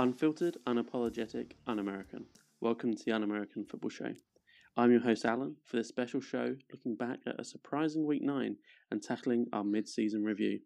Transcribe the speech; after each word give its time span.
Unfiltered, 0.00 0.58
unapologetic, 0.64 1.54
un 1.66 1.80
American. 1.80 2.24
Welcome 2.60 2.94
to 2.94 3.04
the 3.04 3.10
Un 3.10 3.24
American 3.24 3.64
Football 3.64 3.90
Show. 3.90 4.12
I'm 4.76 4.92
your 4.92 5.00
host, 5.00 5.24
Allan, 5.24 5.56
for 5.64 5.76
this 5.76 5.88
special 5.88 6.20
show 6.20 6.54
looking 6.70 6.94
back 6.94 7.18
at 7.26 7.40
a 7.40 7.44
surprising 7.44 8.06
week 8.06 8.22
nine 8.22 8.54
and 8.92 9.02
tackling 9.02 9.46
our 9.52 9.64
mid 9.64 9.88
season 9.88 10.22
review. 10.22 10.60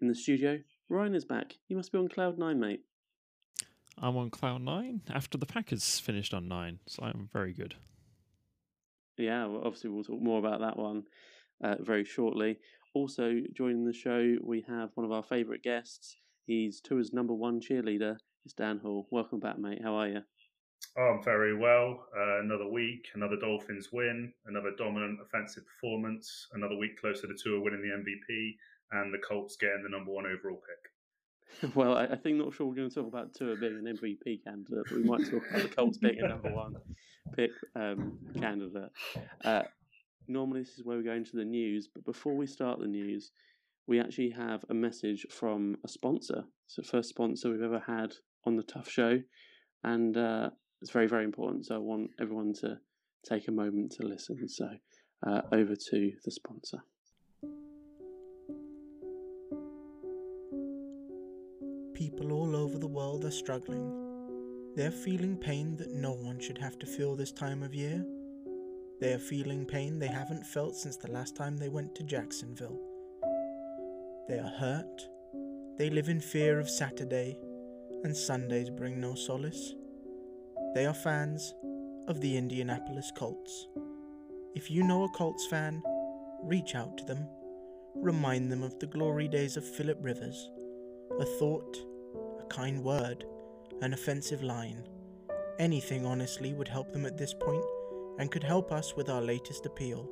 In 0.00 0.06
the 0.06 0.14
studio, 0.14 0.60
Ryan 0.88 1.16
is 1.16 1.24
back. 1.24 1.54
You 1.66 1.76
must 1.76 1.90
be 1.90 1.98
on 1.98 2.08
cloud 2.08 2.38
nine, 2.38 2.60
mate. 2.60 2.82
I'm 3.98 4.16
on 4.16 4.30
cloud 4.30 4.62
nine 4.62 5.00
after 5.12 5.36
the 5.36 5.46
Packers 5.46 5.98
finished 5.98 6.32
on 6.32 6.46
nine, 6.46 6.78
so 6.86 7.02
I'm 7.02 7.28
very 7.32 7.52
good. 7.52 7.74
Yeah, 9.18 9.46
well, 9.46 9.62
obviously, 9.64 9.90
we'll 9.90 10.04
talk 10.04 10.22
more 10.22 10.38
about 10.38 10.60
that 10.60 10.78
one 10.78 11.02
uh, 11.60 11.74
very 11.80 12.04
shortly. 12.04 12.60
Also, 12.94 13.40
joining 13.52 13.84
the 13.84 13.92
show, 13.92 14.36
we 14.44 14.64
have 14.68 14.90
one 14.94 15.04
of 15.04 15.10
our 15.10 15.24
favourite 15.24 15.64
guests. 15.64 16.18
He's 16.46 16.80
Tua's 16.80 17.12
number 17.12 17.34
one 17.34 17.60
cheerleader. 17.60 18.18
It's 18.44 18.54
Dan 18.54 18.78
Hall. 18.78 19.06
Welcome 19.10 19.38
back, 19.38 19.58
mate. 19.58 19.80
How 19.82 19.94
are 19.96 20.08
you? 20.08 20.22
Oh, 20.96 21.16
I'm 21.16 21.22
very 21.22 21.54
well. 21.56 22.06
Uh, 22.16 22.40
another 22.40 22.66
week, 22.66 23.06
another 23.14 23.36
Dolphins 23.36 23.90
win, 23.92 24.32
another 24.46 24.70
dominant 24.78 25.20
offensive 25.22 25.64
performance, 25.66 26.48
another 26.54 26.76
week 26.76 26.98
closer 26.98 27.26
to 27.26 27.34
Tua 27.34 27.60
winning 27.60 27.82
the 27.82 27.88
MVP, 27.88 28.56
and 28.92 29.12
the 29.12 29.18
Colts 29.18 29.56
getting 29.56 29.82
the 29.82 29.90
number 29.90 30.10
one 30.10 30.24
overall 30.24 30.60
pick. 30.66 31.74
well, 31.74 31.98
I, 31.98 32.04
I, 32.04 32.16
think 32.16 32.38
not 32.38 32.54
sure 32.54 32.66
we're 32.66 32.76
going 32.76 32.88
to 32.88 32.94
talk 32.94 33.08
about 33.08 33.34
Tua 33.34 33.56
being 33.56 33.84
an 33.84 33.98
MVP 33.98 34.42
candidate, 34.42 34.84
but 34.88 34.96
we 34.96 35.04
might 35.04 35.30
talk 35.30 35.42
about 35.50 35.62
the 35.62 35.76
Colts 35.76 35.98
being 35.98 36.20
a 36.22 36.28
number 36.28 36.50
one 36.54 36.74
pick 37.36 37.50
um, 37.76 38.18
candidate. 38.40 38.90
Uh, 39.44 39.62
normally, 40.28 40.60
this 40.60 40.78
is 40.78 40.84
where 40.84 40.96
we 40.96 41.04
go 41.04 41.12
into 41.12 41.36
the 41.36 41.44
news, 41.44 41.90
but 41.94 42.06
before 42.06 42.34
we 42.34 42.46
start 42.46 42.80
the 42.80 42.86
news, 42.86 43.32
we 43.86 44.00
actually 44.00 44.30
have 44.30 44.64
a 44.70 44.74
message 44.74 45.26
from 45.30 45.76
a 45.84 45.88
sponsor. 45.88 46.44
It's 46.66 46.76
the 46.76 46.82
first 46.82 47.10
sponsor 47.10 47.50
we've 47.50 47.62
ever 47.62 47.82
had 47.86 48.14
on 48.44 48.56
the 48.56 48.62
Tough 48.62 48.88
Show, 48.88 49.20
and 49.84 50.16
uh, 50.16 50.50
it's 50.80 50.90
very, 50.90 51.06
very 51.06 51.24
important. 51.24 51.66
So 51.66 51.74
I 51.74 51.78
want 51.78 52.10
everyone 52.20 52.54
to 52.60 52.78
take 53.28 53.48
a 53.48 53.52
moment 53.52 53.92
to 53.92 54.06
listen. 54.06 54.48
So 54.48 54.68
uh, 55.26 55.42
over 55.52 55.74
to 55.74 56.12
the 56.24 56.30
sponsor. 56.30 56.78
People 61.94 62.32
all 62.32 62.56
over 62.56 62.78
the 62.78 62.86
world 62.86 63.24
are 63.24 63.30
struggling. 63.30 64.72
They're 64.74 64.90
feeling 64.90 65.36
pain 65.36 65.76
that 65.76 65.92
no 65.92 66.12
one 66.12 66.40
should 66.40 66.56
have 66.58 66.78
to 66.78 66.86
feel 66.86 67.14
this 67.14 67.32
time 67.32 67.62
of 67.62 67.74
year. 67.74 68.04
They 69.00 69.12
are 69.12 69.18
feeling 69.18 69.66
pain 69.66 69.98
they 69.98 70.06
haven't 70.06 70.46
felt 70.46 70.76
since 70.76 70.96
the 70.96 71.10
last 71.10 71.36
time 71.36 71.56
they 71.56 71.68
went 71.68 71.94
to 71.96 72.02
Jacksonville. 72.02 72.78
They 74.28 74.38
are 74.38 74.54
hurt. 74.58 75.02
They 75.76 75.90
live 75.90 76.08
in 76.08 76.20
fear 76.20 76.58
of 76.58 76.70
Saturday 76.70 77.36
and 78.04 78.16
Sundays 78.16 78.70
bring 78.70 79.00
no 79.00 79.14
solace. 79.14 79.74
They 80.74 80.86
are 80.86 80.94
fans 80.94 81.54
of 82.08 82.20
the 82.20 82.36
Indianapolis 82.36 83.12
Colts. 83.16 83.68
If 84.54 84.70
you 84.70 84.82
know 84.82 85.04
a 85.04 85.08
Colts 85.10 85.46
fan, 85.46 85.82
reach 86.42 86.74
out 86.74 86.96
to 86.98 87.04
them. 87.04 87.26
Remind 87.94 88.50
them 88.50 88.62
of 88.62 88.78
the 88.78 88.86
glory 88.86 89.28
days 89.28 89.56
of 89.56 89.64
Philip 89.64 89.98
Rivers. 90.00 90.50
A 91.18 91.24
thought, 91.24 91.76
a 92.40 92.44
kind 92.44 92.82
word, 92.82 93.24
an 93.82 93.92
offensive 93.92 94.42
line. 94.42 94.86
Anything, 95.58 96.06
honestly, 96.06 96.54
would 96.54 96.68
help 96.68 96.92
them 96.92 97.04
at 97.06 97.18
this 97.18 97.34
point 97.34 97.64
and 98.18 98.30
could 98.30 98.44
help 98.44 98.72
us 98.72 98.96
with 98.96 99.08
our 99.08 99.22
latest 99.22 99.66
appeal. 99.66 100.08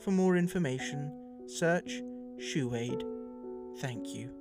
For 0.00 0.10
more 0.10 0.36
information, 0.36 1.12
search 1.46 2.00
Shoe 2.38 2.74
Aid. 2.74 3.04
Thank 3.78 4.14
you. 4.14 4.39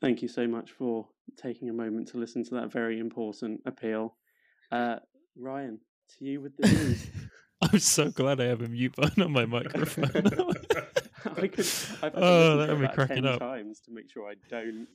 Thank 0.00 0.22
you 0.22 0.28
so 0.28 0.46
much 0.46 0.72
for 0.72 1.08
taking 1.36 1.70
a 1.70 1.72
moment 1.72 2.08
to 2.08 2.18
listen 2.18 2.44
to 2.44 2.54
that 2.56 2.70
very 2.70 2.98
important 2.98 3.62
appeal. 3.64 4.14
Uh, 4.70 4.96
Ryan, 5.36 5.80
to 6.18 6.24
you 6.24 6.40
with 6.40 6.56
the 6.56 6.68
news. 6.68 7.06
I'm 7.62 7.78
so 7.78 8.10
glad 8.10 8.40
I 8.40 8.44
have 8.44 8.60
a 8.60 8.68
mute 8.68 8.94
button 8.96 9.22
on 9.22 9.32
my 9.32 9.46
microphone. 9.46 10.10
I 11.24 11.48
could. 11.48 11.66
I've 12.02 12.12
oh, 12.14 12.58
that 12.58 12.68
would 12.68 12.80
be 12.80 12.94
cracking 12.94 13.24
up. 13.24 13.40
Times 13.40 13.80
to 13.80 13.92
make 13.92 14.10
sure 14.10 14.28
I 14.28 14.34
don't 14.50 14.86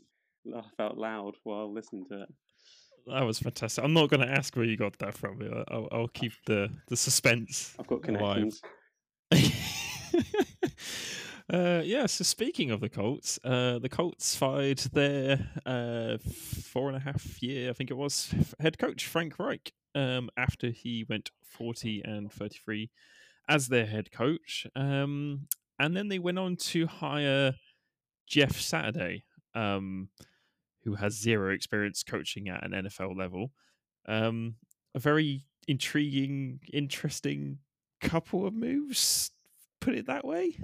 laugh 0.46 0.72
out 0.80 0.98
loud 0.98 1.36
while 1.44 1.74
listening 1.74 2.06
to 2.10 2.24
it. 2.24 2.30
That 3.08 3.24
was 3.24 3.40
fantastic. 3.40 3.84
I'm 3.84 3.94
not 3.94 4.10
going 4.10 4.22
to 4.22 4.32
ask 4.32 4.56
where 4.56 4.66
you 4.66 4.78
got 4.78 5.00
that 5.00 5.16
from. 5.16 5.42
I'll, 5.70 5.88
I'll 5.92 6.08
keep 6.08 6.34
the 6.46 6.70
the 6.88 6.96
suspense. 6.96 7.76
I've 7.80 7.88
got 7.88 8.04
connections. 8.04 8.62
Uh, 11.52 11.82
yeah, 11.84 12.06
so 12.06 12.24
speaking 12.24 12.72
of 12.72 12.80
the 12.80 12.88
Colts, 12.88 13.38
uh, 13.44 13.78
the 13.80 13.90
Colts 13.90 14.36
fired 14.36 14.78
their 14.94 15.50
uh, 15.66 16.18
four 16.64 16.88
and 16.88 16.96
a 16.96 17.02
half 17.02 17.44
year, 17.44 17.70
I 17.70 17.74
think 17.74 17.92
it 17.92 17.98
was, 17.98 18.34
head 18.62 18.78
coach 18.78 19.06
Frank 19.06 19.38
Reich 19.38 19.74
um, 19.94 20.30
after 20.38 20.70
he 20.70 21.06
went 21.10 21.30
40 21.44 22.04
and 22.06 22.32
33 22.32 22.90
as 23.50 23.68
their 23.68 23.86
head 23.86 24.14
coach. 24.14 24.66
Um, 24.78 25.48
and 25.78 25.98
then 25.98 26.08
they 26.08 26.20
went 26.20 26.40
on 26.40 26.56
to 26.56 26.88
hire 26.88 27.56
Jeff 28.28 28.56
Saturday, 28.58 29.26
um, 29.54 30.08
who 30.86 30.96
has 30.96 31.20
zero 31.20 31.54
experience 31.54 32.02
coaching 32.02 32.48
at 32.48 32.64
an 32.64 32.72
NFL 32.72 33.18
level. 33.18 33.52
Um, 34.08 34.56
a 34.96 35.00
very 35.00 35.48
intriguing, 35.68 36.62
interesting 36.72 37.58
couple 38.00 38.48
of 38.48 38.54
moves, 38.54 39.32
put 39.82 39.96
it 39.96 40.08
that 40.08 40.24
way. 40.24 40.56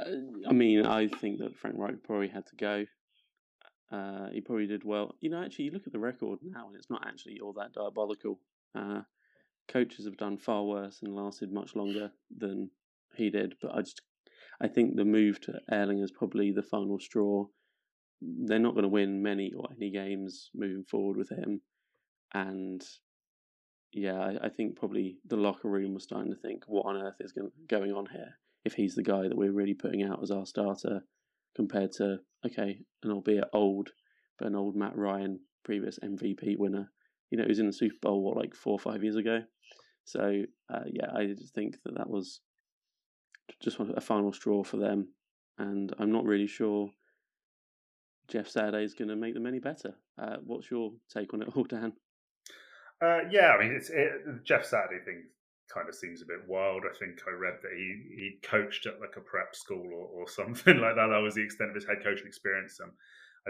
Uh, 0.00 0.48
I 0.48 0.52
mean, 0.52 0.86
I 0.86 1.08
think 1.08 1.38
that 1.38 1.56
Frank 1.56 1.76
Reich 1.78 2.02
probably 2.02 2.28
had 2.28 2.46
to 2.46 2.56
go. 2.56 2.86
Uh, 3.92 4.30
he 4.30 4.40
probably 4.40 4.66
did 4.66 4.84
well. 4.84 5.14
You 5.20 5.30
know, 5.30 5.42
actually, 5.42 5.66
you 5.66 5.72
look 5.72 5.86
at 5.86 5.92
the 5.92 5.98
record 5.98 6.38
now, 6.42 6.68
and 6.68 6.76
it's 6.76 6.90
not 6.90 7.06
actually 7.06 7.40
all 7.40 7.52
that 7.54 7.72
diabolical. 7.72 8.38
Uh, 8.74 9.02
coaches 9.68 10.04
have 10.04 10.16
done 10.16 10.38
far 10.38 10.64
worse 10.64 11.00
and 11.02 11.14
lasted 11.14 11.52
much 11.52 11.74
longer 11.74 12.12
than 12.36 12.70
he 13.16 13.30
did. 13.30 13.54
But 13.60 13.74
I 13.74 13.80
just, 13.80 14.00
I 14.60 14.68
think 14.68 14.96
the 14.96 15.04
move 15.04 15.40
to 15.42 15.60
Erling 15.70 15.98
is 15.98 16.12
probably 16.12 16.52
the 16.52 16.62
final 16.62 16.98
straw. 16.98 17.46
They're 18.22 18.58
not 18.58 18.74
going 18.74 18.82
to 18.82 18.88
win 18.88 19.22
many 19.22 19.52
or 19.52 19.68
any 19.76 19.90
games 19.90 20.50
moving 20.54 20.84
forward 20.84 21.16
with 21.16 21.30
him, 21.30 21.62
and 22.34 22.82
yeah, 23.92 24.20
I, 24.20 24.46
I 24.46 24.48
think 24.50 24.76
probably 24.76 25.18
the 25.26 25.36
locker 25.36 25.68
room 25.68 25.94
was 25.94 26.04
starting 26.04 26.30
to 26.30 26.38
think, 26.38 26.64
what 26.66 26.86
on 26.86 26.96
earth 26.96 27.16
is 27.20 27.32
going, 27.32 27.50
going 27.68 27.92
on 27.92 28.06
here? 28.06 28.34
If 28.64 28.74
he's 28.74 28.94
the 28.94 29.02
guy 29.02 29.22
that 29.22 29.36
we're 29.36 29.52
really 29.52 29.74
putting 29.74 30.02
out 30.02 30.22
as 30.22 30.30
our 30.30 30.46
starter 30.46 31.04
compared 31.56 31.92
to 31.92 32.18
okay, 32.46 32.78
an 33.02 33.10
albeit 33.10 33.44
old, 33.52 33.90
but 34.38 34.48
an 34.48 34.54
old 34.54 34.76
Matt 34.76 34.96
Ryan, 34.96 35.40
previous 35.64 35.98
MVP 35.98 36.56
winner. 36.58 36.90
You 37.30 37.38
know, 37.38 37.44
was 37.46 37.58
in 37.58 37.66
the 37.66 37.72
Super 37.72 37.96
Bowl 38.02 38.22
what 38.22 38.36
like 38.36 38.54
four 38.54 38.72
or 38.72 38.78
five 38.78 39.02
years 39.02 39.16
ago. 39.16 39.40
So 40.04 40.42
uh, 40.72 40.84
yeah, 40.86 41.06
I 41.14 41.26
just 41.26 41.54
think 41.54 41.76
that 41.84 41.96
that 41.96 42.10
was 42.10 42.40
just 43.62 43.78
a 43.78 44.00
final 44.00 44.32
straw 44.32 44.64
for 44.64 44.78
them, 44.78 45.08
and 45.58 45.92
I'm 45.98 46.12
not 46.12 46.24
really 46.24 46.46
sure 46.46 46.90
Jeff 48.28 48.48
Saturday 48.48 48.84
is 48.84 48.94
going 48.94 49.08
to 49.08 49.16
make 49.16 49.34
them 49.34 49.46
any 49.46 49.58
better. 49.58 49.94
Uh, 50.20 50.36
what's 50.44 50.70
your 50.70 50.92
take 51.12 51.34
on 51.34 51.42
it 51.42 51.48
all, 51.54 51.64
Dan? 51.68 51.92
Uh, 53.02 53.20
yeah, 53.30 53.52
I 53.52 53.62
mean, 53.62 53.72
it's 53.72 53.90
it, 53.90 54.10
Jeff 54.44 54.64
Saturday 54.64 55.02
thing 55.04 55.24
kind 55.72 55.88
of 55.88 55.94
seems 55.94 56.22
a 56.22 56.26
bit 56.26 56.46
wild. 56.46 56.82
I 56.84 56.96
think 56.98 57.20
I 57.26 57.32
read 57.32 57.58
that 57.62 57.72
he 57.72 57.88
he 58.14 58.38
coached 58.42 58.86
at 58.86 59.00
like 59.00 59.16
a 59.16 59.20
prep 59.20 59.54
school 59.54 59.86
or, 59.86 60.06
or 60.22 60.28
something 60.40 60.78
like 60.78 60.96
that. 60.96 61.08
That 61.08 61.22
was 61.22 61.34
the 61.34 61.44
extent 61.44 61.70
of 61.70 61.76
his 61.76 61.86
head 61.86 62.02
coaching 62.02 62.26
experience. 62.26 62.78
Um, 62.82 62.92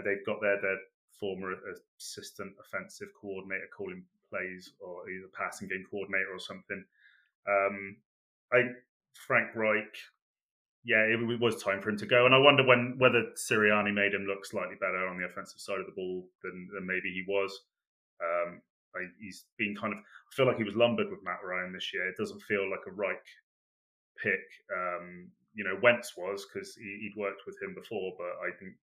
they've 0.03 0.25
got 0.25 0.41
their 0.41 0.61
their 0.61 0.77
former 1.19 1.53
assistant 1.99 2.53
offensive 2.59 3.09
coordinator 3.19 3.69
calling 3.75 4.03
plays 4.29 4.73
or 4.79 5.09
either 5.09 5.27
passing 5.37 5.67
game 5.67 5.85
coordinator 5.89 6.33
or 6.33 6.39
something. 6.39 6.83
Um, 7.47 7.97
I 8.53 8.63
Frank 9.27 9.55
Reich, 9.55 9.93
yeah, 10.83 11.03
it, 11.03 11.19
it, 11.19 11.39
was 11.39 11.61
time 11.61 11.81
for 11.81 11.89
him 11.89 11.97
to 11.97 12.05
go, 12.05 12.25
and 12.25 12.33
I 12.33 12.37
wonder 12.37 12.65
when 12.65 12.95
whether 12.97 13.23
Sirianni 13.35 13.93
made 13.93 14.13
him 14.13 14.25
look 14.25 14.45
slightly 14.45 14.75
better 14.79 15.07
on 15.07 15.17
the 15.17 15.25
offensive 15.25 15.59
side 15.59 15.79
of 15.79 15.85
the 15.85 15.95
ball 15.95 16.25
than, 16.43 16.69
than 16.73 16.87
maybe 16.87 17.11
he 17.11 17.23
was. 17.27 17.51
Um, 18.21 18.61
he's 19.19 19.45
been 19.57 19.75
kind 19.75 19.93
of. 19.93 19.99
I 19.99 20.31
feel 20.35 20.47
like 20.47 20.57
he 20.57 20.67
was 20.67 20.75
lumbered 20.75 21.09
with 21.09 21.23
Matt 21.23 21.43
Ryan 21.43 21.73
this 21.73 21.93
year. 21.93 22.07
It 22.07 22.17
doesn't 22.17 22.41
feel 22.43 22.69
like 22.69 22.85
a 22.87 22.91
Reich 22.91 23.25
pick. 24.21 24.43
Um, 24.71 25.29
you 25.53 25.63
know, 25.63 25.77
Wentz 25.81 26.15
was 26.15 26.45
because 26.47 26.75
he, 26.75 27.11
would 27.15 27.27
worked 27.27 27.43
with 27.45 27.55
him 27.61 27.75
before, 27.75 28.13
but 28.17 28.39
I 28.39 28.55
think 28.59 28.75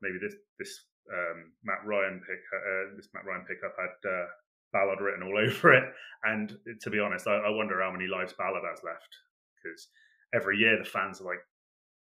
maybe 0.00 0.18
this 0.20 0.34
this 0.58 0.72
um, 1.12 1.52
Matt 1.64 1.84
Ryan 1.84 2.20
pick 2.20 2.42
uh, 2.54 2.96
this 2.96 3.08
Matt 3.14 3.26
Ryan 3.26 3.46
pickup 3.46 3.74
had 3.78 3.94
uh, 4.08 4.26
Ballard 4.74 5.00
written 5.00 5.22
all 5.22 5.38
over 5.46 5.72
it. 5.72 5.84
And 6.24 6.52
to 6.82 6.90
be 6.90 6.98
honest, 6.98 7.26
I, 7.26 7.36
I 7.36 7.50
wonder 7.50 7.80
how 7.80 7.92
many 7.92 8.06
lives 8.06 8.34
Ballard 8.36 8.64
has 8.68 8.82
left 8.84 9.08
because 9.56 9.88
every 10.34 10.58
year 10.58 10.76
the 10.76 10.84
fans 10.84 11.20
are 11.20 11.24
like, 11.24 11.40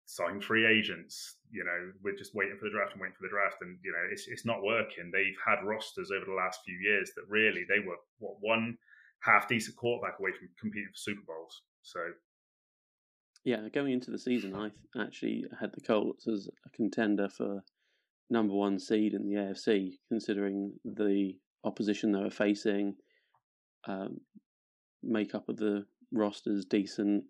sign 0.05 0.41
free 0.41 0.65
agents. 0.65 1.37
You 1.51 1.63
know, 1.63 1.91
we're 2.03 2.15
just 2.15 2.35
waiting 2.35 2.57
for 2.57 2.65
the 2.65 2.71
draft 2.71 2.93
and 2.93 3.01
waiting 3.01 3.15
for 3.17 3.27
the 3.27 3.33
draft, 3.33 3.57
and 3.61 3.77
you 3.83 3.91
know, 3.91 4.05
it's 4.11 4.27
it's 4.27 4.45
not 4.45 4.63
working. 4.63 5.11
They've 5.11 5.37
had 5.45 5.65
rosters 5.65 6.11
over 6.11 6.25
the 6.25 6.37
last 6.37 6.61
few 6.65 6.77
years 6.77 7.11
that 7.15 7.25
really 7.29 7.65
they 7.67 7.79
were 7.85 7.97
what 8.19 8.35
one 8.39 8.77
half 9.19 9.47
decent 9.47 9.75
quarterback 9.75 10.19
away 10.19 10.31
from 10.37 10.49
competing 10.59 10.89
for 10.91 10.97
Super 10.97 11.21
Bowls. 11.27 11.61
So, 11.81 11.99
Yeah, 13.43 13.67
going 13.73 13.93
into 13.93 14.11
the 14.11 14.19
season, 14.19 14.55
I 14.55 14.69
actually 15.01 15.45
had 15.59 15.71
the 15.73 15.81
Colts 15.81 16.27
as 16.27 16.49
a 16.65 16.69
contender 16.69 17.29
for 17.29 17.63
number 18.29 18.53
one 18.53 18.79
seed 18.79 19.13
in 19.13 19.23
the 19.23 19.35
AFC, 19.35 19.93
considering 20.09 20.73
the 20.83 21.33
opposition 21.63 22.11
they 22.11 22.19
were 22.19 22.29
facing, 22.29 22.95
um, 23.87 24.19
makeup 25.03 25.47
of 25.49 25.57
the 25.57 25.85
rosters 26.11 26.65
decent. 26.65 27.23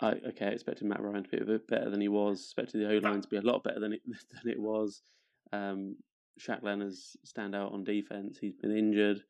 I 0.00 0.12
okay, 0.28 0.46
I 0.46 0.50
expected 0.50 0.86
Matt 0.86 1.00
Ryan 1.00 1.24
to 1.24 1.30
be 1.30 1.38
a 1.38 1.44
bit 1.44 1.68
better 1.68 1.90
than 1.90 2.00
he 2.00 2.08
was. 2.08 2.40
Expected 2.40 2.80
the 2.80 2.94
O 2.94 2.98
line 2.98 3.22
to 3.22 3.28
be 3.28 3.36
a 3.36 3.42
lot 3.42 3.64
better 3.64 3.80
than 3.80 3.92
it 3.94 4.02
than 4.06 4.52
it 4.52 4.60
was. 4.60 5.02
Um, 5.52 5.96
Shaq 6.40 6.62
Leonard's 6.62 7.16
stand 7.24 7.54
out 7.54 7.72
on 7.72 7.84
defense. 7.84 8.38
He's 8.38 8.56
been 8.56 8.76
injured. 8.76 9.22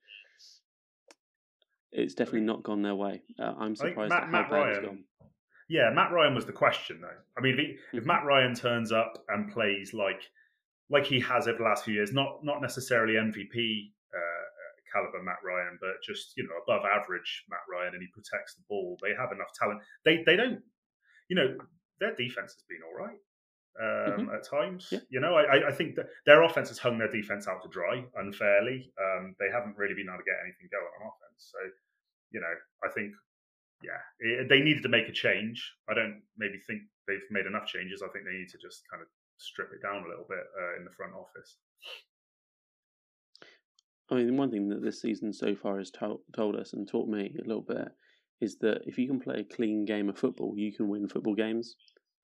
It's 1.92 2.14
definitely 2.14 2.40
not 2.40 2.64
gone 2.64 2.82
their 2.82 2.96
way. 2.96 3.22
Uh, 3.38 3.54
I'm 3.58 3.76
surprised 3.76 4.10
Matt, 4.10 4.24
at 4.24 4.26
how 4.26 4.30
Matt 4.32 4.50
bad 4.50 4.56
Ryan, 4.56 4.70
it's 4.70 4.86
gone. 4.86 5.04
Yeah, 5.68 5.90
Matt 5.94 6.12
Ryan 6.12 6.34
was 6.34 6.46
the 6.46 6.52
question 6.52 7.00
though. 7.00 7.08
I 7.38 7.40
mean, 7.40 7.54
if, 7.54 7.58
he, 7.58 7.64
if 7.92 8.00
mm-hmm. 8.00 8.06
Matt 8.06 8.24
Ryan 8.24 8.54
turns 8.54 8.92
up 8.92 9.24
and 9.28 9.52
plays 9.52 9.94
like 9.94 10.20
like 10.90 11.06
he 11.06 11.20
has 11.20 11.48
over 11.48 11.58
the 11.58 11.64
last 11.64 11.84
few 11.84 11.94
years, 11.94 12.12
not 12.12 12.44
not 12.44 12.60
necessarily 12.60 13.14
MVP 13.14 13.92
caliber 14.96 15.20
Matt 15.20 15.44
Ryan, 15.44 15.76
but 15.80 16.00
just 16.00 16.32
you 16.36 16.48
know 16.48 16.56
above 16.64 16.88
average 16.88 17.44
Matt 17.52 17.68
Ryan, 17.68 17.92
and 17.92 18.02
he 18.02 18.08
protects 18.08 18.56
the 18.56 18.64
ball. 18.68 18.96
They 19.04 19.12
have 19.12 19.32
enough 19.32 19.52
talent. 19.52 19.84
They 20.08 20.24
they 20.24 20.36
don't, 20.36 20.64
you 21.28 21.36
know, 21.36 21.52
their 22.00 22.16
defense 22.16 22.56
has 22.56 22.64
been 22.64 22.80
all 22.80 22.96
right 22.96 23.20
um, 23.76 24.26
mm-hmm. 24.26 24.34
at 24.34 24.48
times. 24.48 24.88
Yeah. 24.90 25.04
You 25.10 25.20
know, 25.20 25.36
I, 25.36 25.68
I 25.68 25.72
think 25.72 25.96
that 25.96 26.08
their 26.24 26.42
offense 26.42 26.68
has 26.72 26.78
hung 26.80 26.96
their 26.96 27.12
defense 27.12 27.46
out 27.46 27.60
to 27.62 27.68
dry 27.68 28.04
unfairly. 28.16 28.92
Um, 28.96 29.36
they 29.38 29.52
haven't 29.52 29.76
really 29.76 29.94
been 29.94 30.08
able 30.08 30.24
to 30.24 30.28
get 30.28 30.40
anything 30.40 30.72
going 30.72 30.88
on 31.00 31.12
offense. 31.12 31.52
So, 31.52 31.60
you 32.32 32.40
know, 32.40 32.54
I 32.84 32.88
think 32.92 33.12
yeah, 33.84 34.00
it, 34.20 34.48
they 34.48 34.60
needed 34.60 34.82
to 34.84 34.88
make 34.88 35.08
a 35.08 35.12
change. 35.12 35.60
I 35.88 35.94
don't 35.94 36.22
maybe 36.36 36.58
think 36.66 36.82
they've 37.06 37.28
made 37.30 37.46
enough 37.46 37.66
changes. 37.66 38.00
I 38.00 38.08
think 38.08 38.24
they 38.24 38.36
need 38.36 38.48
to 38.50 38.58
just 38.58 38.88
kind 38.88 39.02
of 39.02 39.08
strip 39.36 39.68
it 39.72 39.84
down 39.84 40.04
a 40.04 40.08
little 40.08 40.24
bit 40.28 40.44
uh, 40.56 40.80
in 40.80 40.84
the 40.84 40.96
front 40.96 41.12
office. 41.12 41.60
I 44.10 44.14
mean, 44.14 44.36
one 44.36 44.50
thing 44.50 44.68
that 44.68 44.82
this 44.82 45.00
season 45.00 45.32
so 45.32 45.54
far 45.54 45.78
has 45.78 45.90
told, 45.90 46.20
told 46.34 46.56
us 46.56 46.72
and 46.72 46.86
taught 46.86 47.08
me 47.08 47.34
a 47.38 47.46
little 47.46 47.62
bit 47.62 47.88
is 48.40 48.56
that 48.58 48.82
if 48.86 48.98
you 48.98 49.08
can 49.08 49.18
play 49.18 49.40
a 49.40 49.54
clean 49.54 49.84
game 49.84 50.08
of 50.08 50.18
football, 50.18 50.54
you 50.56 50.72
can 50.72 50.88
win 50.88 51.08
football 51.08 51.34
games. 51.34 51.76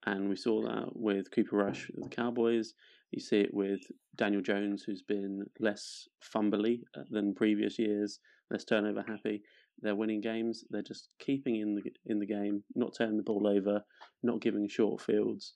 And 0.05 0.29
we 0.29 0.35
saw 0.35 0.61
that 0.63 0.95
with 0.95 1.31
Cooper 1.31 1.57
Rush 1.57 1.89
of 1.89 2.03
the 2.03 2.09
Cowboys. 2.09 2.73
You 3.11 3.21
see 3.21 3.41
it 3.41 3.53
with 3.53 3.81
Daniel 4.15 4.41
Jones, 4.41 4.83
who's 4.83 5.01
been 5.01 5.45
less 5.59 6.07
fumbly 6.33 6.81
uh, 6.97 7.03
than 7.09 7.33
previous 7.33 7.79
years, 7.79 8.19
less 8.49 8.63
turnover 8.63 9.03
happy. 9.07 9.41
They're 9.81 9.95
winning 9.95 10.21
games. 10.21 10.63
They're 10.69 10.81
just 10.81 11.09
keeping 11.19 11.57
in 11.57 11.75
the 11.75 11.83
in 12.05 12.19
the 12.19 12.25
game, 12.25 12.63
not 12.75 12.95
turning 12.97 13.17
the 13.17 13.23
ball 13.23 13.47
over, 13.47 13.83
not 14.23 14.41
giving 14.41 14.67
short 14.67 15.01
fields, 15.01 15.53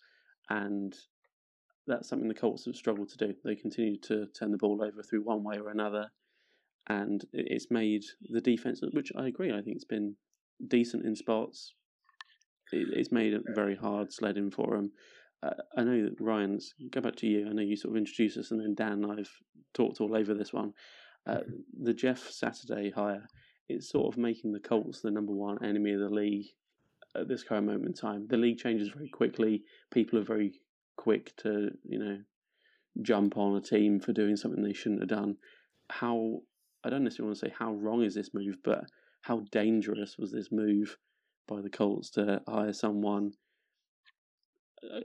and 0.49 0.95
that's 1.87 2.09
something 2.09 2.27
the 2.27 2.33
Colts 2.33 2.65
have 2.65 2.75
struggled 2.75 3.09
to 3.09 3.17
do. 3.17 3.33
They 3.43 3.55
continue 3.55 3.97
to 4.01 4.27
turn 4.27 4.51
the 4.51 4.57
ball 4.57 4.83
over 4.83 5.01
through 5.01 5.23
one 5.23 5.43
way 5.43 5.57
or 5.57 5.69
another, 5.69 6.11
and 6.87 7.23
it's 7.33 7.71
made 7.71 8.03
the 8.29 8.41
defense, 8.41 8.81
which 8.93 9.11
I 9.17 9.27
agree, 9.27 9.51
I 9.51 9.61
think 9.61 9.75
it's 9.75 9.85
been 9.85 10.15
decent 10.67 11.05
in 11.05 11.15
spots. 11.15 11.73
It's 12.71 13.11
made 13.11 13.33
it 13.33 13.43
very 13.55 13.75
hard 13.75 14.11
sledding 14.11 14.51
for 14.51 14.75
them. 14.75 14.91
Uh, 15.41 15.51
I 15.77 15.83
know 15.83 16.03
that 16.03 16.19
Ryan's 16.19 16.73
go 16.91 16.99
back 16.99 17.15
to 17.17 17.27
you. 17.27 17.47
I 17.47 17.53
know 17.53 17.61
you 17.61 17.77
sort 17.77 17.93
of 17.93 17.97
introduced 17.97 18.37
us, 18.37 18.51
and 18.51 18.59
then 18.59 18.75
Dan 18.75 19.09
I've 19.09 19.31
talked 19.73 20.01
all 20.01 20.15
over 20.15 20.33
this 20.33 20.51
one. 20.51 20.73
Uh, 21.25 21.41
the 21.81 21.93
Jeff 21.93 22.19
Saturday 22.29 22.91
hire 22.91 23.27
it's 23.69 23.89
sort 23.89 24.13
of 24.13 24.17
making 24.17 24.53
the 24.53 24.59
Colts 24.59 25.01
the 25.01 25.11
number 25.11 25.33
one 25.33 25.63
enemy 25.63 25.93
of 25.93 25.99
the 25.99 26.09
league 26.09 26.47
at 27.15 27.27
this 27.27 27.43
current 27.43 27.67
moment 27.67 27.87
in 27.87 27.93
time. 27.93 28.25
The 28.29 28.37
league 28.37 28.59
changes 28.59 28.89
very 28.89 29.09
quickly. 29.09 29.63
People 29.91 30.19
are 30.19 30.23
very 30.23 30.53
quick 30.97 31.35
to, 31.37 31.69
you 31.83 31.99
know, 31.99 32.19
jump 33.01 33.37
on 33.37 33.55
a 33.55 33.61
team 33.61 33.99
for 33.99 34.11
doing 34.11 34.35
something 34.35 34.63
they 34.63 34.73
shouldn't 34.73 35.01
have 35.01 35.09
done. 35.09 35.37
How 35.89 36.41
I 36.83 36.89
don't 36.89 37.03
necessarily 37.03 37.29
want 37.29 37.39
to 37.39 37.47
say 37.47 37.53
how 37.57 37.73
wrong 37.73 38.03
is 38.03 38.15
this 38.15 38.33
move, 38.33 38.57
but 38.63 38.85
how 39.21 39.41
dangerous 39.51 40.17
was 40.17 40.31
this 40.31 40.51
move 40.51 40.97
by 41.47 41.61
the 41.61 41.69
Colts 41.69 42.09
to 42.11 42.41
hire 42.47 42.73
someone? 42.73 43.33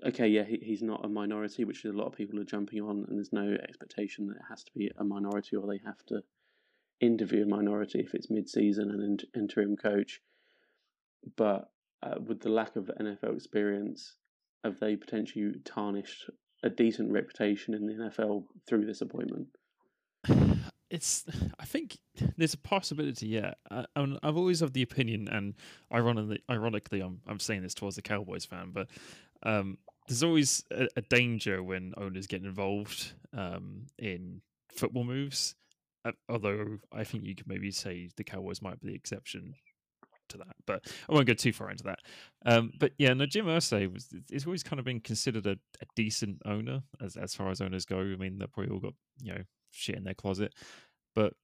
Okay, 0.06 0.28
yeah, 0.28 0.44
he, 0.44 0.58
he's 0.62 0.82
not 0.82 1.04
a 1.04 1.08
minority, 1.08 1.64
which 1.64 1.84
a 1.84 1.92
lot 1.92 2.06
of 2.06 2.12
people 2.12 2.38
are 2.38 2.44
jumping 2.44 2.82
on, 2.82 3.04
and 3.08 3.16
there's 3.16 3.32
no 3.32 3.56
expectation 3.68 4.26
that 4.26 4.36
it 4.36 4.42
has 4.48 4.62
to 4.64 4.72
be 4.74 4.90
a 4.98 5.04
minority 5.04 5.56
or 5.56 5.66
they 5.66 5.80
have 5.84 6.04
to 6.06 6.22
interview 7.00 7.42
a 7.42 7.46
minority 7.46 8.00
if 8.00 8.14
it's 8.14 8.30
mid-season 8.30 8.90
and 8.90 9.24
interim 9.34 9.76
coach. 9.76 10.20
But 11.36 11.70
uh, 12.02 12.16
with 12.24 12.40
the 12.40 12.50
lack 12.50 12.76
of 12.76 12.90
NFL 13.00 13.34
experience, 13.34 14.16
have 14.64 14.78
they 14.80 14.96
potentially 14.96 15.52
tarnished 15.64 16.30
a 16.62 16.70
decent 16.70 17.10
reputation 17.10 17.74
in 17.74 17.86
the 17.86 17.94
NFL 17.94 18.44
through 18.66 18.86
this 18.86 19.00
appointment? 19.00 19.48
It's. 20.90 21.24
I 21.58 21.64
think 21.64 21.96
there's 22.36 22.52
a 22.52 22.58
possibility. 22.58 23.26
Yeah, 23.28 23.54
I, 23.70 23.86
I've 23.96 24.36
always 24.36 24.60
had 24.60 24.74
the 24.74 24.82
opinion, 24.82 25.26
and 25.26 25.54
ironically, 25.92 26.42
ironically, 26.50 27.00
I'm 27.00 27.20
I'm 27.26 27.40
saying 27.40 27.62
this 27.62 27.72
towards 27.72 27.96
a 27.96 28.02
Cowboys 28.02 28.44
fan, 28.44 28.72
but 28.72 28.88
um, 29.42 29.78
there's 30.06 30.22
always 30.22 30.64
a, 30.70 30.88
a, 30.96 31.00
danger 31.00 31.62
when 31.62 31.94
owners 31.96 32.26
get 32.26 32.44
involved 32.44 33.14
um, 33.32 33.86
in 33.98 34.42
football 34.68 35.04
moves 35.04 35.54
uh, 36.04 36.12
although 36.28 36.78
I 36.92 37.04
think 37.04 37.24
you 37.24 37.34
could 37.34 37.46
maybe 37.46 37.70
say 37.70 38.10
the 38.16 38.24
Cowboys 38.24 38.62
might 38.62 38.80
be 38.80 38.88
the 38.88 38.94
exception 38.94 39.54
to 40.32 40.38
that, 40.38 40.56
but 40.66 40.86
I 41.08 41.14
won't 41.14 41.26
go 41.26 41.34
too 41.34 41.52
far 41.52 41.70
into 41.70 41.84
that. 41.84 41.98
Um, 42.44 42.72
but 42.78 42.92
yeah, 42.98 43.12
no, 43.14 43.26
Jim 43.26 43.46
Irsay 43.46 43.92
was 43.92 44.08
is 44.30 44.46
always 44.46 44.62
kind 44.62 44.78
of 44.78 44.84
been 44.84 45.00
considered 45.00 45.46
a, 45.46 45.52
a, 45.80 45.86
decent 45.94 46.42
owner 46.44 46.82
as 47.00 47.16
as 47.16 47.34
far 47.34 47.50
as 47.50 47.60
owners 47.60 47.84
go. 47.84 47.98
I 47.98 48.16
mean, 48.16 48.38
they've 48.38 48.52
probably 48.52 48.72
all 48.72 48.80
got 48.80 48.94
you 49.20 49.34
know 49.34 49.42
shit 49.70 49.96
in 49.96 50.04
their 50.04 50.14
closet, 50.14 50.54
but 51.14 51.34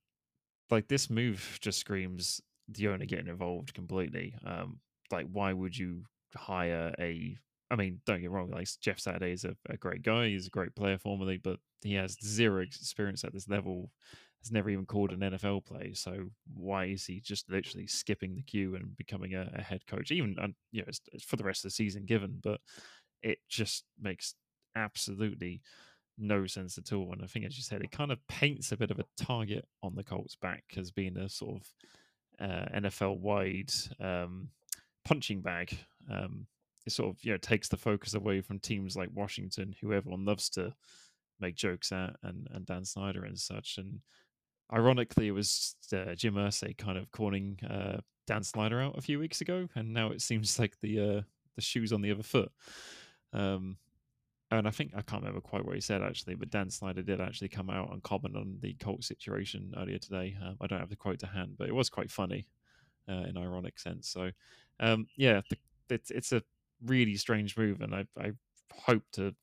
like 0.71 0.89
this 0.89 1.09
move 1.09 1.59
just 1.61 1.79
screams 1.79 2.41
the 2.69 2.89
owner 2.89 3.07
getting 3.07 3.29
involved 3.29 3.75
completely. 3.75 4.35
Um, 4.45 4.81
like, 5.11 5.27
why 5.33 5.53
would 5.53 5.77
you 5.77 6.05
hire 6.35 6.95
a 6.99 7.39
I 7.71 7.77
mean, 7.77 8.01
don't 8.07 8.23
get 8.23 8.31
wrong. 8.31 8.51
Like 8.51 8.67
Jeff 8.81 8.99
Saturday 8.99 9.33
is 9.33 9.45
a, 9.45 9.55
a, 9.69 9.77
great 9.77 10.03
guy. 10.03 10.29
He's 10.29 10.47
a 10.47 10.51
great 10.51 10.75
player 10.75 10.97
formerly, 10.97 11.37
but 11.37 11.59
he 11.83 11.95
has 11.95 12.17
zero 12.25 12.63
experience 12.63 13.25
at 13.25 13.35
this 13.35 13.49
level 13.49 13.91
has 14.41 14.53
never 14.53 14.71
even 14.71 14.87
called 14.87 15.13
an 15.13 15.21
NFL 15.21 15.67
play. 15.67 15.93
So 15.95 16.31
why 16.55 16.87
is 16.87 17.05
he 17.05 17.21
just 17.21 17.51
literally 17.51 17.87
skipping 17.87 18.35
the 18.35 18.43
queue 18.43 18.77
and 18.77 18.97
becoming 18.97 19.35
a, 19.35 19.51
a 19.55 19.63
head 19.63 19.87
coach? 19.87 20.11
Even 20.11 20.37
you 20.71 20.83
know, 20.83 20.87
it's, 20.89 21.01
it's 21.13 21.25
for 21.25 21.37
the 21.37 21.45
rest 21.45 21.65
of 21.65 21.71
the 21.71 21.75
season 21.75 22.05
given, 22.05 22.39
but 22.43 22.61
it 23.23 23.39
just 23.49 23.85
makes 24.01 24.35
absolutely 24.77 25.61
no 26.19 26.47
sense 26.47 26.79
at 26.79 26.93
all. 26.93 27.13
And 27.13 27.23
I 27.23 27.27
think, 27.27 27.45
as 27.45 27.57
you 27.57 27.63
said, 27.63 27.83
it 27.83 27.93
kind 27.93 28.13
of 28.13 28.27
paints 28.29 28.73
a 28.73 28.77
bit 28.77 28.91
of 28.91 28.99
a 28.99 29.05
target 29.17 29.67
on 29.83 29.95
the 29.95 30.05
Colts' 30.05 30.37
back 30.37 30.65
as 30.77 30.91
being 30.91 31.17
a 31.17 31.29
sort 31.29 31.61
of 31.61 32.49
uh, 32.49 32.67
NFL 32.77 33.19
wide 33.19 33.73
um, 34.01 34.49
punching 35.05 35.41
bag. 35.41 35.77
Um, 36.11 36.47
it 36.87 36.93
sort 36.93 37.11
of 37.11 37.23
you 37.25 37.33
know 37.33 37.39
takes 37.39 37.69
the 37.69 37.77
focus 37.77 38.15
away 38.15 38.41
from 38.41 38.59
teams 38.59 38.97
like 38.97 39.11
Washington, 39.13 39.75
who 39.81 39.93
everyone 39.93 40.25
loves 40.25 40.49
to 40.51 40.75
make 41.41 41.57
jokes 41.57 41.93
at, 41.93 42.17
and 42.23 42.49
and 42.53 42.67
Dan 42.67 42.85
Snyder 42.85 43.25
and 43.25 43.39
such. 43.39 43.77
And 43.79 44.01
ironically, 44.73 45.29
it 45.29 45.33
was 45.33 45.77
uh, 45.93 46.15
Jim 46.15 46.35
Irsay 46.35 46.77
kind 46.77 46.99
of 46.99 47.11
calling 47.13 47.59
uh, 47.69 47.99
Dan 48.27 48.43
Snyder 48.43 48.81
out 48.81 48.99
a 48.99 49.03
few 49.03 49.19
weeks 49.19 49.41
ago, 49.41 49.69
and 49.75 49.93
now 49.93 50.11
it 50.11 50.23
seems 50.23 50.59
like 50.59 50.79
the 50.81 51.01
uh, 51.01 51.23
the 51.57 51.63
shoes 51.63 51.93
on 51.93 52.03
the 52.03 52.11
other 52.11 52.23
foot. 52.23 52.51
Um, 53.33 53.79
and 54.51 54.67
I 54.67 54.71
think 54.71 54.93
I 54.97 55.03
can't 55.03 55.23
remember 55.23 55.41
quite 55.41 55.65
what 55.65 55.75
he 55.75 55.81
said 55.81 56.03
actually, 56.03 56.35
but 56.35 56.51
Dan 56.51 56.71
Snyder 56.71 57.03
did 57.03 57.21
actually 57.21 57.49
come 57.49 57.69
out 57.69 57.93
and 57.93 58.03
comment 58.03 58.37
on 58.37 58.57
the 58.61 58.75
Colt 58.75 59.05
situation 59.05 59.75
earlier 59.77 59.99
today. 59.99 60.37
Um, 60.43 60.57
I 60.61 60.67
don't 60.67 60.81
have 60.81 60.89
the 60.89 60.97
quote 60.97 61.19
to 61.21 61.27
hand, 61.27 61.57
but 61.59 61.69
it 61.69 61.75
was 61.75 61.91
quite 61.91 62.11
funny 62.11 62.47
uh, 63.09 63.25
in 63.29 63.37
ironic 63.37 63.79
sense. 63.79 64.09
So, 64.09 64.31
um, 64.81 65.07
yeah, 65.17 65.43
the, 65.51 65.57
it's 65.91 66.11
it's 66.11 66.33
a 66.33 66.43
really 66.85 67.17
strange 67.17 67.57
move, 67.57 67.81
and 67.81 67.95
I 67.95 68.07
I 68.19 68.33
hope 68.73 69.03
to 69.13 69.35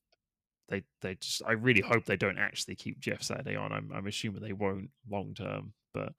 they 0.70 0.84
they 1.02 1.16
just 1.16 1.42
I 1.46 1.54
really 1.54 1.82
hope 1.82 2.06
they 2.06 2.18
don't 2.18 2.38
actually 2.38 2.76
keep 2.76 3.00
Jeff 3.00 3.22
Saturday 3.22 3.56
on. 3.56 3.72
I'm 3.72 3.92
I'm 3.94 4.08
assuming 4.08 4.42
they 4.42 4.54
won't 4.54 4.90
long 5.10 5.34
term, 5.34 5.74
but 5.94 6.14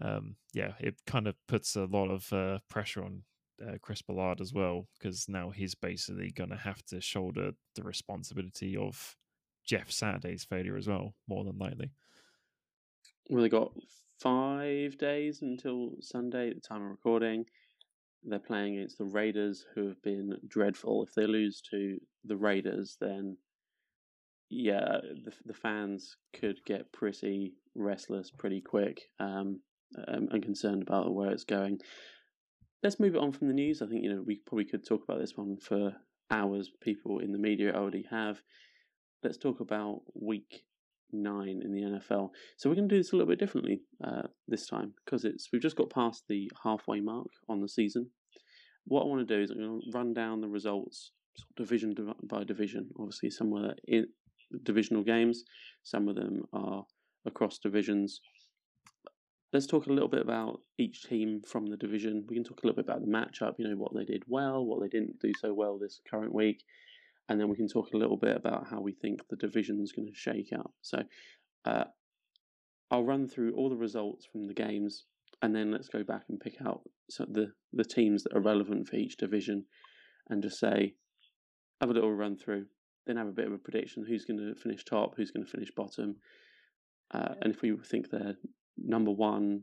um, 0.00 0.36
yeah, 0.52 0.72
it 0.78 0.96
kind 1.06 1.26
of 1.26 1.34
puts 1.48 1.76
a 1.76 1.84
lot 1.84 2.08
of 2.08 2.32
uh, 2.32 2.58
pressure 2.68 3.04
on 3.04 3.22
uh, 3.62 3.76
Chris 3.80 4.02
Ballard 4.02 4.40
as 4.40 4.52
well 4.52 4.86
because 4.98 5.28
now 5.28 5.50
he's 5.50 5.74
basically 5.74 6.30
going 6.30 6.50
to 6.50 6.56
have 6.56 6.84
to 6.86 7.00
shoulder 7.00 7.52
the 7.74 7.82
responsibility 7.82 8.76
of 8.76 9.16
Jeff 9.66 9.90
Saturday's 9.90 10.44
failure 10.44 10.76
as 10.76 10.86
well, 10.86 11.14
more 11.28 11.44
than 11.44 11.58
likely. 11.58 11.90
Well, 13.28 13.42
they 13.42 13.48
got 13.48 13.72
five 14.20 14.96
days 14.98 15.42
until 15.42 15.92
Sunday 16.00 16.50
at 16.50 16.56
the 16.56 16.60
time 16.60 16.82
of 16.82 16.90
recording. 16.90 17.46
They're 18.22 18.38
playing 18.38 18.76
against 18.76 18.98
the 18.98 19.04
Raiders, 19.04 19.64
who 19.74 19.88
have 19.88 20.02
been 20.02 20.36
dreadful. 20.46 21.04
If 21.04 21.14
they 21.14 21.26
lose 21.26 21.60
to 21.70 21.98
the 22.24 22.36
Raiders, 22.36 22.96
then 23.00 23.36
yeah, 24.48 24.98
the 25.24 25.32
the 25.44 25.54
fans 25.54 26.16
could 26.38 26.58
get 26.66 26.92
pretty 26.92 27.54
restless 27.74 28.30
pretty 28.30 28.60
quick 28.60 29.02
um, 29.20 29.60
and 29.96 30.42
concerned 30.42 30.82
about 30.82 31.14
where 31.14 31.30
it's 31.30 31.44
going. 31.44 31.78
let's 32.82 33.00
move 33.00 33.14
it 33.14 33.20
on 33.20 33.32
from 33.32 33.48
the 33.48 33.54
news. 33.54 33.82
I 33.82 33.86
think 33.86 34.02
you 34.02 34.14
know 34.14 34.22
we 34.24 34.40
probably 34.46 34.64
could 34.64 34.86
talk 34.86 35.02
about 35.04 35.20
this 35.20 35.36
one 35.36 35.56
for 35.60 35.94
hours. 36.30 36.70
People 36.80 37.20
in 37.20 37.32
the 37.32 37.38
media 37.38 37.74
already 37.74 38.04
have. 38.10 38.40
Let's 39.22 39.38
talk 39.38 39.60
about 39.60 40.02
week 40.14 40.62
nine 41.12 41.60
in 41.64 41.72
the 41.72 41.82
NFL. 41.82 42.30
So 42.56 42.68
we're 42.68 42.76
going 42.76 42.88
to 42.88 42.94
do 42.94 43.00
this 43.00 43.12
a 43.12 43.16
little 43.16 43.30
bit 43.30 43.38
differently 43.38 43.80
uh, 44.04 44.22
this 44.46 44.66
time 44.66 44.92
because 45.04 45.24
it's 45.24 45.48
we've 45.52 45.62
just 45.62 45.76
got 45.76 45.90
past 45.90 46.24
the 46.28 46.50
halfway 46.62 47.00
mark 47.00 47.28
on 47.48 47.60
the 47.60 47.68
season. 47.68 48.10
What 48.84 49.02
I 49.02 49.06
want 49.06 49.26
to 49.26 49.36
do 49.36 49.42
is 49.42 49.50
I'm 49.50 49.58
going 49.58 49.80
to 49.80 49.98
run 49.98 50.14
down 50.14 50.40
the 50.40 50.48
results, 50.48 51.12
division 51.56 51.94
by 52.22 52.44
division. 52.44 52.90
Obviously, 52.98 53.30
somewhere 53.30 53.74
in 53.88 54.06
divisional 54.62 55.02
games, 55.02 55.44
some 55.82 56.08
of 56.08 56.16
them 56.16 56.44
are 56.52 56.84
across 57.26 57.58
divisions. 57.58 58.20
Let's 59.52 59.66
talk 59.66 59.86
a 59.86 59.92
little 59.92 60.08
bit 60.08 60.22
about 60.22 60.60
each 60.78 61.04
team 61.04 61.40
from 61.46 61.66
the 61.66 61.76
division. 61.76 62.24
We 62.28 62.36
can 62.36 62.44
talk 62.44 62.62
a 62.62 62.66
little 62.66 62.82
bit 62.82 62.90
about 62.90 63.00
the 63.00 63.10
matchup, 63.10 63.54
you 63.58 63.68
know, 63.68 63.76
what 63.76 63.94
they 63.94 64.04
did 64.04 64.24
well, 64.26 64.64
what 64.64 64.80
they 64.80 64.88
didn't 64.88 65.18
do 65.20 65.32
so 65.40 65.54
well 65.54 65.78
this 65.78 66.00
current 66.10 66.34
week, 66.34 66.62
and 67.28 67.40
then 67.40 67.48
we 67.48 67.56
can 67.56 67.68
talk 67.68 67.92
a 67.92 67.96
little 67.96 68.16
bit 68.16 68.36
about 68.36 68.66
how 68.68 68.80
we 68.80 68.92
think 68.92 69.20
the 69.28 69.36
division 69.36 69.80
is 69.80 69.92
going 69.92 70.08
to 70.08 70.14
shake 70.14 70.52
out. 70.52 70.72
So 70.82 71.02
uh, 71.64 71.84
I'll 72.90 73.04
run 73.04 73.28
through 73.28 73.54
all 73.54 73.70
the 73.70 73.76
results 73.76 74.26
from 74.30 74.46
the 74.46 74.54
games, 74.54 75.06
and 75.42 75.54
then 75.54 75.70
let's 75.70 75.88
go 75.88 76.02
back 76.02 76.24
and 76.28 76.40
pick 76.40 76.56
out 76.64 76.82
the 77.18 77.52
the 77.72 77.84
teams 77.84 78.22
that 78.24 78.34
are 78.34 78.40
relevant 78.40 78.88
for 78.88 78.96
each 78.96 79.16
division, 79.16 79.64
and 80.28 80.42
just 80.42 80.58
say 80.58 80.94
have 81.80 81.90
a 81.90 81.92
little 81.92 82.12
run 82.12 82.36
through, 82.36 82.66
then 83.06 83.16
have 83.16 83.28
a 83.28 83.32
bit 83.32 83.46
of 83.46 83.52
a 83.52 83.58
prediction 83.58 84.04
who's 84.06 84.24
going 84.24 84.38
to 84.38 84.54
finish 84.60 84.84
top, 84.84 85.14
who's 85.16 85.30
going 85.30 85.44
to 85.44 85.50
finish 85.50 85.70
bottom, 85.74 86.16
uh, 87.12 87.34
and 87.42 87.54
if 87.54 87.62
we 87.62 87.76
think 87.76 88.10
they're 88.10 88.36
number 88.76 89.10
one 89.10 89.62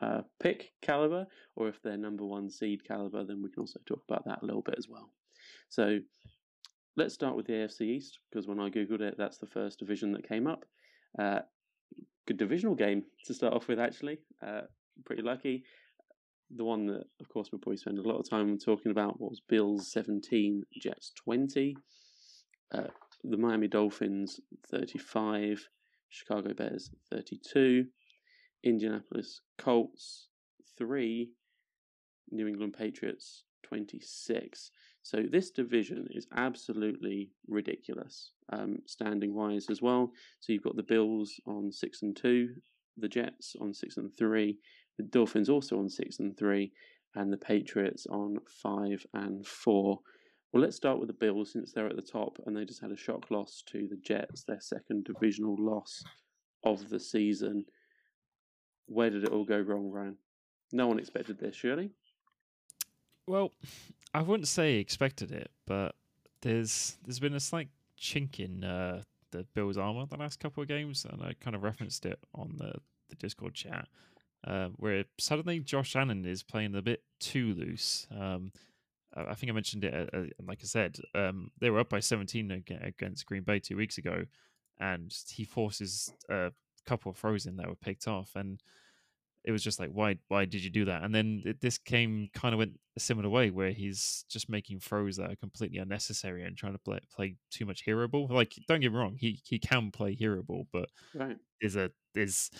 uh, 0.00 0.22
pick 0.42 0.72
caliber, 0.82 1.26
or 1.56 1.68
if 1.68 1.82
they're 1.82 1.96
number 1.96 2.24
one 2.24 2.50
seed 2.50 2.84
caliber, 2.84 3.24
then 3.24 3.42
we 3.42 3.50
can 3.50 3.60
also 3.60 3.80
talk 3.86 4.02
about 4.08 4.24
that 4.24 4.42
a 4.42 4.46
little 4.46 4.62
bit 4.62 4.76
as 4.78 4.88
well. 4.88 5.10
So 5.68 5.98
let's 6.96 7.14
start 7.14 7.36
with 7.36 7.46
the 7.46 7.52
AFC 7.52 7.82
East 7.82 8.18
because 8.30 8.46
when 8.46 8.60
I 8.60 8.70
googled 8.70 9.00
it, 9.00 9.16
that's 9.18 9.38
the 9.38 9.46
first 9.46 9.78
division 9.78 10.12
that 10.12 10.28
came 10.28 10.46
up. 10.46 10.64
Uh, 11.18 11.40
good 12.26 12.38
divisional 12.38 12.74
game 12.74 13.04
to 13.26 13.34
start 13.34 13.54
off 13.54 13.68
with, 13.68 13.78
actually. 13.78 14.18
Uh, 14.44 14.62
pretty 15.04 15.22
lucky. 15.22 15.64
The 16.56 16.64
one 16.64 16.86
that, 16.86 17.04
of 17.20 17.28
course, 17.28 17.50
we'll 17.52 17.60
probably 17.60 17.76
spend 17.76 17.98
a 17.98 18.08
lot 18.08 18.18
of 18.18 18.28
time 18.28 18.58
talking 18.58 18.90
about 18.90 19.20
was 19.20 19.40
Bills 19.48 19.92
17, 19.92 20.64
Jets 20.80 21.12
20. 21.24 21.76
Uh, 22.72 22.88
the 23.24 23.36
Miami 23.36 23.68
Dolphins 23.68 24.40
35, 24.70 25.68
Chicago 26.08 26.54
Bears 26.54 26.90
32, 27.10 27.86
Indianapolis 28.64 29.40
Colts 29.58 30.28
3, 30.78 31.30
New 32.30 32.46
England 32.46 32.74
Patriots 32.76 33.44
26. 33.64 34.70
So 35.02 35.22
this 35.30 35.50
division 35.50 36.06
is 36.10 36.26
absolutely 36.36 37.30
ridiculous, 37.48 38.32
um, 38.52 38.78
standing 38.86 39.34
wise 39.34 39.66
as 39.70 39.80
well. 39.80 40.12
So 40.40 40.52
you've 40.52 40.62
got 40.62 40.76
the 40.76 40.82
Bills 40.82 41.40
on 41.46 41.72
six 41.72 42.02
and 42.02 42.16
two, 42.16 42.54
the 42.96 43.08
Jets 43.08 43.56
on 43.60 43.72
six 43.72 43.96
and 43.96 44.14
three, 44.16 44.58
the 44.96 45.04
Dolphins 45.04 45.48
also 45.48 45.78
on 45.78 45.88
six 45.88 46.18
and 46.18 46.36
three, 46.36 46.72
and 47.14 47.32
the 47.32 47.38
Patriots 47.38 48.06
on 48.06 48.38
five 48.46 49.04
and 49.14 49.46
four. 49.46 50.00
Well, 50.52 50.62
let's 50.62 50.76
start 50.76 50.98
with 50.98 51.06
the 51.06 51.14
Bills 51.14 51.52
since 51.52 51.72
they're 51.72 51.86
at 51.86 51.96
the 51.96 52.02
top 52.02 52.38
and 52.44 52.56
they 52.56 52.64
just 52.64 52.80
had 52.80 52.90
a 52.90 52.96
shock 52.96 53.30
loss 53.30 53.62
to 53.66 53.86
the 53.88 53.96
Jets, 53.96 54.42
their 54.42 54.60
second 54.60 55.04
divisional 55.04 55.56
loss 55.58 56.02
of 56.64 56.88
the 56.88 56.98
season. 56.98 57.64
Where 58.86 59.10
did 59.10 59.24
it 59.24 59.30
all 59.30 59.44
go 59.44 59.58
wrong, 59.60 59.90
Ryan? 59.90 60.16
No 60.72 60.88
one 60.88 60.98
expected 60.98 61.38
this, 61.38 61.54
surely? 61.54 61.90
Well, 63.26 63.52
I 64.12 64.22
wouldn't 64.22 64.48
say 64.48 64.74
expected 64.74 65.30
it, 65.30 65.50
but 65.66 65.94
there's 66.42 66.96
there's 67.04 67.20
been 67.20 67.34
a 67.34 67.40
slight 67.40 67.68
chink 67.98 68.40
in 68.40 68.64
uh, 68.64 69.02
the 69.30 69.46
Bills' 69.54 69.78
armor 69.78 70.06
the 70.06 70.16
last 70.16 70.40
couple 70.40 70.62
of 70.62 70.68
games, 70.68 71.06
and 71.08 71.22
I 71.22 71.34
kind 71.34 71.54
of 71.54 71.62
referenced 71.62 72.06
it 72.06 72.18
on 72.34 72.54
the, 72.56 72.72
the 73.08 73.16
Discord 73.16 73.54
chat, 73.54 73.86
uh, 74.44 74.68
where 74.76 75.04
suddenly 75.18 75.60
Josh 75.60 75.94
Allen 75.94 76.24
is 76.24 76.42
playing 76.42 76.74
a 76.74 76.82
bit 76.82 77.02
too 77.20 77.54
loose. 77.54 78.08
Um, 78.10 78.52
I 79.16 79.34
think 79.34 79.50
I 79.50 79.54
mentioned 79.54 79.84
it, 79.84 79.94
uh, 79.94 80.16
uh, 80.16 80.24
like 80.46 80.60
I 80.62 80.66
said, 80.66 80.96
um, 81.14 81.50
they 81.60 81.70
were 81.70 81.80
up 81.80 81.88
by 81.88 82.00
17 82.00 82.64
against 82.82 83.26
Green 83.26 83.42
Bay 83.42 83.58
two 83.58 83.76
weeks 83.76 83.98
ago, 83.98 84.24
and 84.78 85.12
he 85.28 85.44
forces 85.44 86.12
a 86.28 86.52
couple 86.86 87.10
of 87.10 87.16
throws 87.16 87.46
in 87.46 87.56
that 87.56 87.68
were 87.68 87.74
picked 87.74 88.06
off, 88.06 88.30
and 88.36 88.62
it 89.44 89.52
was 89.52 89.64
just 89.64 89.80
like, 89.80 89.90
why, 89.90 90.16
why 90.28 90.44
did 90.44 90.62
you 90.62 90.70
do 90.70 90.84
that? 90.84 91.02
And 91.02 91.14
then 91.14 91.42
it, 91.44 91.60
this 91.60 91.78
came 91.78 92.28
kind 92.34 92.54
of 92.54 92.58
went 92.58 92.78
a 92.96 93.00
similar 93.00 93.28
way 93.28 93.50
where 93.50 93.70
he's 93.70 94.24
just 94.28 94.50
making 94.50 94.80
throws 94.80 95.16
that 95.16 95.30
are 95.30 95.36
completely 95.36 95.78
unnecessary 95.78 96.44
and 96.44 96.56
trying 96.56 96.74
to 96.74 96.78
play, 96.78 97.00
play 97.14 97.36
too 97.50 97.64
much 97.64 97.82
hero 97.82 98.06
ball. 98.06 98.28
Like, 98.30 98.54
don't 98.68 98.80
get 98.80 98.92
me 98.92 98.98
wrong, 98.98 99.16
he 99.18 99.40
he 99.44 99.58
can 99.58 99.90
play 99.90 100.14
hero 100.14 100.42
ball, 100.42 100.66
but 100.72 100.88
right. 101.14 101.36
there's 101.60 101.76
a 101.76 101.90
there's 102.14 102.50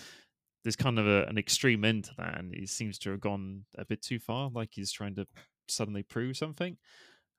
there's 0.63 0.77
kind 0.77 0.99
of 0.99 1.07
a, 1.07 1.25
an 1.25 1.39
extreme 1.39 1.85
end 1.85 2.05
to 2.05 2.11
that, 2.19 2.39
and 2.39 2.55
he 2.55 2.67
seems 2.67 2.99
to 2.99 3.11
have 3.11 3.21
gone 3.21 3.65
a 3.79 3.85
bit 3.85 4.03
too 4.03 4.19
far. 4.19 4.51
Like 4.53 4.71
he's 4.73 4.93
trying 4.93 5.15
to 5.17 5.27
suddenly 5.71 6.03
prove 6.03 6.37
something. 6.37 6.77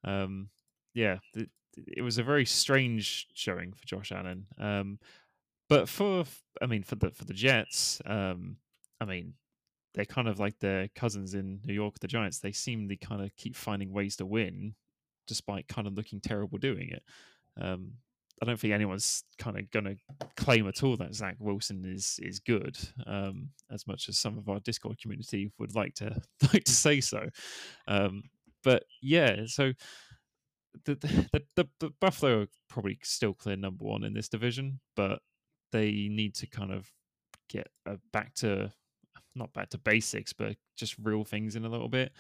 Um, 0.04 0.50
yeah, 0.94 1.18
it, 1.36 1.50
it 1.88 2.02
was 2.02 2.18
a 2.18 2.24
very 2.24 2.46
strange 2.46 3.28
showing 3.34 3.74
for 3.74 3.86
Josh 3.86 4.12
Allen. 4.12 4.48
Um, 4.58 5.00
but 5.70 5.88
for 5.88 6.26
I 6.62 6.66
mean 6.66 6.84
for 6.84 6.96
the 6.96 7.12
for 7.12 7.26
the 7.26 7.34
Jets, 7.34 8.02
um, 8.06 8.58
I 9.00 9.06
mean 9.06 9.34
they're 9.94 10.06
kind 10.06 10.28
of 10.28 10.40
like 10.40 10.60
their 10.60 10.90
cousins 10.96 11.34
in 11.34 11.60
New 11.66 11.74
York, 11.74 12.00
the 12.00 12.08
Giants. 12.08 12.40
They 12.40 12.52
seem 12.52 12.88
to 12.90 12.96
kind 12.96 13.22
of 13.22 13.36
keep 13.36 13.56
finding 13.56 13.92
ways 13.92 14.16
to 14.18 14.26
win, 14.26 14.76
despite 15.28 15.68
kind 15.68 15.88
of 15.88 15.94
looking 15.94 16.22
terrible 16.22 16.58
doing 16.58 16.90
it. 16.90 17.04
Um, 17.62 17.94
I 18.41 18.45
don't 18.45 18.60
think 18.60 18.74
anyone's 18.74 19.24
kind 19.38 19.57
of 19.60 19.69
going 19.69 19.86
to 19.86 20.27
claim 20.36 20.67
at 20.67 20.81
all 20.81 20.98
that 20.98 21.13
Zach 21.13 21.36
Wilson 21.39 21.86
is 21.86 22.19
is 22.24 22.39
good, 22.39 22.77
um, 23.05 23.50
as 23.71 23.86
much 23.86 24.10
as 24.10 24.17
some 24.17 24.38
of 24.38 24.50
our 24.50 24.60
Discord 24.60 25.00
community 25.00 25.51
would 25.60 25.75
like 25.75 25.93
to 25.95 26.19
like 26.53 26.63
to 26.63 26.71
say 26.71 27.01
so. 27.01 27.29
Um, 27.88 28.24
but 28.63 28.83
yeah, 29.01 29.43
so 29.45 29.74
the, 30.86 30.95
the 30.95 31.39
the, 31.55 31.67
the 31.79 31.91
Buffalo 32.01 32.41
are 32.41 32.48
probably 32.67 32.98
still 33.03 33.33
clear 33.33 33.55
number 33.55 33.86
one 33.86 34.03
in 34.03 34.13
this 34.13 34.29
division, 34.29 34.79
but 34.95 35.19
they 35.71 36.07
need 36.10 36.33
to 36.36 36.48
kind 36.48 36.71
of 36.71 36.89
get 37.48 37.67
uh, 37.86 37.98
back 38.12 38.33
to 38.36 38.71
not 39.36 39.53
back 39.53 39.69
to 39.69 39.77
basics, 39.77 40.33
but 40.33 40.55
just 40.75 40.95
real 41.01 41.24
things 41.24 41.55
in 41.55 41.63
a 41.63 41.69
little 41.69 41.89
bit, 41.89 42.12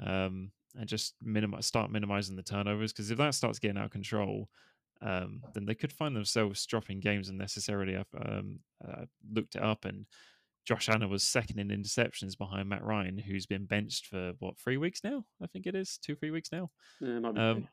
um, 0.00 0.52
and 0.74 0.88
just 0.88 1.14
minimize 1.22 1.66
start 1.66 1.90
minimizing 1.90 2.34
the 2.34 2.42
turnovers 2.42 2.94
because 2.94 3.10
if 3.10 3.18
that 3.18 3.34
starts 3.34 3.58
getting 3.58 3.76
out 3.76 3.86
of 3.86 3.90
control 3.90 4.48
um, 5.02 5.42
then 5.54 5.66
they 5.66 5.74
could 5.74 5.92
find 5.92 6.14
themselves 6.14 6.64
dropping 6.66 7.00
games 7.00 7.28
unnecessarily. 7.28 7.96
I've 7.96 8.26
um, 8.26 8.58
uh, 8.86 9.04
looked 9.32 9.56
it 9.56 9.62
up, 9.62 9.84
and 9.84 10.06
Josh 10.66 10.88
Allen 10.88 11.08
was 11.08 11.22
second 11.22 11.58
in 11.58 11.68
interceptions 11.68 12.36
behind 12.36 12.68
Matt 12.68 12.84
Ryan, 12.84 13.18
who's 13.18 13.46
been 13.46 13.66
benched 13.66 14.06
for 14.06 14.32
what 14.38 14.58
three 14.58 14.76
weeks 14.76 15.00
now? 15.04 15.24
I 15.42 15.46
think 15.46 15.66
it 15.66 15.74
is 15.74 15.98
two, 16.02 16.16
three 16.16 16.30
weeks 16.30 16.50
now. 16.52 16.70
Yeah, 17.00 17.18
um, 17.18 17.68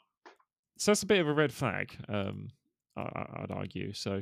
so 0.77 0.91
that's 0.91 1.03
a 1.03 1.07
bit 1.07 1.19
of 1.19 1.27
a 1.27 1.33
red 1.33 1.53
flag. 1.53 1.95
Um, 2.09 2.49
I, 2.95 3.41
would 3.41 3.51
argue. 3.51 3.93
So, 3.93 4.21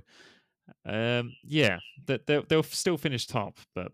um, 0.85 1.33
yeah, 1.43 1.79
that 2.05 2.25
they'll, 2.25 2.43
they'll 2.47 2.63
still 2.63 2.97
finish 2.97 3.27
top, 3.27 3.57
but 3.75 3.91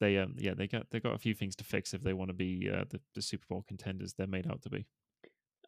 they 0.00 0.18
um 0.18 0.34
yeah 0.38 0.54
they 0.54 0.66
got 0.66 0.86
they 0.90 1.00
got 1.00 1.14
a 1.14 1.18
few 1.18 1.34
things 1.34 1.54
to 1.56 1.64
fix 1.64 1.94
if 1.94 2.02
they 2.02 2.12
want 2.12 2.28
to 2.28 2.34
be 2.34 2.68
uh, 2.72 2.84
the, 2.90 3.00
the 3.14 3.22
Super 3.22 3.46
Bowl 3.48 3.64
contenders 3.66 4.12
they're 4.12 4.26
made 4.26 4.46
out 4.46 4.62
to 4.62 4.70
be. 4.70 4.86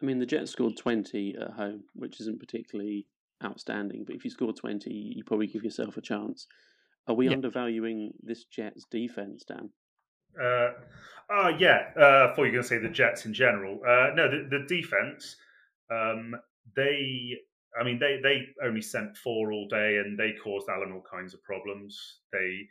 I 0.01 0.05
mean, 0.05 0.19
the 0.19 0.27
Jets 0.27 0.53
scored 0.53 0.77
20 0.77 1.37
at 1.41 1.51
home, 1.53 1.85
which 1.95 2.21
isn't 2.21 2.41
particularly 2.41 3.07
outstanding, 3.45 4.05
but 4.05 4.15
if 4.15 4.25
you 4.25 4.31
score 4.31 4.53
20, 4.53 4.91
you 4.91 5.25
probably 5.25 5.47
give 5.47 5.65
yourself 5.65 5.97
a 5.97 6.03
chance. 6.03 6.47
Are 7.09 7.15
we 7.15 7.27
yeah. 7.27 7.33
undervaluing 7.33 8.13
this 8.23 8.45
Jets 8.45 8.85
defense, 8.91 9.45
Dan? 9.45 9.71
Uh, 10.41 10.73
uh 11.31 11.53
yeah. 11.59 11.91
Uh, 11.99 12.29
I 12.31 12.35
thought 12.35 12.45
you 12.45 12.45
were 12.45 12.51
going 12.51 12.63
to 12.63 12.69
say 12.69 12.79
the 12.79 12.89
Jets 12.89 13.25
in 13.27 13.33
general. 13.33 13.81
Uh, 13.87 14.11
no, 14.15 14.29
the, 14.31 14.49
the 14.51 14.67
defense, 14.69 15.37
um, 15.91 16.35
they, 16.75 17.39
I 17.81 17.85
mean, 17.85 17.99
they, 17.99 18.19
they 18.23 18.47
only 18.65 18.83
sent 18.83 19.17
four 19.17 19.53
all 19.53 19.69
day 19.69 19.99
and 19.99 20.19
they 20.19 20.33
caused 20.33 20.69
Allen 20.69 20.93
all 20.93 21.05
kinds 21.11 21.33
of 21.33 21.43
problems. 21.43 22.19
They, 22.33 22.67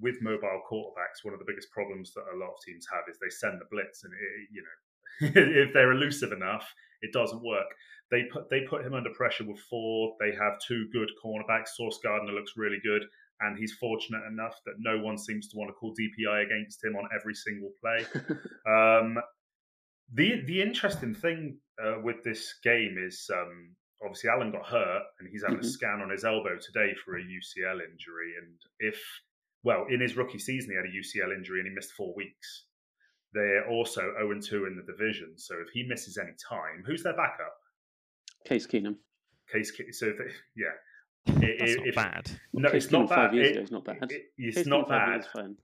with 0.00 0.20
mobile 0.20 0.60
quarterbacks, 0.70 1.24
one 1.24 1.32
of 1.32 1.40
the 1.40 1.46
biggest 1.46 1.70
problems 1.70 2.12
that 2.14 2.24
a 2.34 2.36
lot 2.36 2.50
of 2.50 2.60
teams 2.66 2.86
have 2.92 3.04
is 3.08 3.18
they 3.18 3.30
send 3.30 3.60
the 3.60 3.66
blitz 3.70 4.04
and, 4.04 4.12
it, 4.12 4.48
you 4.52 4.60
know, 4.60 4.76
if 5.20 5.72
they're 5.72 5.92
elusive 5.92 6.32
enough, 6.32 6.72
it 7.02 7.12
doesn't 7.12 7.42
work. 7.42 7.66
They 8.10 8.24
put 8.32 8.48
they 8.50 8.60
put 8.68 8.84
him 8.84 8.94
under 8.94 9.10
pressure 9.10 9.44
with 9.44 9.58
four. 9.58 10.14
They 10.20 10.32
have 10.32 10.60
two 10.66 10.86
good 10.92 11.10
cornerbacks. 11.24 11.74
Sauce 11.76 11.98
Gardner 12.02 12.32
looks 12.32 12.52
really 12.56 12.78
good, 12.84 13.02
and 13.40 13.58
he's 13.58 13.72
fortunate 13.74 14.22
enough 14.30 14.54
that 14.64 14.74
no 14.78 15.02
one 15.02 15.18
seems 15.18 15.48
to 15.48 15.56
want 15.56 15.70
to 15.70 15.74
call 15.74 15.92
DPI 15.92 16.46
against 16.46 16.84
him 16.84 16.94
on 16.94 17.08
every 17.14 17.34
single 17.34 17.72
play. 17.80 18.06
um, 18.66 19.18
the 20.12 20.42
the 20.46 20.62
interesting 20.62 21.14
thing 21.14 21.58
uh, 21.84 21.96
with 22.02 22.22
this 22.22 22.54
game 22.62 22.96
is 22.96 23.28
um, 23.34 23.74
obviously 24.04 24.30
Allen 24.30 24.52
got 24.52 24.66
hurt, 24.66 25.02
and 25.18 25.28
he's 25.30 25.42
having 25.42 25.58
mm-hmm. 25.58 25.66
a 25.66 25.70
scan 25.70 26.00
on 26.00 26.10
his 26.10 26.24
elbow 26.24 26.56
today 26.60 26.94
for 27.04 27.16
a 27.16 27.20
UCL 27.20 27.80
injury. 27.80 28.34
And 28.40 28.56
if 28.78 29.00
well, 29.64 29.86
in 29.90 30.00
his 30.00 30.16
rookie 30.16 30.38
season, 30.38 30.70
he 30.70 30.76
had 30.76 30.86
a 30.86 30.94
UCL 30.94 31.36
injury 31.36 31.58
and 31.58 31.68
he 31.68 31.74
missed 31.74 31.90
four 31.90 32.14
weeks 32.14 32.65
they're 33.36 33.68
also 33.68 34.00
0 34.00 34.32
and 34.32 34.42
2 34.42 34.66
in 34.66 34.76
the 34.76 34.82
division. 34.90 35.34
So 35.36 35.54
if 35.60 35.68
he 35.72 35.82
misses 35.86 36.16
any 36.18 36.32
time, 36.48 36.82
who's 36.86 37.02
their 37.02 37.12
backup? 37.16 37.54
Case 38.46 38.66
Keenum. 38.66 38.96
Case 39.52 39.70
Keenum. 39.76 39.94
So 39.94 40.06
if 40.06 40.16
they, 40.18 40.32
yeah. 40.56 40.74
That's 41.26 41.76
not 41.76 41.86
if, 41.86 41.94
bad. 41.94 42.30
No, 42.54 42.70
Case 42.70 42.84
it's 42.84 42.92
not 42.92 43.06
Keenum 43.06 43.08
five 43.08 43.30
bad. 43.30 43.34
years 43.34 43.56
It- 43.56 43.56
ago 43.60 43.66
not 43.72 43.84
bad. 43.84 43.98
it's 44.38 44.56
Case 44.56 44.66
not 44.66 44.86
Keenum 44.86 44.88
bad. 44.88 45.08
years 45.12 45.24
is 45.26 45.30
fine. 45.32 45.56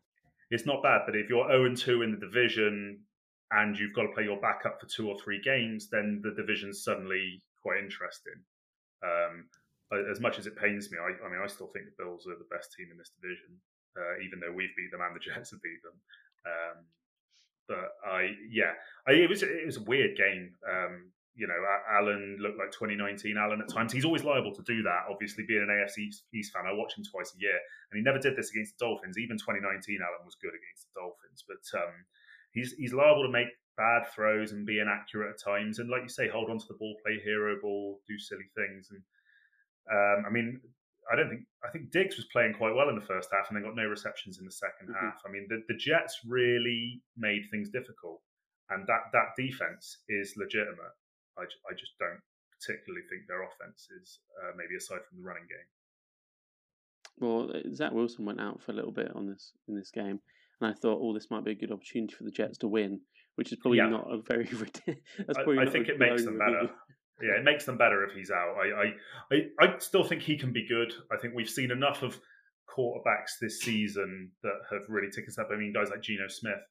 It's 0.50 0.66
not 0.66 0.82
bad, 0.82 1.00
but 1.06 1.16
if 1.16 1.30
you're 1.30 1.48
0 1.48 1.64
and 1.64 1.76
2 1.76 2.02
in 2.02 2.10
the 2.12 2.18
division 2.20 3.00
and 3.52 3.78
you've 3.78 3.94
got 3.94 4.02
to 4.02 4.12
play 4.14 4.24
your 4.24 4.40
backup 4.40 4.78
for 4.80 4.86
two 4.86 5.08
or 5.08 5.16
three 5.18 5.40
games, 5.42 5.88
then 5.90 6.20
the 6.22 6.32
division's 6.36 6.84
suddenly 6.84 7.40
quite 7.62 7.78
interesting. 7.82 8.36
Um, 9.02 9.48
as 10.10 10.20
much 10.20 10.38
as 10.38 10.46
it 10.46 10.56
pains 10.56 10.90
me, 10.92 10.98
I, 11.00 11.16
I 11.24 11.28
mean, 11.30 11.40
I 11.42 11.46
still 11.48 11.68
think 11.72 11.86
the 11.86 11.96
Bills 12.04 12.26
are 12.26 12.36
the 12.36 12.48
best 12.54 12.72
team 12.76 12.88
in 12.92 12.96
this 12.98 13.12
division, 13.20 13.56
uh, 13.96 14.20
even 14.24 14.40
though 14.40 14.52
we've 14.52 14.72
beat 14.76 14.90
them 14.92 15.00
and 15.04 15.14
the 15.16 15.20
Jets 15.20 15.52
have 15.52 15.60
beat 15.62 15.80
them. 15.84 15.96
Um, 16.48 16.76
but 17.68 17.88
I, 18.04 18.30
yeah, 18.50 18.72
I, 19.06 19.12
it 19.12 19.28
was 19.28 19.42
it 19.42 19.66
was 19.66 19.76
a 19.76 19.84
weird 19.84 20.16
game. 20.16 20.54
Um, 20.68 21.12
you 21.34 21.46
know, 21.48 21.56
A- 21.56 21.96
Allen 21.96 22.36
looked 22.40 22.58
like 22.58 22.72
2019 22.72 23.36
Allen 23.38 23.62
at 23.64 23.72
times. 23.72 23.92
He's 23.92 24.04
always 24.04 24.24
liable 24.24 24.52
to 24.52 24.62
do 24.62 24.82
that. 24.82 25.08
Obviously, 25.08 25.44
being 25.48 25.64
an 25.64 25.72
AFC 25.72 26.12
East- 26.34 26.52
fan, 26.52 26.68
I 26.68 26.72
watch 26.76 26.92
him 26.96 27.04
twice 27.04 27.32
a 27.34 27.40
year, 27.40 27.56
and 27.90 27.96
he 27.96 28.02
never 28.04 28.18
did 28.18 28.36
this 28.36 28.50
against 28.50 28.76
the 28.78 28.84
Dolphins. 28.86 29.16
Even 29.18 29.38
2019 29.38 29.64
Allen 30.02 30.24
was 30.24 30.36
good 30.36 30.52
against 30.52 30.88
the 30.92 31.00
Dolphins, 31.00 31.44
but 31.48 31.64
um, 31.80 31.94
he's 32.52 32.72
he's 32.76 32.92
liable 32.92 33.24
to 33.24 33.32
make 33.32 33.48
bad 33.76 34.04
throws 34.14 34.52
and 34.52 34.66
be 34.66 34.80
inaccurate 34.80 35.32
at 35.32 35.40
times. 35.40 35.78
And 35.78 35.88
like 35.88 36.02
you 36.02 36.12
say, 36.12 36.28
hold 36.28 36.50
on 36.50 36.58
to 36.58 36.68
the 36.68 36.76
ball, 36.76 36.96
play 37.04 37.18
hero 37.24 37.56
ball, 37.60 38.00
do 38.06 38.18
silly 38.18 38.50
things. 38.54 38.92
And 38.92 39.02
um, 39.88 40.24
I 40.26 40.30
mean, 40.30 40.60
I 41.10 41.16
don't 41.16 41.28
think 41.28 41.42
I 41.64 41.70
think 41.70 41.90
Diggs 41.90 42.16
was 42.16 42.26
playing 42.32 42.54
quite 42.54 42.74
well 42.74 42.88
in 42.88 42.94
the 42.94 43.04
first 43.06 43.28
half, 43.32 43.48
and 43.48 43.56
then 43.56 43.64
got 43.64 43.74
no 43.74 43.86
receptions 43.86 44.38
in 44.38 44.44
the 44.44 44.52
2nd 44.52 44.88
Mhm. 44.90 45.00
half. 45.00 45.20
I 45.26 45.30
mean, 45.30 45.46
the, 45.48 45.62
the 45.68 45.74
Jets 45.76 46.20
really 46.26 47.02
made 47.16 47.42
things 47.50 47.70
difficult, 47.70 48.22
and 48.70 48.86
that 48.86 49.10
that 49.12 49.34
defense 49.36 50.02
is 50.08 50.34
legitimate. 50.36 50.94
I, 51.38 51.42
I 51.42 51.72
just 51.74 51.98
don't 51.98 52.20
particularly 52.52 53.02
think 53.08 53.26
their 53.26 53.42
offense 53.42 53.88
is 54.00 54.20
uh, 54.42 54.52
maybe 54.56 54.76
aside 54.76 55.00
from 55.08 55.18
the 55.18 55.24
running 55.24 55.48
game. 55.48 55.68
Well, 57.18 57.50
uh, 57.54 57.60
Zach 57.74 57.92
Wilson 57.92 58.24
went 58.24 58.40
out 58.40 58.62
for 58.62 58.72
a 58.72 58.74
little 58.74 58.92
bit 58.92 59.10
on 59.14 59.26
this 59.26 59.52
in 59.68 59.74
this 59.74 59.90
game, 59.90 60.20
and 60.60 60.70
I 60.70 60.74
thought, 60.74 60.98
oh, 61.02 61.12
this 61.14 61.30
might 61.30 61.44
be 61.44 61.52
a 61.52 61.54
good 61.56 61.72
opportunity 61.72 62.14
for 62.14 62.24
the 62.24 62.30
Jets 62.30 62.58
to 62.58 62.68
win, 62.68 63.00
which 63.36 63.52
is 63.52 63.58
probably 63.60 63.78
Yeah. 63.78 63.88
not 63.88 64.06
a 64.10 64.22
very. 64.22 64.44
that's 65.26 65.38
I- 65.38 65.42
probably 65.42 65.58
I 65.58 65.64
not 65.64 65.72
think 65.72 65.88
it 65.88 65.98
makes 65.98 66.24
them 66.24 66.38
better. 66.38 66.70
Yeah, 67.20 67.38
it 67.38 67.44
makes 67.44 67.64
them 67.64 67.76
better 67.76 68.04
if 68.04 68.12
he's 68.12 68.30
out. 68.30 68.56
I, 68.56 68.82
I, 68.82 69.36
I, 69.36 69.66
I 69.66 69.78
still 69.78 70.02
think 70.02 70.22
he 70.22 70.36
can 70.36 70.52
be 70.52 70.66
good. 70.66 70.92
I 71.12 71.16
think 71.16 71.34
we've 71.34 71.48
seen 71.48 71.70
enough 71.70 72.02
of 72.02 72.18
quarterbacks 72.68 73.38
this 73.40 73.60
season 73.60 74.30
that 74.42 74.60
have 74.70 74.82
really 74.88 75.10
taken 75.10 75.32
up. 75.38 75.48
I 75.52 75.56
mean, 75.56 75.72
guys 75.72 75.90
like 75.90 76.02
Geno 76.02 76.28
Smith. 76.28 76.62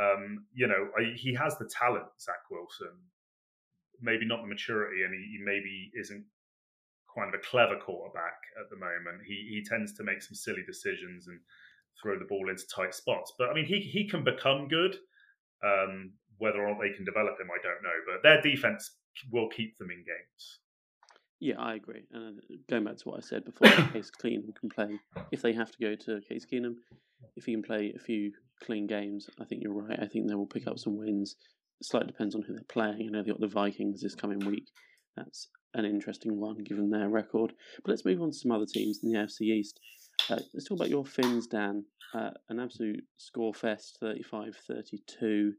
Um, 0.00 0.46
you 0.54 0.66
know, 0.66 0.88
I, 0.96 1.12
he 1.16 1.34
has 1.34 1.58
the 1.58 1.68
talent, 1.68 2.06
Zach 2.20 2.48
Wilson. 2.50 2.96
Maybe 4.00 4.24
not 4.24 4.40
the 4.40 4.48
maturity, 4.48 5.02
and 5.04 5.12
he, 5.12 5.36
he 5.36 5.44
maybe 5.44 5.90
isn't 6.00 6.24
kind 7.14 7.34
of 7.34 7.38
a 7.38 7.44
clever 7.44 7.76
quarterback 7.76 8.38
at 8.58 8.70
the 8.70 8.76
moment. 8.76 9.26
He 9.26 9.34
he 9.50 9.64
tends 9.68 9.92
to 9.94 10.04
make 10.04 10.22
some 10.22 10.34
silly 10.34 10.62
decisions 10.66 11.26
and 11.26 11.38
throw 12.00 12.18
the 12.18 12.24
ball 12.24 12.48
into 12.48 12.64
tight 12.74 12.94
spots. 12.94 13.34
But 13.38 13.50
I 13.50 13.54
mean, 13.54 13.66
he 13.66 13.80
he 13.80 14.08
can 14.08 14.24
become 14.24 14.68
good. 14.68 14.96
Um, 15.62 16.12
whether 16.38 16.64
or 16.64 16.70
not 16.70 16.80
they 16.80 16.96
can 16.96 17.04
develop 17.04 17.38
him, 17.38 17.48
I 17.52 17.60
don't 17.62 17.82
know. 17.82 17.98
But 18.08 18.22
their 18.22 18.40
defense 18.40 18.96
will 19.30 19.48
keep 19.48 19.76
them 19.78 19.90
in 19.90 19.98
games. 19.98 20.58
Yeah, 21.40 21.58
I 21.58 21.74
agree. 21.74 22.04
And 22.12 22.38
uh, 22.38 22.54
going 22.68 22.84
back 22.84 22.98
to 22.98 23.08
what 23.08 23.18
I 23.18 23.20
said 23.20 23.44
before, 23.44 23.68
Case 23.92 24.10
Keenum 24.22 24.54
can 24.54 24.68
play 24.68 24.98
if 25.32 25.40
they 25.40 25.52
have 25.54 25.70
to 25.72 25.78
go 25.80 25.94
to 25.94 26.20
Case 26.28 26.46
Keenum. 26.50 26.74
If 27.36 27.46
he 27.46 27.52
can 27.52 27.62
play 27.62 27.92
a 27.96 27.98
few 27.98 28.32
clean 28.62 28.86
games, 28.86 29.28
I 29.40 29.44
think 29.44 29.62
you're 29.62 29.72
right. 29.72 29.98
I 30.00 30.06
think 30.06 30.28
they 30.28 30.34
will 30.34 30.46
pick 30.46 30.66
up 30.66 30.78
some 30.78 30.98
wins. 30.98 31.36
It 31.80 31.86
slightly 31.86 32.08
depends 32.08 32.34
on 32.34 32.42
who 32.42 32.52
they're 32.52 32.64
playing. 32.68 33.06
I 33.08 33.10
know 33.10 33.22
they've 33.22 33.32
got 33.32 33.40
the 33.40 33.46
Vikings 33.46 34.02
this 34.02 34.14
coming 34.14 34.40
week. 34.40 34.68
That's 35.16 35.48
an 35.74 35.84
interesting 35.84 36.38
one 36.38 36.58
given 36.58 36.90
their 36.90 37.08
record. 37.08 37.52
But 37.82 37.90
let's 37.90 38.04
move 38.04 38.20
on 38.20 38.32
to 38.32 38.36
some 38.36 38.52
other 38.52 38.66
teams 38.66 39.00
in 39.02 39.10
the 39.10 39.18
AFC 39.18 39.42
East. 39.42 39.80
Uh, 40.28 40.40
let's 40.52 40.68
talk 40.68 40.76
about 40.76 40.90
your 40.90 41.04
Finns, 41.04 41.46
Dan. 41.46 41.84
Uh, 42.12 42.30
an 42.48 42.58
absolute 42.58 43.04
score 43.16 43.54
fest, 43.54 43.98
35 44.00 44.56
32 44.66 45.52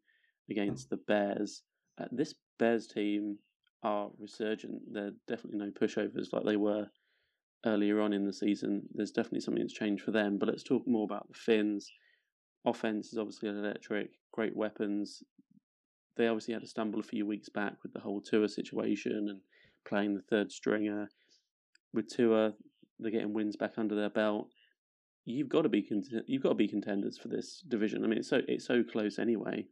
against 0.49 0.89
the 0.89 0.97
Bears. 1.07 1.63
Uh, 1.99 2.05
this 2.11 2.35
Bears 2.61 2.85
team 2.85 3.39
are 3.81 4.11
resurgent. 4.19 4.83
They're 4.93 5.13
definitely 5.27 5.57
no 5.57 5.71
pushovers 5.71 6.31
like 6.31 6.45
they 6.45 6.57
were 6.57 6.85
earlier 7.65 7.99
on 7.99 8.13
in 8.13 8.27
the 8.27 8.33
season. 8.33 8.83
There's 8.93 9.09
definitely 9.09 9.39
something 9.39 9.63
that's 9.63 9.73
changed 9.73 10.03
for 10.03 10.11
them. 10.11 10.37
But 10.37 10.47
let's 10.49 10.61
talk 10.61 10.87
more 10.87 11.03
about 11.03 11.27
the 11.27 11.33
Finns. 11.33 11.91
Offense 12.63 13.11
is 13.11 13.17
obviously 13.17 13.49
electric, 13.49 14.11
great 14.31 14.55
weapons. 14.55 15.23
They 16.17 16.27
obviously 16.27 16.53
had 16.53 16.61
to 16.61 16.69
stumble 16.69 16.99
a 16.99 17.03
few 17.03 17.25
weeks 17.25 17.49
back 17.49 17.73
with 17.81 17.93
the 17.93 17.99
whole 17.99 18.21
Tua 18.21 18.47
situation 18.47 19.27
and 19.29 19.39
playing 19.83 20.13
the 20.13 20.21
third 20.21 20.51
stringer. 20.51 21.09
With 21.95 22.09
Tua, 22.09 22.53
they're 22.99 23.11
getting 23.11 23.33
wins 23.33 23.55
back 23.55 23.73
under 23.77 23.95
their 23.95 24.11
belt. 24.11 24.49
You've 25.25 25.49
got 25.49 25.63
to 25.63 25.69
be 25.69 25.81
cont- 25.81 26.27
you've 26.27 26.43
got 26.43 26.49
to 26.49 26.55
be 26.55 26.67
contenders 26.67 27.17
for 27.17 27.27
this 27.27 27.63
division. 27.67 28.03
I 28.03 28.07
mean, 28.07 28.19
it's 28.19 28.29
so 28.29 28.41
it's 28.47 28.67
so 28.67 28.83
close 28.83 29.17
anyway. 29.17 29.65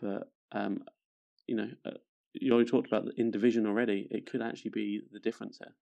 But 0.00 0.32
um, 0.50 0.82
you 1.46 1.56
know, 1.56 1.68
uh, 1.84 1.90
you 2.34 2.52
already 2.52 2.68
talked 2.68 2.88
about 2.88 3.06
in 3.16 3.30
division 3.30 3.66
already. 3.66 4.08
It 4.10 4.30
could 4.30 4.42
actually 4.42 4.72
be 4.72 5.02
the 5.12 5.20
difference 5.20 5.58
here. 5.58 5.74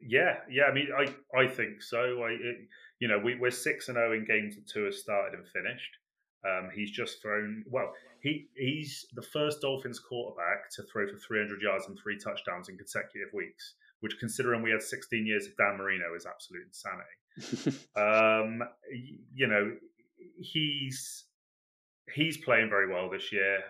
Yeah, 0.00 0.36
yeah. 0.50 0.64
I 0.64 0.74
mean, 0.74 0.88
I 0.96 1.38
I 1.38 1.46
think 1.46 1.82
so. 1.82 2.22
I 2.22 2.30
it, 2.32 2.56
you 2.98 3.08
know 3.08 3.18
we 3.18 3.36
we're 3.36 3.50
six 3.50 3.88
and 3.88 3.96
zero 3.96 4.12
in 4.12 4.24
games 4.24 4.56
that 4.56 4.68
Tua 4.68 4.86
has 4.86 5.00
started 5.00 5.38
and 5.38 5.46
finished. 5.48 5.96
Um, 6.44 6.70
he's 6.74 6.90
just 6.90 7.22
thrown 7.22 7.64
well. 7.68 7.92
He 8.20 8.48
he's 8.56 9.06
the 9.14 9.22
first 9.22 9.60
Dolphins 9.60 10.00
quarterback 10.00 10.70
to 10.76 10.82
throw 10.84 11.06
for 11.06 11.18
300 11.18 11.62
yards 11.62 11.86
and 11.86 11.98
three 11.98 12.18
touchdowns 12.18 12.68
in 12.68 12.76
consecutive 12.76 13.32
weeks. 13.32 13.74
Which, 14.00 14.18
considering 14.18 14.62
we 14.62 14.72
had 14.72 14.82
16 14.82 15.24
years 15.24 15.46
of 15.46 15.56
Dan 15.56 15.76
Marino, 15.76 16.16
is 16.16 16.26
absolute 16.26 16.64
insanity. 16.66 17.78
Um, 17.96 18.62
you 19.32 19.46
know, 19.46 19.72
he's 20.38 21.24
he's 22.14 22.36
playing 22.38 22.68
very 22.68 22.92
well 22.92 23.08
this 23.08 23.32
year. 23.32 23.60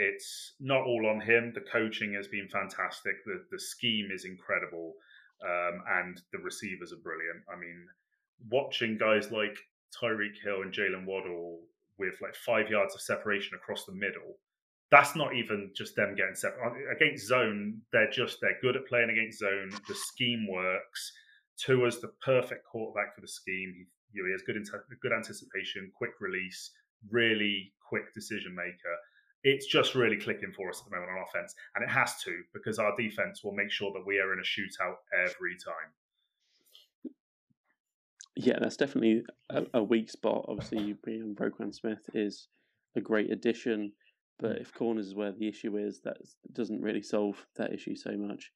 It's 0.00 0.54
not 0.60 0.86
all 0.86 1.06
on 1.06 1.20
him. 1.20 1.52
The 1.54 1.60
coaching 1.60 2.14
has 2.14 2.26
been 2.26 2.48
fantastic. 2.48 3.22
The 3.26 3.44
the 3.50 3.60
scheme 3.60 4.08
is 4.10 4.24
incredible, 4.24 4.94
um, 5.44 5.82
and 6.00 6.20
the 6.32 6.38
receivers 6.38 6.90
are 6.92 7.04
brilliant. 7.04 7.44
I 7.52 7.56
mean, 7.60 7.86
watching 8.48 8.96
guys 8.96 9.30
like 9.30 9.58
Tyreek 9.92 10.40
Hill 10.42 10.62
and 10.62 10.72
Jalen 10.72 11.04
Waddle 11.04 11.60
with 11.98 12.14
like 12.22 12.34
five 12.34 12.70
yards 12.70 12.94
of 12.94 13.02
separation 13.02 13.54
across 13.54 13.84
the 13.84 13.92
middle. 13.92 14.38
That's 14.90 15.14
not 15.14 15.34
even 15.34 15.70
just 15.76 15.94
them 15.96 16.14
getting 16.16 16.34
separate 16.34 16.74
against 16.96 17.26
zone. 17.26 17.82
They're 17.92 18.10
just 18.10 18.38
they're 18.40 18.58
good 18.62 18.76
at 18.76 18.88
playing 18.88 19.10
against 19.10 19.40
zone. 19.40 19.70
The 19.86 19.94
scheme 19.94 20.48
works. 20.48 21.12
Tua's 21.58 22.00
the 22.00 22.12
perfect 22.24 22.64
quarterback 22.64 23.14
for 23.14 23.20
the 23.20 23.28
scheme. 23.28 23.74
He, 23.76 23.84
you 24.12 24.22
know, 24.22 24.28
he 24.28 24.32
has 24.32 24.42
good 24.42 24.56
good 25.02 25.12
anticipation, 25.12 25.92
quick 25.94 26.12
release, 26.20 26.70
really 27.10 27.74
quick 27.86 28.14
decision 28.14 28.54
maker. 28.54 28.96
It's 29.42 29.66
just 29.66 29.94
really 29.94 30.18
clicking 30.18 30.52
for 30.54 30.68
us 30.68 30.80
at 30.80 30.90
the 30.90 30.96
moment 30.96 31.12
on 31.16 31.24
offense, 31.26 31.54
and 31.74 31.82
it 31.82 31.90
has 31.90 32.20
to 32.24 32.42
because 32.52 32.78
our 32.78 32.94
defense 32.96 33.42
will 33.42 33.52
make 33.52 33.70
sure 33.70 33.92
that 33.92 34.06
we 34.06 34.18
are 34.18 34.32
in 34.32 34.38
a 34.38 34.42
shootout 34.42 34.96
every 35.14 35.56
time. 35.56 37.14
Yeah, 38.36 38.58
that's 38.60 38.76
definitely 38.76 39.24
a, 39.50 39.64
a 39.74 39.82
weak 39.82 40.10
spot. 40.10 40.46
Obviously, 40.48 40.92
bringing 40.92 41.34
Roquan 41.34 41.74
Smith 41.74 42.08
is 42.14 42.48
a 42.96 43.00
great 43.00 43.32
addition, 43.32 43.92
but 44.38 44.58
if 44.58 44.72
corners 44.72 45.08
is 45.08 45.14
where 45.14 45.32
the 45.32 45.48
issue 45.48 45.76
is, 45.76 46.00
that 46.04 46.16
doesn't 46.52 46.80
really 46.80 47.02
solve 47.02 47.44
that 47.56 47.72
issue 47.72 47.96
so 47.96 48.16
much. 48.16 48.52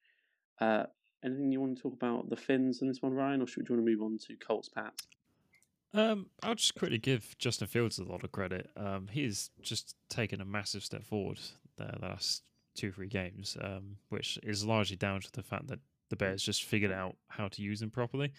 Uh, 0.61 0.85
anything 1.25 1.51
you 1.51 1.61
want 1.61 1.77
to 1.77 1.83
talk 1.83 1.95
about 1.95 2.29
the 2.31 2.37
Finns 2.37 2.83
in 2.83 2.89
this 2.89 3.03
one, 3.03 3.13
Ryan, 3.13 3.43
or 3.43 3.47
should 3.47 3.69
we 3.69 3.75
want 3.75 3.87
to 3.87 3.91
move 3.93 4.03
on 4.03 4.19
to 4.27 4.37
Colts 4.37 4.69
Pat? 4.69 4.93
Um, 5.95 6.27
I'll 6.43 6.57
just 6.57 6.75
quickly 6.75 6.99
give 6.99 7.37
Justin 7.39 7.69
Fields 7.69 7.99
a 7.99 8.05
lot 8.05 8.25
of 8.25 8.33
credit. 8.33 8.69
Um, 8.77 9.09
he's 9.11 9.51
just 9.63 9.95
taken 10.09 10.41
a 10.41 10.45
massive 10.45 10.83
step 10.85 11.05
forward 11.05 11.39
the 11.77 11.95
last 12.03 12.43
two, 12.75 12.91
three 12.93 13.09
games, 13.09 13.57
um, 13.61 13.97
which 14.09 14.39
is 14.43 14.65
largely 14.65 14.97
down 14.97 15.21
to 15.21 15.31
the 15.33 15.43
fact 15.43 15.69
that 15.69 15.79
the 16.11 16.17
Bears 16.17 16.43
just 16.43 16.65
figured 16.65 16.93
out 16.93 17.17
how 17.29 17.49
to 17.49 17.63
use 17.63 17.81
him 17.81 17.91
properly. 17.91 18.33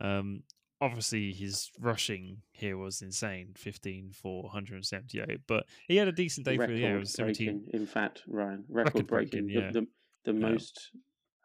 Um, 0.00 0.42
obviously, 0.80 1.32
his 1.32 1.70
rushing 1.80 2.38
here 2.52 2.76
was 2.76 3.00
insane 3.02 3.52
15 3.56 4.10
for 4.12 4.42
178, 4.44 5.40
but 5.46 5.66
he 5.86 5.96
had 5.96 6.08
a 6.08 6.12
decent 6.12 6.46
day 6.46 6.56
for 6.56 6.66
the 6.66 6.84
air. 6.84 6.96
It 6.96 7.00
was 7.00 7.12
17. 7.12 7.46
breaking, 7.62 7.80
in 7.80 7.86
fact, 7.86 8.22
Ryan, 8.26 8.64
record, 8.68 8.94
Record 8.94 9.06
breaking. 9.06 9.46
breaking, 9.46 9.62
yeah. 9.62 9.70
The, 9.72 9.80
the, 10.24 10.32
the 10.32 10.38
Yeah. 10.40 10.48
most 10.52 10.90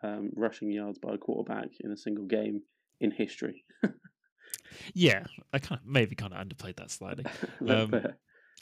um, 0.02 0.32
rushing 0.36 0.72
yards 0.72 0.98
by 1.00 1.14
a 1.14 1.18
quarterback 1.18 1.70
in 1.80 1.92
a 1.92 1.98
single 1.98 2.26
game 2.26 2.62
in 3.00 3.12
history. 3.12 3.64
Yeah, 4.94 5.24
I 5.52 5.60
kind 5.60 5.80
of 5.82 5.88
maybe 5.88 6.16
kind 6.16 6.34
of 6.34 6.46
underplayed 6.46 6.78
that 6.78 6.92
slightly. 6.92 7.26
Um. 7.68 7.94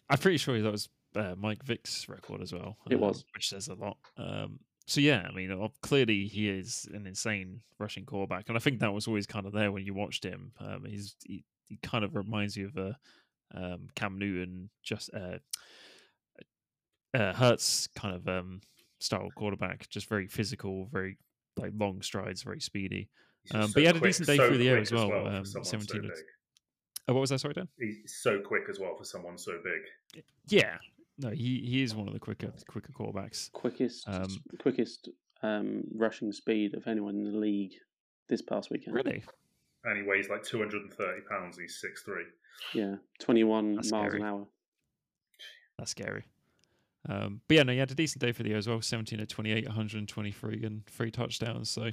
I'm 0.09 0.17
pretty 0.17 0.37
sure 0.37 0.61
that 0.61 0.71
was 0.71 0.89
uh, 1.15 1.35
Mike 1.37 1.63
Vick's 1.63 2.09
record 2.09 2.41
as 2.41 2.51
well. 2.51 2.77
It 2.89 2.95
um, 2.95 3.01
was. 3.01 3.23
which 3.33 3.47
says 3.47 3.69
a 3.69 3.75
lot. 3.75 3.97
Um, 4.17 4.59
so 4.85 4.99
yeah, 4.99 5.25
I 5.27 5.33
mean, 5.33 5.51
uh, 5.51 5.69
clearly 5.81 6.27
he 6.27 6.49
is 6.49 6.87
an 6.93 7.07
insane 7.07 7.61
rushing 7.79 8.05
quarterback, 8.05 8.49
and 8.49 8.57
I 8.57 8.59
think 8.59 8.79
that 8.79 8.93
was 8.93 9.07
always 9.07 9.25
kind 9.25 9.45
of 9.45 9.53
there 9.53 9.71
when 9.71 9.85
you 9.85 9.93
watched 9.93 10.25
him. 10.25 10.51
Um, 10.59 10.83
he's 10.85 11.15
he, 11.23 11.45
he 11.69 11.77
kind 11.81 12.03
of 12.03 12.15
reminds 12.15 12.57
you 12.57 12.67
of 12.67 12.77
a 12.77 12.97
um, 13.53 13.87
Cam 13.95 14.19
Newton, 14.19 14.69
just 14.83 15.09
uh, 15.13 15.37
uh, 17.13 17.33
Hurts 17.33 17.87
kind 17.95 18.15
of 18.15 18.27
um, 18.27 18.61
style 18.99 19.29
quarterback, 19.35 19.87
just 19.89 20.09
very 20.09 20.27
physical, 20.27 20.89
very 20.91 21.17
like 21.57 21.71
long 21.77 22.01
strides, 22.01 22.43
very 22.43 22.59
speedy. 22.59 23.09
He's 23.43 23.55
Um, 23.55 23.61
just 23.61 23.73
but 23.73 23.79
he 23.81 23.85
so 23.87 23.93
had 23.93 24.01
a 24.03 24.05
decent 24.05 24.27
day 24.27 24.37
so 24.37 24.47
through 24.47 24.57
the 24.57 24.69
air 24.69 24.75
quick 24.77 24.81
as 24.83 24.91
well. 24.91 25.09
for 25.09 25.27
um, 25.27 25.45
17 25.45 25.87
so. 25.87 26.21
Oh, 27.07 27.13
what 27.13 27.21
was 27.21 27.29
that? 27.31 27.39
Sorry, 27.39 27.53
Dan. 27.53 27.67
He's 27.79 28.13
so 28.21 28.39
quick 28.39 28.63
as 28.69 28.79
well 28.79 28.95
for 28.95 29.03
someone 29.03 29.37
so 29.37 29.53
big. 29.63 30.23
Yeah, 30.47 30.77
no, 31.17 31.29
he 31.29 31.61
he 31.65 31.81
is 31.81 31.95
one 31.95 32.07
of 32.07 32.13
the 32.13 32.19
quicker 32.19 32.51
quicker 32.67 32.91
quarterbacks. 32.93 33.51
Quickest, 33.51 34.07
Um, 34.07 34.27
quickest 34.59 35.09
um, 35.41 35.83
rushing 35.95 36.31
speed 36.31 36.75
of 36.75 36.87
anyone 36.87 37.15
in 37.15 37.23
the 37.23 37.37
league 37.37 37.73
this 38.29 38.41
past 38.41 38.69
weekend. 38.69 38.95
Really? 38.95 39.23
And 39.83 39.97
he 39.97 40.03
weighs 40.03 40.29
like 40.29 40.43
230 40.43 41.21
pounds. 41.27 41.57
He's 41.57 41.83
6'3. 42.07 42.21
Yeah, 42.75 42.95
21 43.19 43.75
That's 43.77 43.91
miles 43.91 44.05
scary. 44.09 44.21
an 44.21 44.27
hour. 44.27 44.47
That's 45.79 45.89
scary. 45.91 46.23
Um, 47.09 47.41
but 47.47 47.57
yeah, 47.57 47.63
no, 47.63 47.73
he 47.73 47.79
had 47.79 47.89
a 47.89 47.95
decent 47.95 48.21
day 48.21 48.31
for 48.31 48.43
the 48.43 48.49
year 48.49 48.59
as 48.59 48.67
well. 48.67 48.79
17 48.79 49.17
to 49.17 49.25
28, 49.25 49.65
123 49.65 50.63
and 50.63 50.85
three 50.85 51.09
touchdowns. 51.09 51.71
So 51.71 51.89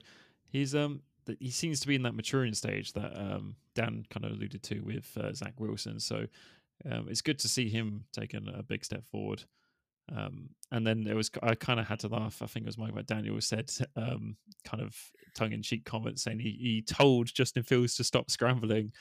he's 0.51 0.75
um 0.75 0.93
th- 0.93 1.01
he 1.41 1.51
seems 1.51 1.81
to 1.81 1.89
be 1.89 1.95
in 1.95 2.03
that 2.03 2.15
maturing 2.15 2.55
stage 2.55 2.93
that 2.95 3.17
um 3.19 3.57
Dan 3.75 4.05
kind 4.11 4.25
of 4.25 4.33
alluded 4.33 4.63
to 4.65 4.81
with 4.81 5.17
uh, 5.21 5.33
Zach 5.33 5.55
Wilson. 5.59 6.01
So 6.01 6.27
um, 6.91 7.07
it's 7.09 7.23
good 7.23 7.39
to 7.41 7.49
see 7.49 7.69
him 7.69 8.05
taking 8.13 8.49
a 8.49 8.63
big 8.63 8.85
step 8.85 9.05
forward. 9.07 9.45
Um, 10.17 10.51
and 10.73 10.87
then 10.87 11.07
it 11.07 11.15
was 11.15 11.31
I 11.43 11.55
kind 11.55 11.79
of 11.79 11.87
had 11.87 12.01
to 12.01 12.09
laugh. 12.09 12.41
I 12.41 12.47
think 12.47 12.65
it 12.65 12.69
was 12.69 12.79
Mike 12.79 12.95
McDaniel 12.95 13.43
said 13.43 13.71
um, 13.95 14.37
kind 14.65 14.83
of 14.83 14.97
tongue 15.35 15.53
in 15.53 15.63
cheek 15.63 15.85
comment 15.85 16.19
saying 16.19 16.39
he, 16.39 16.51
he 16.51 16.83
told 16.83 17.33
Justin 17.33 17.63
Fields 17.63 17.95
to 17.97 18.05
stop 18.05 18.31
scrambling, 18.31 18.93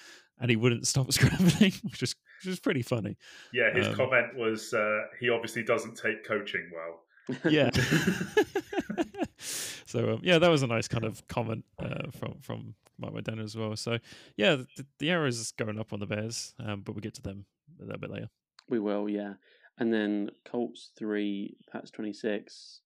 and 0.42 0.50
he 0.50 0.58
wouldn't 0.58 0.86
stop 0.86 1.12
scrambling, 1.13 1.72
which 1.84 2.04
is 2.04 2.13
which 2.44 2.52
is 2.52 2.60
pretty 2.60 2.82
funny. 2.82 3.16
Yeah, 3.54 3.74
his 3.74 3.88
Um, 3.88 3.94
comment 3.96 4.36
was 4.36 4.74
uh, 4.74 5.04
he 5.20 5.30
obviously 5.30 5.63
doesn't 5.63 5.96
take 5.98 6.26
coaching 6.26 6.70
well. 6.76 7.04
yeah. 7.50 7.70
so 9.86 10.13
um, 10.13 10.19
yeah, 10.23 10.39
that 10.39 10.50
was 10.50 10.63
a 10.63 10.67
nice 10.67 10.88
kind 10.88 11.06
of 11.06 11.28
comment 11.28 11.65
uh, 11.80 12.10
from 12.12 12.38
from 12.41 12.76
Mike 12.97 13.12
McDaniel 13.12 13.43
as 13.43 13.56
well. 13.56 13.76
So 13.76 14.00
yeah, 14.36 14.56
the, 14.56 14.86
the 15.00 15.12
arrow 15.12 15.28
is 15.28 15.52
going 15.52 15.80
up 15.80 15.93
on 15.93 16.00
the 16.00 16.08
Bears, 16.08 16.54
um, 16.60 16.82
but 16.82 16.93
we'll 16.93 17.02
get 17.02 17.13
to 17.15 17.21
them 17.21 17.45
a 17.80 17.86
little 17.86 18.00
bit 18.00 18.12
later. 18.12 18.30
We 18.69 18.80
will, 18.80 19.10
yeah. 19.10 19.34
And 19.80 19.93
then 19.93 20.32
Colts 20.50 20.91
3, 20.97 21.56
Pats 21.71 21.91
26. 21.91 22.82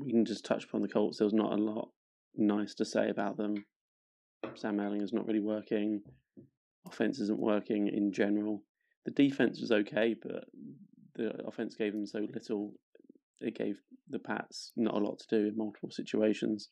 We 0.00 0.12
can 0.12 0.24
just 0.24 0.44
touch 0.44 0.64
upon 0.64 0.82
the 0.82 0.88
Colts. 0.88 1.18
There 1.18 1.26
was 1.26 1.34
not 1.34 1.52
a 1.52 1.56
lot 1.56 1.90
nice 2.36 2.74
to 2.74 2.84
say 2.84 3.10
about 3.10 3.36
them. 3.36 3.64
Sam 4.54 4.78
Ehlinger's 4.78 5.12
not 5.12 5.26
really 5.26 5.40
working. 5.40 6.02
Offense 6.86 7.18
isn't 7.18 7.38
working 7.38 7.88
in 7.88 8.12
general. 8.12 8.62
The 9.04 9.10
defense 9.10 9.60
was 9.60 9.72
okay, 9.72 10.14
but 10.20 10.44
the 11.14 11.46
offense 11.46 11.74
gave 11.74 11.92
them 11.92 12.06
so 12.06 12.26
little. 12.32 12.72
It 13.40 13.56
gave 13.56 13.80
the 14.08 14.18
Pats 14.18 14.72
not 14.76 14.94
a 14.94 14.98
lot 14.98 15.18
to 15.18 15.26
do 15.28 15.48
in 15.48 15.56
multiple 15.56 15.90
situations, 15.90 16.68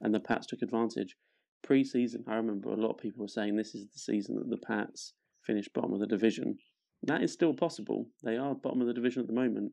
and 0.00 0.14
the 0.14 0.20
Pats 0.20 0.46
took 0.46 0.62
advantage. 0.62 1.16
Pre-season, 1.62 2.24
I 2.28 2.36
remember 2.36 2.70
a 2.70 2.76
lot 2.76 2.92
of 2.92 2.98
people 2.98 3.22
were 3.22 3.28
saying 3.28 3.56
this 3.56 3.74
is 3.74 3.86
the 3.92 3.98
season 3.98 4.36
that 4.36 4.48
the 4.48 4.56
Pats 4.56 5.14
finish 5.44 5.68
bottom 5.68 5.92
of 5.92 6.00
the 6.00 6.06
division. 6.06 6.58
That 7.02 7.22
is 7.22 7.32
still 7.32 7.54
possible. 7.54 8.06
They 8.22 8.36
are 8.36 8.54
bottom 8.54 8.80
of 8.80 8.86
the 8.86 8.94
division 8.94 9.20
at 9.20 9.26
the 9.26 9.34
moment, 9.34 9.72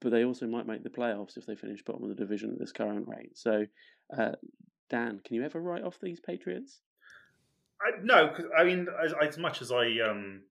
but 0.00 0.10
they 0.10 0.24
also 0.24 0.46
might 0.46 0.66
make 0.66 0.82
the 0.82 0.90
playoffs 0.90 1.36
if 1.36 1.46
they 1.46 1.56
finish 1.56 1.82
bottom 1.82 2.02
of 2.02 2.10
the 2.10 2.14
division 2.14 2.50
at 2.50 2.58
this 2.58 2.72
current 2.72 3.06
rate. 3.08 3.36
So, 3.36 3.64
uh, 4.16 4.32
Dan, 4.90 5.20
can 5.24 5.36
you 5.36 5.44
ever 5.44 5.60
write 5.60 5.82
off 5.82 5.98
these 6.00 6.20
Patriots? 6.20 6.80
I, 7.80 7.98
no, 8.02 8.28
because 8.28 8.46
I 8.56 8.64
mean, 8.64 8.86
as, 9.04 9.14
as 9.20 9.38
much 9.38 9.62
as 9.62 9.72
I, 9.72 9.98
um, 10.08 10.42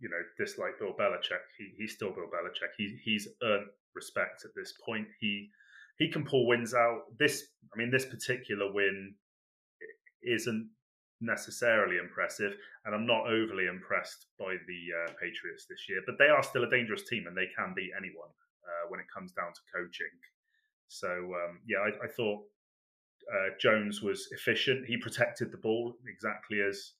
you 0.00 0.08
know, 0.08 0.20
dislike 0.38 0.78
Bill 0.78 0.94
Belichick, 0.98 1.42
he, 1.58 1.72
he's 1.76 1.94
still 1.94 2.10
Bill 2.10 2.26
Belichick. 2.26 2.72
He, 2.76 2.98
he's 3.02 3.28
earned 3.42 3.66
respect 3.94 4.44
at 4.44 4.50
this 4.54 4.74
point. 4.84 5.06
He 5.20 5.50
he 5.98 6.08
can 6.08 6.24
pull 6.24 6.46
wins 6.46 6.74
out. 6.74 7.02
This, 7.18 7.42
I 7.74 7.76
mean, 7.76 7.90
this 7.90 8.06
particular 8.06 8.72
win 8.72 9.14
isn't 10.22 10.70
necessarily 11.20 11.96
impressive, 11.98 12.52
and 12.84 12.94
I'm 12.94 13.06
not 13.06 13.26
overly 13.26 13.66
impressed 13.66 14.26
by 14.38 14.54
the 14.68 14.80
uh, 14.94 15.12
Patriots 15.20 15.66
this 15.68 15.88
year. 15.88 16.00
But 16.06 16.14
they 16.18 16.28
are 16.28 16.42
still 16.42 16.62
a 16.62 16.70
dangerous 16.70 17.08
team, 17.08 17.26
and 17.26 17.36
they 17.36 17.50
can 17.56 17.74
beat 17.74 17.90
anyone 17.96 18.30
uh, 18.62 18.88
when 18.88 19.00
it 19.00 19.06
comes 19.12 19.32
down 19.32 19.52
to 19.52 19.60
coaching. 19.74 20.14
So 20.86 21.08
um, 21.08 21.60
yeah, 21.66 21.78
I, 21.78 22.04
I 22.04 22.08
thought 22.08 22.44
uh, 23.34 23.50
Jones 23.60 24.00
was 24.00 24.28
efficient. 24.30 24.86
He 24.86 24.96
protected 24.96 25.50
the 25.50 25.58
ball 25.58 25.94
exactly 26.06 26.60
as 26.60 26.92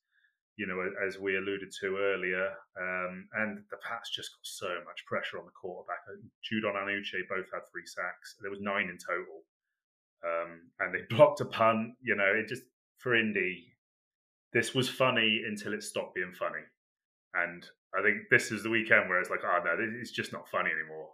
you 0.59 0.67
know 0.67 0.83
as 1.07 1.19
we 1.19 1.39
alluded 1.39 1.71
to 1.81 1.97
earlier. 1.97 2.51
Um, 2.77 3.31
and 3.39 3.63
the 3.71 3.79
Pats 3.79 4.11
just 4.11 4.35
got 4.35 4.43
so 4.43 4.71
much 4.85 5.07
pressure 5.07 5.39
on 5.39 5.47
the 5.47 5.55
quarterback. 5.55 6.03
Judon 6.43 6.77
and 6.77 6.91
Uche 6.91 7.23
both 7.31 7.47
had 7.55 7.63
three 7.71 7.87
sacks. 7.87 8.35
There 8.43 8.51
was 8.51 8.61
nine 8.61 8.91
in 8.91 8.99
total, 8.99 9.47
um, 10.27 10.69
and 10.81 10.93
they 10.93 11.07
blocked 11.15 11.41
a 11.41 11.47
punt. 11.47 11.95
You 12.03 12.17
know, 12.17 12.29
it 12.35 12.49
just 12.49 12.67
for 12.99 13.15
Indy, 13.15 13.73
this 14.53 14.75
was 14.75 14.89
funny 14.89 15.43
until 15.47 15.73
it 15.73 15.83
stopped 15.83 16.17
being 16.17 16.35
funny. 16.37 16.67
And 17.35 17.65
I 17.95 18.03
think 18.03 18.29
this 18.31 18.51
is 18.51 18.63
the 18.63 18.71
weekend 18.71 19.09
where 19.09 19.21
it's 19.21 19.31
like, 19.31 19.45
oh 19.45 19.61
no, 19.65 19.77
it's 20.01 20.11
just 20.11 20.33
not 20.33 20.49
funny 20.49 20.71
anymore. 20.75 21.09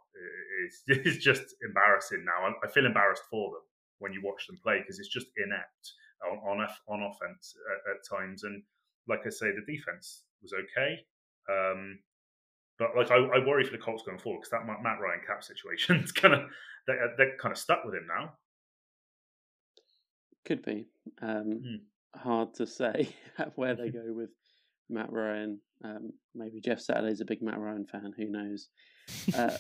It's, 0.65 0.83
it's 1.07 1.23
just 1.23 1.55
embarrassing 1.63 2.25
now. 2.25 2.55
I 2.65 2.69
feel 2.73 2.87
embarrassed 2.87 3.29
for 3.31 3.51
them 3.51 3.63
when 3.99 4.13
you 4.13 4.23
watch 4.25 4.47
them 4.47 4.59
play 4.63 4.81
because 4.81 4.99
it's 4.99 5.13
just 5.13 5.27
inept 5.37 5.93
on 6.25 6.39
on, 6.39 6.67
on 6.89 7.03
offense 7.03 7.55
at, 7.71 7.93
at, 7.93 8.01
times. 8.09 8.45
And 8.45 8.63
like 9.09 9.21
I 9.27 9.31
say, 9.31 9.47
the 9.51 9.73
defense 9.73 10.23
was 10.43 10.53
okay, 10.53 10.99
um, 11.51 11.99
but 12.79 12.91
like 12.97 13.11
I, 13.11 13.17
I, 13.17 13.47
worry 13.47 13.65
for 13.65 13.73
the 13.73 13.79
Colts 13.79 14.03
going 14.05 14.19
forward 14.19 14.41
because 14.41 14.51
that 14.51 14.67
Matt 14.67 15.01
Ryan 15.01 15.21
cap 15.27 15.45
situation 15.45 15.97
is 16.05 16.13
kind 16.13 16.35
of 16.35 16.43
they're, 16.87 17.15
they're 17.17 17.37
kind 17.41 17.53
of 17.53 17.59
stuck 17.59 17.85
with 17.85 17.95
him 17.95 18.07
now. 18.09 18.33
Could 20.45 20.65
be 20.65 20.87
um, 21.23 21.63
hmm. 21.65 22.19
hard 22.19 22.55
to 22.55 22.67
say 22.67 23.15
where 23.55 23.75
they 23.75 23.89
go 23.91 24.05
with 24.09 24.31
Matt 24.91 25.13
Ryan. 25.13 25.61
Um, 25.85 26.13
maybe 26.35 26.61
Jeff 26.61 26.81
Saturday's 26.81 27.21
a 27.21 27.25
big 27.25 27.43
Matt 27.43 27.59
Ryan 27.59 27.87
fan. 27.87 28.13
Who 28.17 28.31
knows? 28.31 28.69
Uh, 29.37 29.57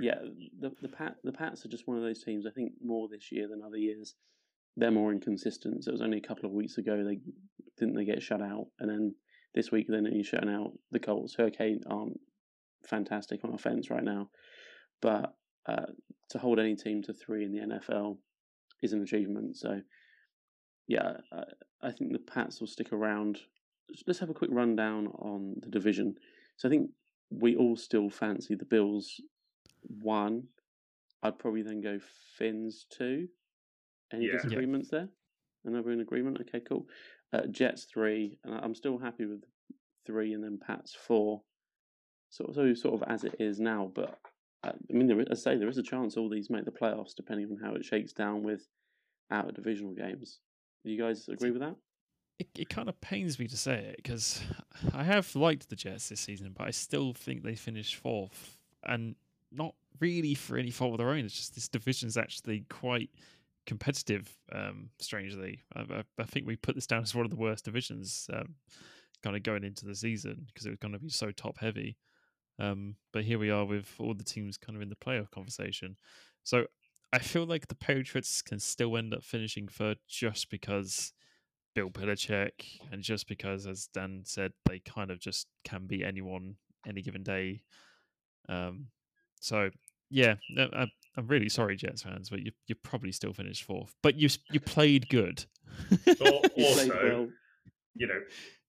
yeah, 0.00 0.18
the 0.60 0.72
the 0.80 0.88
Pat 0.88 1.16
the 1.24 1.32
Pats 1.32 1.64
are 1.64 1.68
just 1.68 1.86
one 1.86 1.96
of 1.96 2.02
those 2.02 2.22
teams. 2.22 2.46
I 2.46 2.50
think 2.50 2.72
more 2.82 3.08
this 3.08 3.30
year 3.30 3.48
than 3.48 3.62
other 3.64 3.76
years. 3.76 4.14
They're 4.76 4.90
more 4.90 5.12
inconsistent. 5.12 5.84
So 5.84 5.90
it 5.90 5.92
was 5.92 6.02
only 6.02 6.18
a 6.18 6.26
couple 6.26 6.46
of 6.46 6.52
weeks 6.52 6.78
ago 6.78 7.02
they 7.04 7.18
didn't 7.78 7.94
they 7.94 8.04
get 8.04 8.22
shut 8.22 8.42
out, 8.42 8.66
and 8.78 8.88
then 8.88 9.14
this 9.54 9.70
week 9.70 9.86
then 9.88 10.04
they're 10.04 10.12
nearly 10.12 10.24
shutting 10.24 10.50
out 10.50 10.72
the 10.90 10.98
Colts. 10.98 11.34
Hurricane 11.34 11.80
aren't 11.88 12.18
fantastic 12.86 13.44
on 13.44 13.52
offense 13.52 13.90
right 13.90 14.04
now, 14.04 14.28
but 15.00 15.34
uh, 15.66 15.86
to 16.30 16.38
hold 16.38 16.58
any 16.58 16.74
team 16.74 17.02
to 17.02 17.12
three 17.12 17.44
in 17.44 17.52
the 17.52 17.60
NFL 17.60 18.16
is 18.82 18.92
an 18.92 19.02
achievement. 19.02 19.56
So 19.56 19.80
yeah, 20.88 21.18
I, 21.32 21.42
I 21.88 21.92
think 21.92 22.12
the 22.12 22.18
Pats 22.18 22.60
will 22.60 22.66
stick 22.66 22.92
around. 22.92 23.40
Let's 24.06 24.20
have 24.20 24.30
a 24.30 24.34
quick 24.34 24.50
rundown 24.52 25.08
on 25.18 25.56
the 25.60 25.68
division. 25.68 26.14
So 26.56 26.68
I 26.68 26.70
think 26.70 26.90
we 27.30 27.56
all 27.56 27.76
still 27.76 28.10
fancy 28.10 28.54
the 28.54 28.64
Bills 28.64 29.20
one. 29.82 30.44
I'd 31.22 31.38
probably 31.38 31.62
then 31.62 31.80
go 31.80 31.98
Finns 32.36 32.86
two. 32.90 33.28
Any 34.12 34.26
Yeah. 34.26 34.32
disagreements 34.32 34.90
there? 34.90 35.08
And 35.64 35.76
are 35.76 35.82
we 35.82 35.92
in 35.92 36.00
agreement? 36.00 36.40
Okay, 36.40 36.60
cool. 36.60 36.88
Uh, 37.32 37.46
Jets 37.46 37.84
three, 37.84 38.38
and 38.44 38.54
I'm 38.54 38.74
still 38.74 38.98
happy 38.98 39.26
with 39.26 39.44
three, 40.04 40.34
and 40.34 40.42
then 40.42 40.58
Pats 40.58 40.94
four. 40.94 41.42
So, 42.30 42.50
so 42.54 42.74
sort 42.74 42.94
of 42.94 43.08
as 43.08 43.24
it 43.24 43.36
is 43.38 43.60
now, 43.60 43.90
but 43.94 44.18
uh, 44.64 44.72
I 44.72 44.92
mean, 44.92 45.06
there 45.06 45.20
is, 45.20 45.26
I 45.30 45.34
say 45.34 45.56
there 45.56 45.68
is 45.68 45.78
a 45.78 45.82
chance 45.82 46.16
all 46.16 46.28
these 46.28 46.50
make 46.50 46.64
the 46.64 46.70
playoffs, 46.70 47.14
depending 47.14 47.50
on 47.50 47.58
how 47.58 47.74
it 47.74 47.84
shakes 47.84 48.12
down 48.12 48.42
with 48.42 48.66
out 49.30 49.48
of 49.48 49.54
divisional 49.54 49.92
games. 49.92 50.40
Do 50.84 50.90
you 50.90 51.00
guys 51.00 51.28
agree 51.28 51.50
with 51.50 51.60
that? 51.60 51.76
It, 52.38 52.48
it 52.56 52.68
kind 52.68 52.88
of 52.88 53.00
pains 53.00 53.38
me 53.38 53.46
to 53.48 53.56
say 53.56 53.74
it 53.74 53.96
because 53.96 54.42
I 54.94 55.04
have 55.04 55.34
liked 55.36 55.68
the 55.68 55.76
Jets 55.76 56.08
this 56.08 56.20
season, 56.20 56.54
but 56.56 56.66
I 56.66 56.70
still 56.70 57.12
think 57.12 57.42
they 57.42 57.54
finished 57.54 57.96
fourth, 57.96 58.56
and 58.84 59.14
not 59.50 59.74
really 60.00 60.34
for 60.34 60.56
any 60.56 60.70
fault 60.70 60.92
of 60.92 60.98
their 60.98 61.10
own. 61.10 61.24
It's 61.24 61.36
just 61.36 61.54
this 61.54 61.68
division 61.68 62.08
is 62.08 62.16
actually 62.16 62.64
quite 62.68 63.10
competitive. 63.66 64.36
Um, 64.52 64.90
strangely, 64.98 65.62
I, 65.74 66.04
I, 66.18 66.24
think 66.24 66.46
we 66.46 66.56
put 66.56 66.74
this 66.74 66.86
down 66.86 67.02
as 67.02 67.14
one 67.14 67.24
of 67.24 67.30
the 67.30 67.36
worst 67.36 67.64
divisions, 67.64 68.28
um, 68.32 68.56
kind 69.22 69.36
of 69.36 69.42
going 69.42 69.64
into 69.64 69.86
the 69.86 69.94
season 69.94 70.46
because 70.46 70.66
it 70.66 70.70
was 70.70 70.78
going 70.78 70.92
to 70.92 70.98
be 70.98 71.08
so 71.08 71.30
top 71.30 71.58
heavy. 71.58 71.96
Um, 72.58 72.96
but 73.12 73.24
here 73.24 73.38
we 73.38 73.50
are 73.50 73.64
with 73.64 73.94
all 73.98 74.14
the 74.14 74.24
teams 74.24 74.56
kind 74.56 74.76
of 74.76 74.82
in 74.82 74.88
the 74.88 74.96
playoff 74.96 75.30
conversation. 75.30 75.96
So 76.44 76.66
I 77.12 77.18
feel 77.18 77.44
like 77.44 77.68
the 77.68 77.74
Patriots 77.74 78.42
can 78.42 78.58
still 78.58 78.96
end 78.96 79.14
up 79.14 79.22
finishing 79.22 79.68
third 79.68 79.98
just 80.08 80.50
because 80.50 81.12
Bill 81.74 81.90
Belichick 81.90 82.80
and 82.90 83.02
just 83.02 83.28
because, 83.28 83.66
as 83.66 83.88
Dan 83.92 84.22
said, 84.24 84.52
they 84.68 84.80
kind 84.80 85.10
of 85.10 85.18
just 85.18 85.46
can 85.64 85.86
beat 85.86 86.04
anyone 86.04 86.56
any 86.86 87.02
given 87.02 87.22
day. 87.22 87.62
Um, 88.48 88.88
so 89.40 89.70
yeah, 90.12 90.34
I, 90.58 90.86
I'm 91.16 91.26
really 91.26 91.48
sorry, 91.48 91.76
Jets 91.76 92.02
fans, 92.02 92.28
but 92.30 92.40
you 92.40 92.52
you 92.66 92.74
probably 92.74 93.12
still 93.12 93.32
finished 93.32 93.64
fourth. 93.64 93.94
But 94.02 94.16
you 94.16 94.28
you 94.50 94.60
played 94.60 95.08
good. 95.08 95.44
You 96.06 96.14
played 96.14 96.50
also, 96.58 96.88
well. 96.88 97.28
you 97.94 98.06
know, 98.06 98.20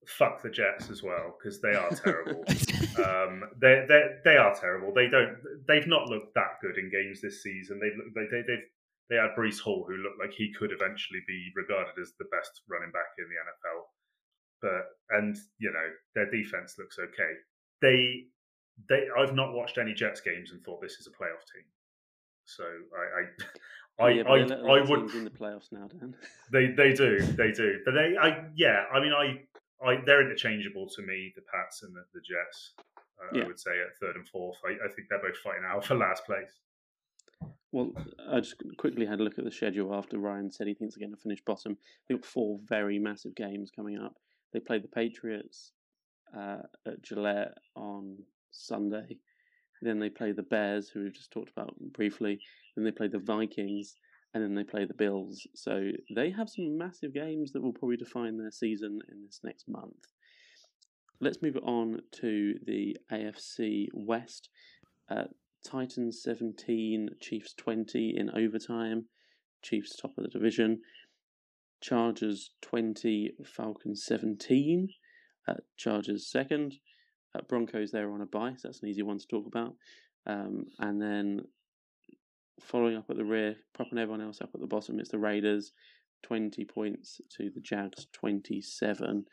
fuck 0.07 0.41
the 0.41 0.49
Jets 0.49 0.89
as 0.89 1.03
well 1.03 1.35
because 1.37 1.59
they 1.59 1.75
are 1.75 1.89
terrible. 1.91 2.45
um, 3.03 3.43
they 3.59 3.85
they 3.87 4.01
they 4.23 4.37
are 4.37 4.55
terrible. 4.55 4.93
They 4.93 5.09
don't. 5.09 5.35
They've 5.67 5.87
not 5.87 6.07
looked 6.07 6.33
that 6.35 6.59
good 6.61 6.77
in 6.77 6.89
games 6.89 7.19
this 7.21 7.43
season. 7.43 7.79
They've 7.81 7.99
they 8.15 8.27
they 8.31 8.43
they've 8.47 8.67
they 9.09 9.17
had 9.17 9.35
Breece 9.37 9.59
Hall, 9.59 9.85
who 9.85 9.97
looked 9.97 10.19
like 10.19 10.31
he 10.31 10.53
could 10.57 10.71
eventually 10.71 11.19
be 11.27 11.51
regarded 11.55 11.99
as 12.01 12.13
the 12.17 12.31
best 12.31 12.61
running 12.69 12.91
back 12.91 13.11
in 13.19 13.25
the 13.27 13.39
NFL. 13.43 13.79
But 14.61 15.17
and 15.19 15.35
you 15.59 15.71
know 15.71 15.89
their 16.15 16.31
defense 16.31 16.75
looks 16.79 16.97
okay. 16.99 17.33
They 17.81 18.31
they 18.89 19.07
I've 19.17 19.33
not 19.33 19.53
watched 19.53 19.77
any 19.77 19.93
Jets 19.93 20.21
games 20.21 20.51
and 20.51 20.61
thought 20.63 20.81
this 20.81 20.93
is 20.93 21.07
a 21.07 21.11
playoff 21.11 21.43
team. 21.53 21.63
So 22.45 22.63
I 22.97 24.05
I 24.05 24.09
yeah, 24.09 24.23
I, 24.23 24.33
I, 24.33 24.77
I 24.79 24.89
would 24.89 25.13
in 25.13 25.23
the 25.23 25.29
playoffs 25.29 25.71
now, 25.71 25.87
Dan. 25.87 26.15
they 26.51 26.67
they 26.67 26.93
do 26.93 27.19
they 27.19 27.51
do 27.51 27.79
but 27.85 27.93
they 27.93 28.15
I 28.19 28.45
yeah 28.55 28.85
I 28.93 28.99
mean 28.99 29.13
I 29.13 29.41
I 29.85 30.01
they're 30.05 30.21
interchangeable 30.21 30.87
to 30.95 31.01
me 31.01 31.33
the 31.35 31.43
Pats 31.53 31.83
and 31.83 31.95
the, 31.95 32.03
the 32.13 32.21
Jets 32.21 32.73
uh, 33.21 33.37
Yeah. 33.37 33.43
I 33.43 33.47
would 33.47 33.59
say 33.59 33.71
at 33.71 33.95
third 34.01 34.15
and 34.15 34.27
fourth 34.27 34.57
I, 34.65 34.71
I 34.71 34.91
think 34.93 35.07
they're 35.09 35.21
both 35.21 35.37
fighting 35.37 35.63
out 35.65 35.85
for 35.85 35.95
last 35.95 36.25
place. 36.25 36.59
Well, 37.71 37.91
I 38.31 38.39
just 38.39 38.61
quickly 38.77 39.03
had 39.03 39.19
a 39.19 39.23
look 39.23 39.39
at 39.39 39.45
the 39.45 39.51
schedule 39.51 39.95
after 39.95 40.19
Ryan 40.19 40.51
said 40.51 40.67
he 40.67 40.75
thinks 40.75 40.93
they're 40.95 41.07
going 41.07 41.15
to 41.15 41.21
finish 41.21 41.41
bottom. 41.43 41.75
They've 42.07 42.21
got 42.21 42.25
four 42.25 42.59
very 42.69 42.99
massive 42.99 43.33
games 43.33 43.71
coming 43.75 43.97
up. 43.97 44.13
They 44.53 44.59
play 44.59 44.77
the 44.77 44.87
Patriots 44.87 45.71
uh, 46.37 46.59
at 46.85 47.01
Gillette 47.01 47.57
on 47.75 48.19
Sunday. 48.53 49.17
Then 49.81 49.99
they 49.99 50.09
play 50.09 50.31
the 50.31 50.43
Bears, 50.43 50.89
who 50.89 51.03
we've 51.03 51.13
just 51.13 51.31
talked 51.31 51.51
about 51.51 51.75
briefly. 51.91 52.39
Then 52.75 52.85
they 52.85 52.91
play 52.91 53.09
the 53.09 53.19
Vikings, 53.19 53.95
and 54.33 54.41
then 54.41 54.55
they 54.55 54.63
play 54.63 54.85
the 54.85 54.93
Bills. 54.93 55.45
So 55.53 55.91
they 56.15 56.31
have 56.31 56.49
some 56.49 56.77
massive 56.77 57.13
games 57.13 57.51
that 57.51 57.61
will 57.61 57.73
probably 57.73 57.97
define 57.97 58.37
their 58.37 58.51
season 58.51 58.99
in 59.11 59.23
this 59.25 59.41
next 59.43 59.67
month. 59.67 60.07
Let's 61.19 61.41
move 61.41 61.57
on 61.63 62.01
to 62.21 62.55
the 62.65 62.97
AFC 63.11 63.87
West. 63.93 64.49
Uh, 65.09 65.25
Titans 65.65 66.21
17, 66.23 67.09
Chiefs 67.21 67.53
20 67.53 68.15
in 68.17 68.29
overtime. 68.31 69.05
Chiefs 69.61 69.95
top 69.95 70.17
of 70.17 70.23
the 70.23 70.29
division. 70.29 70.81
Chargers 71.81 72.51
20, 72.61 73.33
Falcons 73.45 74.03
17. 74.05 74.89
Uh, 75.47 75.53
Chargers 75.77 76.29
second. 76.29 76.75
Uh, 77.35 77.41
Broncos 77.47 77.91
there 77.91 78.11
on 78.11 78.21
a 78.21 78.25
bye, 78.25 78.53
so 78.57 78.67
that's 78.67 78.81
an 78.81 78.89
easy 78.89 79.01
one 79.01 79.17
to 79.17 79.27
talk 79.27 79.47
about. 79.47 79.75
Um, 80.27 80.67
and 80.79 81.01
then 81.01 81.41
following 82.61 82.95
up 82.95 83.09
at 83.09 83.17
the 83.17 83.25
rear, 83.25 83.55
propping 83.73 83.97
everyone 83.97 84.21
else 84.21 84.39
up 84.41 84.51
at 84.53 84.61
the 84.61 84.67
bottom, 84.67 84.99
it's 84.99 85.09
the 85.09 85.19
Raiders 85.19 85.71
20 86.23 86.63
points 86.65 87.19
to 87.37 87.49
the 87.49 87.59
Jags 87.59 88.07
27. 88.13 89.25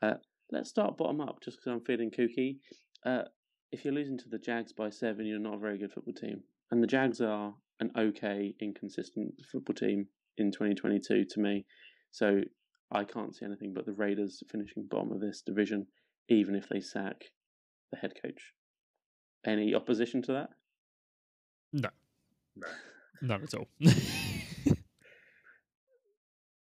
Uh, 0.00 0.14
let's 0.50 0.70
start 0.70 0.96
bottom 0.96 1.20
up 1.20 1.40
just 1.42 1.58
because 1.58 1.72
I'm 1.72 1.84
feeling 1.84 2.10
kooky. 2.10 2.58
Uh, 3.04 3.22
if 3.70 3.84
you're 3.84 3.94
losing 3.94 4.18
to 4.18 4.28
the 4.28 4.38
Jags 4.38 4.72
by 4.72 4.90
seven, 4.90 5.26
you're 5.26 5.38
not 5.38 5.54
a 5.54 5.58
very 5.58 5.78
good 5.78 5.92
football 5.92 6.14
team. 6.14 6.42
And 6.70 6.82
the 6.82 6.86
Jags 6.86 7.20
are 7.20 7.54
an 7.80 7.90
okay, 7.96 8.54
inconsistent 8.60 9.34
football 9.50 9.74
team 9.74 10.06
in 10.38 10.50
2022 10.52 11.24
to 11.24 11.40
me. 11.40 11.64
So 12.10 12.40
I 12.90 13.04
can't 13.04 13.34
see 13.34 13.44
anything 13.44 13.72
but 13.74 13.86
the 13.86 13.92
Raiders 13.92 14.42
finishing 14.50 14.86
bottom 14.90 15.12
of 15.12 15.20
this 15.20 15.42
division, 15.44 15.86
even 16.28 16.54
if 16.54 16.68
they 16.68 16.80
sack 16.80 17.24
the 17.92 17.98
head 17.98 18.14
coach. 18.20 18.52
Any 19.46 19.74
opposition 19.74 20.22
to 20.22 20.32
that? 20.32 20.50
no, 21.72 21.88
No. 22.56 22.66
none 23.22 23.42
at 23.44 23.54
all. 23.54 23.68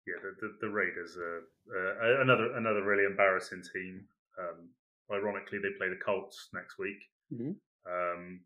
Yeah, 0.07 0.23
the, 0.23 0.31
the, 0.39 0.49
the 0.63 0.69
Raiders 0.71 1.17
are 1.19 1.41
uh, 1.67 2.23
another 2.23 2.55
another 2.57 2.85
really 2.85 3.05
embarrassing 3.05 3.63
team. 3.75 4.05
Um, 4.39 4.71
ironically, 5.11 5.59
they 5.59 5.75
play 5.79 5.89
the 5.89 5.99
Colts 6.05 6.49
next 6.55 6.79
week. 6.79 7.03
Mhm. 7.35 7.57
Um, 7.91 8.41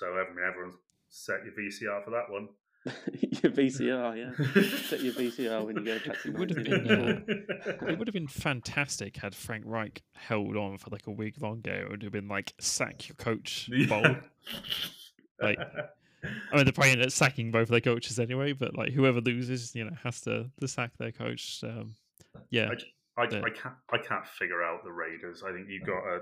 so 0.00 0.06
I 0.18 0.26
mean, 0.34 0.42
everyone's 0.44 0.74
set 1.08 1.44
your 1.46 1.54
VCR 1.54 2.04
for 2.04 2.10
that 2.10 2.26
one. 2.28 2.48
your 3.20 3.52
VCR, 3.52 4.16
yeah. 4.16 4.62
Set 4.88 5.00
your 5.00 5.12
VCR 5.14 5.64
when 5.64 5.76
you 5.76 5.84
go 5.84 5.98
back 6.06 6.22
to 6.22 6.28
It 6.28 6.38
would 6.38 6.50
have 6.50 6.66
1984. 6.66 7.88
it 7.90 7.98
would 7.98 8.06
have 8.06 8.14
been 8.14 8.28
fantastic 8.28 9.16
had 9.16 9.34
Frank 9.34 9.64
Reich 9.66 10.02
held 10.14 10.56
on 10.56 10.78
for 10.78 10.90
like 10.90 11.06
a 11.06 11.10
week 11.10 11.40
longer. 11.40 11.72
It 11.72 11.90
would 11.90 12.02
have 12.02 12.12
been 12.12 12.28
like 12.28 12.54
sack 12.60 13.08
your 13.08 13.16
coach 13.16 13.68
bowl. 13.88 14.16
Like, 15.40 15.58
I 15.60 16.56
mean, 16.56 16.64
they're 16.64 16.72
probably 16.72 16.92
end 16.92 17.02
up 17.02 17.10
sacking 17.10 17.50
both 17.50 17.68
their 17.68 17.80
coaches 17.80 18.18
anyway, 18.18 18.52
but 18.52 18.76
like 18.76 18.92
whoever 18.92 19.20
loses, 19.20 19.74
you 19.74 19.84
know, 19.84 19.96
has 20.02 20.20
to, 20.22 20.50
to 20.60 20.68
sack 20.68 20.92
their 20.98 21.12
coach. 21.12 21.62
Um, 21.64 21.94
yeah, 22.50 22.70
I, 22.70 22.74
Yeah. 23.32 23.42
I 23.44 23.50
can't 23.50 23.74
I 23.92 23.98
can't 23.98 24.26
figure 24.26 24.62
out 24.62 24.84
the 24.84 24.92
Raiders. 24.92 25.42
I 25.42 25.52
think 25.52 25.68
you've 25.68 25.86
got 25.86 26.04
a, 26.04 26.20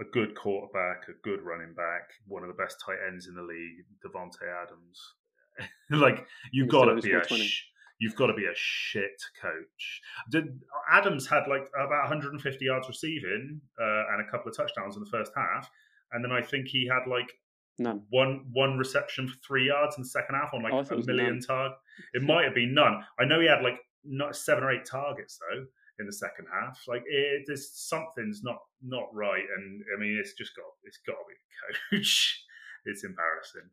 a 0.00 0.04
good 0.12 0.34
quarterback, 0.34 1.08
a 1.08 1.14
good 1.22 1.42
running 1.42 1.74
back, 1.74 2.10
one 2.26 2.42
of 2.42 2.48
the 2.48 2.62
best 2.62 2.76
tight 2.84 2.98
ends 3.06 3.26
in 3.26 3.34
the 3.34 3.42
league, 3.42 3.84
Davante 4.04 4.44
Adams. 4.62 5.14
like 5.90 6.26
you've 6.52 6.68
got 6.68 6.86
to 6.86 7.00
be 7.00 7.12
a 7.12 7.22
sh- 7.24 7.64
you've 8.00 8.16
got 8.16 8.26
to 8.26 8.34
be 8.34 8.44
a 8.44 8.54
shit 8.54 9.20
coach. 9.40 10.00
Did 10.30 10.60
Adams 10.90 11.26
had 11.26 11.44
like 11.48 11.68
about 11.74 12.08
150 12.10 12.64
yards 12.64 12.88
receiving 12.88 13.60
uh, 13.80 14.02
and 14.12 14.26
a 14.26 14.30
couple 14.30 14.50
of 14.50 14.56
touchdowns 14.56 14.96
in 14.96 15.02
the 15.04 15.10
first 15.10 15.32
half, 15.36 15.70
and 16.12 16.24
then 16.24 16.32
I 16.32 16.42
think 16.42 16.66
he 16.68 16.86
had 16.88 17.08
like 17.08 17.30
None. 17.78 18.02
one 18.10 18.44
one 18.52 18.78
reception 18.78 19.28
for 19.28 19.34
three 19.46 19.66
yards 19.68 19.96
in 19.96 20.02
the 20.02 20.08
second 20.08 20.36
half 20.36 20.54
on 20.54 20.62
like 20.62 20.72
Oh, 20.72 20.84
thought 20.84 20.98
it 20.98 21.04
a 21.04 21.12
million 21.12 21.40
target. 21.40 21.76
It 22.12 22.22
might 22.30 22.44
have 22.44 22.54
been 22.54 22.74
none. 22.74 23.02
I 23.18 23.24
know 23.24 23.40
he 23.40 23.46
had 23.48 23.62
like 23.62 23.78
not 24.04 24.36
seven 24.36 24.64
or 24.64 24.72
eight 24.72 24.84
targets 24.84 25.38
though 25.38 25.64
in 25.98 26.06
the 26.06 26.12
second 26.12 26.46
half. 26.52 26.80
Like 26.88 27.02
it, 27.06 27.42
there's 27.46 27.70
something's 27.74 28.42
not 28.42 28.58
not 28.82 29.08
right, 29.12 29.44
and 29.56 29.82
I 29.96 30.00
mean 30.00 30.18
it's 30.20 30.34
just 30.34 30.54
got 30.56 30.66
it's 30.84 30.98
got 31.06 31.14
to 31.14 31.24
be 31.28 31.34
the 31.90 31.96
coach. 31.98 32.44
it's 32.84 33.04
embarrassing. 33.04 33.70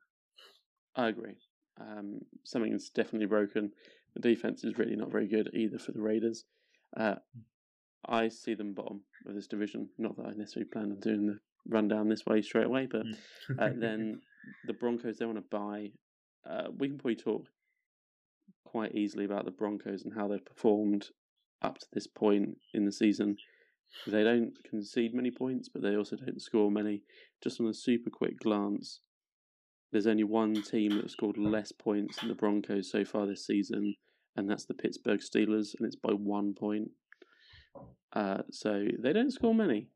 I 0.95 1.07
agree. 1.09 1.35
Um, 1.79 2.19
something's 2.43 2.89
definitely 2.89 3.27
broken. 3.27 3.71
The 4.13 4.21
defense 4.21 4.63
is 4.63 4.77
really 4.77 4.95
not 4.95 5.11
very 5.11 5.27
good 5.27 5.49
either 5.53 5.79
for 5.79 5.91
the 5.91 6.01
Raiders. 6.01 6.45
Uh, 6.97 7.15
I 8.05 8.27
see 8.29 8.55
them 8.55 8.73
bottom 8.73 9.01
of 9.27 9.35
this 9.35 9.47
division. 9.47 9.89
Not 9.97 10.17
that 10.17 10.25
I 10.25 10.31
necessarily 10.31 10.69
plan 10.69 10.91
on 10.91 10.99
doing 10.99 11.27
the 11.27 11.39
rundown 11.67 12.09
this 12.09 12.25
way 12.25 12.41
straight 12.41 12.65
away, 12.65 12.87
but 12.91 13.05
uh, 13.59 13.69
then 13.75 14.21
the 14.65 14.73
Broncos 14.73 15.17
they 15.17 15.25
want 15.25 15.37
to 15.37 15.43
buy. 15.49 15.91
Uh, 16.49 16.69
we 16.77 16.87
can 16.87 16.97
probably 16.97 17.15
talk 17.15 17.45
quite 18.65 18.95
easily 18.95 19.25
about 19.25 19.45
the 19.45 19.51
Broncos 19.51 20.03
and 20.03 20.13
how 20.15 20.27
they've 20.27 20.43
performed 20.43 21.07
up 21.61 21.77
to 21.77 21.85
this 21.93 22.07
point 22.07 22.57
in 22.73 22.85
the 22.85 22.91
season. 22.91 23.37
They 24.07 24.23
don't 24.23 24.53
concede 24.67 25.13
many 25.13 25.31
points, 25.31 25.69
but 25.69 25.81
they 25.81 25.95
also 25.95 26.15
don't 26.15 26.41
score 26.41 26.71
many. 26.71 27.03
Just 27.43 27.59
on 27.59 27.67
a 27.67 27.73
super 27.73 28.09
quick 28.09 28.39
glance, 28.39 29.01
there's 29.91 30.07
only 30.07 30.23
one 30.23 30.61
team 30.61 30.97
that 30.97 31.11
scored 31.11 31.37
less 31.37 31.71
points 31.71 32.19
than 32.19 32.29
the 32.29 32.35
Broncos 32.35 32.89
so 32.89 33.03
far 33.03 33.25
this 33.25 33.45
season, 33.45 33.95
and 34.35 34.49
that's 34.49 34.65
the 34.65 34.73
Pittsburgh 34.73 35.19
Steelers, 35.19 35.75
and 35.77 35.85
it's 35.85 35.95
by 35.95 36.11
one 36.13 36.53
point. 36.53 36.91
Uh, 38.13 38.39
so 38.51 38.85
they 38.99 39.13
don't 39.13 39.31
score 39.31 39.53
many. 39.53 39.87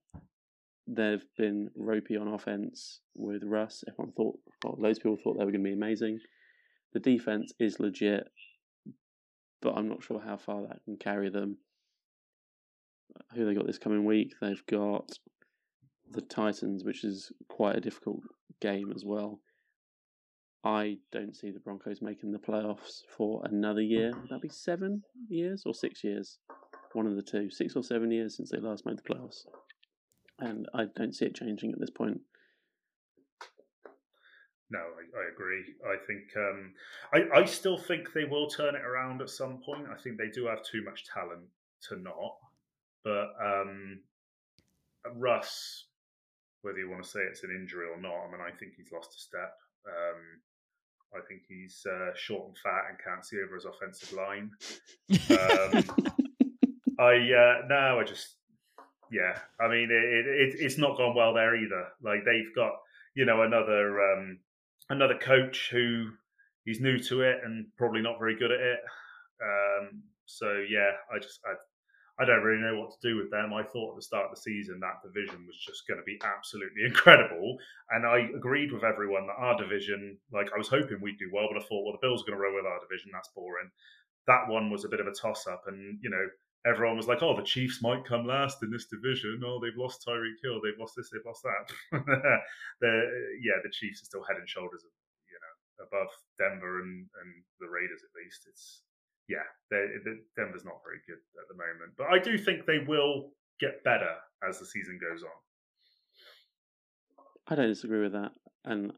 They've 0.88 1.26
been 1.38 1.70
ropey 1.76 2.16
on 2.16 2.28
offense 2.28 3.00
with 3.16 3.44
Russ. 3.44 3.84
Everyone 3.88 4.14
thought, 4.14 4.40
well, 4.64 4.76
loads 4.78 5.00
of 5.00 5.04
people 5.04 5.18
thought 5.24 5.38
they 5.38 5.46
were 5.46 5.52
going 5.52 5.64
to 5.64 5.70
be 5.70 5.74
amazing. 5.74 6.20
The 6.94 7.00
defense 7.00 7.54
is 7.60 7.80
legit, 7.80 8.28
but 9.62 9.76
I'm 9.76 9.90
not 9.90 10.04
sure 10.04 10.22
how 10.22 10.38
far 10.38 10.62
that 10.62 10.84
can 10.86 10.98
carry 10.98 11.30
them. 11.30 11.58
Who 13.34 13.46
they 13.46 13.54
got 13.54 13.66
this 13.66 13.78
coming 13.78 14.06
week? 14.06 14.34
They've 14.42 14.66
got 14.68 15.10
the 16.12 16.22
Titans, 16.22 16.84
which 16.84 17.04
is 17.04 17.32
quite 17.50 17.78
a 17.78 17.82
difficult 17.82 18.22
game 18.62 18.92
as 18.96 19.04
well. 19.04 19.40
I 20.66 20.98
don't 21.12 21.36
see 21.36 21.52
the 21.52 21.60
Broncos 21.60 22.02
making 22.02 22.32
the 22.32 22.40
playoffs 22.40 23.04
for 23.16 23.44
another 23.46 23.82
year. 23.82 24.12
That'd 24.24 24.42
be 24.42 24.50
seven 24.50 25.04
years 25.30 25.62
or 25.64 25.76
six 25.76 26.04
years, 26.04 26.40
one 26.94 27.06
of 27.06 27.16
the 27.16 27.22
two. 27.22 27.52
Six 27.52 27.76
or 27.76 27.84
seven 27.84 28.10
years 28.10 28.36
since 28.36 28.50
they 28.50 28.58
last 28.58 28.84
made 28.84 28.98
the 28.98 29.04
playoffs, 29.04 29.46
and 30.40 30.68
I 30.74 30.86
don't 30.96 31.14
see 31.14 31.26
it 31.26 31.36
changing 31.36 31.72
at 31.72 31.80
this 31.80 31.92
point. 31.92 32.20
No, 34.72 34.80
I, 34.80 35.20
I 35.20 35.32
agree. 35.32 35.64
I 35.86 35.98
think 36.08 36.24
um, 36.36 36.74
I, 37.14 37.42
I 37.42 37.46
still 37.46 37.78
think 37.78 38.14
they 38.14 38.26
will 38.26 38.48
turn 38.48 38.74
it 38.74 38.82
around 38.82 39.22
at 39.22 39.30
some 39.30 39.62
point. 39.64 39.86
I 39.96 40.02
think 40.02 40.18
they 40.18 40.30
do 40.34 40.48
have 40.48 40.64
too 40.64 40.84
much 40.84 41.06
talent 41.06 41.46
to 41.90 41.98
not. 41.98 42.38
But 43.04 43.36
um, 43.40 44.00
Russ, 45.16 45.86
whether 46.64 46.80
you 46.80 46.90
want 46.90 47.04
to 47.04 47.10
say 47.10 47.20
it's 47.20 47.44
an 47.44 47.52
injury 47.52 47.86
or 47.88 48.02
not, 48.02 48.26
I 48.28 48.32
mean, 48.32 48.42
I 48.42 48.50
think 48.58 48.74
he's 48.76 48.92
lost 48.92 49.14
a 49.16 49.20
step. 49.20 49.54
Um, 49.86 50.42
I 51.14 51.20
think 51.28 51.44
he's 51.48 51.86
uh, 51.86 52.12
short 52.16 52.48
and 52.48 52.58
fat 52.58 52.90
and 52.90 52.98
can't 53.04 53.26
see 53.26 53.38
over 53.44 53.56
his 53.56 53.66
offensive 53.66 54.14
line. 54.14 54.52
Um, 55.30 55.84
I 56.98 57.16
uh, 57.16 57.68
no, 57.68 58.00
I 58.00 58.04
just 58.06 58.38
yeah. 59.12 59.38
I 59.60 59.68
mean, 59.68 59.90
it, 59.92 60.26
it, 60.28 60.56
it's 60.60 60.78
not 60.78 60.98
gone 60.98 61.16
well 61.16 61.34
there 61.34 61.56
either. 61.56 61.88
Like 62.02 62.24
they've 62.26 62.56
got 62.56 62.72
you 63.16 63.26
know 63.26 63.44
another 63.44 64.00
um, 64.02 64.40
another 64.90 65.18
coach 65.18 65.70
who 65.72 66.08
he's 66.64 66.82
new 66.82 66.98
to 67.00 67.22
it 67.22 67.40
and 67.44 67.68
probably 67.78 68.02
not 68.02 68.20
very 68.20 68.38
good 68.38 68.52
at 68.52 68.60
it. 68.60 68.80
Um, 69.42 70.04
so 70.26 70.64
yeah, 70.70 70.92
I 71.14 71.20
just 71.20 71.40
I 71.46 71.56
I 72.18 72.24
don't 72.24 72.44
really 72.44 72.64
know 72.64 72.80
what 72.80 72.92
to 72.92 73.08
do 73.08 73.18
with 73.18 73.30
them. 73.30 73.54
I 73.54 73.64
thought 73.64 73.92
at 73.92 73.96
the 73.98 74.08
start 74.08 74.32
of 74.32 74.36
the 74.36 74.42
season 74.42 74.80
that 74.80 75.04
division 75.04 75.44
was 75.46 75.60
just 75.60 75.84
going 75.88 76.00
to 76.00 76.08
be 76.08 76.20
absolutely 76.24 76.86
incredible, 76.88 77.58
and 77.92 78.06
I 78.06 78.32
agreed 78.36 78.72
with 78.72 78.84
everyone 78.84 79.28
that 79.28 79.40
our 79.40 79.58
division, 79.58 80.18
like 80.32 80.48
I 80.54 80.58
was 80.58 80.70
hoping 80.70 81.02
we'd 81.02 81.20
do 81.20 81.30
well, 81.34 81.48
but 81.52 81.60
I 81.60 81.66
thought, 81.66 81.84
well, 81.84 81.98
the 82.00 82.06
Bills 82.06 82.24
are 82.24 82.32
going 82.32 82.40
to 82.40 82.44
roll 82.44 82.56
with 82.56 82.66
our 82.66 82.80
division. 82.80 83.12
That's 83.12 83.32
boring. 83.36 83.70
That 84.28 84.48
one 84.48 84.72
was 84.72 84.86
a 84.86 84.90
bit 84.90 85.02
of 85.02 85.08
a 85.08 85.14
toss 85.14 85.46
up, 85.46 85.64
and 85.68 86.00
you 86.02 86.10
know, 86.10 86.26
everyone 86.66 86.98
was 86.98 87.08
like, 87.08 87.22
"Oh, 87.22 87.36
the 87.36 87.44
Chiefs 87.44 87.84
might 87.84 88.08
come 88.08 88.26
last 88.26 88.64
in 88.64 88.72
this 88.72 88.88
division. 88.88 89.42
Oh, 89.46 89.60
they've 89.60 89.78
lost 89.78 90.06
Tyreek 90.08 90.40
Hill. 90.42 90.60
They've 90.64 90.80
lost 90.80 90.96
this. 90.96 91.10
They've 91.12 91.26
lost 91.26 91.44
that." 91.44 91.68
the 92.82 92.94
yeah, 93.44 93.60
the 93.64 93.72
Chiefs 93.72 94.02
are 94.02 94.10
still 94.10 94.24
head 94.24 94.38
and 94.38 94.50
shoulders, 94.50 94.88
you 95.28 95.40
know, 95.44 95.84
above 95.84 96.12
Denver 96.40 96.80
and 96.80 97.06
and 97.22 97.44
the 97.60 97.68
Raiders 97.68 98.02
at 98.08 98.16
least. 98.16 98.48
It's 98.48 98.82
yeah, 99.28 99.46
Denver's 99.72 100.66
not 100.66 100.82
very 100.84 101.02
good 101.08 101.20
at 101.40 101.48
the 101.50 101.56
moment. 101.56 101.94
But 101.98 102.08
I 102.08 102.20
do 102.20 102.38
think 102.38 102.66
they 102.66 102.80
will 102.88 103.32
get 103.60 103.84
better 103.84 104.16
as 104.48 104.60
the 104.60 104.66
season 104.66 105.00
goes 105.00 105.24
on. 105.24 105.30
I 107.48 107.56
don't 107.56 107.68
disagree 107.68 108.02
with 108.02 108.14
that. 108.14 108.32
And, 108.64 108.94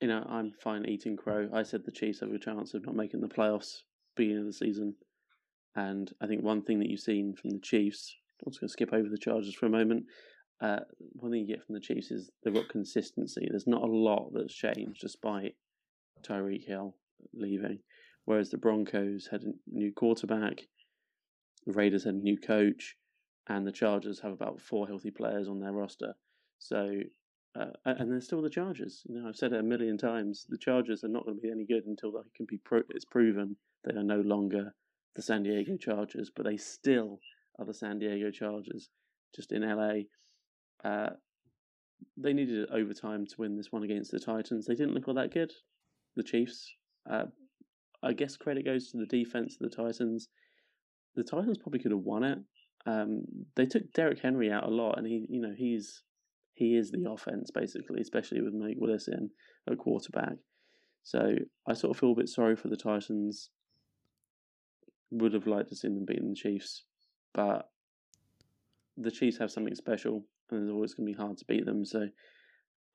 you 0.00 0.08
know, 0.08 0.24
I'm 0.28 0.52
fine 0.62 0.86
eating 0.86 1.16
crow. 1.16 1.48
I 1.52 1.62
said 1.62 1.82
the 1.84 1.92
Chiefs 1.92 2.20
have 2.20 2.32
a 2.32 2.38
chance 2.38 2.74
of 2.74 2.84
not 2.84 2.96
making 2.96 3.20
the 3.20 3.28
playoffs 3.28 3.82
beginning 4.16 4.40
of 4.40 4.46
the 4.46 4.52
season. 4.52 4.94
And 5.76 6.12
I 6.20 6.26
think 6.26 6.42
one 6.42 6.62
thing 6.62 6.80
that 6.80 6.90
you've 6.90 7.00
seen 7.00 7.34
from 7.40 7.50
the 7.50 7.60
Chiefs, 7.60 8.14
I'm 8.44 8.52
just 8.52 8.60
going 8.60 8.68
to 8.68 8.72
skip 8.72 8.92
over 8.92 9.08
the 9.08 9.18
Chargers 9.18 9.54
for 9.54 9.66
a 9.66 9.70
moment. 9.70 10.04
Uh, 10.60 10.80
one 11.12 11.30
thing 11.30 11.42
you 11.42 11.54
get 11.54 11.64
from 11.64 11.74
the 11.74 11.80
Chiefs 11.80 12.10
is 12.10 12.30
they've 12.42 12.54
got 12.54 12.68
consistency. 12.68 13.46
There's 13.48 13.68
not 13.68 13.82
a 13.82 13.86
lot 13.86 14.30
that's 14.34 14.54
changed 14.54 15.00
despite 15.00 15.54
Tyreek 16.26 16.66
Hill 16.66 16.96
leaving 17.32 17.78
whereas 18.28 18.50
the 18.50 18.58
Broncos 18.58 19.26
had 19.30 19.42
a 19.42 19.52
new 19.66 19.90
quarterback, 19.90 20.60
the 21.64 21.72
Raiders 21.72 22.04
had 22.04 22.12
a 22.12 22.18
new 22.18 22.36
coach, 22.36 22.94
and 23.48 23.66
the 23.66 23.72
Chargers 23.72 24.20
have 24.20 24.32
about 24.32 24.60
four 24.60 24.86
healthy 24.86 25.10
players 25.10 25.48
on 25.48 25.60
their 25.60 25.72
roster. 25.72 26.12
So, 26.58 27.00
uh, 27.58 27.70
and 27.86 28.12
they're 28.12 28.20
still 28.20 28.42
the 28.42 28.50
Chargers. 28.50 29.02
You 29.08 29.14
know, 29.14 29.28
I've 29.30 29.36
said 29.36 29.54
it 29.54 29.60
a 29.60 29.62
million 29.62 29.96
times. 29.96 30.44
The 30.46 30.58
Chargers 30.58 31.04
are 31.04 31.08
not 31.08 31.24
going 31.24 31.38
to 31.38 31.40
be 31.40 31.50
any 31.50 31.64
good 31.64 31.86
until 31.86 32.12
they 32.12 32.18
can 32.36 32.44
be 32.46 32.58
pro- 32.58 32.82
it's 32.90 33.06
proven 33.06 33.56
they 33.84 33.98
are 33.98 34.02
no 34.02 34.20
longer 34.20 34.74
the 35.16 35.22
San 35.22 35.42
Diego 35.42 35.78
Chargers, 35.78 36.30
but 36.36 36.44
they 36.44 36.58
still 36.58 37.20
are 37.58 37.64
the 37.64 37.72
San 37.72 37.98
Diego 37.98 38.30
Chargers, 38.30 38.90
just 39.34 39.52
in 39.52 39.62
LA. 39.62 40.00
Uh, 40.84 41.14
they 42.18 42.34
needed 42.34 42.68
overtime 42.70 43.24
to 43.24 43.34
win 43.38 43.56
this 43.56 43.72
one 43.72 43.84
against 43.84 44.10
the 44.10 44.20
Titans. 44.20 44.66
They 44.66 44.74
didn't 44.74 44.92
look 44.92 45.08
all 45.08 45.14
that 45.14 45.32
good. 45.32 45.50
The 46.14 46.22
Chiefs, 46.22 46.70
uh, 47.10 47.24
I 48.02 48.12
guess 48.12 48.36
credit 48.36 48.64
goes 48.64 48.90
to 48.90 48.98
the 48.98 49.06
defense 49.06 49.56
of 49.60 49.70
the 49.70 49.76
Titans. 49.76 50.28
The 51.16 51.24
Titans 51.24 51.58
probably 51.58 51.80
could 51.80 51.90
have 51.92 52.00
won 52.00 52.24
it. 52.24 52.38
Um, 52.86 53.22
they 53.56 53.66
took 53.66 53.92
Derrick 53.92 54.20
Henry 54.20 54.50
out 54.50 54.64
a 54.64 54.70
lot, 54.70 54.98
and 54.98 55.06
he, 55.06 55.26
you 55.28 55.40
know, 55.40 55.52
he's 55.56 56.02
he 56.54 56.76
is 56.76 56.90
the 56.90 57.08
offense 57.08 57.50
basically, 57.52 58.00
especially 58.00 58.40
with 58.40 58.54
Malik 58.54 58.76
Willis 58.78 59.08
in 59.08 59.30
at 59.70 59.78
quarterback. 59.78 60.34
So 61.02 61.36
I 61.66 61.74
sort 61.74 61.94
of 61.94 62.00
feel 62.00 62.12
a 62.12 62.16
bit 62.16 62.28
sorry 62.28 62.56
for 62.56 62.68
the 62.68 62.76
Titans. 62.76 63.50
Would 65.10 65.34
have 65.34 65.46
liked 65.46 65.70
to 65.70 65.76
see 65.76 65.88
them 65.88 66.04
beating 66.04 66.30
the 66.30 66.34
Chiefs, 66.34 66.84
but 67.32 67.70
the 68.96 69.10
Chiefs 69.10 69.38
have 69.38 69.50
something 69.50 69.74
special, 69.74 70.24
and 70.50 70.62
it's 70.62 70.72
always 70.72 70.94
going 70.94 71.06
to 71.06 71.12
be 71.12 71.18
hard 71.18 71.38
to 71.38 71.44
beat 71.46 71.64
them. 71.64 71.84
So 71.84 72.08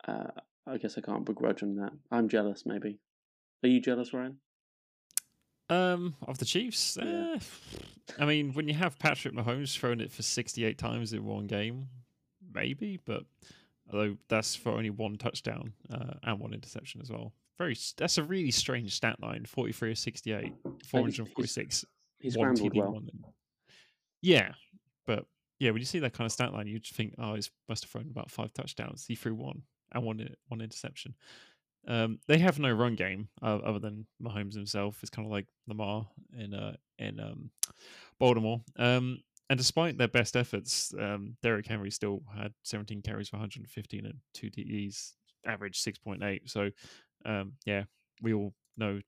uh, 0.07 0.27
I 0.67 0.77
guess 0.77 0.97
I 0.97 1.01
can't 1.01 1.25
begrudge 1.25 1.61
them 1.61 1.75
that. 1.77 1.91
I'm 2.11 2.29
jealous, 2.29 2.63
maybe. 2.65 2.99
Are 3.63 3.69
you 3.69 3.81
jealous, 3.81 4.13
Ryan? 4.13 4.37
Um, 5.69 6.15
of 6.28 6.38
the 6.38 6.45
Chiefs, 6.45 6.97
yeah. 7.02 7.36
eh, 7.36 7.39
I 8.19 8.26
mean, 8.26 8.54
when 8.54 8.67
you 8.67 8.73
have 8.76 8.99
Patrick 8.99 9.34
Mahomes 9.34 9.78
throwing 9.78 10.02
it 10.02 10.12
for 10.12 10.21
sixty-eight 10.21 10.78
times 10.78 11.13
in 11.13 11.26
one 11.26 11.47
game, 11.47 11.88
maybe, 12.54 12.99
but 13.06 13.23
although 13.91 14.17
that's 14.28 14.56
for 14.56 14.71
only 14.71 14.89
one 14.89 15.17
touchdown 15.17 15.73
uh, 15.91 16.13
and 16.23 16.39
one 16.39 16.54
interception 16.54 17.02
as 17.02 17.10
well. 17.10 17.34
Very, 17.58 17.78
that's 17.97 18.17
a 18.17 18.23
really 18.23 18.52
strange 18.52 18.93
stat 18.93 19.21
line: 19.21 19.45
forty-three 19.45 19.91
or 19.91 19.95
sixty-eight, 19.95 20.54
four 20.86 21.02
hundred 21.02 21.30
forty-six. 21.30 21.86
He's, 22.19 22.34
he's 22.34 22.38
one 22.38 22.56
TD, 22.56 22.76
well. 22.76 22.91
One. 22.91 23.10
Yeah, 24.21 24.54
but 25.06 25.26
yeah, 25.60 25.71
when 25.71 25.80
you 25.80 25.86
see 25.86 25.99
that 25.99 26.13
kind 26.13 26.26
of 26.26 26.32
stat 26.32 26.54
line, 26.54 26.67
you 26.67 26.80
just 26.80 26.95
think, 26.95 27.15
oh, 27.17 27.36
he 27.36 27.43
must 27.69 27.84
have 27.84 27.89
thrown 27.89 28.10
about 28.12 28.30
five 28.30 28.54
touchdowns. 28.54 29.06
He 29.08 29.15
threw 29.15 29.34
one 29.34 29.62
and 29.93 30.04
one 30.04 30.28
one 30.49 30.62
interception. 30.62 31.15
Um, 31.87 32.19
they 32.27 32.37
have 32.37 32.59
no 32.59 32.71
run 32.71 32.95
game 32.95 33.27
uh, 33.41 33.57
other 33.57 33.79
than 33.79 34.05
Mahomes 34.21 34.55
himself. 34.55 34.97
It's 35.01 35.09
kind 35.09 35.25
of 35.25 35.31
like 35.31 35.47
Lamar 35.67 36.07
in 36.37 36.53
uh, 36.53 36.75
in 36.97 37.19
um, 37.19 37.49
Baltimore. 38.19 38.61
Um, 38.77 39.19
and 39.49 39.57
despite 39.57 39.97
their 39.97 40.07
best 40.07 40.35
efforts, 40.35 40.93
um, 40.99 41.35
Derrick 41.43 41.67
Henry 41.67 41.91
still 41.91 42.21
had 42.35 42.53
17 42.63 43.01
carries 43.01 43.29
for 43.29 43.37
115 43.37 44.05
and 44.05 44.15
two 44.33 44.49
TDs, 44.49 45.11
average 45.45 45.83
6.8. 45.83 46.49
So, 46.49 46.69
um, 47.25 47.53
yeah, 47.65 47.83
we 48.21 48.33
all 48.33 48.53
know 48.77 49.01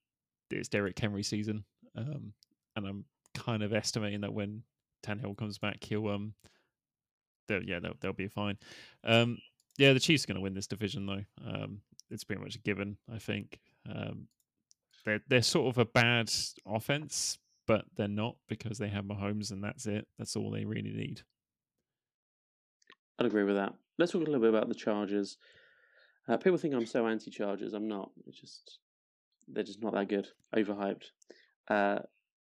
it's 0.52 0.68
Derrick 0.68 1.00
Henry 1.00 1.24
season, 1.24 1.64
um, 1.98 2.34
and 2.76 2.86
I'm 2.86 3.06
kind 3.34 3.64
of 3.64 3.74
estimating 3.74 4.22
that 4.22 4.34
when 4.34 4.64
Tannehill 5.04 5.38
comes 5.38 5.58
back, 5.58 5.84
he'll 5.84 6.10
um, 6.10 6.34
yeah, 7.50 7.80
they'll, 7.80 7.96
they'll 8.02 8.14
be 8.14 8.28
fine. 8.28 8.58
Um, 9.04 9.38
yeah, 9.78 9.94
the 9.94 10.00
Chiefs 10.00 10.24
are 10.24 10.28
going 10.28 10.36
to 10.36 10.42
win 10.42 10.54
this 10.54 10.68
division 10.68 11.06
though. 11.06 11.24
It's 12.10 12.24
pretty 12.24 12.42
much 12.42 12.56
a 12.56 12.60
given. 12.60 12.98
I 13.14 13.18
think 13.18 13.60
um, 13.90 14.28
they're 15.06 15.22
they're 15.28 15.42
sort 15.42 15.68
of 15.68 15.78
a 15.78 15.86
bad 15.86 16.32
offense, 16.66 17.38
but 17.68 17.86
they're 17.96 18.08
not 18.08 18.36
because 18.48 18.78
they 18.78 18.90
have 18.90 19.06
Mahomes 19.06 19.52
and 19.52 19.64
that's 19.64 19.86
it. 19.86 20.08
That's 20.18 20.36
all 20.36 20.52
they 20.52 20.66
really 20.66 20.94
need. 20.94 21.22
I'd 23.20 23.26
agree 23.26 23.44
with 23.44 23.56
that. 23.56 23.74
Let's 23.98 24.12
talk 24.12 24.22
a 24.22 24.26
little 24.26 24.42
bit 24.42 24.50
about 24.50 24.68
the 24.68 24.76
Chargers. 24.76 25.38
Uh, 26.28 26.38
people 26.38 26.58
think 26.58 26.74
I'm 26.74 26.86
so 26.86 27.08
anti-Chargers. 27.08 27.74
I'm 27.74 27.88
not. 27.88 28.12
It's 28.28 28.40
just 28.40 28.80
they're 29.48 29.64
just 29.64 29.82
not 29.82 29.94
that 29.94 30.10
good. 30.10 30.28
Overhyped. 30.56 31.06
Uh, 31.70 32.00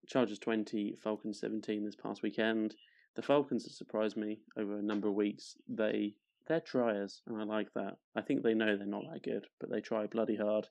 Chargers 0.07 0.39
20, 0.39 0.97
Falcons 1.01 1.39
17 1.39 1.83
this 1.83 1.95
past 1.95 2.23
weekend. 2.23 2.75
The 3.15 3.21
Falcons 3.21 3.65
have 3.65 3.73
surprised 3.73 4.17
me 4.17 4.39
over 4.57 4.77
a 4.77 4.81
number 4.81 5.07
of 5.07 5.15
weeks. 5.15 5.55
They 5.67 6.15
they're 6.47 6.59
tryers, 6.59 7.21
and 7.27 7.39
I 7.39 7.43
like 7.45 7.69
that. 7.75 7.97
I 8.15 8.21
think 8.21 8.43
they 8.43 8.53
know 8.53 8.75
they're 8.77 8.85
not 8.85 9.03
that 9.11 9.23
good, 9.23 9.45
but 9.59 9.69
they 9.69 9.81
try 9.81 10.05
bloody 10.07 10.35
hard, 10.35 10.67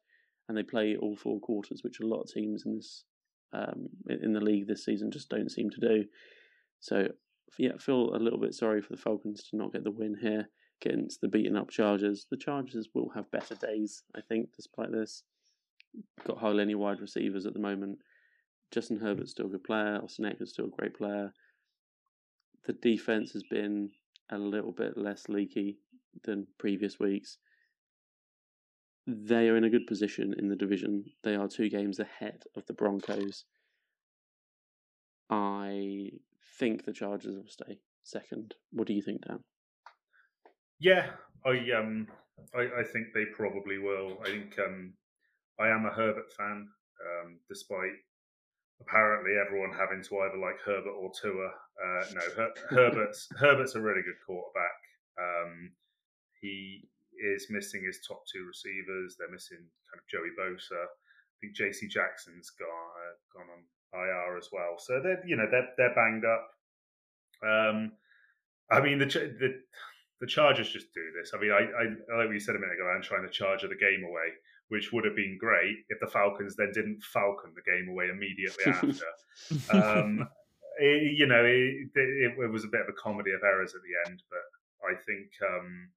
and 0.48 0.56
they 0.56 0.62
play 0.62 0.96
all 0.96 1.16
four 1.16 1.40
quarters, 1.40 1.82
which 1.82 2.00
a 2.00 2.06
lot 2.06 2.22
of 2.22 2.32
teams 2.32 2.64
in 2.66 2.76
this 2.76 3.04
um, 3.52 3.88
in 4.08 4.32
the 4.32 4.40
league 4.40 4.66
this 4.66 4.84
season 4.84 5.10
just 5.10 5.28
don't 5.28 5.50
seem 5.50 5.70
to 5.70 5.80
do. 5.80 6.04
So 6.80 7.08
yeah, 7.58 7.76
feel 7.78 8.14
a 8.14 8.18
little 8.18 8.38
bit 8.38 8.54
sorry 8.54 8.80
for 8.80 8.94
the 8.94 9.02
Falcons 9.02 9.44
to 9.50 9.56
not 9.56 9.72
get 9.72 9.84
the 9.84 9.90
win 9.90 10.16
here 10.20 10.48
against 10.80 11.20
the 11.20 11.28
beaten 11.28 11.56
up 11.56 11.70
Chargers. 11.70 12.26
The 12.30 12.36
Chargers 12.36 12.88
will 12.94 13.10
have 13.14 13.30
better 13.30 13.54
days, 13.54 14.02
I 14.16 14.20
think, 14.20 14.50
despite 14.56 14.90
this. 14.90 15.22
Got 16.26 16.38
hardly 16.38 16.62
any 16.62 16.74
wide 16.74 17.00
receivers 17.00 17.46
at 17.46 17.52
the 17.52 17.60
moment. 17.60 17.98
Justin 18.70 18.98
Herbert's 18.98 19.32
still 19.32 19.46
a 19.46 19.50
good 19.50 19.64
player. 19.64 20.00
Austin 20.02 20.24
Ekeler's 20.24 20.50
still 20.50 20.66
a 20.66 20.80
great 20.80 20.96
player. 20.96 21.32
The 22.66 22.72
defense 22.72 23.32
has 23.32 23.42
been 23.42 23.90
a 24.32 24.38
little 24.38 24.72
bit 24.72 24.96
less 24.96 25.28
leaky 25.28 25.78
than 26.24 26.46
previous 26.58 26.98
weeks. 26.98 27.38
They 29.06 29.48
are 29.48 29.56
in 29.56 29.64
a 29.64 29.70
good 29.70 29.86
position 29.86 30.34
in 30.38 30.48
the 30.48 30.56
division. 30.56 31.04
They 31.22 31.34
are 31.34 31.48
two 31.48 31.68
games 31.68 31.98
ahead 31.98 32.42
of 32.56 32.66
the 32.66 32.72
Broncos. 32.72 33.44
I 35.30 36.10
think 36.58 36.84
the 36.84 36.92
Chargers 36.92 37.36
will 37.36 37.48
stay 37.48 37.78
second. 38.04 38.54
What 38.70 38.86
do 38.86 38.94
you 38.94 39.02
think, 39.02 39.22
Dan? 39.26 39.40
Yeah, 40.78 41.10
I 41.44 41.50
um, 41.78 42.06
I, 42.54 42.80
I 42.80 42.84
think 42.84 43.08
they 43.14 43.24
probably 43.36 43.78
will. 43.78 44.18
I 44.22 44.30
think 44.30 44.58
um, 44.58 44.94
I 45.60 45.68
am 45.68 45.86
a 45.86 45.94
Herbert 45.94 46.32
fan, 46.36 46.68
um, 47.00 47.38
despite 47.48 47.96
apparently 48.80 49.32
everyone 49.38 49.70
having 49.72 50.02
to 50.02 50.18
either 50.18 50.38
like 50.38 50.60
Herbert 50.64 50.90
or 50.90 51.10
Tua. 51.20 51.50
Uh, 51.80 52.04
no, 52.14 52.20
Her- 52.36 52.54
Herbert's 52.70 53.28
Herbert's 53.38 53.74
a 53.74 53.80
really 53.80 54.02
good 54.02 54.18
quarterback. 54.26 54.78
Um, 55.18 55.72
he 56.40 56.88
is 57.18 57.46
missing 57.50 57.84
his 57.84 58.00
top 58.06 58.22
two 58.32 58.44
receivers. 58.46 59.16
They're 59.18 59.30
missing 59.30 59.58
kind 59.58 59.98
of 60.00 60.06
Joey 60.08 60.30
Bosa. 60.38 60.82
I 60.84 61.34
think 61.40 61.54
J.C. 61.54 61.88
Jackson's 61.88 62.50
gone 62.50 62.68
uh, 62.68 63.14
gone 63.38 63.48
on 63.50 63.62
IR 64.06 64.38
as 64.38 64.48
well. 64.52 64.76
So 64.78 65.00
they're 65.02 65.22
you 65.26 65.36
know 65.36 65.46
they're 65.50 65.68
they're 65.76 65.94
banged 65.94 66.24
up. 66.24 66.48
Um, 67.42 67.92
I 68.70 68.80
mean 68.80 68.98
the 68.98 69.06
the 69.06 69.60
the 70.20 70.26
Chargers 70.26 70.70
just 70.70 70.92
do 70.94 71.02
this. 71.18 71.32
I 71.34 71.40
mean 71.40 71.50
I, 71.52 71.62
I 71.62 72.18
like 72.22 72.30
we 72.30 72.38
said 72.40 72.54
a 72.56 72.58
minute 72.58 72.74
ago. 72.74 72.88
I'm 72.88 73.02
trying 73.02 73.26
to 73.26 73.30
charge 73.32 73.62
the 73.62 73.68
game 73.68 74.04
away 74.04 74.28
which 74.68 74.90
would 74.90 75.04
have 75.04 75.14
been 75.14 75.36
great 75.38 75.76
if 75.90 76.00
the 76.00 76.06
Falcons 76.06 76.56
then 76.56 76.70
didn't 76.72 77.02
falcon 77.02 77.52
the 77.54 77.70
game 77.70 77.90
away 77.90 78.08
immediately 78.08 78.64
after. 78.66 79.76
um, 79.76 80.26
it, 80.78 81.18
you 81.18 81.26
know, 81.26 81.44
it, 81.44 81.90
it, 81.94 82.38
it, 82.38 82.50
was 82.50 82.64
a 82.64 82.68
bit 82.68 82.82
of 82.82 82.88
a 82.88 83.00
comedy 83.00 83.32
of 83.32 83.42
errors 83.44 83.74
at 83.74 83.82
the 83.82 84.10
end, 84.10 84.22
but 84.30 84.88
I 84.88 84.94
think 84.94 85.30
um, 85.42 85.90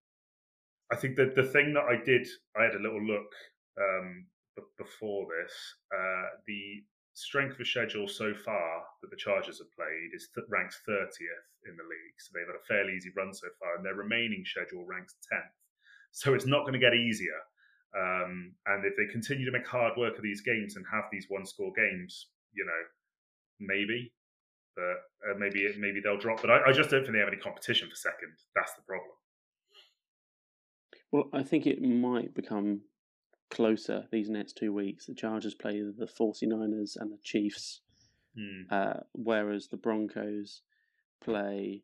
I 0.91 0.95
think 0.95 1.15
that 1.17 1.35
the 1.35 1.43
thing 1.43 1.73
that 1.73 1.85
I 1.85 2.03
did, 2.03 2.27
I 2.55 2.63
had 2.63 2.75
a 2.75 2.83
little 2.83 3.03
look 3.03 3.31
um, 3.79 4.25
b- 4.55 4.63
before 4.77 5.27
this. 5.27 5.53
Uh, 5.91 6.41
the 6.45 6.83
strength 7.15 7.59
of 7.59 7.67
schedule 7.67 8.07
so 8.07 8.33
far 8.33 8.83
that 9.01 9.09
the 9.09 9.17
Chargers 9.17 9.57
have 9.59 9.71
played 9.71 10.11
is 10.13 10.29
th- 10.35 10.45
ranked 10.49 10.75
30th 10.87 11.47
in 11.65 11.75
the 11.75 11.87
league. 11.87 12.17
So 12.19 12.31
they've 12.33 12.47
had 12.47 12.59
a 12.59 12.67
fairly 12.67 12.93
easy 12.93 13.11
run 13.15 13.33
so 13.33 13.47
far, 13.59 13.75
and 13.75 13.85
their 13.85 13.95
remaining 13.95 14.43
schedule 14.45 14.85
ranks 14.85 15.15
10th. 15.31 15.55
So 16.11 16.33
it's 16.33 16.45
not 16.45 16.61
going 16.61 16.73
to 16.73 16.79
get 16.79 16.93
easier. 16.93 17.39
Um, 17.95 18.53
and 18.67 18.85
if 18.85 18.95
they 18.97 19.11
continue 19.11 19.45
to 19.45 19.51
make 19.51 19.67
hard 19.67 19.97
work 19.97 20.17
of 20.17 20.23
these 20.23 20.41
games 20.41 20.75
and 20.75 20.85
have 20.91 21.05
these 21.11 21.25
one 21.29 21.45
score 21.45 21.71
games, 21.75 22.27
you 22.53 22.65
know, 22.65 22.83
maybe, 23.59 24.11
but 24.75 25.29
uh, 25.31 25.37
maybe 25.37 25.67
maybe 25.79 26.01
they'll 26.03 26.17
drop. 26.17 26.41
But 26.41 26.51
I, 26.51 26.69
I 26.69 26.71
just 26.71 26.89
don't 26.89 27.01
think 27.01 27.13
they 27.13 27.19
have 27.19 27.27
any 27.29 27.37
competition 27.37 27.89
for 27.89 27.95
second. 27.95 28.33
That's 28.55 28.73
the 28.73 28.81
problem. 28.83 29.11
Well, 31.11 31.29
I 31.33 31.43
think 31.43 31.65
it 31.65 31.81
might 31.81 32.33
become 32.33 32.81
closer 33.51 34.05
these 34.11 34.29
next 34.29 34.53
two 34.57 34.73
weeks. 34.73 35.05
The 35.05 35.13
Chargers 35.15 35.53
play 35.53 35.79
the 35.81 36.07
49ers 36.19 36.97
and 36.99 37.11
the 37.11 37.19
Chiefs, 37.23 37.81
Hmm. 38.37 38.63
uh, 38.69 38.99
whereas 39.13 39.67
the 39.69 39.77
Broncos 39.77 40.61
play 41.23 41.83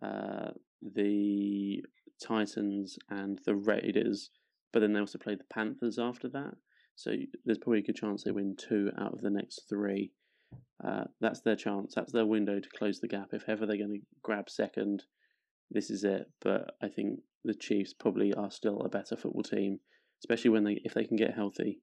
uh, 0.00 0.50
the 0.80 1.82
Titans 2.22 2.98
and 3.10 3.40
the 3.44 3.56
Raiders, 3.56 4.30
but 4.72 4.80
then 4.80 4.92
they 4.92 5.00
also 5.00 5.18
play 5.18 5.34
the 5.34 5.44
Panthers 5.52 5.98
after 5.98 6.28
that. 6.28 6.54
So 6.94 7.12
there's 7.44 7.58
probably 7.58 7.80
a 7.80 7.82
good 7.82 7.96
chance 7.96 8.22
they 8.22 8.30
win 8.30 8.54
two 8.56 8.90
out 8.96 9.12
of 9.14 9.22
the 9.22 9.30
next 9.30 9.62
three. 9.68 10.12
Uh, 10.84 11.04
that's 11.20 11.40
their 11.40 11.56
chance. 11.56 11.94
That's 11.94 12.12
their 12.12 12.26
window 12.26 12.58
to 12.58 12.68
close 12.76 13.00
the 13.00 13.08
gap. 13.08 13.28
If 13.32 13.48
ever 13.48 13.66
they're 13.66 13.76
going 13.76 14.00
to 14.00 14.06
grab 14.22 14.50
second, 14.50 15.04
this 15.70 15.90
is 15.90 16.04
it. 16.04 16.30
But 16.40 16.74
I 16.82 16.88
think 16.88 17.20
the 17.44 17.54
Chiefs 17.54 17.94
probably 17.94 18.34
are 18.34 18.50
still 18.50 18.80
a 18.80 18.88
better 18.88 19.16
football 19.16 19.42
team, 19.42 19.78
especially 20.22 20.50
when 20.50 20.64
they 20.64 20.80
if 20.84 20.94
they 20.94 21.04
can 21.04 21.16
get 21.16 21.34
healthy. 21.34 21.80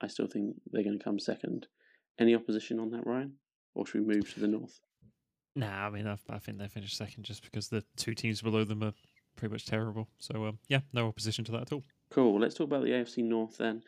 I 0.00 0.08
still 0.08 0.26
think 0.26 0.56
they're 0.72 0.82
going 0.82 0.98
to 0.98 1.04
come 1.04 1.18
second. 1.18 1.66
Any 2.18 2.34
opposition 2.34 2.78
on 2.78 2.90
that, 2.90 3.06
Ryan? 3.06 3.34
Or 3.74 3.86
should 3.86 4.06
we 4.06 4.14
move 4.14 4.32
to 4.34 4.40
the 4.40 4.48
north? 4.48 4.80
Nah, 5.56 5.86
I 5.86 5.90
mean, 5.90 6.06
I, 6.06 6.16
I 6.28 6.38
think 6.38 6.58
they 6.58 6.68
finished 6.68 6.96
second 6.96 7.24
just 7.24 7.42
because 7.42 7.68
the 7.68 7.84
two 7.96 8.14
teams 8.14 8.42
below 8.42 8.64
them 8.64 8.82
are 8.82 8.92
pretty 9.36 9.52
much 9.52 9.66
terrible. 9.66 10.08
So, 10.18 10.46
um, 10.46 10.58
yeah, 10.68 10.80
no 10.92 11.06
opposition 11.06 11.44
to 11.44 11.52
that 11.52 11.62
at 11.62 11.72
all. 11.72 11.84
Cool. 12.10 12.40
Let's 12.40 12.54
talk 12.54 12.66
about 12.66 12.84
the 12.84 12.90
AFC 12.90 13.18
North 13.24 13.56
then. 13.58 13.82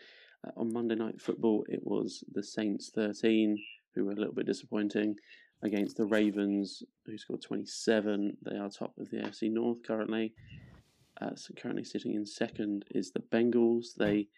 Uh, 0.46 0.60
on 0.60 0.72
Monday 0.72 0.94
Night 0.94 1.20
Football, 1.20 1.64
it 1.68 1.80
was 1.82 2.22
the 2.32 2.42
Saints 2.42 2.90
13, 2.94 3.58
who 3.97 4.05
were 4.05 4.12
a 4.12 4.16
little 4.16 4.34
bit 4.34 4.47
disappointing, 4.47 5.16
against 5.62 5.97
the 5.97 6.05
Ravens, 6.05 6.82
who 7.07 7.16
scored 7.18 7.42
27. 7.42 8.36
They 8.42 8.57
are 8.57 8.68
top 8.68 8.94
of 8.99 9.11
the 9.11 9.18
AFC 9.18 9.51
North 9.51 9.78
currently. 9.86 10.34
Uh, 11.20 11.34
so 11.34 11.55
currently 11.55 11.84
sitting 11.84 12.14
in 12.14 12.26
second 12.26 12.84
is 12.90 13.11
the 13.11 13.22
Bengals. 13.32 13.94
They 13.99 14.28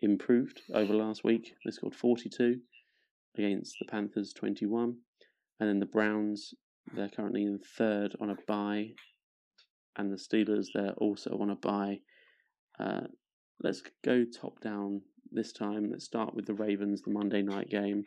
improved 0.00 0.60
over 0.74 0.92
last 0.92 1.24
week. 1.24 1.54
They 1.64 1.70
scored 1.70 1.94
42 1.94 2.58
against 3.38 3.76
the 3.78 3.86
Panthers 3.86 4.32
21. 4.32 4.96
And 5.60 5.68
then 5.68 5.78
the 5.78 5.86
Browns, 5.86 6.52
they're 6.94 7.08
currently 7.08 7.44
in 7.44 7.60
third 7.78 8.16
on 8.20 8.30
a 8.30 8.36
bye. 8.46 8.90
And 9.96 10.12
the 10.12 10.16
Steelers, 10.16 10.66
they're 10.74 10.92
also 10.94 11.38
on 11.40 11.50
a 11.50 11.56
bye. 11.56 12.00
Uh, 12.78 13.06
let's 13.62 13.82
go 14.04 14.24
top 14.24 14.60
down 14.60 15.00
this 15.30 15.52
time. 15.52 15.90
Let's 15.90 16.04
start 16.04 16.34
with 16.34 16.46
the 16.46 16.54
Ravens, 16.54 17.02
the 17.02 17.12
Monday 17.12 17.42
night 17.42 17.70
game. 17.70 18.04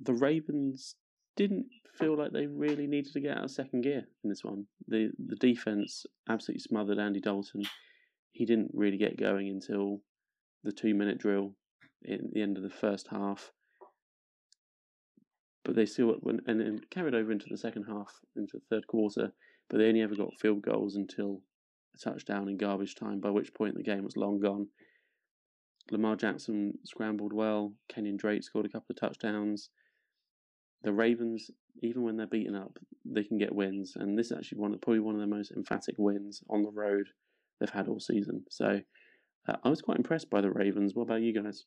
The 0.00 0.14
Ravens 0.14 0.94
didn't 1.36 1.66
feel 1.98 2.16
like 2.16 2.32
they 2.32 2.46
really 2.46 2.86
needed 2.86 3.12
to 3.12 3.20
get 3.20 3.38
out 3.38 3.44
of 3.44 3.50
second 3.50 3.82
gear 3.82 4.06
in 4.22 4.30
this 4.30 4.44
one. 4.44 4.66
The 4.88 5.10
the 5.18 5.36
defense 5.36 6.04
absolutely 6.28 6.60
smothered 6.60 6.98
Andy 6.98 7.20
Dalton. 7.20 7.62
He 8.32 8.44
didn't 8.44 8.70
really 8.74 8.98
get 8.98 9.18
going 9.18 9.48
until 9.48 10.00
the 10.62 10.72
two 10.72 10.94
minute 10.94 11.18
drill 11.18 11.54
at 12.08 12.20
the 12.32 12.42
end 12.42 12.56
of 12.56 12.62
the 12.62 12.70
first 12.70 13.08
half. 13.10 13.52
But 15.64 15.74
they 15.74 15.86
still 15.86 16.14
went 16.20 16.40
and 16.46 16.60
then 16.60 16.80
carried 16.90 17.14
over 17.14 17.32
into 17.32 17.46
the 17.50 17.56
second 17.56 17.84
half, 17.84 18.20
into 18.36 18.58
the 18.58 18.64
third 18.70 18.86
quarter. 18.86 19.32
But 19.68 19.78
they 19.78 19.88
only 19.88 20.02
ever 20.02 20.14
got 20.14 20.38
field 20.38 20.62
goals 20.62 20.94
until 20.94 21.40
a 21.94 21.98
touchdown 21.98 22.48
in 22.48 22.56
garbage 22.56 22.94
time, 22.94 23.20
by 23.20 23.30
which 23.30 23.54
point 23.54 23.74
the 23.74 23.82
game 23.82 24.04
was 24.04 24.16
long 24.16 24.38
gone. 24.38 24.68
Lamar 25.90 26.16
Jackson 26.16 26.78
scrambled 26.84 27.32
well. 27.32 27.74
Kenyon 27.88 28.16
Drake 28.16 28.44
scored 28.44 28.66
a 28.66 28.68
couple 28.68 28.86
of 28.90 29.00
touchdowns. 29.00 29.70
The 30.82 30.92
Ravens, 30.92 31.50
even 31.82 32.02
when 32.02 32.16
they're 32.16 32.26
beaten 32.26 32.54
up, 32.54 32.78
they 33.04 33.24
can 33.24 33.38
get 33.38 33.54
wins, 33.54 33.96
and 33.96 34.18
this 34.18 34.26
is 34.26 34.36
actually 34.36 34.58
one 34.58 34.78
probably 34.78 35.00
one 35.00 35.14
of 35.14 35.20
the 35.20 35.26
most 35.26 35.52
emphatic 35.52 35.96
wins 35.98 36.42
on 36.48 36.62
the 36.62 36.70
road 36.70 37.08
they've 37.58 37.70
had 37.70 37.88
all 37.88 38.00
season. 38.00 38.44
So 38.50 38.80
uh, 39.48 39.56
I 39.64 39.68
was 39.68 39.82
quite 39.82 39.96
impressed 39.96 40.30
by 40.30 40.40
the 40.40 40.50
Ravens. 40.50 40.94
What 40.94 41.04
about 41.04 41.22
you 41.22 41.32
guys? 41.32 41.64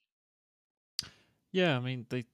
Yeah, 1.51 1.75
I 1.75 1.79
mean, 1.79 2.05
they, 2.09 2.25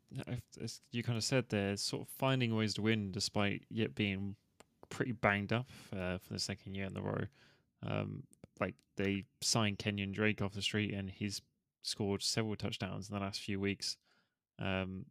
as 0.61 0.81
you 0.91 1.01
kind 1.01 1.17
of 1.17 1.23
said, 1.23 1.45
they're 1.47 1.77
sort 1.77 2.01
of 2.01 2.09
finding 2.09 2.53
ways 2.53 2.73
to 2.73 2.81
win 2.81 3.11
despite 3.11 3.63
yet 3.69 3.95
being 3.95 4.35
pretty 4.89 5.13
banged 5.13 5.53
up 5.53 5.69
uh, 5.93 6.17
for 6.17 6.33
the 6.33 6.39
second 6.39 6.75
year 6.75 6.87
in 6.87 6.97
a 6.97 7.01
row. 7.01 7.23
Um, 7.87 8.23
like 8.59 8.75
they 8.97 9.23
signed 9.41 9.79
Kenyon 9.79 10.11
Drake 10.11 10.41
off 10.41 10.53
the 10.53 10.61
street, 10.61 10.93
and 10.93 11.09
he's 11.09 11.41
scored 11.81 12.23
several 12.23 12.55
touchdowns 12.55 13.09
in 13.09 13.15
the 13.15 13.21
last 13.21 13.39
few 13.39 13.59
weeks. 13.59 13.95
Um, 14.59 15.05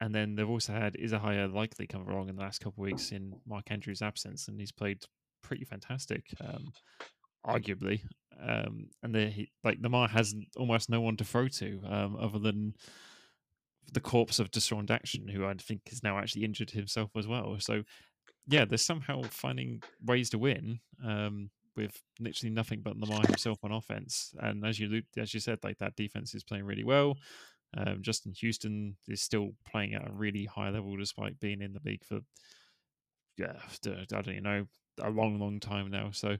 and 0.00 0.14
then 0.14 0.34
they've 0.34 0.48
also 0.48 0.72
had 0.72 0.96
Isaiah 1.02 1.48
Likely 1.48 1.86
come 1.86 2.08
along 2.08 2.28
in 2.28 2.36
the 2.36 2.42
last 2.42 2.60
couple 2.60 2.82
of 2.82 2.90
weeks 2.90 3.12
in 3.12 3.34
Mark 3.46 3.70
Andrews' 3.70 4.02
absence, 4.02 4.48
and 4.48 4.58
he's 4.58 4.72
played 4.72 5.02
pretty 5.42 5.64
fantastic, 5.64 6.24
um, 6.42 6.72
arguably. 7.46 8.00
Um, 8.42 8.88
and 9.02 9.14
the, 9.14 9.48
like 9.62 9.78
Lamar 9.82 10.08
has 10.08 10.34
almost 10.56 10.88
no 10.88 11.00
one 11.00 11.16
to 11.18 11.24
throw 11.24 11.48
to 11.48 11.80
um, 11.86 12.16
other 12.18 12.38
than 12.38 12.74
the 13.92 14.00
corpse 14.00 14.38
of 14.38 14.50
DeSean 14.50 14.86
Jackson, 14.86 15.28
who 15.28 15.44
I 15.44 15.54
think 15.54 15.82
is 15.90 16.02
now 16.02 16.18
actually 16.18 16.44
injured 16.44 16.70
himself 16.70 17.10
as 17.16 17.26
well. 17.26 17.56
So, 17.58 17.82
yeah, 18.46 18.64
they're 18.64 18.78
somehow 18.78 19.22
finding 19.22 19.82
ways 20.02 20.30
to 20.30 20.38
win 20.38 20.80
um, 21.04 21.50
with 21.76 22.00
literally 22.18 22.54
nothing 22.54 22.80
but 22.82 22.96
Lamar 22.96 23.22
himself 23.26 23.58
on 23.62 23.72
offense. 23.72 24.34
And 24.38 24.64
as 24.64 24.78
you 24.78 25.02
as 25.18 25.34
you 25.34 25.40
said, 25.40 25.58
like 25.62 25.78
that 25.78 25.96
defense 25.96 26.34
is 26.34 26.44
playing 26.44 26.64
really 26.64 26.84
well. 26.84 27.16
Um, 27.76 28.02
Justin 28.02 28.32
Houston 28.32 28.96
is 29.06 29.22
still 29.22 29.50
playing 29.70 29.94
at 29.94 30.08
a 30.08 30.12
really 30.12 30.44
high 30.44 30.70
level 30.70 30.96
despite 30.96 31.38
being 31.38 31.62
in 31.62 31.72
the 31.72 31.80
league 31.84 32.04
for 32.04 32.20
yeah, 33.36 33.54
I 33.86 34.22
don't 34.22 34.42
know 34.42 34.66
a 35.00 35.10
long, 35.10 35.38
long 35.38 35.60
time 35.60 35.90
now. 35.90 36.10
So 36.12 36.36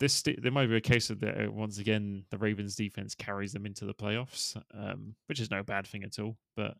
this 0.00 0.22
there 0.22 0.52
might 0.52 0.68
be 0.68 0.76
a 0.76 0.80
case 0.80 1.10
of 1.10 1.20
that 1.20 1.52
once 1.52 1.78
again 1.78 2.24
the 2.30 2.38
Ravens 2.38 2.76
defense 2.76 3.14
carries 3.14 3.52
them 3.52 3.66
into 3.66 3.84
the 3.84 3.94
playoffs, 3.94 4.60
um, 4.72 5.14
which 5.26 5.40
is 5.40 5.50
no 5.50 5.62
bad 5.62 5.86
thing 5.86 6.04
at 6.04 6.18
all. 6.18 6.36
But 6.56 6.76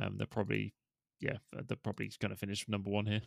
um, 0.00 0.16
they're 0.16 0.26
probably 0.26 0.74
yeah 1.20 1.38
they're 1.52 1.76
probably 1.82 2.10
going 2.20 2.30
to 2.30 2.36
finish 2.38 2.66
number 2.68 2.90
one 2.90 3.06
here. 3.06 3.22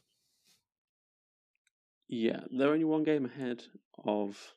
Yeah, 2.08 2.40
they're 2.52 2.72
only 2.72 2.86
one 2.86 3.04
game 3.04 3.26
ahead 3.26 3.64
of. 4.06 4.56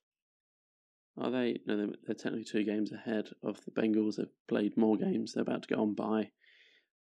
Are 1.18 1.30
they? 1.30 1.58
No, 1.66 1.76
they're, 1.76 1.86
they're 2.06 2.14
technically 2.14 2.44
two 2.44 2.64
games 2.64 2.92
ahead 2.92 3.28
of 3.42 3.58
the 3.64 3.70
Bengals. 3.70 4.16
They've 4.16 4.26
played 4.48 4.76
more 4.76 4.96
games. 4.96 5.32
They're 5.32 5.42
about 5.42 5.62
to 5.64 5.74
go 5.74 5.82
on 5.82 5.94
by. 5.94 6.30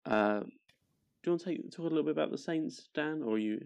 Uh, 0.04 0.40
do 0.40 1.30
you 1.30 1.32
want 1.32 1.42
to 1.42 1.46
take, 1.46 1.70
talk 1.70 1.80
a 1.80 1.88
little 1.88 2.02
bit 2.02 2.12
about 2.12 2.30
the 2.30 2.38
Saints, 2.38 2.88
Dan, 2.94 3.22
or 3.22 3.38
you 3.38 3.60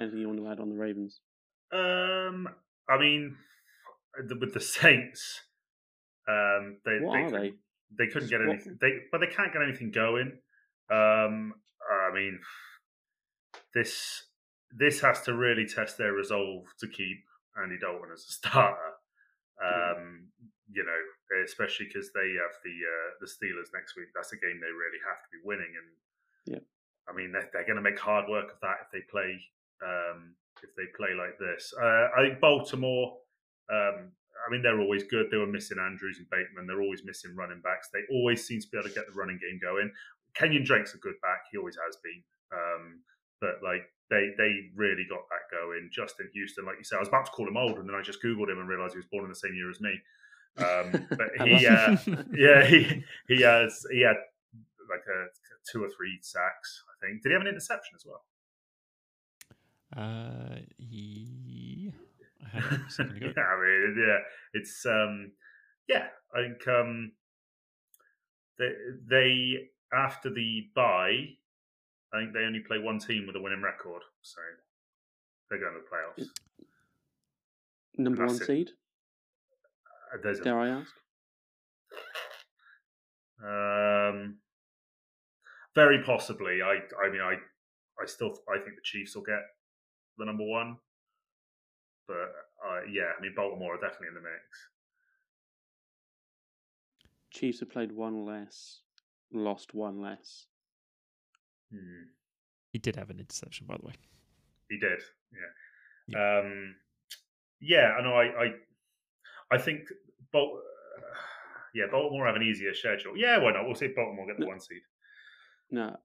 anything 0.00 0.18
you 0.18 0.26
want 0.28 0.40
to 0.40 0.48
add 0.48 0.60
on 0.60 0.70
the 0.70 0.76
Ravens? 0.76 1.20
Um, 1.72 2.48
I 2.88 2.98
mean, 2.98 3.36
with 4.40 4.54
the 4.54 4.60
Saints, 4.60 5.40
um, 6.28 6.78
they 6.84 6.98
what 7.00 7.30
they, 7.30 7.38
they? 7.38 7.52
They 7.98 8.06
couldn't 8.06 8.30
get 8.30 8.40
anything. 8.40 8.78
They 8.80 8.92
but 9.12 9.20
they 9.20 9.26
can't 9.26 9.52
get 9.52 9.62
anything 9.62 9.90
going. 9.90 10.38
Um, 10.90 11.54
I 11.90 12.14
mean, 12.14 12.40
this 13.74 14.24
this 14.76 15.00
has 15.00 15.22
to 15.22 15.34
really 15.34 15.66
test 15.66 15.98
their 15.98 16.12
resolve 16.12 16.64
to 16.78 16.88
keep 16.88 17.18
Andy 17.60 17.76
Dalton 17.80 18.10
as 18.12 18.24
a 18.28 18.32
starter. 18.32 18.89
Um, 19.60 20.28
you 20.72 20.84
know, 20.84 21.00
especially 21.44 21.86
because 21.86 22.12
they 22.12 22.34
have 22.40 22.56
the 22.64 22.76
uh, 22.80 23.10
the 23.20 23.26
Steelers 23.26 23.74
next 23.74 23.96
week. 23.96 24.08
That's 24.14 24.32
a 24.32 24.40
game 24.40 24.60
they 24.60 24.72
really 24.72 25.02
have 25.06 25.20
to 25.20 25.28
be 25.32 25.40
winning. 25.44 25.72
And 25.76 25.88
Yeah. 26.46 26.64
I 27.08 27.12
mean, 27.12 27.32
they're, 27.32 27.50
they're 27.52 27.66
going 27.66 27.76
to 27.76 27.82
make 27.82 27.98
hard 27.98 28.28
work 28.28 28.52
of 28.52 28.60
that 28.62 28.86
if 28.86 28.90
they 28.92 29.02
play 29.10 29.40
um, 29.82 30.34
if 30.62 30.70
they 30.76 30.86
play 30.96 31.14
like 31.14 31.38
this. 31.38 31.74
Uh, 31.76 32.08
I 32.16 32.28
think 32.28 32.40
Baltimore. 32.40 33.18
Um, 33.70 34.12
I 34.40 34.50
mean, 34.50 34.62
they're 34.62 34.80
always 34.80 35.04
good. 35.04 35.28
They 35.30 35.36
were 35.36 35.46
missing 35.46 35.78
Andrews 35.78 36.18
and 36.18 36.30
Bateman. 36.30 36.66
They're 36.66 36.80
always 36.80 37.04
missing 37.04 37.36
running 37.36 37.60
backs. 37.60 37.90
They 37.92 38.00
always 38.10 38.46
seem 38.46 38.60
to 38.60 38.68
be 38.68 38.78
able 38.78 38.88
to 38.88 38.94
get 38.94 39.06
the 39.06 39.12
running 39.12 39.38
game 39.38 39.60
going. 39.60 39.92
Kenyon 40.34 40.64
Drake's 40.64 40.94
a 40.94 40.98
good 40.98 41.20
back. 41.20 41.44
He 41.50 41.58
always 41.58 41.76
has 41.76 41.96
been. 42.02 42.22
Um, 42.52 43.00
but 43.40 43.62
like 43.62 43.88
they 44.10 44.30
they 44.36 44.70
really 44.74 45.06
got 45.08 45.22
that 45.30 45.50
going. 45.50 45.88
Justin 45.92 46.28
Houston, 46.34 46.66
like 46.66 46.76
you 46.78 46.84
said, 46.84 46.96
I 46.96 47.00
was 47.00 47.08
about 47.08 47.26
to 47.26 47.32
call 47.32 47.48
him 47.48 47.56
old, 47.56 47.78
and 47.78 47.88
then 47.88 47.96
I 47.96 48.02
just 48.02 48.22
googled 48.22 48.50
him 48.50 48.58
and 48.58 48.68
realized 48.68 48.94
he 48.94 48.98
was 48.98 49.06
born 49.06 49.24
in 49.24 49.30
the 49.30 49.36
same 49.36 49.54
year 49.54 49.70
as 49.70 49.80
me. 49.80 49.94
Um, 50.58 51.06
but 51.16 51.46
he, 51.46 51.66
uh, 51.66 51.96
yeah, 52.34 52.64
he 52.66 53.04
he 53.28 53.42
has 53.42 53.86
he 53.90 54.02
had 54.02 54.16
like 54.90 55.06
a 55.06 55.28
two 55.70 55.82
or 55.82 55.88
three 55.88 56.18
sacks. 56.20 56.84
I 56.90 57.06
think. 57.06 57.22
Did 57.22 57.30
he 57.30 57.32
have 57.34 57.42
an 57.42 57.48
interception 57.48 57.94
as 57.94 58.04
well? 58.04 58.24
Uh, 59.96 60.60
yeah, 60.78 61.92
I 62.44 62.60
had 62.60 62.80
a 62.86 62.90
second 62.90 63.16
ago. 63.16 63.32
yeah, 63.36 63.42
I 63.42 63.60
mean, 63.60 64.06
yeah, 64.06 64.18
it's 64.54 64.84
um, 64.86 65.32
yeah. 65.88 66.06
I 66.34 66.42
think 66.42 66.68
um, 66.68 67.12
they 68.58 68.70
they 69.08 69.68
after 69.92 70.30
the 70.30 70.68
bye, 70.74 71.36
I 72.12 72.18
think 72.20 72.32
they 72.32 72.40
only 72.40 72.60
play 72.60 72.78
one 72.78 72.98
team 72.98 73.26
with 73.26 73.36
a 73.36 73.40
winning 73.40 73.62
record, 73.62 74.02
so 74.22 74.40
they're 75.48 75.60
going 75.60 75.74
to 75.74 75.80
the 75.80 75.86
playoffs. 76.22 76.28
Number 77.96 78.26
That's 78.26 78.38
one 78.38 78.46
seed, 78.46 78.70
Uh, 80.12 80.18
There's 80.22 80.40
dare 80.40 80.58
I 80.58 80.68
ask? 80.70 80.92
um, 83.42 84.38
very 85.74 86.02
possibly. 86.04 86.62
I, 86.62 86.80
I 87.04 87.10
mean, 87.10 87.20
I, 87.20 87.34
I 88.00 88.06
still, 88.06 88.34
I 88.48 88.58
think 88.58 88.76
the 88.76 88.82
Chiefs 88.82 89.14
will 89.14 89.22
get 89.22 89.42
the 90.18 90.24
number 90.24 90.44
one, 90.44 90.76
but 92.08 92.16
uh, 92.66 92.80
yeah, 92.90 93.12
I 93.16 93.20
mean, 93.20 93.32
Baltimore 93.36 93.74
are 93.74 93.80
definitely 93.80 94.08
in 94.08 94.14
the 94.14 94.20
mix. 94.20 94.68
Chiefs 97.32 97.60
have 97.60 97.70
played 97.70 97.92
one 97.92 98.24
less, 98.24 98.80
lost 99.32 99.74
one 99.74 100.00
less. 100.00 100.46
Hmm. 101.72 102.04
He 102.72 102.78
did 102.78 102.96
have 102.96 103.10
an 103.10 103.18
interception, 103.18 103.66
by 103.66 103.76
the 103.76 103.86
way. 103.86 103.94
He 104.68 104.78
did, 104.78 105.00
yeah. 106.08 106.38
Um, 106.40 106.74
yeah, 107.60 107.92
I 107.98 108.02
know. 108.02 108.14
I, 108.14 108.24
I, 108.44 108.46
I 109.52 109.58
think, 109.58 109.80
Bal- 110.32 110.60
yeah, 111.74 111.84
Baltimore 111.90 112.26
have 112.26 112.36
an 112.36 112.42
easier 112.42 112.74
schedule. 112.74 113.16
Yeah, 113.16 113.38
why 113.38 113.52
not? 113.52 113.64
We'll 113.66 113.74
see 113.74 113.86
if 113.86 113.96
Baltimore 113.96 114.26
get 114.26 114.38
the 114.38 114.44
No. 114.44 114.50
one 114.50 114.60
seed. 114.60 114.82
No, 115.72 115.96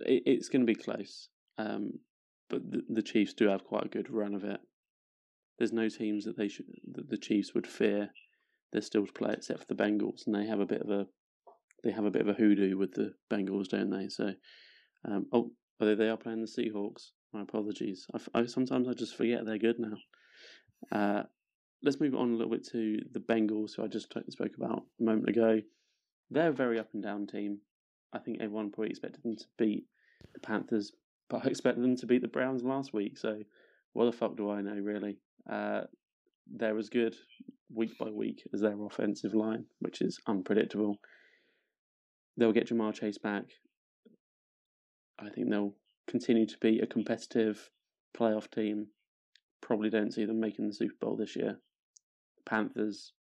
it, 0.00 0.22
it's 0.26 0.48
going 0.48 0.66
to 0.66 0.66
be 0.66 0.74
close. 0.74 1.28
Um, 1.58 1.92
but 2.50 2.70
the, 2.70 2.82
the 2.88 3.02
Chiefs 3.02 3.34
do 3.34 3.48
have 3.48 3.64
quite 3.64 3.84
a 3.86 3.88
good 3.88 4.10
run 4.10 4.34
of 4.34 4.44
it. 4.44 4.60
There's 5.58 5.72
no 5.72 5.88
teams 5.88 6.24
that 6.24 6.36
they 6.36 6.48
should 6.48 6.66
that 6.92 7.08
the 7.08 7.16
Chiefs 7.16 7.54
would 7.54 7.66
fear. 7.66 8.10
They're 8.72 8.82
still 8.82 9.06
to 9.06 9.12
play 9.12 9.32
except 9.32 9.60
for 9.60 9.66
the 9.74 9.82
Bengals, 9.82 10.26
and 10.26 10.34
they 10.34 10.46
have 10.46 10.60
a 10.60 10.66
bit 10.66 10.82
of 10.82 10.90
a 10.90 11.06
they 11.84 11.92
have 11.92 12.04
a 12.04 12.10
bit 12.10 12.22
of 12.22 12.28
a 12.28 12.34
hoodoo 12.34 12.76
with 12.76 12.92
the 12.92 13.14
Bengals, 13.32 13.68
don't 13.68 13.90
they? 13.90 14.08
So, 14.08 14.32
um, 15.04 15.26
oh, 15.32 15.50
although 15.80 15.94
they 15.94 16.08
are 16.08 16.16
playing 16.16 16.40
the 16.40 16.46
Seahawks. 16.46 17.10
My 17.32 17.42
apologies. 17.42 18.06
I, 18.14 18.40
I- 18.40 18.46
sometimes 18.46 18.88
I 18.88 18.92
just 18.94 19.16
forget 19.16 19.44
they're 19.44 19.58
good 19.58 19.78
now. 19.78 19.96
Uh, 20.90 21.22
let's 21.82 22.00
move 22.00 22.14
on 22.14 22.30
a 22.32 22.36
little 22.36 22.50
bit 22.52 22.66
to 22.72 22.98
the 23.12 23.20
Bengals, 23.20 23.76
who 23.76 23.84
I 23.84 23.88
just 23.88 24.12
spoke 24.30 24.56
about 24.56 24.84
a 25.00 25.02
moment 25.04 25.28
ago. 25.28 25.60
They're 26.30 26.50
a 26.50 26.54
very 26.54 26.78
up 26.78 26.88
and 26.94 27.02
down 27.02 27.26
team. 27.26 27.58
I 28.12 28.18
think 28.18 28.38
everyone 28.40 28.70
probably 28.70 28.90
expected 28.90 29.22
them 29.22 29.36
to 29.36 29.44
beat 29.58 29.84
the 30.34 30.40
Panthers, 30.40 30.92
but 31.28 31.44
I 31.44 31.48
expected 31.50 31.82
them 31.84 31.96
to 31.96 32.06
beat 32.06 32.22
the 32.22 32.28
Browns 32.28 32.62
last 32.62 32.92
week. 32.92 33.18
So, 33.18 33.40
what 33.92 34.06
the 34.06 34.12
fuck 34.16 34.36
do 34.36 34.50
I 34.50 34.62
know, 34.62 34.74
really? 34.76 35.18
Uh, 35.50 35.82
they're 36.52 36.78
as 36.78 36.88
good 36.88 37.14
week 37.72 37.98
by 37.98 38.08
week 38.10 38.42
as 38.54 38.60
their 38.60 38.80
offensive 38.84 39.34
line, 39.34 39.64
which 39.80 40.00
is 40.00 40.18
unpredictable. 40.26 40.96
They'll 42.36 42.52
get 42.52 42.68
Ja'Marr 42.68 42.94
Chase 42.94 43.18
back. 43.18 43.44
I 45.18 45.28
think 45.30 45.50
they'll 45.50 45.74
continue 46.06 46.46
to 46.46 46.58
be 46.58 46.80
a 46.80 46.86
competitive 46.86 47.70
playoff 48.16 48.50
team. 48.50 48.88
Probably 49.60 49.90
don't 49.90 50.12
see 50.12 50.24
them 50.24 50.40
making 50.40 50.66
the 50.68 50.74
Super 50.74 50.94
Bowl 51.00 51.16
this 51.16 51.36
year. 51.36 51.58
Panthers, 52.44 53.12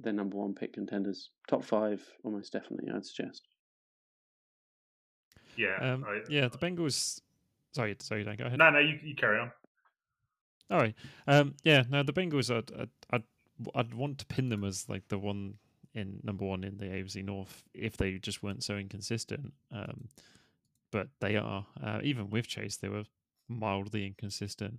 they're 0.00 0.12
number 0.12 0.36
one 0.36 0.54
pick 0.54 0.72
contenders. 0.72 1.30
Top 1.48 1.64
five, 1.64 2.02
almost 2.22 2.52
definitely, 2.52 2.90
I'd 2.90 3.04
suggest. 3.04 3.42
Yeah, 5.56 5.76
Um, 5.80 6.04
I, 6.08 6.20
yeah, 6.28 6.48
the 6.48 6.58
Bengals. 6.58 7.20
Sorry, 7.72 7.96
sorry. 8.00 8.24
Don't 8.24 8.38
go 8.38 8.46
ahead. 8.46 8.58
No, 8.58 8.70
no, 8.70 8.78
you, 8.78 8.98
you 9.02 9.14
carry 9.14 9.38
on. 9.38 9.52
All 10.70 10.78
right. 10.78 10.94
Um, 11.26 11.54
yeah, 11.64 11.84
no, 11.88 12.02
the 12.02 12.12
Bengals. 12.12 12.54
I'd, 12.54 12.70
I'd, 12.80 12.88
I'd, 13.10 13.22
I'd 13.74 13.94
want 13.94 14.18
to 14.18 14.26
pin 14.26 14.48
them 14.48 14.64
as 14.64 14.88
like 14.88 15.08
the 15.08 15.18
one 15.18 15.54
in 15.94 16.20
number 16.22 16.44
one 16.44 16.64
in 16.64 16.76
the 16.76 16.86
AFC 16.86 17.24
North 17.24 17.62
if 17.72 17.96
they 17.96 18.18
just 18.18 18.42
weren't 18.42 18.64
so 18.64 18.76
inconsistent. 18.76 19.52
Um, 19.72 20.08
but 20.90 21.08
they 21.20 21.36
are. 21.36 21.66
Uh, 21.82 22.00
even 22.02 22.30
with 22.30 22.46
Chase, 22.46 22.76
they 22.76 22.88
were 22.88 23.04
mildly 23.48 24.06
inconsistent. 24.06 24.78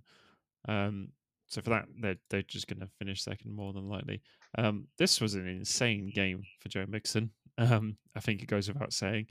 Um, 0.68 1.08
so 1.46 1.60
for 1.60 1.70
that, 1.70 1.86
they're 2.00 2.16
they're 2.30 2.42
just 2.42 2.66
going 2.66 2.80
to 2.80 2.88
finish 2.98 3.22
second 3.22 3.54
more 3.54 3.72
than 3.72 3.88
likely. 3.88 4.22
Um, 4.58 4.88
this 4.98 5.20
was 5.20 5.34
an 5.34 5.46
insane 5.46 6.10
game 6.14 6.42
for 6.60 6.68
Joe 6.68 6.86
Mixon. 6.88 7.30
Um, 7.58 7.96
I 8.14 8.20
think 8.20 8.42
it 8.42 8.48
goes 8.48 8.68
without 8.68 8.92
saying. 8.92 9.26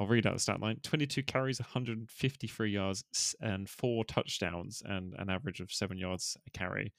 I'll 0.00 0.06
read 0.06 0.26
out 0.26 0.32
the 0.34 0.40
stat 0.40 0.60
line 0.60 0.78
22 0.82 1.22
carries, 1.24 1.60
153 1.60 2.70
yards, 2.70 3.34
and 3.40 3.68
four 3.68 4.04
touchdowns, 4.04 4.82
and 4.86 5.14
an 5.18 5.28
average 5.28 5.60
of 5.60 5.70
seven 5.70 5.98
yards 5.98 6.36
a 6.46 6.50
carry, 6.50 6.94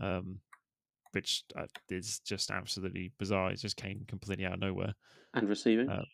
um, 0.00 0.40
which 1.14 1.44
uh, 1.56 1.66
is 1.88 2.20
just 2.20 2.50
absolutely 2.50 3.12
bizarre. 3.18 3.50
It 3.50 3.60
just 3.60 3.76
came 3.76 4.04
completely 4.06 4.44
out 4.44 4.54
of 4.54 4.60
nowhere. 4.60 4.94
And 5.34 5.48
receiving, 5.48 5.88
Uh, 5.88 6.04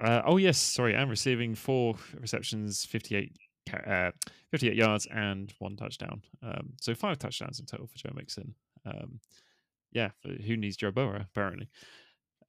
Uh, 0.00 0.22
oh, 0.26 0.36
yes, 0.36 0.58
sorry, 0.58 0.94
and 0.94 1.08
receiving 1.08 1.54
four 1.54 1.94
receptions, 2.20 2.84
58, 2.84 3.36
uh, 3.86 4.10
58 4.50 4.74
yards, 4.74 5.06
and 5.06 5.52
one 5.60 5.76
touchdown. 5.76 6.20
Um, 6.42 6.72
so 6.80 6.94
five 6.94 7.18
touchdowns 7.18 7.60
in 7.60 7.66
total 7.66 7.86
for 7.86 7.96
Joe 7.96 8.12
Mixon. 8.14 8.54
Um, 8.84 9.20
yeah, 9.92 10.10
who 10.24 10.56
needs 10.56 10.76
Joe 10.76 10.90
Burrow, 10.90 11.20
apparently? 11.20 11.68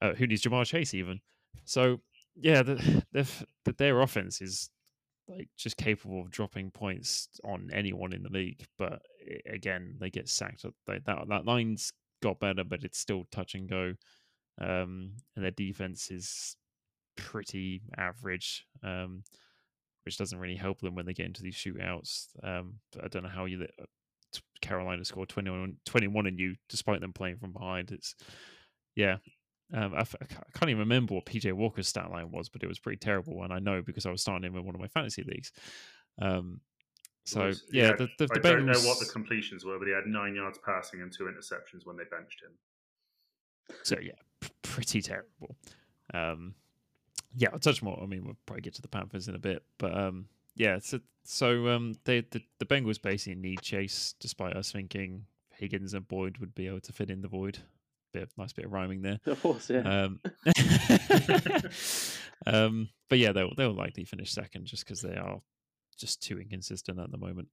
Uh, 0.01 0.13
who 0.13 0.25
needs 0.25 0.41
Ja'Marr 0.41 0.65
Chase, 0.65 0.93
even? 0.95 1.19
So 1.65 2.01
yeah, 2.35 2.63
the, 2.63 3.03
the, 3.11 3.29
the, 3.65 3.73
their 3.73 4.01
offense 4.01 4.41
is 4.41 4.69
like 5.27 5.49
just 5.57 5.77
capable 5.77 6.21
of 6.21 6.31
dropping 6.31 6.71
points 6.71 7.29
on 7.45 7.69
anyone 7.71 8.13
in 8.13 8.23
the 8.23 8.29
league. 8.29 8.65
But 8.77 9.01
again, 9.45 9.95
they 9.99 10.09
get 10.09 10.29
sacked. 10.29 10.65
Like 10.87 11.03
that 11.05 11.27
that 11.27 11.45
line's 11.45 11.93
got 12.21 12.39
better, 12.39 12.63
but 12.63 12.83
it's 12.83 12.99
still 12.99 13.25
touch 13.31 13.55
and 13.55 13.69
go. 13.69 13.93
Um, 14.59 15.13
and 15.35 15.43
their 15.43 15.51
defense 15.51 16.11
is 16.11 16.55
pretty 17.15 17.81
average, 17.97 18.65
um, 18.83 19.23
which 20.05 20.17
doesn't 20.17 20.39
really 20.39 20.55
help 20.55 20.79
them 20.79 20.95
when 20.95 21.05
they 21.05 21.13
get 21.13 21.25
into 21.25 21.43
these 21.43 21.55
shootouts. 21.55 22.27
Um, 22.43 22.75
I 23.01 23.07
don't 23.07 23.23
know 23.23 23.29
how 23.29 23.45
you 23.45 23.65
uh, 23.79 23.85
Carolina 24.61 25.03
scored 25.05 25.29
21, 25.29 25.77
21 25.85 26.27
in 26.27 26.37
you 26.37 26.55
despite 26.69 27.01
them 27.01 27.13
playing 27.13 27.37
from 27.37 27.51
behind. 27.51 27.91
It's 27.91 28.15
yeah, 28.95 29.17
um, 29.73 29.93
I, 29.95 30.01
f- 30.01 30.15
I 30.21 30.25
can't 30.25 30.69
even 30.69 30.79
remember 30.79 31.15
what 31.15 31.25
PJ 31.25 31.51
Walker's 31.53 31.87
stat 31.87 32.11
line 32.11 32.31
was, 32.31 32.49
but 32.49 32.63
it 32.63 32.67
was 32.67 32.79
pretty 32.79 32.97
terrible, 32.97 33.43
and 33.43 33.51
I 33.51 33.59
know 33.59 33.81
because 33.81 34.05
I 34.05 34.11
was 34.11 34.21
starting 34.21 34.47
him 34.47 34.55
in 34.55 34.65
one 34.65 34.75
of 34.75 34.81
my 34.81 34.87
fantasy 34.87 35.23
leagues. 35.23 35.51
Um, 36.21 36.61
so 37.25 37.45
Was- 37.47 37.63
he 37.71 37.77
yeah, 37.79 37.87
had- 37.87 37.97
the, 37.99 38.09
the, 38.17 38.27
the 38.27 38.33
I 38.35 38.39
don't 38.39 38.65
know 38.65 38.73
what 38.73 38.99
the 38.99 39.05
Bengals- 39.05 39.11
completions 39.13 39.65
were, 39.65 39.77
but 39.79 39.87
he 39.87 39.93
had 39.93 40.05
nine 40.05 40.35
yards 40.35 40.59
passing 40.65 41.01
and 41.01 41.11
two 41.11 41.25
interceptions 41.25 41.85
when 41.85 41.95
they 41.97 42.03
benched 42.09 42.41
him. 42.41 42.51
So 43.83 43.95
yeah, 44.01 44.11
p- 44.41 44.49
pretty 44.61 45.01
terrible. 45.01 45.55
Um, 46.13 46.55
yeah, 47.35 47.49
I'll 47.53 47.59
touch 47.59 47.81
more. 47.81 47.99
I 48.01 48.05
mean, 48.05 48.25
we'll 48.25 48.37
probably 48.45 48.61
get 48.61 48.73
to 48.75 48.81
the 48.81 48.87
Panthers 48.87 49.27
in 49.27 49.35
a 49.35 49.39
bit, 49.39 49.63
but 49.77 49.97
um, 49.97 50.27
yeah. 50.55 50.79
So 50.79 50.99
so 51.23 51.69
um, 51.69 51.95
they 52.03 52.21
the, 52.21 52.41
the 52.59 52.65
Bengals 52.65 53.01
basically 53.01 53.39
need 53.41 53.61
Chase, 53.61 54.13
despite 54.19 54.55
us 54.55 54.71
thinking 54.71 55.25
Higgins 55.51 55.93
and 55.93 56.07
Boyd 56.07 56.37
would 56.39 56.53
be 56.53 56.67
able 56.67 56.81
to 56.81 56.91
fit 56.93 57.09
in 57.09 57.21
the 57.21 57.27
void. 57.29 57.59
Bit 58.13 58.29
nice 58.37 58.53
bit 58.53 58.65
of 58.65 58.71
rhyming 58.73 59.01
there. 59.01 59.19
of 59.25 59.41
course, 59.41 59.69
yeah. 59.71 59.79
Um, 60.03 60.19
um, 62.45 62.89
but 63.09 63.19
yeah, 63.19 63.31
they'll 63.31 63.53
they'll 63.55 63.73
likely 63.73 64.03
finish 64.05 64.31
second 64.31 64.65
just 64.65 64.85
because 64.85 65.01
they 65.01 65.15
are 65.15 65.41
just 65.95 66.21
too 66.21 66.39
inconsistent 66.39 66.99
at 66.99 67.11
the 67.11 67.17
moment. 67.17 67.47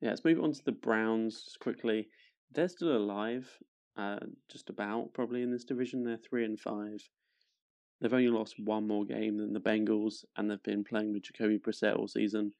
Yeah, 0.00 0.10
let's 0.10 0.24
move 0.24 0.40
on 0.40 0.52
to 0.52 0.64
the 0.64 0.72
Browns 0.72 1.56
quickly. 1.60 2.08
They're 2.52 2.68
still 2.68 2.96
alive, 2.96 3.48
uh, 3.96 4.18
just 4.50 4.68
about 4.70 5.14
probably 5.14 5.42
in 5.42 5.50
this 5.50 5.64
division. 5.64 6.04
They're 6.04 6.18
three 6.18 6.44
and 6.44 6.58
five. 6.60 7.00
They've 8.00 8.12
only 8.12 8.28
lost 8.28 8.56
one 8.58 8.86
more 8.86 9.04
game 9.04 9.38
than 9.38 9.52
the 9.52 9.60
Bengals, 9.60 10.24
and 10.36 10.50
they've 10.50 10.62
been 10.62 10.84
playing 10.84 11.12
with 11.12 11.22
Jacoby 11.22 11.58
Brissett 11.58 11.98
all 11.98 12.08
season. 12.08 12.52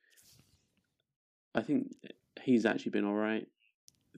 I 1.54 1.62
think 1.62 1.94
he's 2.42 2.64
actually 2.64 2.92
been 2.92 3.04
all 3.04 3.14
right 3.14 3.46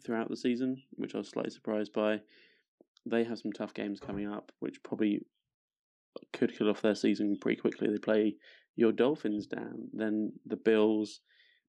throughout 0.04 0.28
the 0.28 0.36
season, 0.36 0.80
which 0.92 1.14
I 1.14 1.18
was 1.18 1.28
slightly 1.28 1.50
surprised 1.50 1.92
by. 1.92 2.20
They 3.04 3.24
have 3.24 3.38
some 3.38 3.52
tough 3.52 3.74
games 3.74 4.00
coming 4.00 4.30
up, 4.30 4.52
which 4.60 4.82
probably 4.82 5.22
could 6.32 6.56
kill 6.56 6.70
off 6.70 6.82
their 6.82 6.94
season 6.94 7.36
pretty 7.40 7.60
quickly. 7.60 7.88
They 7.88 7.98
play 7.98 8.36
your 8.76 8.92
Dolphins 8.92 9.46
down, 9.46 9.88
then 9.92 10.32
the 10.46 10.56
Bills, 10.56 11.20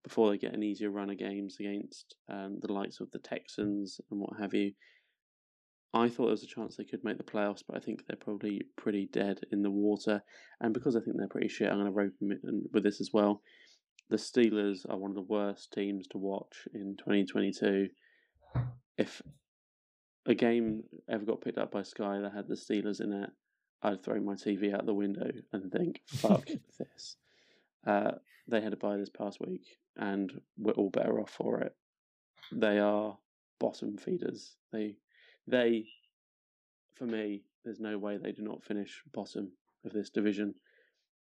before 0.03 0.29
they 0.29 0.37
get 0.37 0.53
an 0.53 0.63
easier 0.63 0.91
run 0.91 1.09
of 1.09 1.17
games 1.17 1.57
against 1.59 2.15
um, 2.29 2.59
the 2.61 2.71
likes 2.71 2.99
of 2.99 3.11
the 3.11 3.19
Texans 3.19 3.99
and 4.09 4.19
what 4.19 4.39
have 4.39 4.53
you. 4.53 4.71
I 5.93 6.07
thought 6.07 6.25
there 6.25 6.31
was 6.31 6.43
a 6.43 6.47
chance 6.47 6.75
they 6.75 6.83
could 6.83 7.03
make 7.03 7.17
the 7.17 7.23
playoffs, 7.23 7.63
but 7.67 7.75
I 7.75 7.79
think 7.79 8.05
they're 8.05 8.15
probably 8.15 8.61
pretty 8.77 9.09
dead 9.11 9.39
in 9.51 9.63
the 9.63 9.71
water. 9.71 10.21
And 10.61 10.73
because 10.73 10.95
I 10.95 10.99
think 10.99 11.17
they're 11.17 11.27
pretty 11.27 11.47
shit, 11.47 11.67
I'm 11.67 11.79
going 11.79 11.85
to 11.85 11.91
rope 11.91 12.13
them 12.19 12.63
with 12.71 12.83
this 12.83 13.01
as 13.01 13.09
well. 13.11 13.41
The 14.09 14.17
Steelers 14.17 14.87
are 14.89 14.97
one 14.97 15.11
of 15.11 15.15
the 15.15 15.21
worst 15.21 15.73
teams 15.73 16.07
to 16.09 16.19
watch 16.19 16.67
in 16.73 16.95
2022. 16.97 17.89
If 18.97 19.21
a 20.27 20.35
game 20.35 20.83
ever 21.09 21.25
got 21.25 21.41
picked 21.41 21.57
up 21.57 21.71
by 21.71 21.81
Sky 21.81 22.19
that 22.19 22.33
had 22.33 22.47
the 22.47 22.55
Steelers 22.55 23.01
in 23.01 23.11
it, 23.11 23.29
I'd 23.81 24.03
throw 24.03 24.19
my 24.19 24.33
TV 24.33 24.73
out 24.73 24.85
the 24.85 24.93
window 24.93 25.31
and 25.53 25.71
think, 25.71 26.01
fuck 26.07 26.47
this. 26.77 27.15
Uh, 27.85 28.11
they 28.47 28.61
had 28.61 28.73
a 28.73 28.77
buy 28.77 28.97
this 28.97 29.09
past 29.09 29.39
week, 29.39 29.77
and 29.95 30.41
we're 30.57 30.73
all 30.73 30.89
better 30.89 31.19
off 31.19 31.31
for 31.31 31.61
it. 31.61 31.75
They 32.51 32.79
are 32.79 33.17
bottom 33.59 33.97
feeders. 33.97 34.55
They, 34.71 34.97
they, 35.47 35.85
for 36.95 37.05
me, 37.05 37.43
there's 37.63 37.79
no 37.79 37.97
way 37.97 38.17
they 38.17 38.31
do 38.31 38.41
not 38.41 38.63
finish 38.63 39.01
bottom 39.13 39.51
of 39.85 39.93
this 39.93 40.09
division. 40.09 40.55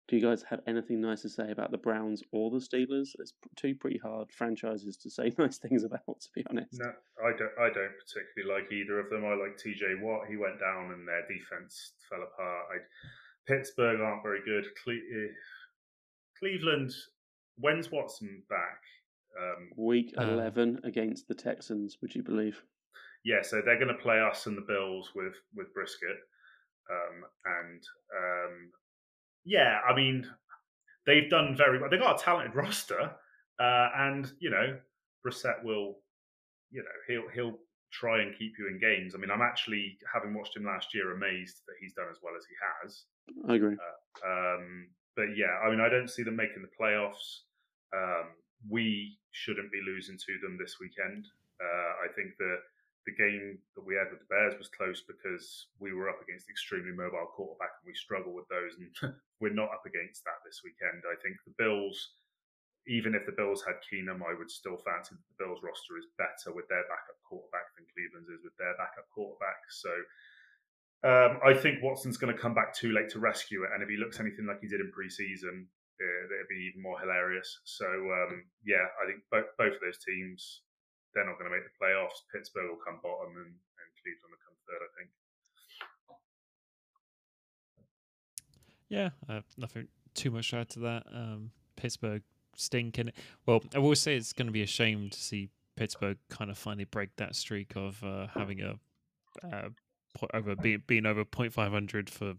Do 0.06 0.16
you 0.16 0.22
guys 0.22 0.44
have 0.50 0.60
anything 0.66 1.00
nice 1.00 1.22
to 1.22 1.30
say 1.30 1.50
about 1.50 1.70
the 1.70 1.78
Browns 1.78 2.22
or 2.30 2.50
the 2.50 2.58
Steelers? 2.58 3.10
It's 3.18 3.32
two 3.56 3.74
pretty 3.74 3.98
hard 3.98 4.30
franchises 4.30 4.98
to 4.98 5.10
say 5.10 5.32
nice 5.38 5.56
things 5.58 5.82
about, 5.82 6.20
to 6.20 6.28
be 6.34 6.44
honest. 6.50 6.78
No, 6.78 6.92
I 7.24 7.30
don't. 7.30 7.52
I 7.58 7.72
don't 7.72 7.92
particularly 8.04 8.62
like 8.62 8.70
either 8.70 9.00
of 9.00 9.08
them. 9.08 9.24
I 9.24 9.34
like 9.34 9.56
T.J. 9.56 9.86
Watt. 10.02 10.26
He 10.28 10.36
went 10.36 10.60
down, 10.60 10.92
and 10.92 11.08
their 11.08 11.22
defense 11.22 11.92
fell 12.10 12.22
apart. 12.22 12.66
I, 12.70 12.76
Pittsburgh 13.46 14.00
aren't 14.00 14.22
very 14.22 14.40
good. 14.44 14.66
Cle- 14.82 14.92
eh, 14.92 15.32
Cleveland. 16.38 16.92
When's 17.56 17.90
Watson 17.90 18.42
back? 18.50 18.80
Um, 19.40 19.70
Week 19.76 20.14
uh, 20.18 20.22
eleven 20.22 20.80
against 20.84 21.28
the 21.28 21.34
Texans. 21.34 21.96
Would 22.02 22.14
you 22.14 22.22
believe? 22.22 22.62
Yeah, 23.24 23.40
so 23.40 23.62
they're 23.64 23.78
going 23.78 23.88
to 23.88 24.02
play 24.02 24.20
us 24.20 24.46
and 24.46 24.56
the 24.56 24.66
Bills 24.68 25.12
with 25.14 25.32
with 25.54 25.72
Brisket, 25.72 26.18
um, 26.90 27.24
and 27.46 27.82
um, 28.14 28.70
yeah, 29.44 29.78
I 29.88 29.94
mean, 29.94 30.26
they've 31.06 31.30
done 31.30 31.56
very 31.56 31.78
well. 31.78 31.90
They've 31.90 32.00
got 32.00 32.20
a 32.20 32.22
talented 32.22 32.54
roster, 32.56 33.10
uh, 33.60 33.88
and 33.96 34.30
you 34.40 34.50
know, 34.50 34.76
Brissett 35.26 35.62
will, 35.62 35.98
you 36.70 36.82
know, 36.82 36.98
he'll 37.06 37.28
he'll 37.32 37.58
try 37.92 38.22
and 38.22 38.36
keep 38.36 38.54
you 38.58 38.68
in 38.68 38.78
games. 38.80 39.14
I 39.14 39.18
mean, 39.18 39.30
I'm 39.30 39.42
actually 39.42 39.98
having 40.12 40.34
watched 40.34 40.56
him 40.56 40.64
last 40.64 40.94
year, 40.94 41.14
amazed 41.14 41.62
that 41.66 41.74
he's 41.80 41.94
done 41.94 42.06
as 42.10 42.18
well 42.22 42.34
as 42.36 42.44
he 42.46 42.54
has. 42.82 43.04
I 43.48 43.54
agree. 43.54 43.76
Uh, 43.76 44.28
um, 44.28 44.88
but 45.16 45.36
yeah, 45.36 45.62
I 45.64 45.70
mean, 45.70 45.80
I 45.80 45.88
don't 45.88 46.10
see 46.10 46.24
them 46.24 46.36
making 46.36 46.62
the 46.62 46.74
playoffs. 46.74 47.46
Um, 47.94 48.34
we 48.68 49.18
shouldn't 49.30 49.70
be 49.70 49.80
losing 49.86 50.18
to 50.18 50.38
them 50.42 50.58
this 50.58 50.76
weekend. 50.80 51.28
Uh, 51.60 52.10
I 52.10 52.12
think 52.16 52.36
the 52.38 52.56
the 53.04 53.16
game 53.16 53.60
that 53.76 53.84
we 53.84 53.94
had 53.94 54.08
with 54.08 54.24
the 54.24 54.32
Bears 54.32 54.56
was 54.56 54.72
close 54.72 55.04
because 55.04 55.68
we 55.76 55.92
were 55.92 56.08
up 56.08 56.24
against 56.24 56.48
extremely 56.48 56.92
mobile 56.92 57.28
quarterback 57.36 57.76
and 57.80 57.88
we 57.88 57.94
struggle 57.96 58.32
with 58.32 58.48
those. 58.48 58.76
And 58.80 58.88
we're 59.40 59.52
not 59.56 59.72
up 59.72 59.84
against 59.84 60.24
that 60.24 60.40
this 60.44 60.64
weekend. 60.64 61.04
I 61.04 61.16
think 61.20 61.36
the 61.44 61.56
Bills, 61.60 62.16
even 62.88 63.12
if 63.12 63.28
the 63.28 63.36
Bills 63.36 63.60
had 63.60 63.84
Keenum, 63.84 64.24
I 64.24 64.32
would 64.32 64.50
still 64.50 64.80
fancy 64.80 65.16
that 65.16 65.28
the 65.28 65.40
Bills 65.40 65.60
roster 65.60 66.00
is 66.00 66.08
better 66.16 66.56
with 66.56 66.64
their 66.72 66.88
backup 66.88 67.20
quarterback 67.28 67.76
than 67.76 67.84
Cleveland's 67.92 68.32
is 68.32 68.44
with 68.44 68.56
their 68.56 68.72
backup 68.80 69.08
quarterback. 69.12 69.60
So 69.68 69.92
um, 71.04 71.44
I 71.44 71.52
think 71.52 71.84
Watson's 71.84 72.16
going 72.16 72.32
to 72.32 72.40
come 72.40 72.56
back 72.56 72.72
too 72.72 72.96
late 72.96 73.12
to 73.12 73.20
rescue 73.20 73.68
it. 73.68 73.76
And 73.76 73.84
if 73.84 73.92
he 73.92 74.00
looks 74.00 74.16
anything 74.16 74.48
like 74.48 74.64
he 74.64 74.72
did 74.72 74.80
in 74.80 74.88
preseason, 74.88 75.68
uh, 76.00 76.24
it'd 76.32 76.48
be 76.48 76.72
even 76.72 76.80
more 76.80 76.98
hilarious. 76.98 77.60
So 77.68 77.84
um, 77.84 78.48
yeah, 78.64 78.88
I 78.96 79.04
think 79.06 79.20
both 79.30 79.52
both 79.60 79.76
of 79.76 79.84
those 79.84 80.00
teams 80.00 80.63
they're 81.14 81.26
not 81.26 81.38
going 81.38 81.50
to 81.50 81.56
make 81.56 81.64
the 81.64 81.76
playoffs. 81.78 82.22
Pittsburgh 82.32 82.70
will 82.70 82.84
come 82.84 82.98
bottom, 83.02 83.36
and, 83.36 83.46
and 83.46 83.88
Cleveland 84.02 84.30
will 84.30 84.44
come 84.44 84.56
third. 84.66 84.82
I 84.82 84.90
think. 84.98 85.10
Yeah, 88.88 89.10
uh, 89.28 89.40
nothing 89.56 89.88
too 90.14 90.30
much 90.30 90.50
to 90.50 90.58
add 90.58 90.68
to 90.70 90.78
that. 90.80 91.04
Um, 91.12 91.50
Pittsburgh 91.76 92.22
stinking. 92.56 93.12
Well, 93.46 93.62
I 93.74 93.78
will 93.78 93.96
say 93.96 94.16
it's 94.16 94.32
going 94.32 94.46
to 94.46 94.52
be 94.52 94.62
a 94.62 94.66
shame 94.66 95.10
to 95.10 95.18
see 95.18 95.50
Pittsburgh 95.76 96.18
kind 96.30 96.50
of 96.50 96.58
finally 96.58 96.84
break 96.84 97.10
that 97.16 97.34
streak 97.34 97.72
of 97.76 98.02
uh, 98.04 98.28
having 98.34 98.60
a 98.60 98.78
uh, 99.42 99.68
over 100.32 100.54
being, 100.54 100.82
being 100.86 101.06
over 101.06 101.24
point 101.24 101.52
five 101.52 101.72
hundred 101.72 102.08
for 102.08 102.34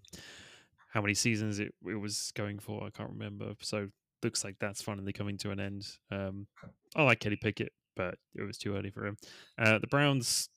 how 0.93 1.01
many 1.01 1.13
seasons 1.13 1.59
it, 1.59 1.73
it 1.85 1.95
was 1.95 2.31
going 2.35 2.59
for. 2.59 2.85
I 2.85 2.89
can't 2.89 3.09
remember. 3.09 3.53
So 3.59 3.89
looks 4.23 4.43
like 4.45 4.55
that's 4.59 4.81
finally 4.81 5.11
coming 5.11 5.37
to 5.39 5.51
an 5.51 5.59
end. 5.59 5.87
Um, 6.09 6.47
I 6.95 7.03
like 7.03 7.19
Kenny 7.19 7.35
Pickett 7.35 7.73
but 7.95 8.15
it 8.35 8.43
was 8.43 8.57
too 8.57 8.75
early 8.75 8.89
for 8.89 9.05
him. 9.05 9.17
Uh, 9.57 9.79
the 9.79 9.87
Browns, 9.87 10.49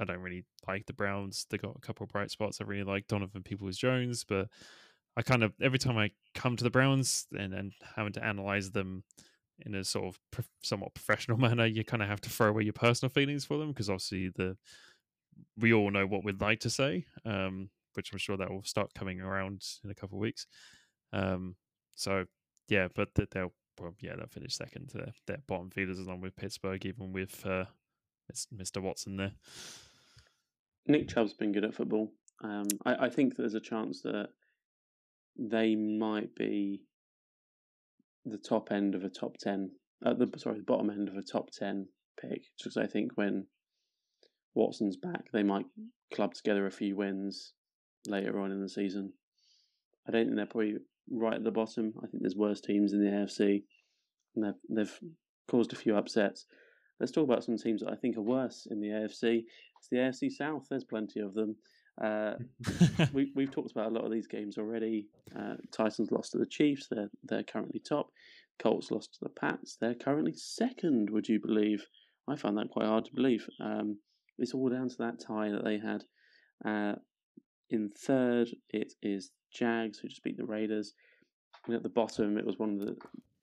I 0.00 0.04
don't 0.04 0.20
really 0.20 0.44
like 0.66 0.86
the 0.86 0.92
Browns. 0.92 1.46
They 1.50 1.58
got 1.58 1.76
a 1.76 1.80
couple 1.80 2.04
of 2.04 2.10
bright 2.10 2.30
spots. 2.30 2.60
I 2.60 2.64
really 2.64 2.84
like 2.84 3.06
Donovan 3.06 3.42
Peoples 3.42 3.76
Jones, 3.76 4.24
but 4.24 4.48
I 5.16 5.22
kind 5.22 5.42
of 5.42 5.52
every 5.60 5.78
time 5.78 5.98
I 5.98 6.10
come 6.34 6.56
to 6.56 6.64
the 6.64 6.70
Browns 6.70 7.26
and 7.32 7.52
and 7.52 7.72
having 7.96 8.12
to 8.14 8.24
analyze 8.24 8.70
them 8.70 9.04
in 9.64 9.74
a 9.74 9.84
sort 9.84 10.06
of 10.06 10.20
pro- 10.30 10.44
somewhat 10.62 10.94
professional 10.94 11.36
manner, 11.38 11.66
you 11.66 11.84
kind 11.84 12.02
of 12.02 12.08
have 12.08 12.20
to 12.22 12.30
throw 12.30 12.48
away 12.48 12.62
your 12.64 12.72
personal 12.72 13.10
feelings 13.10 13.44
for 13.44 13.58
them 13.58 13.68
because 13.68 13.90
obviously 13.90 14.30
the 14.34 14.56
we 15.58 15.72
all 15.72 15.90
know 15.90 16.06
what 16.06 16.24
we'd 16.24 16.40
like 16.40 16.60
to 16.60 16.70
say, 16.70 17.04
um, 17.24 17.70
which 17.94 18.12
I'm 18.12 18.18
sure 18.18 18.36
that 18.36 18.50
will 18.50 18.64
start 18.64 18.94
coming 18.94 19.20
around 19.20 19.64
in 19.84 19.90
a 19.90 19.94
couple 19.94 20.18
of 20.18 20.22
weeks. 20.22 20.46
Um, 21.12 21.56
so 21.94 22.24
yeah, 22.68 22.88
but 22.94 23.08
they'll 23.14 23.52
well, 23.80 23.94
yeah, 24.00 24.16
they'll 24.16 24.26
finish 24.26 24.56
second 24.56 24.90
to 24.90 25.12
their 25.26 25.38
bottom 25.46 25.70
feeders 25.70 25.98
along 25.98 26.20
with 26.20 26.36
Pittsburgh, 26.36 26.84
even 26.84 27.12
with 27.12 27.44
uh, 27.46 27.64
Mr. 28.54 28.82
Watson 28.82 29.16
there. 29.16 29.32
Nick 30.86 31.08
Chubb's 31.08 31.34
been 31.34 31.52
good 31.52 31.64
at 31.64 31.74
football. 31.74 32.12
Um, 32.42 32.66
I, 32.84 33.06
I 33.06 33.08
think 33.08 33.36
there's 33.36 33.54
a 33.54 33.60
chance 33.60 34.02
that 34.02 34.30
they 35.38 35.74
might 35.74 36.34
be 36.34 36.82
the 38.24 38.38
top 38.38 38.70
end 38.70 38.94
of 38.94 39.04
a 39.04 39.08
top 39.08 39.36
ten. 39.38 39.70
Uh, 40.04 40.14
the 40.14 40.30
sorry, 40.36 40.58
the 40.58 40.64
bottom 40.64 40.90
end 40.90 41.08
of 41.08 41.16
a 41.16 41.22
top 41.22 41.50
ten 41.50 41.86
pick. 42.20 42.42
Just 42.58 42.76
I 42.76 42.86
think 42.86 43.12
when 43.14 43.46
Watson's 44.54 44.96
back, 44.96 45.30
they 45.32 45.42
might 45.42 45.66
club 46.12 46.34
together 46.34 46.66
a 46.66 46.72
few 46.72 46.96
wins 46.96 47.52
later 48.06 48.40
on 48.40 48.50
in 48.50 48.60
the 48.60 48.68
season. 48.68 49.12
I 50.06 50.10
don't 50.10 50.24
think 50.26 50.36
they're 50.36 50.46
probably 50.46 50.76
right 51.10 51.34
at 51.34 51.44
the 51.44 51.50
bottom. 51.50 51.92
I 51.98 52.06
think 52.06 52.22
there's 52.22 52.36
worse 52.36 52.60
teams 52.60 52.92
in 52.92 53.04
the 53.04 53.10
AFC, 53.10 53.62
and 54.36 54.44
they've, 54.44 54.76
they've 54.76 55.00
caused 55.48 55.72
a 55.72 55.76
few 55.76 55.96
upsets. 55.96 56.46
Let's 57.00 57.12
talk 57.12 57.24
about 57.24 57.44
some 57.44 57.56
teams 57.56 57.80
that 57.80 57.90
I 57.90 57.96
think 57.96 58.16
are 58.16 58.22
worse 58.22 58.66
in 58.70 58.80
the 58.80 58.88
AFC. 58.88 59.44
It's 59.78 59.88
the 59.90 59.96
AFC 59.96 60.30
South. 60.30 60.66
There's 60.70 60.84
plenty 60.84 61.20
of 61.20 61.34
them. 61.34 61.56
Uh, 62.02 62.34
we, 63.12 63.32
we've 63.34 63.50
talked 63.50 63.72
about 63.72 63.90
a 63.90 63.94
lot 63.94 64.04
of 64.04 64.12
these 64.12 64.26
games 64.26 64.56
already. 64.56 65.08
Uh, 65.36 65.54
Titans 65.72 66.10
lost 66.10 66.32
to 66.32 66.38
the 66.38 66.46
Chiefs. 66.46 66.86
They're 66.90 67.10
they're 67.24 67.42
currently 67.42 67.80
top. 67.80 68.10
Colts 68.58 68.90
lost 68.90 69.14
to 69.14 69.18
the 69.22 69.30
Pats. 69.30 69.76
They're 69.80 69.94
currently 69.94 70.34
second. 70.36 71.10
Would 71.10 71.28
you 71.28 71.40
believe? 71.40 71.84
I 72.28 72.36
found 72.36 72.56
that 72.58 72.70
quite 72.70 72.86
hard 72.86 73.06
to 73.06 73.14
believe. 73.14 73.48
Um, 73.60 73.98
it's 74.38 74.54
all 74.54 74.68
down 74.68 74.88
to 74.88 74.96
that 74.98 75.20
tie 75.20 75.50
that 75.50 75.64
they 75.64 75.78
had. 75.78 76.04
Uh, 76.64 76.96
in 77.70 77.90
third, 77.90 78.48
it 78.70 78.92
is 79.02 79.30
Jags, 79.52 79.98
who 79.98 80.08
just 80.08 80.22
beat 80.22 80.36
the 80.36 80.44
Raiders. 80.44 80.94
And 81.66 81.76
at 81.76 81.82
the 81.82 81.88
bottom, 81.88 82.38
it 82.38 82.46
was 82.46 82.58
one 82.58 82.80
of 82.80 82.80
the 82.80 82.96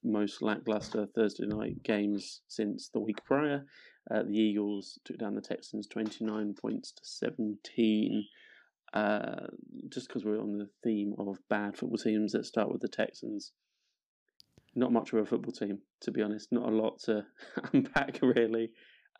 most 0.03 0.41
lackluster 0.41 1.05
Thursday 1.05 1.45
night 1.45 1.83
games 1.83 2.41
since 2.47 2.89
the 2.89 2.99
week 2.99 3.23
prior. 3.25 3.65
Uh, 4.09 4.23
the 4.23 4.37
Eagles 4.37 4.99
took 5.05 5.17
down 5.17 5.35
the 5.35 5.41
Texans 5.41 5.87
29 5.87 6.55
points 6.59 6.91
to 6.91 7.01
17. 7.03 8.25
Uh, 8.93 9.47
just 9.89 10.07
because 10.07 10.25
we're 10.25 10.41
on 10.41 10.57
the 10.57 10.69
theme 10.83 11.13
of 11.19 11.37
bad 11.49 11.77
football 11.77 11.97
teams, 11.97 12.33
let's 12.33 12.47
start 12.47 12.71
with 12.71 12.81
the 12.81 12.87
Texans. 12.87 13.51
Not 14.75 14.91
much 14.91 15.13
of 15.13 15.19
a 15.19 15.25
football 15.25 15.51
team, 15.51 15.79
to 16.01 16.11
be 16.11 16.21
honest. 16.21 16.51
Not 16.51 16.69
a 16.69 16.75
lot 16.75 16.99
to 17.03 17.25
unpack, 17.73 18.19
really. 18.21 18.71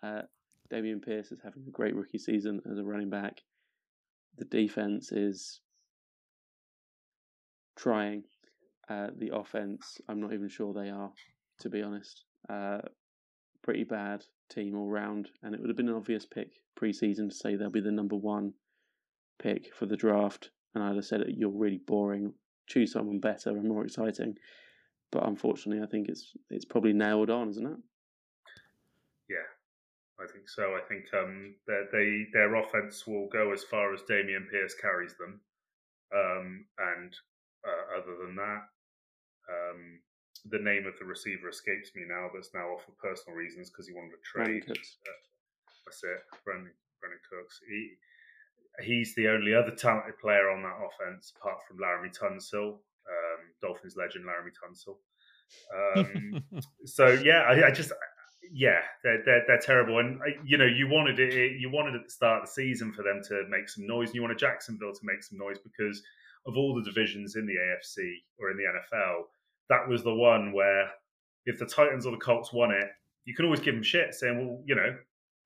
Uh, 0.01 0.23
Dameon 0.71 1.03
Pierce 1.03 1.31
is 1.31 1.39
having 1.43 1.63
a 1.67 1.71
great 1.71 1.95
rookie 1.95 2.17
season 2.17 2.61
as 2.69 2.77
a 2.77 2.83
running 2.83 3.09
back. 3.09 3.41
The 4.37 4.45
defense 4.45 5.11
is 5.11 5.61
trying. 7.81 8.23
Uh, 8.89 9.07
the 9.17 9.35
offense, 9.35 9.99
I'm 10.07 10.19
not 10.19 10.33
even 10.33 10.49
sure 10.49 10.73
they 10.73 10.89
are, 10.89 11.11
to 11.59 11.69
be 11.69 11.83
honest. 11.83 12.25
Uh, 12.49 12.79
pretty 13.61 13.83
bad 13.83 14.23
team 14.49 14.75
all 14.75 14.89
round, 14.89 15.29
and 15.43 15.53
it 15.53 15.61
would 15.61 15.69
have 15.69 15.77
been 15.77 15.89
an 15.89 15.95
obvious 15.95 16.25
pick 16.25 16.49
pre-season 16.75 17.29
to 17.29 17.35
say 17.35 17.55
they'll 17.55 17.69
be 17.69 17.81
the 17.81 17.91
number 17.91 18.15
one 18.15 18.53
pick 19.37 19.73
for 19.75 19.85
the 19.85 19.97
draft. 19.97 20.49
And 20.73 20.83
I'd 20.83 20.95
have 20.95 21.05
said 21.05 21.23
you're 21.27 21.49
really 21.49 21.81
boring. 21.85 22.33
Choose 22.67 22.91
someone 22.91 23.19
better 23.19 23.49
and 23.49 23.67
more 23.67 23.85
exciting. 23.85 24.35
But 25.11 25.27
unfortunately, 25.27 25.83
I 25.83 25.87
think 25.87 26.07
it's 26.07 26.33
it's 26.49 26.65
probably 26.65 26.93
nailed 26.93 27.29
on, 27.29 27.49
isn't 27.49 27.65
it? 27.65 27.77
Yeah, 29.29 30.23
I 30.23 30.31
think 30.31 30.47
so. 30.47 30.75
I 30.75 30.81
think 30.87 31.05
um, 31.13 31.55
they 31.67 32.25
their 32.33 32.55
offense 32.55 33.07
will 33.07 33.27
go 33.31 33.51
as 33.51 33.63
far 33.63 33.93
as 33.93 34.01
Dameon 34.01 34.49
Pierce 34.51 34.75
carries 34.75 35.15
them, 35.17 35.41
um, 36.13 36.65
and 36.77 37.15
uh, 37.65 37.99
other 37.99 38.15
than 38.25 38.35
that, 38.35 38.63
um, 39.49 39.99
the 40.45 40.59
name 40.59 40.85
of 40.87 40.97
the 40.99 41.05
receiver 41.05 41.49
escapes 41.49 41.91
me 41.95 42.03
now. 42.07 42.29
but 42.31 42.39
it's 42.39 42.53
now 42.53 42.71
off 42.71 42.85
for 42.85 42.95
personal 43.01 43.37
reasons 43.37 43.69
because 43.69 43.87
he 43.87 43.93
wanted 43.93 44.15
to 44.15 44.23
trade. 44.23 44.63
Uh, 44.69 44.73
that's 45.85 46.03
it, 46.03 46.21
Brandin, 46.45 46.71
Brandin 47.01 47.21
Cooks. 47.29 47.59
He 47.67 47.97
he's 48.83 49.13
the 49.15 49.27
only 49.27 49.53
other 49.53 49.71
talented 49.71 50.17
player 50.19 50.49
on 50.49 50.63
that 50.63 50.77
offense 50.77 51.33
apart 51.37 51.59
from 51.67 51.77
Laremy 51.77 52.15
Tunsil, 52.15 52.73
um, 52.73 53.41
Dolphins 53.61 53.95
legend 53.97 54.25
Laremy 54.25 54.53
Tunsil. 54.55 54.95
Um, 55.75 56.43
so 56.85 57.07
yeah, 57.07 57.41
I, 57.41 57.67
I, 57.67 57.71
just 57.71 57.91
yeah, 58.51 58.79
they're, 59.03 59.21
they're, 59.25 59.43
they're 59.47 59.59
terrible. 59.59 59.99
And 59.99 60.19
you 60.45 60.57
know, 60.57 60.65
you 60.65 60.87
wanted 60.87 61.19
it, 61.19 61.59
you 61.59 61.69
wanted 61.69 61.95
at 61.95 62.05
the 62.05 62.11
start 62.11 62.41
of 62.41 62.47
the 62.47 62.53
season 62.53 62.93
for 62.93 63.03
them 63.03 63.21
to 63.27 63.43
make 63.49 63.69
some 63.69 63.87
noise, 63.87 64.09
and 64.09 64.15
you 64.15 64.21
wanted 64.21 64.39
Jacksonville 64.39 64.93
to 64.93 65.01
make 65.03 65.23
some 65.23 65.37
noise 65.37 65.57
because 65.59 66.01
of 66.47 66.57
all 66.57 66.75
the 66.75 66.83
divisions 66.83 67.35
in 67.35 67.45
the 67.45 67.53
AFC 67.53 68.13
or 68.39 68.51
in 68.51 68.57
the 68.57 68.63
NFL, 68.63 69.23
that 69.69 69.87
was 69.87 70.03
the 70.03 70.13
one 70.13 70.53
where 70.53 70.89
if 71.45 71.59
the 71.59 71.65
Titans 71.65 72.05
or 72.05 72.11
the 72.11 72.17
Colts 72.17 72.53
won 72.53 72.71
it, 72.71 72.89
you 73.25 73.35
can 73.35 73.45
always 73.45 73.59
give 73.59 73.75
them 73.75 73.83
shit, 73.83 74.13
saying, 74.13 74.37
"Well, 74.37 74.63
you 74.65 74.75
know, 74.75 74.97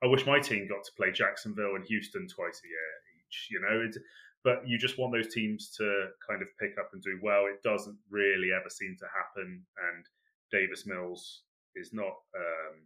I 0.03 0.07
wish 0.07 0.25
my 0.25 0.39
team 0.39 0.67
got 0.67 0.83
to 0.83 0.91
play 0.97 1.11
Jacksonville 1.11 1.75
and 1.75 1.85
Houston 1.85 2.27
twice 2.27 2.61
a 2.63 2.67
year 2.67 2.91
each. 3.23 3.47
You 3.51 3.61
know, 3.61 3.83
it's, 3.85 3.97
but 4.43 4.67
you 4.67 4.77
just 4.77 4.99
want 4.99 5.13
those 5.13 5.33
teams 5.33 5.71
to 5.77 6.07
kind 6.27 6.41
of 6.41 6.49
pick 6.59 6.77
up 6.77 6.89
and 6.93 7.01
do 7.01 7.19
well. 7.23 7.45
It 7.45 7.63
doesn't 7.63 7.97
really 8.09 8.49
ever 8.51 8.69
seem 8.69 8.97
to 8.99 9.05
happen, 9.07 9.63
and 9.91 10.05
Davis 10.51 10.85
Mills 10.85 11.43
is 11.75 11.93
not. 11.93 12.13
Um, 12.35 12.83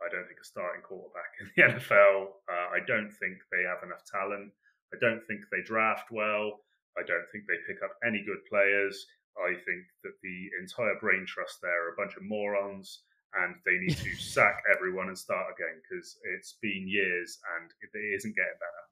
I 0.00 0.12
don't 0.12 0.26
think 0.26 0.40
a 0.40 0.44
starting 0.44 0.82
quarterback 0.82 1.32
in 1.40 1.48
the 1.56 1.62
NFL. 1.76 2.28
Uh, 2.48 2.68
I 2.72 2.80
don't 2.86 3.12
think 3.12 3.38
they 3.52 3.64
have 3.64 3.82
enough 3.82 4.04
talent. 4.04 4.52
I 4.92 4.96
don't 5.00 5.24
think 5.26 5.40
they 5.50 5.62
draft 5.64 6.10
well. 6.10 6.60
I 6.98 7.04
don't 7.06 7.26
think 7.32 7.44
they 7.46 7.60
pick 7.66 7.82
up 7.82 7.92
any 8.06 8.24
good 8.24 8.42
players. 8.48 9.06
I 9.36 9.52
think 9.52 9.84
that 10.02 10.16
the 10.22 10.38
entire 10.60 10.96
brain 11.00 11.24
trust 11.28 11.60
there 11.60 11.86
are 11.86 11.92
a 11.92 11.96
bunch 11.96 12.16
of 12.16 12.24
morons 12.24 13.02
and 13.34 13.54
they 13.64 13.76
need 13.78 13.96
to 13.98 14.14
sack 14.20 14.62
everyone 14.74 15.08
and 15.08 15.18
start 15.18 15.46
again 15.52 15.80
because 15.82 16.18
it's 16.36 16.56
been 16.62 16.88
years 16.88 17.38
and 17.58 17.70
it 17.70 18.16
isn't 18.16 18.34
getting 18.34 18.58
better. 18.58 18.86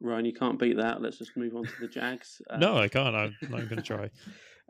Ryan, 0.00 0.24
you 0.26 0.34
can't 0.34 0.58
beat 0.58 0.76
that. 0.76 1.00
Let's 1.00 1.18
just 1.18 1.36
move 1.36 1.56
on 1.56 1.64
to 1.64 1.80
the 1.80 1.88
Jags. 1.88 2.42
Uh, 2.50 2.56
no, 2.58 2.76
I 2.76 2.88
can't. 2.88 3.14
I'm 3.14 3.36
not 3.48 3.68
going 3.68 3.76
to 3.76 3.82
try. 3.82 4.10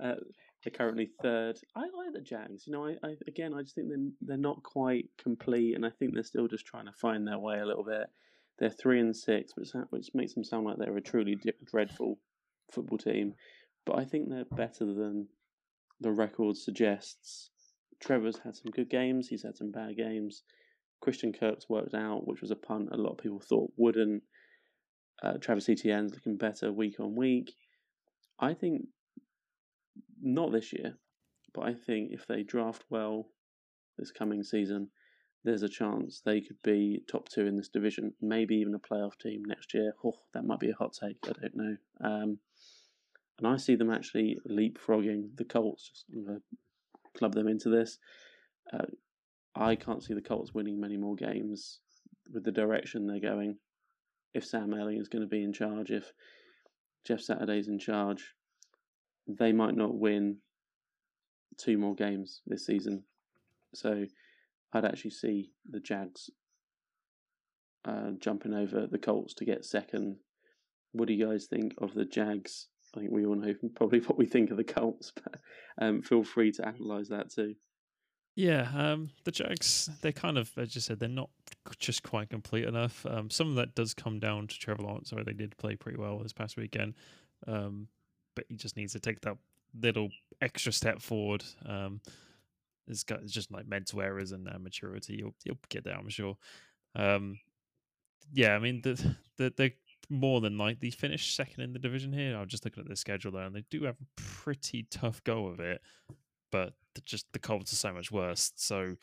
Uh, 0.02 0.14
they're 0.62 0.72
currently 0.72 1.10
third. 1.22 1.58
I 1.74 1.80
like 1.80 2.12
the 2.12 2.20
Jags. 2.20 2.66
You 2.66 2.72
know, 2.72 2.86
I, 2.86 2.96
I 3.02 3.16
again, 3.26 3.52
I 3.52 3.62
just 3.62 3.74
think 3.74 3.88
they're, 3.88 3.98
they're 4.22 4.36
not 4.36 4.62
quite 4.62 5.10
complete, 5.18 5.74
and 5.74 5.84
I 5.84 5.90
think 5.90 6.14
they're 6.14 6.22
still 6.22 6.48
just 6.48 6.66
trying 6.66 6.86
to 6.86 6.92
find 6.92 7.26
their 7.26 7.38
way 7.38 7.58
a 7.58 7.66
little 7.66 7.84
bit. 7.84 8.06
They're 8.58 8.70
three 8.70 9.00
and 9.00 9.16
six, 9.16 9.56
which 9.56 9.70
which 9.90 10.10
makes 10.14 10.34
them 10.34 10.44
sound 10.44 10.66
like 10.66 10.78
they're 10.78 10.96
a 10.96 11.02
truly 11.02 11.36
dreadful 11.64 12.18
football 12.70 12.98
team. 12.98 13.34
But 13.84 13.98
I 13.98 14.04
think 14.04 14.28
they're 14.28 14.44
better 14.44 14.86
than 14.86 15.28
the 16.00 16.12
record 16.12 16.56
suggests. 16.56 17.50
Trevor's 18.00 18.38
had 18.38 18.56
some 18.56 18.70
good 18.70 18.90
games. 18.90 19.28
He's 19.28 19.42
had 19.42 19.56
some 19.56 19.70
bad 19.70 19.96
games. 19.96 20.42
Christian 21.00 21.32
Kirk's 21.32 21.68
worked 21.68 21.94
out, 21.94 22.26
which 22.26 22.40
was 22.40 22.50
a 22.50 22.56
punt 22.56 22.88
a 22.92 22.96
lot 22.96 23.12
of 23.12 23.18
people 23.18 23.40
thought 23.40 23.72
wouldn't. 23.76 24.22
Uh, 25.22 25.34
Travis 25.34 25.68
Etienne's 25.68 26.12
looking 26.12 26.36
better 26.36 26.72
week 26.72 26.98
on 26.98 27.14
week. 27.14 27.54
I 28.38 28.54
think 28.54 28.86
not 30.22 30.52
this 30.52 30.72
year, 30.72 30.96
but 31.52 31.62
I 31.62 31.74
think 31.74 32.10
if 32.12 32.26
they 32.26 32.42
draft 32.42 32.84
well 32.90 33.28
this 33.98 34.10
coming 34.10 34.42
season, 34.42 34.88
there's 35.44 35.62
a 35.62 35.68
chance 35.68 36.20
they 36.24 36.40
could 36.40 36.60
be 36.62 37.02
top 37.06 37.28
two 37.28 37.46
in 37.46 37.56
this 37.56 37.68
division, 37.68 38.14
maybe 38.20 38.56
even 38.56 38.74
a 38.74 38.78
playoff 38.78 39.18
team 39.18 39.42
next 39.46 39.74
year. 39.74 39.92
Oh, 40.04 40.14
that 40.32 40.44
might 40.44 40.60
be 40.60 40.70
a 40.70 40.74
hot 40.74 40.96
take. 40.98 41.18
I 41.24 41.32
don't 41.40 41.56
know. 41.56 41.76
Um, 42.02 42.38
and 43.38 43.46
I 43.46 43.56
see 43.56 43.74
them 43.74 43.90
actually 43.90 44.38
leapfrogging 44.48 45.36
the 45.36 45.44
Colts. 45.44 45.90
Just 45.90 46.06
club 47.16 47.34
them 47.34 47.48
into 47.48 47.68
this. 47.68 47.98
Uh, 48.72 48.86
I 49.54 49.76
can't 49.76 50.02
see 50.02 50.14
the 50.14 50.22
Colts 50.22 50.54
winning 50.54 50.80
many 50.80 50.96
more 50.96 51.14
games 51.14 51.80
with 52.32 52.44
the 52.44 52.52
direction 52.52 53.06
they're 53.06 53.20
going. 53.20 53.58
If 54.32 54.44
Sam 54.44 54.70
Ehlinger 54.70 55.00
is 55.00 55.08
going 55.08 55.22
to 55.22 55.28
be 55.28 55.44
in 55.44 55.52
charge, 55.52 55.90
if 55.90 56.12
Jeff 57.04 57.20
Saturday's 57.20 57.68
in 57.68 57.78
charge, 57.78 58.34
they 59.28 59.52
might 59.52 59.76
not 59.76 59.94
win 59.94 60.38
two 61.56 61.78
more 61.78 61.94
games 61.94 62.40
this 62.46 62.66
season. 62.66 63.04
So 63.74 64.06
I'd 64.74 64.84
actually 64.84 65.12
see 65.12 65.50
the 65.68 65.80
Jags 65.80 66.30
uh, 67.84 68.10
jumping 68.18 68.54
over 68.54 68.86
the 68.86 68.98
Colts 68.98 69.34
to 69.34 69.44
get 69.44 69.64
second. 69.64 70.16
What 70.92 71.08
do 71.08 71.14
you 71.14 71.26
guys 71.26 71.46
think 71.46 71.74
of 71.78 71.94
the 71.94 72.04
Jags? 72.04 72.68
I 72.94 73.00
think 73.00 73.12
we 73.12 73.24
all 73.24 73.34
know 73.34 73.54
probably 73.76 74.00
what 74.00 74.18
we 74.18 74.26
think 74.26 74.50
of 74.50 74.56
the 74.56 74.64
Colts, 74.64 75.12
but 75.24 75.40
um, 75.80 76.02
feel 76.02 76.24
free 76.24 76.52
to 76.52 76.68
analyse 76.68 77.08
that 77.08 77.30
too. 77.30 77.54
Yeah, 78.36 78.68
um, 78.74 79.10
the 79.22 79.30
Jags, 79.30 79.88
they 80.02 80.10
kind 80.10 80.38
of, 80.38 80.50
as 80.56 80.74
you 80.74 80.80
said, 80.80 80.98
they're 80.98 81.08
not 81.08 81.30
just 81.78 82.02
quite 82.02 82.30
complete 82.30 82.64
enough. 82.64 83.06
Um, 83.08 83.30
some 83.30 83.48
of 83.48 83.54
that 83.54 83.76
does 83.76 83.94
come 83.94 84.18
down 84.18 84.48
to 84.48 84.58
Trevor 84.58 84.82
Lawrence, 84.82 85.12
where 85.12 85.22
they 85.22 85.32
did 85.32 85.56
play 85.56 85.76
pretty 85.76 85.98
well 85.98 86.18
this 86.18 86.32
past 86.32 86.56
weekend. 86.56 86.94
Um, 87.46 87.86
but 88.34 88.46
he 88.48 88.56
just 88.56 88.76
needs 88.76 88.92
to 88.94 89.00
take 89.00 89.20
that 89.20 89.36
little 89.80 90.08
extra 90.40 90.72
step 90.72 91.00
forward. 91.00 91.44
Um, 91.64 92.00
it's 92.88 93.04
got 93.04 93.22
it's 93.22 93.32
just 93.32 93.50
like 93.50 93.66
mental 93.66 94.00
errors 94.00 94.32
and 94.32 94.48
uh, 94.48 94.58
maturity. 94.58 95.16
You'll 95.18 95.34
you'll 95.44 95.58
get 95.68 95.84
there, 95.84 95.96
I'm 95.96 96.08
sure. 96.08 96.36
Um, 96.94 97.38
yeah, 98.32 98.54
I 98.54 98.58
mean 98.58 98.80
the 98.82 99.16
the 99.36 99.52
the 99.56 99.72
more 100.10 100.40
than 100.40 100.58
likely 100.58 100.90
finish 100.90 101.34
second 101.34 101.62
in 101.62 101.72
the 101.72 101.78
division 101.78 102.12
here. 102.12 102.36
I'm 102.36 102.48
just 102.48 102.64
looking 102.64 102.82
at 102.82 102.88
the 102.88 102.96
schedule 102.96 103.32
there, 103.32 103.44
and 103.44 103.54
they 103.54 103.64
do 103.70 103.84
have 103.84 103.96
a 103.96 104.20
pretty 104.20 104.86
tough 104.90 105.22
go 105.24 105.46
of 105.46 105.60
it. 105.60 105.80
But 106.52 106.74
just 107.04 107.26
the 107.32 107.38
Colts 107.38 107.72
are 107.72 107.76
so 107.76 107.92
much 107.92 108.12
worse, 108.12 108.52
so 108.54 108.96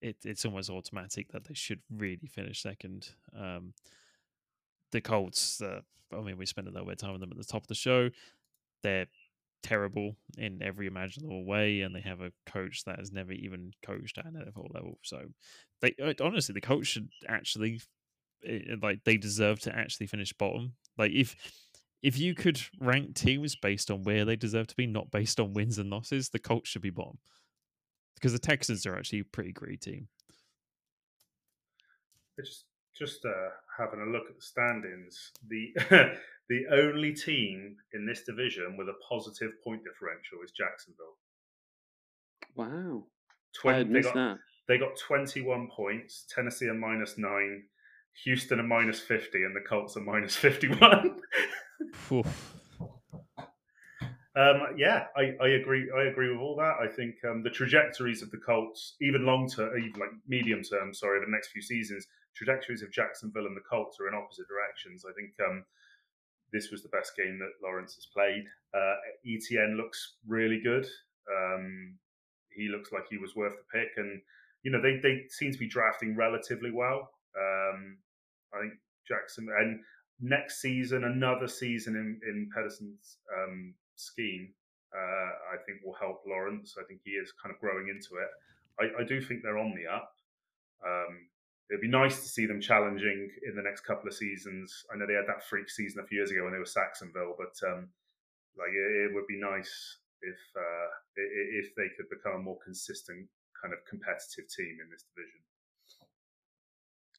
it, 0.00 0.16
it's 0.24 0.44
almost 0.44 0.70
automatic 0.70 1.32
that 1.32 1.44
they 1.44 1.54
should 1.54 1.80
really 1.90 2.28
finish 2.28 2.62
second. 2.62 3.08
Um, 3.36 3.72
the 4.92 5.00
Colts, 5.00 5.60
uh, 5.60 5.80
I 6.16 6.20
mean, 6.20 6.36
we 6.36 6.46
spent 6.46 6.68
a 6.68 6.70
little 6.70 6.86
bit 6.86 6.92
of 6.92 6.98
time 6.98 7.12
with 7.12 7.20
them 7.20 7.32
at 7.32 7.38
the 7.38 7.44
top 7.44 7.62
of 7.62 7.68
the 7.68 7.74
show 7.74 8.10
they're 8.84 9.06
terrible 9.64 10.16
in 10.38 10.62
every 10.62 10.86
imaginable 10.86 11.44
way, 11.44 11.80
and 11.80 11.94
they 11.94 12.02
have 12.02 12.20
a 12.20 12.32
coach 12.46 12.84
that 12.84 12.98
has 12.98 13.10
never 13.10 13.32
even 13.32 13.72
coached 13.84 14.18
at 14.18 14.26
an 14.26 14.34
NFL 14.34 14.72
level. 14.72 14.98
So, 15.02 15.22
they 15.80 15.94
uh, 16.00 16.12
honestly, 16.20 16.52
the 16.52 16.60
coach 16.60 16.86
should 16.86 17.08
actually 17.28 17.80
eh, 18.46 18.60
eh, 18.70 18.76
like 18.80 19.00
they 19.04 19.16
deserve 19.16 19.58
to 19.60 19.74
actually 19.74 20.06
finish 20.06 20.32
bottom. 20.32 20.74
Like 20.96 21.12
if 21.12 21.34
if 22.02 22.18
you 22.18 22.34
could 22.34 22.60
rank 22.78 23.14
teams 23.14 23.56
based 23.56 23.90
on 23.90 24.02
where 24.02 24.24
they 24.24 24.36
deserve 24.36 24.66
to 24.68 24.76
be, 24.76 24.86
not 24.86 25.10
based 25.10 25.40
on 25.40 25.54
wins 25.54 25.78
and 25.78 25.90
losses, 25.90 26.28
the 26.28 26.38
Colts 26.38 26.68
should 26.68 26.82
be 26.82 26.90
bottom 26.90 27.18
because 28.14 28.32
the 28.32 28.38
Texans 28.38 28.86
are 28.86 28.96
actually 28.96 29.20
a 29.20 29.24
pretty 29.24 29.52
great 29.52 29.80
team. 29.80 30.08
Just 32.38 32.64
just 32.96 33.24
uh, 33.24 33.48
having 33.76 34.00
a 34.00 34.10
look 34.10 34.24
at 34.28 34.36
the 34.36 34.42
standings, 34.42 35.32
the 35.48 35.72
The 36.48 36.64
only 36.70 37.14
team 37.14 37.76
in 37.92 38.06
this 38.06 38.22
division 38.24 38.76
with 38.76 38.88
a 38.88 38.94
positive 39.08 39.52
point 39.62 39.82
differential 39.84 40.38
is 40.44 40.50
Jacksonville. 40.50 41.16
Wow. 42.54 43.04
20, 43.60 43.78
I 43.78 43.82
they 43.84 44.02
got, 44.02 44.14
that. 44.14 44.38
They 44.68 44.78
got 44.78 44.96
21 44.98 45.68
points. 45.74 46.26
Tennessee 46.28 46.68
a 46.68 46.74
minus 46.74 47.16
nine. 47.16 47.64
Houston 48.24 48.60
a 48.60 48.62
minus 48.62 49.00
50, 49.00 49.42
and 49.42 49.56
the 49.56 49.60
Colts 49.60 49.96
a 49.96 50.00
minus 50.00 50.36
51. 50.36 51.20
um, 54.36 54.62
yeah, 54.76 55.06
I, 55.16 55.32
I, 55.40 55.48
agree. 55.48 55.90
I 55.96 56.04
agree 56.04 56.30
with 56.30 56.38
all 56.38 56.56
that. 56.56 56.76
I 56.80 56.86
think 56.86 57.16
um, 57.28 57.42
the 57.42 57.50
trajectories 57.50 58.22
of 58.22 58.30
the 58.30 58.38
Colts, 58.38 58.94
even 59.00 59.26
long 59.26 59.48
term, 59.48 59.76
even 59.78 60.00
like 60.00 60.10
medium 60.28 60.62
term, 60.62 60.94
sorry, 60.94 61.18
over 61.18 61.26
the 61.26 61.32
next 61.32 61.48
few 61.48 61.62
seasons, 61.62 62.06
trajectories 62.36 62.82
of 62.82 62.92
Jacksonville 62.92 63.46
and 63.46 63.56
the 63.56 63.62
Colts 63.68 63.98
are 64.00 64.08
in 64.08 64.14
opposite 64.14 64.46
directions. 64.48 65.04
I 65.08 65.12
think 65.14 65.32
um, 65.44 65.64
this 66.54 66.70
was 66.70 66.82
the 66.82 66.88
best 66.88 67.16
game 67.16 67.38
that 67.40 67.60
Lawrence 67.62 67.96
has 67.96 68.06
played. 68.06 68.44
Uh, 68.72 68.94
Etienne 69.26 69.76
looks 69.76 70.14
really 70.26 70.60
good. 70.62 70.86
Um, 71.28 71.98
he 72.54 72.68
looks 72.68 72.92
like 72.92 73.04
he 73.10 73.18
was 73.18 73.34
worth 73.34 73.54
the 73.56 73.78
pick, 73.78 73.90
and 73.96 74.22
you 74.62 74.70
know 74.70 74.80
they 74.80 74.98
they 75.02 75.24
seem 75.28 75.52
to 75.52 75.58
be 75.58 75.68
drafting 75.68 76.16
relatively 76.16 76.70
well. 76.70 77.10
Um, 77.36 77.98
I 78.54 78.60
think 78.60 78.74
Jackson 79.06 79.48
and 79.58 79.80
next 80.20 80.62
season, 80.62 81.04
another 81.04 81.48
season 81.48 81.96
in 81.96 82.20
in 82.28 82.48
Pederson's 82.56 83.18
um, 83.36 83.74
scheme, 83.96 84.54
uh, 84.94 85.54
I 85.54 85.56
think 85.66 85.80
will 85.84 85.98
help 86.00 86.22
Lawrence. 86.24 86.76
I 86.78 86.84
think 86.84 87.00
he 87.04 87.12
is 87.12 87.32
kind 87.42 87.52
of 87.52 87.60
growing 87.60 87.88
into 87.88 88.22
it. 88.22 88.30
I, 88.80 89.02
I 89.02 89.04
do 89.04 89.20
think 89.20 89.42
they're 89.42 89.58
on 89.58 89.74
the 89.74 89.90
up. 89.92 90.14
Um, 90.86 91.28
it'd 91.70 91.80
be 91.80 91.88
nice 91.88 92.20
to 92.22 92.28
see 92.28 92.46
them 92.46 92.60
challenging 92.60 93.30
in 93.46 93.56
the 93.56 93.62
next 93.62 93.82
couple 93.82 94.08
of 94.08 94.14
seasons. 94.14 94.84
I 94.92 94.96
know 94.96 95.06
they 95.06 95.14
had 95.14 95.28
that 95.28 95.46
freak 95.48 95.70
season 95.70 96.02
a 96.02 96.06
few 96.06 96.18
years 96.18 96.30
ago 96.30 96.44
when 96.44 96.52
they 96.52 96.58
were 96.58 96.66
Sacksonville, 96.66 97.34
but 97.38 97.56
um, 97.68 97.88
like 98.56 98.70
it, 98.70 99.10
it, 99.10 99.14
would 99.14 99.26
be 99.26 99.40
nice 99.40 99.98
if 100.22 100.38
uh, 100.56 100.88
if 101.16 101.74
they 101.76 101.88
could 101.96 102.08
become 102.10 102.40
a 102.40 102.42
more 102.42 102.58
consistent 102.64 103.28
kind 103.60 103.72
of 103.72 103.80
competitive 103.88 104.44
team 104.54 104.78
in 104.82 104.90
this 104.90 105.04
division. 105.14 105.40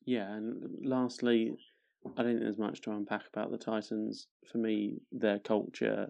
Yeah, 0.06 0.32
and 0.32 0.86
lastly, 0.86 1.58
I 2.18 2.22
don't 2.22 2.34
think 2.34 2.42
there's 2.42 2.60
much 2.60 2.82
to 2.82 2.92
unpack 2.92 3.24
about 3.34 3.52
the 3.52 3.58
Titans. 3.58 4.28
For 4.52 4.60
me, 4.60 5.00
their 5.12 5.40
culture 5.40 6.08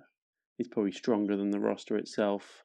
is 0.59 0.67
probably 0.67 0.91
stronger 0.91 1.38
than 1.38 1.51
the 1.51 1.59
roster 1.59 1.95
itself. 1.95 2.63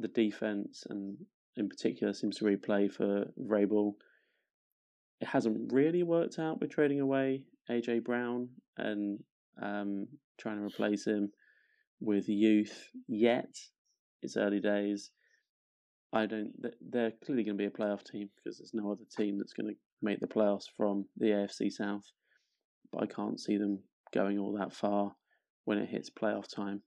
The 0.00 0.08
defense, 0.08 0.84
and 0.90 1.16
in 1.56 1.68
particular, 1.68 2.12
seems 2.12 2.38
to 2.38 2.44
really 2.44 2.56
play 2.56 2.88
for 2.88 3.26
Vrabel 3.38 3.94
it 5.22 5.28
hasn't 5.28 5.72
really 5.72 6.02
worked 6.02 6.40
out 6.40 6.60
with 6.60 6.70
trading 6.70 7.00
away 7.00 7.44
AJ 7.70 8.02
Brown 8.02 8.48
and 8.76 9.20
um, 9.62 10.08
trying 10.36 10.58
to 10.58 10.64
replace 10.64 11.06
him 11.06 11.30
with 12.00 12.28
youth 12.28 12.88
yet. 13.06 13.54
It's 14.22 14.36
early 14.36 14.58
days. 14.58 15.12
I 16.12 16.26
don't. 16.26 16.52
They're 16.90 17.12
clearly 17.24 17.44
going 17.44 17.56
to 17.56 17.62
be 17.62 17.66
a 17.66 17.70
playoff 17.70 18.04
team 18.04 18.30
because 18.36 18.58
there's 18.58 18.74
no 18.74 18.90
other 18.90 19.04
team 19.16 19.38
that's 19.38 19.52
going 19.52 19.72
to 19.72 19.78
make 20.02 20.18
the 20.18 20.26
playoffs 20.26 20.66
from 20.76 21.06
the 21.16 21.26
AFC 21.26 21.70
South. 21.70 22.04
But 22.92 23.04
I 23.04 23.06
can't 23.06 23.40
see 23.40 23.56
them 23.56 23.78
going 24.12 24.38
all 24.38 24.58
that 24.58 24.74
far 24.74 25.14
when 25.66 25.78
it 25.78 25.88
hits 25.88 26.10
playoff 26.10 26.52
time. 26.52 26.82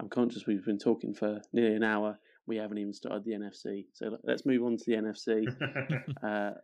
I'm 0.00 0.08
conscious 0.08 0.46
we've 0.46 0.64
been 0.64 0.78
talking 0.78 1.12
for 1.12 1.40
nearly 1.52 1.74
an 1.74 1.82
hour. 1.82 2.18
We 2.46 2.56
haven't 2.56 2.78
even 2.78 2.94
started 2.94 3.24
the 3.24 3.32
NFC. 3.32 3.86
So 3.92 4.16
let's 4.22 4.46
move 4.46 4.62
on 4.62 4.76
to 4.76 4.84
the 4.86 4.96
NFC. 4.96 5.46
uh, 6.24 6.58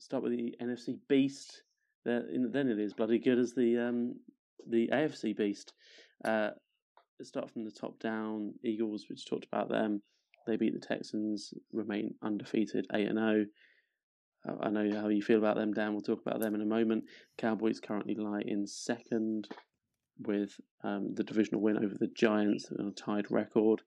start 0.00 0.22
with 0.22 0.32
the 0.32 0.54
NFC 0.60 0.98
Beast, 1.08 1.62
then 2.04 2.68
it 2.68 2.78
is 2.78 2.94
bloody 2.94 3.18
good 3.18 3.38
as 3.38 3.52
the 3.52 3.78
um, 3.78 4.14
the 4.68 4.88
AFC 4.88 5.36
beast. 5.36 5.72
Uh, 6.24 6.50
start 7.22 7.50
from 7.50 7.64
the 7.64 7.70
top 7.70 7.98
down. 7.98 8.54
Eagles, 8.64 9.06
which 9.08 9.26
talked 9.26 9.46
about 9.46 9.68
them, 9.68 10.02
they 10.46 10.56
beat 10.56 10.72
the 10.72 10.86
Texans, 10.86 11.52
remain 11.72 12.14
undefeated, 12.22 12.86
eight 12.94 13.08
and 13.08 13.18
zero. 13.18 13.44
Oh. 14.48 14.58
I 14.62 14.70
know 14.70 14.90
how 14.98 15.08
you 15.08 15.22
feel 15.22 15.38
about 15.38 15.56
them, 15.56 15.74
Dan. 15.74 15.92
We'll 15.92 16.00
talk 16.00 16.22
about 16.24 16.40
them 16.40 16.54
in 16.54 16.62
a 16.62 16.66
moment. 16.66 17.04
Cowboys 17.36 17.78
currently 17.78 18.14
lie 18.14 18.42
in 18.46 18.66
second 18.66 19.48
with 20.18 20.58
um, 20.82 21.14
the 21.14 21.24
divisional 21.24 21.60
win 21.60 21.76
over 21.76 21.94
the 21.98 22.10
Giants 22.14 22.70
a 22.70 22.90
tied 22.92 23.30
record, 23.30 23.82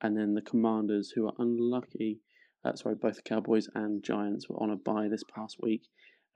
and 0.00 0.16
then 0.16 0.34
the 0.34 0.42
Commanders, 0.42 1.10
who 1.10 1.26
are 1.26 1.34
unlucky. 1.38 2.20
Uh, 2.64 2.74
sorry, 2.74 2.96
both 2.96 3.16
the 3.16 3.22
Cowboys 3.22 3.68
and 3.74 4.02
Giants 4.02 4.48
were 4.48 4.60
on 4.62 4.70
a 4.70 4.76
bye 4.76 5.08
this 5.08 5.22
past 5.34 5.56
week, 5.60 5.82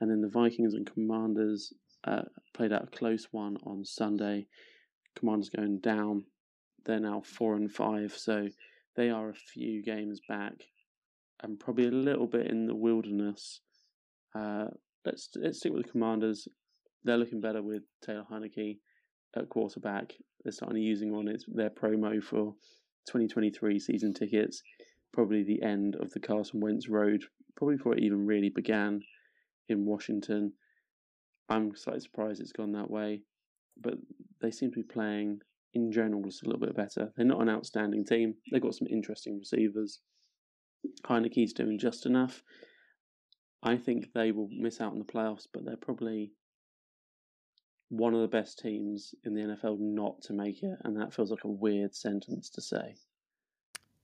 and 0.00 0.10
then 0.10 0.20
the 0.20 0.28
Vikings 0.28 0.74
and 0.74 0.86
Commanders 0.86 1.72
uh, 2.04 2.22
played 2.54 2.72
out 2.72 2.84
a 2.84 2.96
close 2.96 3.28
one 3.30 3.56
on 3.64 3.84
Sunday. 3.84 4.46
Commanders 5.16 5.50
going 5.50 5.78
down. 5.80 6.24
They're 6.84 7.00
now 7.00 7.22
four 7.24 7.54
and 7.54 7.70
five, 7.70 8.12
so 8.16 8.48
they 8.96 9.10
are 9.10 9.30
a 9.30 9.34
few 9.34 9.82
games 9.82 10.20
back, 10.28 10.54
and 11.42 11.58
probably 11.58 11.86
a 11.86 11.92
little 11.92 12.26
bit 12.26 12.46
in 12.46 12.66
the 12.66 12.74
wilderness. 12.74 13.60
Uh, 14.34 14.66
let's 15.04 15.28
let's 15.36 15.58
stick 15.58 15.72
with 15.72 15.86
the 15.86 15.92
Commanders. 15.92 16.48
They're 17.04 17.18
looking 17.18 17.40
better 17.40 17.62
with 17.62 17.82
Taylor 18.04 18.24
Heinicke 18.30 18.78
at 19.36 19.48
quarterback. 19.48 20.12
They're 20.42 20.52
starting 20.52 20.82
using 20.82 21.14
on 21.14 21.28
its 21.28 21.44
their 21.48 21.70
promo 21.70 22.22
for 22.22 22.54
2023 23.06 23.78
season 23.78 24.14
tickets. 24.14 24.62
Probably 25.12 25.42
the 25.42 25.62
end 25.62 25.96
of 25.96 26.10
the 26.12 26.20
Carson 26.20 26.60
Wentz 26.60 26.88
road, 26.88 27.24
probably 27.56 27.76
before 27.76 27.94
it 27.94 28.02
even 28.02 28.26
really 28.26 28.48
began 28.48 29.02
in 29.68 29.84
Washington. 29.84 30.52
I'm 31.48 31.76
slightly 31.76 32.00
surprised 32.00 32.40
it's 32.40 32.52
gone 32.52 32.72
that 32.72 32.90
way, 32.90 33.22
but 33.80 33.94
they 34.40 34.50
seem 34.50 34.70
to 34.70 34.76
be 34.76 34.82
playing 34.82 35.40
in 35.74 35.92
general 35.92 36.22
just 36.22 36.42
a 36.42 36.46
little 36.46 36.60
bit 36.60 36.76
better. 36.76 37.12
They're 37.16 37.26
not 37.26 37.42
an 37.42 37.48
outstanding 37.48 38.04
team. 38.04 38.34
They've 38.50 38.62
got 38.62 38.74
some 38.74 38.88
interesting 38.90 39.38
receivers. 39.38 40.00
Heinicke's 41.04 41.52
doing 41.52 41.78
just 41.78 42.06
enough. 42.06 42.42
I 43.62 43.76
think 43.76 44.12
they 44.12 44.32
will 44.32 44.48
miss 44.50 44.80
out 44.80 44.92
on 44.92 44.98
the 44.98 45.04
playoffs, 45.04 45.46
but 45.52 45.64
they're 45.64 45.76
probably 45.76 46.32
one 47.88 48.14
of 48.14 48.22
the 48.22 48.28
best 48.28 48.58
teams 48.58 49.14
in 49.24 49.34
the 49.34 49.42
NFL 49.42 49.78
not 49.78 50.22
to 50.22 50.32
make 50.32 50.62
it, 50.62 50.78
and 50.84 50.96
that 50.96 51.12
feels 51.12 51.30
like 51.30 51.44
a 51.44 51.48
weird 51.48 51.94
sentence 51.94 52.48
to 52.50 52.60
say. 52.62 52.96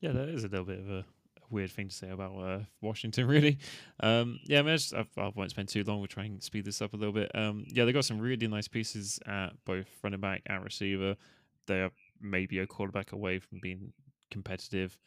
Yeah, 0.00 0.12
that 0.12 0.28
is 0.28 0.44
a 0.44 0.48
little 0.48 0.64
bit 0.64 0.78
of 0.78 0.90
a, 0.90 1.04
weird 1.50 1.70
thing 1.70 1.88
to 1.88 1.94
say 1.94 2.10
about 2.10 2.36
uh, 2.38 2.58
Washington, 2.80 3.26
really. 3.28 3.58
Um, 4.00 4.38
yeah, 4.44 4.58
I, 4.58 4.62
mean, 4.62 4.72
I, 4.72 4.76
just, 4.76 4.94
I, 4.94 5.06
I, 5.16 5.32
won't 5.34 5.50
spend 5.50 5.68
too 5.68 5.82
long. 5.84 5.98
We'll 5.98 6.06
try 6.06 6.24
and 6.24 6.42
speed 6.42 6.64
this 6.64 6.82
up 6.82 6.92
a 6.92 6.96
little 6.96 7.12
bit. 7.12 7.30
Um, 7.34 7.64
yeah, 7.68 7.84
they 7.84 7.92
got 7.92 8.04
some 8.04 8.18
really 8.18 8.46
nice 8.46 8.68
pieces 8.68 9.18
at 9.26 9.50
both 9.64 9.86
running 10.02 10.20
back 10.20 10.42
and 10.46 10.62
receiver. 10.62 11.16
They 11.66 11.80
are 11.80 11.90
maybe 12.20 12.58
a 12.58 12.66
quarterback 12.66 13.12
away 13.12 13.38
from 13.38 13.60
being 13.60 13.92
competitive. 14.30 14.98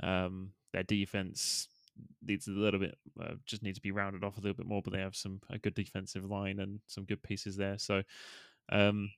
Um, 0.00 0.52
their 0.72 0.84
defense 0.84 1.68
needs 2.24 2.46
a 2.46 2.52
little 2.52 2.80
bit, 2.80 2.96
uh, 3.20 3.34
just 3.44 3.62
needs 3.62 3.78
to 3.78 3.82
be 3.82 3.90
rounded 3.90 4.22
off 4.22 4.38
a 4.38 4.40
little 4.40 4.54
bit 4.54 4.66
more, 4.66 4.82
but 4.82 4.92
they 4.92 5.00
have 5.00 5.16
some 5.16 5.40
a 5.50 5.58
good 5.58 5.74
defensive 5.74 6.24
line 6.24 6.60
and 6.60 6.80
some 6.86 7.04
good 7.04 7.22
pieces 7.22 7.56
there. 7.56 7.78
So, 7.78 8.02
um, 8.70 9.10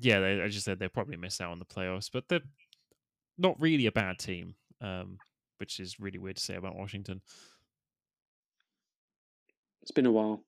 yeah, 0.00 0.20
they, 0.20 0.42
I 0.42 0.48
just 0.48 0.64
said 0.64 0.78
they'll 0.78 0.88
probably 0.88 1.16
miss 1.16 1.40
out 1.40 1.52
on 1.52 1.58
the 1.58 1.64
playoffs, 1.64 2.10
but 2.12 2.28
they're 2.28 2.40
not 3.38 3.60
really 3.60 3.86
a 3.86 3.92
bad 3.92 4.18
team. 4.18 4.54
Um, 4.80 5.18
which 5.58 5.80
is 5.80 5.98
really 6.00 6.18
weird 6.18 6.36
to 6.36 6.42
say 6.42 6.54
about 6.54 6.76
Washington. 6.76 7.20
It's 9.82 9.92
been 9.92 10.06
a 10.06 10.12
while. 10.12 10.42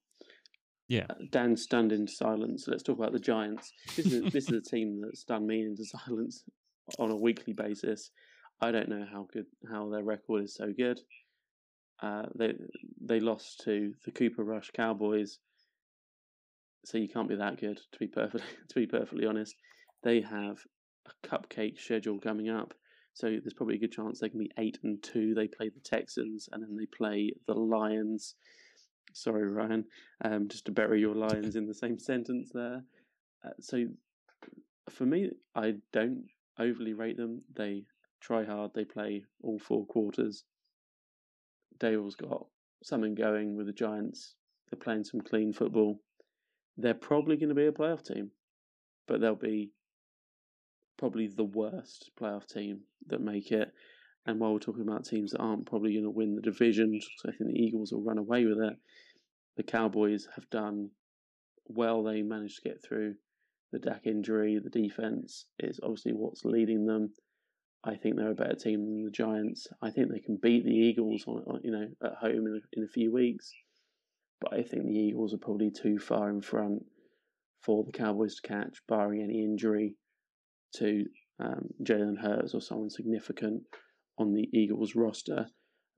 Yeah. 0.89 1.07
Uh, 1.11 1.14
Dan 1.30 1.57
stunned 1.57 1.93
into 1.93 2.12
silence. 2.12 2.66
Let's 2.66 2.82
talk 2.82 2.99
about 2.99 3.12
the 3.12 3.18
Giants. 3.18 3.72
This 3.95 4.07
is 4.07 4.32
this 4.32 4.49
is 4.49 4.66
a 4.66 4.70
team 4.70 5.01
that 5.03 5.16
stunned 5.16 5.47
me 5.47 5.62
into 5.62 5.84
silence 6.07 6.45
on 6.99 7.11
a 7.11 7.16
weekly 7.16 7.53
basis. 7.53 8.11
I 8.61 8.72
don't 8.72 8.89
know 8.89 9.05
how 9.11 9.28
good 9.32 9.47
how 9.70 9.89
their 9.91 10.03
record 10.03 10.45
is 10.45 10.55
so 10.55 10.72
good. 10.76 10.99
Uh, 12.03 12.22
they 12.36 12.55
they 13.01 13.20
lost 13.20 13.61
to 13.64 13.93
the 14.05 14.11
Cooper 14.11 14.45
Rush 14.45 14.70
Cowboys, 14.70 15.39
so 16.84 16.97
you 16.99 17.09
can't 17.09 17.28
be 17.28 17.36
that 17.36 17.61
good 17.61 17.78
to 17.93 17.99
be 17.99 18.07
perfectly 18.07 18.49
to 18.68 18.74
be 18.74 18.86
perfectly 18.86 19.26
honest. 19.26 19.55
They 20.03 20.22
have 20.22 20.59
a 21.09 21.27
cupcake 21.27 21.81
schedule 21.81 22.19
coming 22.19 22.49
up. 22.49 22.75
So 23.15 23.27
there's 23.29 23.55
probably 23.55 23.77
a 23.77 23.81
good 23.81 23.93
chance 23.93 24.21
they 24.21 24.29
can 24.29 24.39
be 24.39 24.51
eight 24.59 24.79
and 24.85 25.03
two. 25.03 25.35
They 25.35 25.49
play 25.49 25.71
the 25.71 25.81
Texans 25.81 26.49
and 26.53 26.63
then 26.63 26.77
they 26.77 26.87
play 26.87 27.33
the 27.47 27.55
Lions. 27.55 28.37
Sorry, 29.13 29.51
Ryan, 29.51 29.85
um, 30.25 30.49
just 30.49 30.67
to 30.67 30.73
bury 30.73 31.01
your 31.01 31.15
Lions 31.15 31.57
in 31.57 31.67
the 31.67 31.75
same 31.75 31.99
sentence 31.99 32.51
there. 32.55 32.85
Uh, 33.45 33.51
so 33.61 33.87
for 34.91 35.05
me, 35.05 35.31
I 35.55 35.75
don't 35.93 36.27
overly 36.59 36.93
rate 36.93 37.17
them. 37.17 37.43
They 37.57 37.85
try 38.21 38.45
hard. 38.45 38.73
They 38.75 38.85
play 38.85 39.25
all 39.43 39.59
four 39.59 39.87
quarters. 39.87 40.45
Daboll's 41.79 42.17
got 42.17 42.47
something 42.83 43.15
going 43.15 43.57
with 43.57 43.67
the 43.67 43.73
Giants. 43.73 44.35
They're 44.71 44.79
playing 44.79 45.05
some 45.05 45.21
clean 45.21 45.53
football. 45.53 46.01
They're 46.77 46.95
probably 46.95 47.37
going 47.37 47.49
to 47.49 47.55
be 47.55 47.67
a 47.67 47.73
playoff 47.73 48.05
team, 48.05 48.31
but 49.07 49.21
they'll 49.21 49.35
be 49.35 49.73
probably 50.99 51.29
the 51.29 51.45
worst 51.45 52.11
playoff 52.21 52.47
team 52.47 52.81
that 53.07 53.21
make 53.21 53.51
it. 53.53 53.73
And 54.27 54.39
while 54.39 54.53
we're 54.53 54.59
talking 54.59 54.87
about 54.87 55.07
teams 55.07 55.31
that 55.31 55.41
aren't 55.41 55.67
probably 55.67 55.95
going 55.95 56.05
to 56.05 56.11
win 56.11 56.35
the 56.35 56.43
division, 56.43 57.01
I 57.25 57.31
think 57.31 57.51
the 57.51 57.63
Eagles 57.63 57.93
will 57.93 58.03
run 58.03 58.19
away 58.19 58.45
with 58.45 58.59
it. 58.59 58.75
The 59.57 59.63
Cowboys 59.63 60.29
have 60.35 60.51
done 60.51 60.91
well. 61.67 62.03
They 62.03 62.21
managed 62.23 62.63
to 62.63 62.69
get 62.69 62.85
through 62.85 63.15
the 63.73 63.79
Dak 63.79 64.07
injury. 64.07 64.59
The 64.63 64.71
defense 64.71 65.47
is 65.59 65.81
obviously 65.83 66.13
what's 66.13 66.45
leading 66.45 66.85
them. 66.85 67.13
I 67.85 67.95
think 67.95 68.17
they're 68.17 68.33
a 68.33 68.35
better 68.35 68.57
team 68.57 68.85
than 68.85 69.05
the 69.05 69.11
Giants. 69.11 69.69
I 69.81 69.91
think 69.91 70.11
they 70.11 70.19
can 70.19 70.37
beat 70.37 70.65
the 70.65 70.75
Eagles 70.77 71.25
on, 71.27 71.45
on 71.47 71.61
you 71.63 71.71
know 71.71 71.87
at 72.05 72.15
home 72.15 72.47
in 72.47 72.61
a, 72.61 72.79
in 72.79 72.85
a 72.85 72.89
few 72.89 73.13
weeks. 73.13 73.53
But 74.41 74.53
I 74.53 74.63
think 74.63 74.85
the 74.85 74.99
Eagles 74.99 75.33
are 75.33 75.39
probably 75.39 75.71
too 75.71 75.99
far 75.99 76.29
in 76.29 76.41
front 76.41 76.85
for 77.63 77.85
the 77.85 77.93
Cowboys 77.93 78.37
to 78.37 78.49
catch, 78.49 78.83
barring 78.89 79.23
any 79.23 79.43
injury 79.43 79.97
to 80.77 81.05
um, 81.41 81.69
Jalen 81.83 82.19
Hurts 82.19 82.55
or 82.55 82.61
someone 82.61 82.91
significant 82.91 83.62
on 84.19 84.35
the 84.35 84.49
Eagles 84.53 84.95
roster. 84.95 85.47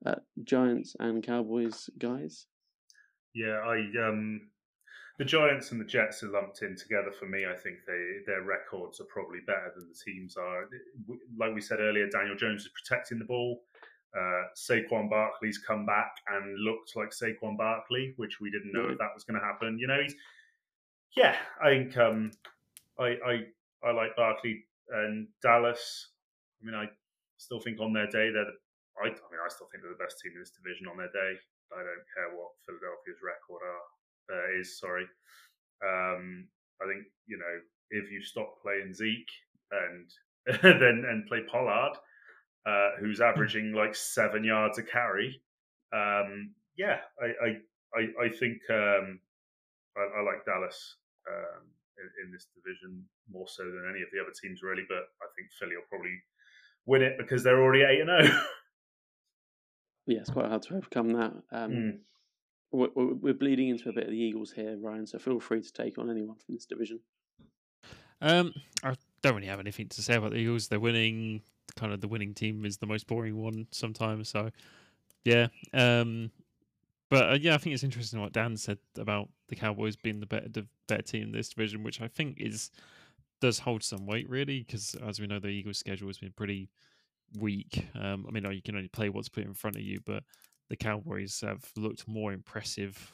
Uh, 0.05 0.15
Giants 0.43 0.95
and 0.99 1.23
Cowboys 1.23 1.89
guys. 1.99 2.47
Yeah, 3.33 3.59
I 3.65 3.77
um, 4.07 4.41
the 5.19 5.25
Giants 5.25 5.71
and 5.71 5.79
the 5.79 5.85
Jets 5.85 6.23
are 6.23 6.29
lumped 6.29 6.63
in 6.63 6.75
together 6.75 7.11
for 7.11 7.27
me. 7.27 7.45
I 7.45 7.55
think 7.55 7.77
they 7.85 8.17
their 8.25 8.41
records 8.41 8.99
are 8.99 9.05
probably 9.05 9.39
better 9.45 9.71
than 9.75 9.87
the 9.87 10.11
teams 10.11 10.37
are. 10.37 10.67
Like 11.37 11.53
we 11.53 11.61
said 11.61 11.79
earlier, 11.79 12.09
Daniel 12.09 12.35
Jones 12.35 12.63
is 12.63 12.69
protecting 12.69 13.19
the 13.19 13.25
ball. 13.25 13.61
Uh, 14.17 14.43
Saquon 14.57 15.09
Barkley's 15.09 15.57
come 15.57 15.85
back 15.85 16.11
and 16.27 16.59
looked 16.59 16.95
like 16.95 17.11
Saquon 17.11 17.57
Barkley, 17.57 18.13
which 18.17 18.41
we 18.41 18.51
didn't 18.51 18.73
know 18.73 18.89
if 18.89 18.97
that 18.97 19.11
was 19.13 19.23
going 19.23 19.39
to 19.39 19.45
happen. 19.45 19.77
You 19.79 19.87
know, 19.87 20.01
he's 20.01 20.15
yeah. 21.15 21.35
I 21.63 21.69
think 21.69 21.97
um, 21.97 22.31
I, 22.99 23.05
I 23.25 23.39
I 23.83 23.91
like 23.91 24.15
Barkley 24.15 24.65
and 24.89 25.27
Dallas. 25.41 26.09
I 26.61 26.65
mean, 26.65 26.75
I 26.75 26.85
still 27.37 27.59
think 27.59 27.79
on 27.79 27.93
their 27.93 28.07
day 28.07 28.29
they're. 28.31 28.53
I, 29.01 29.07
I 29.07 29.27
mean, 29.31 29.41
I 29.41 29.49
still 29.49 29.67
think 29.71 29.83
they're 29.83 29.95
the 29.97 30.03
best 30.03 30.19
team 30.19 30.33
in 30.35 30.41
this 30.41 30.53
division 30.53 30.85
on 30.87 30.97
their 30.97 31.11
day. 31.11 31.33
I 31.73 31.81
don't 31.81 32.07
care 32.13 32.35
what 32.35 32.51
Philadelphia's 32.67 33.23
record 33.23 33.63
are, 33.63 33.85
uh, 34.35 34.59
is. 34.59 34.77
Sorry. 34.77 35.07
Um, 35.81 36.47
I 36.81 36.85
think 36.85 37.07
you 37.25 37.37
know 37.37 37.55
if 37.89 38.11
you 38.11 38.21
stop 38.21 38.61
playing 38.61 38.93
Zeke 38.93 39.31
and 39.71 40.07
then 40.61 41.05
and 41.07 41.27
play 41.27 41.41
Pollard, 41.49 41.97
uh, 42.65 42.91
who's 42.99 43.17
hmm. 43.17 43.23
averaging 43.23 43.73
like 43.73 43.95
seven 43.95 44.43
yards 44.43 44.77
a 44.77 44.83
carry. 44.83 45.41
Um, 45.93 46.53
yeah, 46.77 46.99
I 47.19 47.25
I 47.25 47.49
I, 47.93 48.25
I 48.25 48.29
think 48.29 48.61
um, 48.69 49.19
I, 49.97 50.19
I, 50.19 50.21
like 50.23 50.45
Dallas. 50.45 50.95
Um, 51.27 51.67
in, 52.01 52.25
in, 52.25 52.31
this 52.31 52.47
division 52.55 53.05
more 53.29 53.47
so 53.47 53.63
than 53.63 53.85
any 53.89 54.01
of 54.01 54.09
the 54.11 54.19
other 54.19 54.33
teams, 54.33 54.61
really. 54.63 54.83
But 54.89 55.13
I 55.21 55.29
think 55.35 55.49
Philly 55.57 55.75
will 55.75 55.89
probably 55.89 56.17
win 56.85 57.01
it 57.01 57.17
because 57.17 57.43
they're 57.43 57.61
already 57.61 57.83
eight 57.83 58.01
and 58.01 58.09
zero. 58.09 58.41
Oh. 58.41 58.47
Yeah, 60.07 60.19
it's 60.19 60.31
quite 60.31 60.47
hard 60.47 60.63
to 60.63 60.75
overcome 60.75 61.13
that. 61.13 61.33
Um, 61.51 61.71
mm. 61.71 61.97
we're, 62.71 63.13
we're, 63.13 63.33
bleeding 63.33 63.69
into 63.69 63.89
a 63.89 63.93
bit 63.93 64.05
of 64.05 64.09
the 64.09 64.17
Eagles 64.17 64.51
here, 64.51 64.75
Ryan. 64.77 65.05
So 65.05 65.19
feel 65.19 65.39
free 65.39 65.61
to 65.61 65.71
take 65.71 65.97
on 65.97 66.09
anyone 66.09 66.37
from 66.37 66.55
this 66.55 66.65
division. 66.65 66.99
Um, 68.19 68.53
I 68.83 68.95
don't 69.21 69.35
really 69.35 69.47
have 69.47 69.59
anything 69.59 69.89
to 69.89 70.01
say 70.01 70.15
about 70.15 70.31
the 70.31 70.37
Eagles. 70.37 70.67
They're 70.67 70.79
winning. 70.79 71.41
Kind 71.77 71.93
of 71.93 72.01
the 72.01 72.07
winning 72.07 72.33
team 72.33 72.65
is 72.65 72.77
the 72.77 72.87
most 72.87 73.07
boring 73.07 73.37
one 73.37 73.67
sometimes. 73.71 74.27
So, 74.27 74.49
yeah. 75.23 75.47
Um, 75.73 76.31
but 77.11 77.29
uh, 77.29 77.37
yeah, 77.39 77.53
I 77.53 77.57
think 77.59 77.75
it's 77.75 77.83
interesting 77.83 78.19
what 78.19 78.33
Dan 78.33 78.57
said 78.57 78.79
about 78.97 79.29
the 79.49 79.55
Cowboys 79.55 79.95
being 79.95 80.19
the 80.19 80.25
better 80.25 80.49
better 80.87 81.03
team 81.03 81.23
in 81.23 81.31
this 81.31 81.49
division, 81.49 81.83
which 81.83 82.01
I 82.01 82.07
think 82.07 82.37
is 82.39 82.71
does 83.41 83.59
hold 83.59 83.83
some 83.83 84.07
weight 84.07 84.29
really, 84.29 84.63
because 84.65 84.95
as 85.07 85.19
we 85.19 85.27
know, 85.27 85.39
the 85.39 85.49
Eagles' 85.49 85.77
schedule 85.77 86.07
has 86.07 86.17
been 86.17 86.33
pretty 86.35 86.69
weak. 87.37 87.85
Um, 87.99 88.25
I 88.27 88.31
mean, 88.31 88.49
you 88.51 88.61
can 88.61 88.75
only 88.75 88.87
play 88.87 89.09
what's 89.09 89.29
put 89.29 89.45
in 89.45 89.53
front 89.53 89.75
of 89.75 89.81
you, 89.81 89.99
but 90.05 90.23
the 90.69 90.77
Cowboys 90.77 91.41
have 91.41 91.69
looked 91.75 92.07
more 92.07 92.31
impressive 92.31 93.13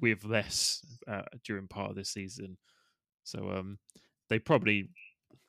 with 0.00 0.24
less 0.24 0.84
uh, 1.06 1.22
during 1.44 1.68
part 1.68 1.90
of 1.90 1.96
this 1.96 2.10
season. 2.10 2.56
So 3.24 3.50
um, 3.50 3.78
they 4.28 4.38
probably, 4.38 4.88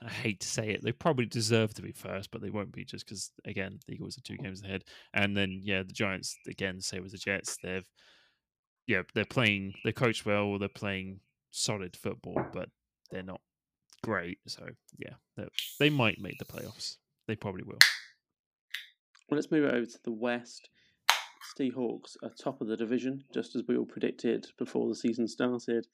I 0.01 0.09
hate 0.09 0.39
to 0.39 0.47
say 0.47 0.69
it, 0.69 0.83
they 0.83 0.93
probably 0.93 1.25
deserve 1.25 1.73
to 1.73 1.81
be 1.81 1.91
first, 1.91 2.31
but 2.31 2.41
they 2.41 2.49
won't 2.49 2.71
be 2.71 2.85
just 2.85 3.05
because 3.05 3.31
again 3.45 3.79
the 3.85 3.93
Eagles 3.93 4.17
are 4.17 4.21
two 4.21 4.37
oh. 4.39 4.43
games 4.43 4.63
ahead. 4.63 4.83
And 5.13 5.35
then 5.35 5.61
yeah, 5.63 5.83
the 5.83 5.93
Giants 5.93 6.37
again, 6.47 6.79
same 6.79 7.05
as 7.05 7.11
the 7.11 7.17
Jets, 7.17 7.57
they've 7.61 7.87
yeah 8.87 9.01
they're 9.13 9.25
playing 9.25 9.73
they 9.83 9.91
coach 9.91 10.25
well, 10.25 10.57
they're 10.57 10.69
playing 10.69 11.19
solid 11.51 11.95
football, 11.95 12.41
but 12.53 12.69
they're 13.11 13.23
not 13.23 13.41
great. 14.03 14.39
So 14.47 14.67
yeah, 14.97 15.45
they 15.79 15.89
might 15.89 16.19
make 16.19 16.37
the 16.39 16.45
playoffs. 16.45 16.97
They 17.27 17.35
probably 17.35 17.63
will. 17.63 17.79
Well, 19.29 19.35
let's 19.35 19.51
move 19.51 19.65
over 19.65 19.85
to 19.85 20.03
the 20.03 20.11
West. 20.11 20.69
Seahawks 21.59 22.15
are 22.23 22.29
top 22.29 22.61
of 22.61 22.67
the 22.67 22.77
division, 22.77 23.23
just 23.33 23.55
as 23.55 23.63
we 23.67 23.75
all 23.75 23.85
predicted 23.85 24.47
before 24.57 24.87
the 24.87 24.95
season 24.95 25.27
started. 25.27 25.87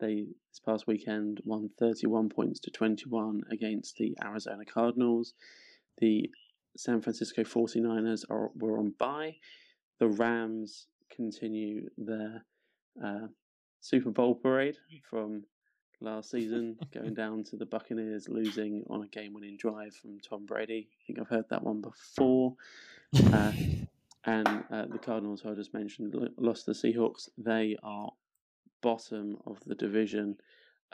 They 0.00 0.26
this 0.48 0.60
past 0.64 0.86
weekend 0.86 1.40
won 1.44 1.70
31 1.78 2.28
points 2.30 2.60
to 2.60 2.70
21 2.70 3.42
against 3.50 3.96
the 3.96 4.16
Arizona 4.22 4.64
Cardinals. 4.64 5.34
The 5.98 6.30
San 6.76 7.00
Francisco 7.00 7.42
49ers 7.42 8.24
are 8.30 8.50
were 8.54 8.78
on 8.78 8.94
bye. 8.98 9.36
The 9.98 10.08
Rams 10.08 10.86
continue 11.14 11.88
their 11.98 12.44
uh, 13.04 13.26
Super 13.80 14.10
Bowl 14.10 14.34
parade 14.34 14.76
from 15.08 15.44
last 16.00 16.30
season, 16.30 16.78
going 16.94 17.14
down 17.14 17.44
to 17.44 17.56
the 17.56 17.66
Buccaneers 17.66 18.28
losing 18.28 18.84
on 18.88 19.02
a 19.02 19.08
game 19.08 19.34
winning 19.34 19.56
drive 19.58 19.94
from 19.94 20.18
Tom 20.20 20.46
Brady. 20.46 20.88
I 20.90 21.06
think 21.06 21.18
I've 21.18 21.28
heard 21.28 21.48
that 21.50 21.62
one 21.62 21.80
before. 21.80 22.54
Uh, 23.32 23.52
and 24.24 24.64
uh, 24.70 24.86
the 24.86 24.98
Cardinals, 24.98 25.40
who 25.40 25.50
I 25.50 25.54
just 25.54 25.74
mentioned, 25.74 26.14
lost 26.38 26.66
the 26.66 26.72
Seahawks. 26.72 27.28
They 27.38 27.76
are 27.82 28.10
bottom 28.82 29.36
of 29.46 29.58
the 29.66 29.74
division. 29.74 30.36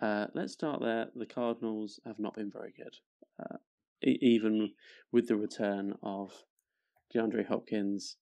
Uh, 0.01 0.27
let's 0.35 0.53
start 0.53 0.81
there. 0.81 1.07
The 1.15 1.27
Cardinals 1.27 2.01
have 2.05 2.19
not 2.19 2.35
been 2.35 2.51
very 2.51 2.73
good, 2.77 2.95
uh, 3.41 3.57
e- 4.05 4.19
even 4.21 4.73
with 5.13 5.29
the 5.29 5.37
return 5.37 5.95
of 6.03 6.33
DeAndre 7.15 7.47
Hopkins. 7.47 8.17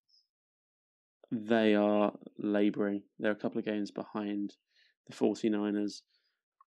They 1.30 1.74
are 1.74 2.12
labouring. 2.38 3.02
They're 3.18 3.32
a 3.32 3.36
couple 3.36 3.58
of 3.58 3.64
games 3.64 3.90
behind 3.90 4.54
the 5.06 5.14
49ers, 5.14 6.02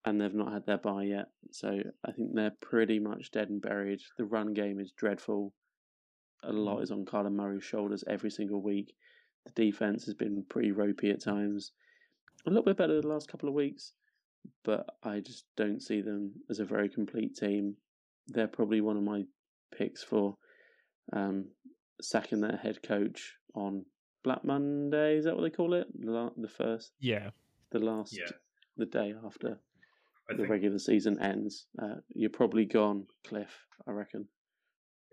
and 0.04 0.20
they've 0.20 0.34
not 0.34 0.52
had 0.52 0.66
their 0.66 0.78
bye 0.78 1.04
yet. 1.04 1.28
So 1.52 1.80
I 2.06 2.12
think 2.12 2.34
they're 2.34 2.56
pretty 2.62 3.00
much 3.00 3.32
dead 3.32 3.50
and 3.50 3.62
buried. 3.62 4.02
The 4.18 4.26
run 4.26 4.54
game 4.54 4.80
is 4.80 4.92
dreadful. 4.92 5.54
A 6.44 6.52
lot 6.52 6.82
is 6.82 6.92
on 6.92 7.06
Kyler 7.06 7.32
Murray's 7.32 7.64
shoulders 7.64 8.04
every 8.08 8.30
single 8.30 8.62
week. 8.62 8.94
The 9.46 9.52
defense 9.52 10.06
has 10.06 10.14
been 10.14 10.44
pretty 10.50 10.72
ropey 10.72 11.10
at 11.12 11.22
times 11.24 11.72
a 12.46 12.50
little 12.50 12.64
bit 12.64 12.78
better 12.78 13.02
the 13.02 13.08
last 13.08 13.30
couple 13.30 13.50
of 13.50 13.56
weeks, 13.56 13.94
but 14.64 14.86
I 15.04 15.20
just 15.20 15.46
don't 15.56 15.82
see 15.82 16.02
them 16.02 16.32
as 16.50 16.60
a 16.60 16.66
very 16.66 16.90
complete 16.90 17.36
team. 17.36 17.76
They're 18.28 18.48
probably 18.48 18.82
one 18.82 18.98
of 18.98 19.04
my 19.04 19.24
picks 19.76 20.04
for 20.04 20.38
um, 21.14 21.46
sacking 22.02 22.42
their 22.42 22.58
head 22.58 22.84
coach 22.84 23.34
on 23.56 23.86
Black 24.24 24.44
Monday. 24.44 25.18
Is 25.18 25.26
that 25.26 25.36
what 25.36 25.44
they 25.44 25.50
call 25.50 25.74
it? 25.74 25.88
The, 26.00 26.32
the 26.38 26.50
first, 26.50 26.92
yeah, 27.00 27.30
the 27.72 27.80
last, 27.80 28.18
yeah. 28.18 28.32
the 28.78 28.86
day 28.86 29.14
after 29.26 29.60
I 30.30 30.36
the 30.36 30.48
regular 30.48 30.80
season 30.80 31.20
ends. 31.22 31.68
Uh, 31.82 31.96
you're 32.14 32.30
probably 32.30 32.66
gone, 32.66 33.08
Kliff. 33.26 33.48
I 33.88 33.92
reckon. 33.92 34.28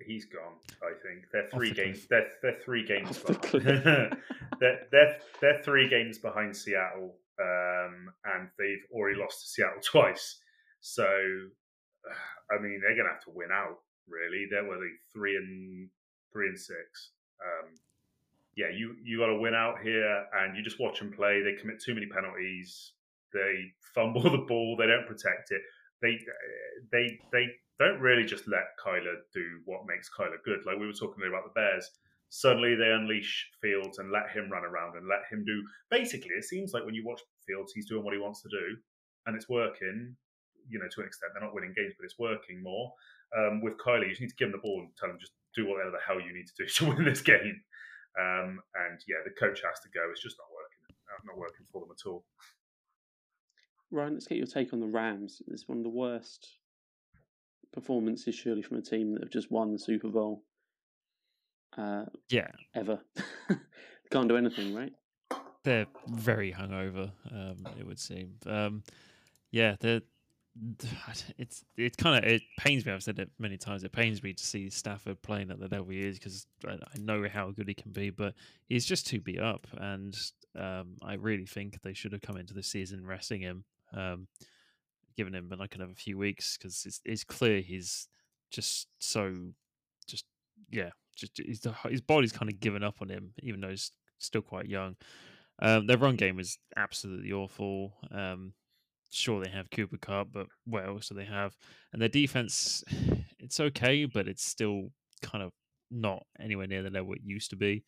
He's 0.04 0.24
gone. 0.26 0.54
I 0.82 0.92
think 1.06 1.26
they're 1.32 1.48
three 1.52 1.70
the 1.70 1.74
games. 1.74 2.06
They're, 2.08 2.28
they're 2.42 2.58
three 2.64 2.84
games. 2.84 3.20
The 3.20 4.16
they're, 4.60 4.86
they're 4.90 5.16
they're 5.40 5.62
three 5.62 5.88
games 5.88 6.18
behind 6.18 6.56
Seattle 6.56 7.14
um, 7.40 8.10
and 8.24 8.48
they've 8.58 8.84
already 8.92 9.18
lost 9.18 9.42
to 9.42 9.48
Seattle 9.48 9.82
twice. 9.84 10.38
So, 10.80 11.04
I 12.50 12.60
mean, 12.60 12.80
they're 12.80 12.96
going 12.96 13.08
to 13.08 13.14
have 13.14 13.24
to 13.24 13.34
win 13.34 13.50
out. 13.52 13.78
Really, 14.06 14.46
they're 14.50 14.64
were 14.64 14.76
they 14.76 14.92
three 15.12 15.36
and 15.36 15.88
three 16.30 16.48
and 16.48 16.58
six. 16.58 17.10
Um, 17.40 17.74
yeah, 18.54 18.68
you 18.68 18.94
you 19.02 19.18
got 19.18 19.28
to 19.28 19.38
win 19.38 19.54
out 19.54 19.80
here, 19.82 20.26
and 20.40 20.54
you 20.54 20.62
just 20.62 20.78
watch 20.78 20.98
them 20.98 21.10
play. 21.10 21.42
They 21.42 21.58
commit 21.58 21.80
too 21.82 21.94
many 21.94 22.06
penalties. 22.06 22.92
They 23.32 23.72
fumble 23.94 24.22
the 24.30 24.44
ball. 24.46 24.76
They 24.76 24.86
don't 24.86 25.06
protect 25.06 25.52
it. 25.52 25.62
They 26.02 26.20
they 26.92 27.18
they 27.32 27.46
don't 27.78 28.00
really 28.00 28.24
just 28.24 28.46
let 28.48 28.78
Kyler 28.84 29.16
do 29.32 29.60
what 29.64 29.86
makes 29.86 30.08
Kyler 30.08 30.42
good. 30.44 30.60
Like 30.66 30.78
we 30.78 30.86
were 30.86 30.92
talking 30.92 31.24
about 31.26 31.44
the 31.44 31.60
Bears 31.60 31.90
suddenly 32.34 32.74
they 32.74 32.90
unleash 32.90 33.46
Fields 33.62 33.98
and 33.98 34.10
let 34.10 34.28
him 34.34 34.50
run 34.50 34.64
around 34.64 34.96
and 34.96 35.06
let 35.06 35.22
him 35.30 35.44
do. 35.46 35.62
Basically, 35.88 36.34
it 36.34 36.42
seems 36.42 36.74
like 36.74 36.84
when 36.84 36.94
you 36.94 37.06
watch 37.06 37.20
Fields, 37.46 37.72
he's 37.72 37.88
doing 37.88 38.02
what 38.02 38.12
he 38.12 38.18
wants 38.18 38.42
to 38.42 38.48
do, 38.48 38.76
and 39.26 39.36
it's 39.36 39.48
working. 39.48 40.16
You 40.68 40.78
know, 40.80 40.88
to 40.90 41.00
an 41.00 41.06
extent, 41.06 41.30
they're 41.32 41.44
not 41.44 41.54
winning 41.54 41.74
games, 41.76 41.94
but 41.96 42.04
it's 42.04 42.18
working 42.18 42.62
more. 42.62 42.92
Um, 43.38 43.62
with 43.62 43.78
Kyler, 43.78 44.02
you 44.02 44.10
just 44.10 44.20
need 44.20 44.34
to 44.34 44.36
give 44.36 44.48
him 44.48 44.58
the 44.58 44.66
ball 44.66 44.80
and 44.82 44.90
tell 44.98 45.10
him 45.10 45.18
just 45.20 45.32
do 45.54 45.68
whatever 45.68 45.92
the 45.92 46.02
hell 46.04 46.18
you 46.18 46.34
need 46.34 46.48
to 46.50 46.58
do 46.58 46.66
to 46.76 46.88
win 46.90 47.04
this 47.04 47.22
game. 47.22 47.62
Um, 48.18 48.58
and 48.74 48.98
yeah, 49.06 49.22
the 49.22 49.34
coach 49.38 49.62
has 49.62 49.78
to 49.86 49.90
go. 49.94 50.02
It's 50.10 50.22
just 50.22 50.36
not 50.38 50.50
working. 50.50 50.82
Uh, 51.06 51.22
not 51.30 51.38
working 51.38 51.66
for 51.70 51.82
them 51.82 51.94
at 51.94 52.02
all. 52.08 52.24
Ryan, 53.90 54.14
let's 54.14 54.26
get 54.26 54.38
your 54.38 54.50
take 54.50 54.72
on 54.72 54.80
the 54.80 54.90
Rams. 54.90 55.42
It's 55.46 55.68
one 55.68 55.78
of 55.78 55.84
the 55.84 55.90
worst 55.90 56.58
performances, 57.74 58.34
surely, 58.34 58.62
from 58.62 58.78
a 58.78 58.82
team 58.82 59.12
that 59.12 59.22
have 59.22 59.30
just 59.30 59.50
won 59.50 59.72
the 59.72 59.78
Super 59.78 60.08
Bowl 60.08 60.42
uh, 61.76 62.04
yeah. 62.30 62.48
Ever. 62.74 63.00
Can't 64.10 64.28
do 64.28 64.36
anything, 64.36 64.74
right? 64.74 64.92
They're 65.64 65.86
very 66.06 66.52
hungover, 66.52 67.10
um, 67.32 67.66
it 67.78 67.86
would 67.86 67.98
seem. 67.98 68.34
Um, 68.46 68.82
yeah, 69.50 69.76
they're. 69.80 70.02
It's 71.36 71.64
it 71.76 71.96
kind 71.96 72.16
of 72.16 72.30
it 72.30 72.42
pains 72.58 72.86
me. 72.86 72.92
I've 72.92 73.02
said 73.02 73.18
it 73.18 73.30
many 73.40 73.56
times. 73.56 73.82
It 73.82 73.90
pains 73.90 74.22
me 74.22 74.32
to 74.32 74.44
see 74.44 74.70
Stafford 74.70 75.20
playing 75.20 75.50
at 75.50 75.58
the 75.58 75.66
level 75.66 75.88
he 75.88 76.00
is 76.00 76.16
because 76.16 76.46
I, 76.64 76.74
I 76.74 76.98
know 76.98 77.26
how 77.32 77.50
good 77.50 77.66
he 77.66 77.74
can 77.74 77.90
be, 77.90 78.10
but 78.10 78.34
he's 78.68 78.86
just 78.86 79.06
too 79.06 79.20
beat 79.20 79.40
up. 79.40 79.66
And 79.76 80.16
um, 80.56 80.96
I 81.02 81.14
really 81.14 81.46
think 81.46 81.80
they 81.82 81.92
should 81.92 82.12
have 82.12 82.22
come 82.22 82.36
into 82.36 82.54
the 82.54 82.62
season 82.62 83.04
resting 83.04 83.40
him, 83.40 83.64
um, 83.92 84.28
giving 85.16 85.34
him 85.34 85.50
like 85.58 85.74
another 85.74 85.94
few 85.94 86.18
weeks 86.18 86.56
because 86.56 86.84
it's, 86.86 87.00
it's 87.04 87.24
clear 87.24 87.60
he's 87.60 88.08
just 88.50 88.88
so 88.98 89.34
just 90.06 90.24
yeah 90.70 90.90
just 91.16 91.38
his, 91.38 91.66
his 91.88 92.00
body's 92.00 92.32
kind 92.32 92.50
of 92.50 92.60
given 92.60 92.82
up 92.82 92.96
on 93.00 93.08
him, 93.08 93.32
even 93.42 93.60
though 93.60 93.70
he's 93.70 93.92
still 94.18 94.42
quite 94.42 94.66
young. 94.66 94.96
Um, 95.60 95.86
their 95.86 95.98
run 95.98 96.16
game 96.16 96.40
is 96.40 96.58
absolutely 96.76 97.32
awful. 97.32 97.94
Um, 98.10 98.52
sure, 99.10 99.42
they 99.42 99.50
have 99.50 99.70
Cooper 99.70 99.98
Kupp 99.98 100.28
but 100.32 100.46
what 100.64 100.86
else 100.86 101.08
do 101.08 101.14
they 101.14 101.24
have? 101.24 101.56
And 101.92 102.02
their 102.02 102.08
defense, 102.08 102.82
it's 103.38 103.60
okay, 103.60 104.04
but 104.04 104.28
it's 104.28 104.44
still 104.44 104.90
kind 105.22 105.44
of 105.44 105.52
not 105.90 106.24
anywhere 106.40 106.66
near 106.66 106.82
the 106.82 106.90
level 106.90 107.12
it 107.12 107.20
used 107.24 107.50
to 107.50 107.56
be. 107.56 107.84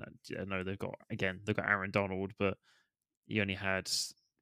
I 0.00 0.44
know 0.44 0.64
they've 0.64 0.78
got 0.78 0.94
again 1.10 1.40
they've 1.44 1.54
got 1.54 1.68
Aaron 1.68 1.92
Donald, 1.92 2.32
but 2.38 2.56
he 3.26 3.40
only 3.40 3.54
had 3.54 3.88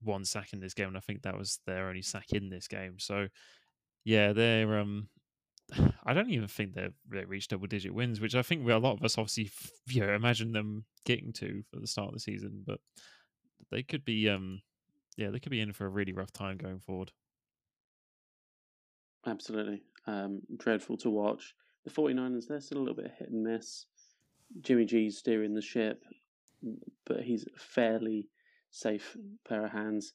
one 0.05 0.24
sack 0.24 0.53
in 0.53 0.61
this 0.61 0.74
game, 0.74 0.88
and 0.88 0.96
I 0.96 1.00
think 1.00 1.22
that 1.22 1.36
was 1.36 1.61
their 1.66 1.88
only 1.88 2.03
sack 2.03 2.32
in 2.32 2.48
this 2.50 2.68
game. 2.68 2.98
So 2.98 3.28
yeah, 4.05 4.32
they're 4.32 4.78
um 4.78 5.09
I 6.05 6.14
don't 6.14 6.30
even 6.30 6.48
think 6.48 6.74
they've 6.74 6.94
they 7.11 7.24
reached 7.24 7.50
double 7.50 7.66
digit 7.66 7.94
wins, 7.94 8.20
which 8.20 8.34
I 8.34 8.42
think 8.42 8.68
a 8.68 8.76
lot 8.76 8.94
of 8.94 9.03
us 9.03 9.18
obviously 9.18 9.50
you 9.88 10.07
know, 10.07 10.12
imagine 10.12 10.53
them 10.53 10.84
getting 11.05 11.32
to 11.34 11.62
for 11.70 11.80
the 11.80 11.86
start 11.86 12.09
of 12.09 12.14
the 12.14 12.20
season, 12.20 12.62
but 12.66 12.80
they 13.70 13.82
could 13.82 14.05
be 14.05 14.28
um 14.28 14.61
yeah, 15.16 15.30
they 15.30 15.40
could 15.40 15.53
be 15.53 15.61
in 15.61 15.72
for 15.72 15.86
a 15.86 15.90
really 15.90 16.12
rough 16.12 16.32
time 16.32 16.57
going 16.57 16.78
forward. 16.78 17.12
Absolutely. 19.26 19.82
Um, 20.07 20.40
dreadful 20.57 20.96
to 20.98 21.11
watch. 21.11 21.55
The 21.84 21.90
49ers, 21.90 22.46
they're 22.48 22.61
still 22.61 22.78
a 22.78 22.80
little 22.80 22.96
bit 22.96 23.12
hit 23.18 23.30
and 23.30 23.42
miss. 23.42 23.86
Jimmy 24.61 24.84
G's 24.84 25.18
steering 25.18 25.55
the 25.55 25.62
ship, 25.62 26.03
but 27.05 27.20
he's 27.20 27.44
fairly 27.57 28.28
safe 28.72 29.16
pair 29.48 29.64
of 29.64 29.72
hands. 29.72 30.12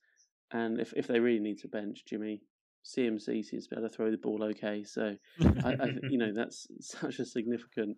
And 0.51 0.79
if, 0.79 0.93
if 0.95 1.07
they 1.07 1.19
really 1.19 1.39
need 1.39 1.59
to 1.59 1.67
bench 1.69 2.03
Jimmy, 2.05 2.41
CMC 2.85 3.45
seems 3.45 3.67
to 3.67 3.69
be 3.69 3.77
able 3.77 3.89
to 3.89 3.95
throw 3.95 4.11
the 4.11 4.17
ball 4.17 4.43
okay. 4.43 4.83
So, 4.83 5.15
I, 5.63 5.69
I, 5.69 5.87
you 6.09 6.17
know, 6.17 6.33
that's 6.35 6.67
such 6.81 7.19
a 7.19 7.25
significant 7.25 7.97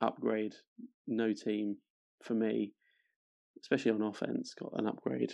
upgrade. 0.00 0.54
No 1.06 1.32
team 1.32 1.76
for 2.22 2.34
me, 2.34 2.72
especially 3.62 3.92
on 3.92 4.02
offense, 4.02 4.54
got 4.54 4.78
an 4.78 4.86
upgrade 4.86 5.32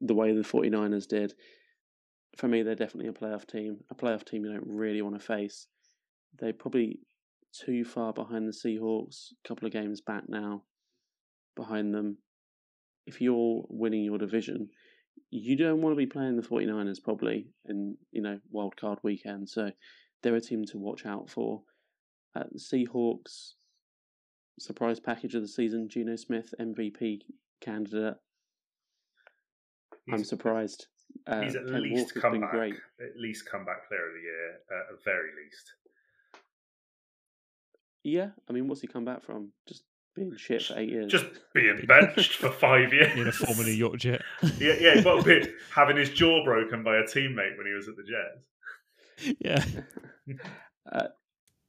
the 0.00 0.14
way 0.14 0.32
the 0.32 0.42
49ers 0.42 1.08
did. 1.08 1.34
For 2.36 2.48
me, 2.48 2.62
they're 2.62 2.74
definitely 2.74 3.08
a 3.08 3.12
playoff 3.12 3.46
team. 3.46 3.78
A 3.90 3.94
playoff 3.94 4.24
team 4.24 4.44
you 4.44 4.52
don't 4.52 4.76
really 4.76 5.02
want 5.02 5.18
to 5.18 5.24
face. 5.24 5.68
They're 6.38 6.52
probably 6.52 6.98
too 7.52 7.84
far 7.84 8.12
behind 8.12 8.48
the 8.48 8.52
Seahawks, 8.52 9.30
a 9.32 9.48
couple 9.48 9.66
of 9.66 9.72
games 9.72 10.00
back 10.00 10.24
now 10.28 10.64
behind 11.56 11.94
them. 11.94 12.18
If 13.06 13.20
you're 13.20 13.64
winning 13.68 14.04
your 14.04 14.18
division, 14.18 14.68
you 15.30 15.56
don't 15.56 15.82
want 15.82 15.92
to 15.92 15.96
be 15.98 16.06
playing 16.06 16.36
the 16.36 16.42
49ers 16.46 17.02
probably 17.02 17.48
in, 17.68 17.96
you 18.12 18.22
know, 18.22 18.38
wild 18.50 18.76
card 18.76 18.98
weekend. 19.02 19.48
So 19.48 19.70
they're 20.22 20.36
a 20.36 20.40
team 20.40 20.64
to 20.66 20.78
watch 20.78 21.04
out 21.06 21.28
for. 21.28 21.62
Uh, 22.36 22.44
the 22.50 22.58
Seahawks, 22.58 23.52
surprise 24.58 24.98
package 25.00 25.34
of 25.34 25.42
the 25.42 25.48
season, 25.48 25.88
Geno 25.88 26.16
Smith, 26.16 26.52
MVP 26.60 27.20
candidate. 27.60 28.16
I'm 30.12 30.24
surprised. 30.24 30.86
Uh, 31.26 31.42
He's 31.42 31.54
at 31.56 31.66
Ken 31.66 31.82
least 31.82 32.06
Walker's 32.16 32.22
come 32.22 32.40
back. 32.40 32.50
great. 32.50 32.74
At 33.00 33.20
least 33.20 33.48
comeback 33.50 33.88
player 33.88 34.06
of 34.06 34.14
the 34.14 34.20
year, 34.20 34.50
at 34.52 34.86
the 34.90 34.98
very 35.04 35.30
least. 35.42 35.72
Yeah, 38.02 38.28
I 38.48 38.52
mean, 38.52 38.68
what's 38.68 38.80
he 38.82 38.86
come 38.86 39.04
back 39.04 39.22
from? 39.22 39.52
Just 39.66 39.84
being 40.14 40.36
shit 40.36 40.62
for 40.62 40.78
eight 40.78 40.90
years. 40.90 41.10
Just 41.10 41.26
being 41.54 41.84
benched 41.86 42.34
for 42.34 42.50
five 42.50 42.92
years. 42.92 43.12
in 43.18 43.26
a 43.28 43.32
former 43.32 43.64
New 43.64 43.70
York 43.72 43.98
Jet. 43.98 44.22
yeah, 44.58 44.74
yeah, 44.78 45.02
well, 45.02 45.22
be- 45.22 45.46
having 45.74 45.96
his 45.96 46.10
jaw 46.10 46.44
broken 46.44 46.82
by 46.82 46.96
a 46.96 47.02
teammate 47.02 47.56
when 47.56 47.66
he 47.66 47.72
was 47.72 47.88
at 47.88 47.96
the 47.96 48.04
Jets. 48.04 49.36
yeah. 49.40 49.64
uh, 50.92 51.08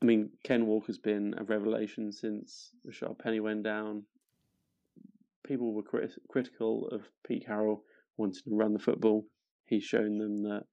I 0.02 0.06
mean, 0.06 0.30
Ken 0.44 0.66
Walker's 0.66 0.98
been 0.98 1.34
a 1.38 1.44
revelation 1.44 2.12
since 2.12 2.72
Rashaad 2.88 3.18
Penny 3.20 3.40
went 3.40 3.64
down. 3.64 4.04
People 5.46 5.74
were 5.74 5.84
crit- 5.84 6.20
critical 6.30 6.88
of 6.92 7.02
Pete 7.26 7.46
Carroll 7.46 7.84
wanting 8.18 8.42
to 8.44 8.56
run 8.56 8.74
the 8.74 8.80
football. 8.80 9.26
He's 9.66 9.84
shown 9.84 10.18
them 10.18 10.44
that 10.44 10.64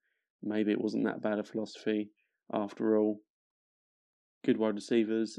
maybe 0.43 0.73
it 0.73 0.81
wasn't 0.81 1.05
that 1.05 1.23
bad 1.23 1.39
a 1.39 1.45
philosophy 1.45 2.11
after 2.53 2.99
all. 2.99 3.21
Good 4.45 4.59
wide 4.59 4.75
receivers. 4.75 5.39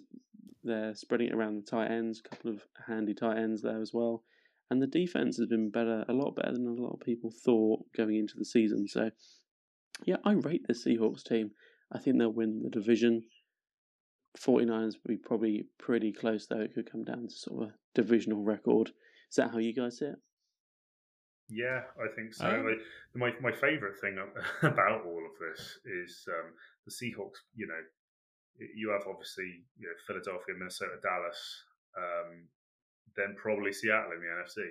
They're 0.64 0.96
spreading 0.96 1.28
it 1.28 1.34
around 1.34 1.58
the 1.58 1.70
tight 1.70 1.92
ends, 1.92 2.22
a 2.24 2.30
couple 2.30 2.52
of 2.52 2.62
handy 2.88 3.14
tight 3.14 3.38
ends 3.38 3.62
there 3.62 3.82
as 3.82 3.92
well. 3.94 4.24
And 4.70 4.82
the 4.82 4.88
defense 4.88 5.38
has 5.38 5.48
been 5.48 5.70
better, 5.70 6.06
a 6.08 6.14
lot 6.14 6.36
better 6.36 6.54
than 6.54 6.68
a 6.68 6.82
lot 6.82 6.94
of 6.94 7.00
people 7.02 7.32
thought 7.32 7.82
going 7.96 8.16
into 8.16 8.36
the 8.38 8.46
season. 8.46 8.88
So, 8.88 9.12
yeah, 10.06 10.18
I 10.24 10.34
rate 10.34 10.66
the 10.68 10.74
Seahawks 10.74 11.24
team. 11.24 11.52
I 11.92 12.00
think 12.00 12.18
they'll 12.18 12.30
win 12.30 12.64
the 12.64 12.70
division. 12.70 13.24
49ers 14.40 14.96
will 14.96 15.16
be 15.16 15.18
probably 15.18 15.68
pretty 15.78 16.12
close, 16.12 16.48
though. 16.48 16.62
It 16.62 16.74
could 16.74 16.92
come 16.92 17.04
down 17.04 17.28
to 17.28 17.34
sort 17.34 17.64
of 17.64 17.70
a 17.70 17.74
divisional 17.94 18.44
record. 18.44 18.90
Is 19.30 19.36
that 19.36 19.52
how 19.52 19.60
you 19.60 19.74
guys 19.74 20.00
see 20.00 20.06
it? 20.06 20.16
Yeah, 21.50 21.82
I 22.00 22.08
think 22.16 22.34
so. 22.34 22.48
Um, 22.48 22.66
like, 22.66 22.80
my 23.16 23.32
my 23.42 23.52
favourite 23.52 24.00
thing 24.02 24.18
about 24.64 25.06
all 25.06 25.22
of 25.26 25.38
this 25.40 25.78
is 25.86 26.26
um, 26.30 26.54
the 26.86 26.92
Seahawks. 26.92 27.42
You 27.54 27.68
know, 27.68 27.82
you 28.60 28.90
have 28.90 29.04
obviously 29.08 29.64
you 29.78 29.88
know 29.88 29.94
Philadelphia, 30.08 30.56
Minnesota, 30.58 30.98
Dallas, 31.02 31.64
um, 31.98 32.48
then 33.16 33.36
probably 33.36 33.72
Seattle 33.74 34.12
in 34.14 34.22
the 34.22 34.28
NFC. 34.28 34.70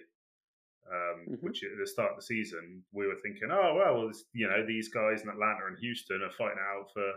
Um, 0.91 1.27
Mhm. 1.37 1.43
Which 1.43 1.63
at 1.63 1.79
the 1.79 1.87
start 1.87 2.11
of 2.11 2.17
the 2.17 2.23
season 2.23 2.85
we 2.93 3.07
were 3.07 3.21
thinking, 3.23 3.51
oh 3.53 3.75
well, 3.75 4.11
you 4.33 4.49
know 4.49 4.67
these 4.67 4.89
guys 4.89 5.23
in 5.23 5.29
Atlanta 5.29 5.67
and 5.67 5.79
Houston 5.79 6.23
are 6.23 6.31
fighting 6.33 6.59
out 6.59 6.87
for 6.93 7.13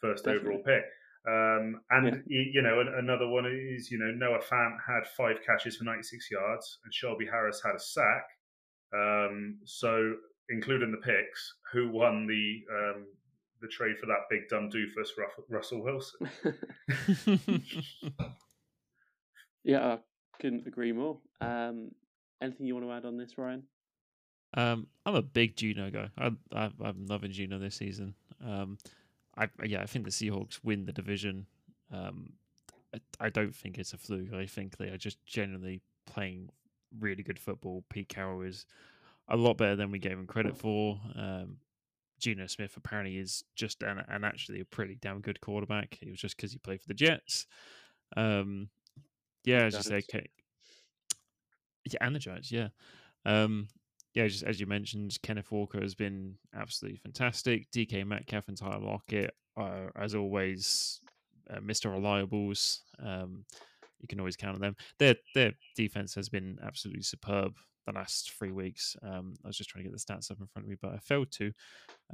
first 0.00 0.26
overall 0.26 0.62
pick. 0.64 0.84
Um, 1.26 1.80
and 1.90 2.22
y 2.26 2.50
you 2.52 2.62
know, 2.62 2.80
another 2.80 3.28
one 3.28 3.46
is 3.46 3.90
you 3.90 3.98
know 3.98 4.10
Noah 4.10 4.42
Fant 4.42 4.76
had 4.86 5.06
five 5.16 5.40
catches 5.46 5.76
for 5.76 5.84
96 5.84 6.30
yards, 6.30 6.78
and 6.84 6.92
Shelby 6.94 7.26
Harris 7.26 7.62
had 7.64 7.74
a 7.76 7.80
sack. 7.80 8.26
Um, 8.92 9.58
so, 9.64 10.16
including 10.48 10.90
the 10.92 10.98
picks, 10.98 11.54
who 11.72 11.88
won 11.90 12.26
the 12.26 12.64
um, 12.72 13.06
the 13.66 13.72
trade 13.72 13.98
for 13.98 14.06
that 14.06 14.28
big 14.30 14.48
dumb 14.48 14.70
doofus, 14.70 15.08
Russell 15.48 15.82
Wilson? 15.82 16.28
yeah, 19.64 19.94
I 19.94 19.98
couldn't 20.40 20.66
agree 20.66 20.92
more. 20.92 21.18
Um, 21.40 21.90
anything 22.40 22.66
you 22.66 22.74
want 22.74 22.86
to 22.86 22.92
add 22.92 23.04
on 23.04 23.16
this, 23.16 23.36
Ryan? 23.36 23.64
Um, 24.54 24.86
I'm 25.04 25.14
a 25.14 25.22
big 25.22 25.56
Geno 25.56 25.90
guy. 25.90 26.08
I, 26.16 26.30
I, 26.52 26.70
I'm 26.82 27.06
loving 27.06 27.32
Geno 27.32 27.58
this 27.58 27.76
season. 27.76 28.14
Um, 28.44 28.78
I 29.36 29.48
yeah, 29.64 29.82
I 29.82 29.86
think 29.86 30.04
the 30.04 30.10
Seahawks 30.10 30.60
win 30.62 30.84
the 30.86 30.92
division. 30.92 31.46
Um, 31.92 32.32
I, 32.94 33.26
I 33.26 33.28
don't 33.28 33.54
think 33.54 33.78
it's 33.78 33.92
a 33.92 33.98
fluke. 33.98 34.32
I 34.32 34.46
think 34.46 34.76
they 34.76 34.88
are 34.88 34.96
just 34.96 35.24
genuinely 35.26 35.82
playing 36.06 36.50
really 36.98 37.22
good 37.22 37.38
football. 37.38 37.84
Pete 37.90 38.08
Carroll 38.08 38.42
is 38.42 38.66
a 39.28 39.36
lot 39.36 39.58
better 39.58 39.76
than 39.76 39.90
we 39.90 39.98
gave 39.98 40.12
him 40.12 40.26
credit 40.26 40.56
for. 40.56 41.00
Um, 41.14 41.56
Geno 42.18 42.46
Smith 42.46 42.76
apparently 42.76 43.18
is 43.18 43.44
just 43.54 43.82
an, 43.82 44.02
an 44.08 44.24
actually 44.24 44.60
a 44.60 44.64
pretty 44.64 44.96
damn 45.00 45.20
good 45.20 45.40
quarterback. 45.40 45.98
It 46.00 46.10
was 46.10 46.20
just 46.20 46.36
because 46.36 46.52
he 46.52 46.58
played 46.58 46.80
for 46.80 46.88
the 46.88 46.94
Jets. 46.94 47.46
Um, 48.16 48.68
yeah, 49.44 49.64
as 49.64 49.74
you 49.74 49.82
say. 49.82 50.02
Yeah, 51.90 51.98
and 52.00 52.14
the 52.14 52.18
Giants, 52.18 52.50
yeah. 52.50 52.68
Um, 53.24 53.68
yeah, 54.14 54.26
just 54.26 54.44
as 54.44 54.58
you 54.58 54.66
mentioned, 54.66 55.18
Kenneth 55.22 55.52
Walker 55.52 55.80
has 55.80 55.94
been 55.94 56.36
absolutely 56.54 56.98
fantastic. 56.98 57.70
DK 57.70 58.06
Metcalf 58.06 58.48
and 58.48 58.56
Tyler 58.56 58.80
Lockett 58.80 59.34
are, 59.56 59.92
as 59.94 60.14
always, 60.14 61.00
uh, 61.50 61.58
Mr. 61.58 61.94
Reliables. 61.94 62.80
Um, 62.98 63.44
you 64.00 64.08
can 64.08 64.18
always 64.20 64.36
count 64.36 64.54
on 64.56 64.60
them. 64.60 64.76
Their 64.98 65.16
their 65.34 65.52
defense 65.76 66.14
has 66.14 66.28
been 66.28 66.58
absolutely 66.62 67.02
superb 67.02 67.54
the 67.86 67.92
last 67.92 68.32
three 68.32 68.50
weeks. 68.52 68.96
Um, 69.02 69.34
I 69.44 69.48
was 69.48 69.56
just 69.56 69.70
trying 69.70 69.84
to 69.84 69.90
get 69.90 69.96
the 69.96 70.04
stats 70.04 70.30
up 70.30 70.40
in 70.40 70.46
front 70.48 70.66
of 70.66 70.70
me, 70.70 70.76
but 70.80 70.92
I 70.92 70.98
failed 70.98 71.30
to. 71.32 71.52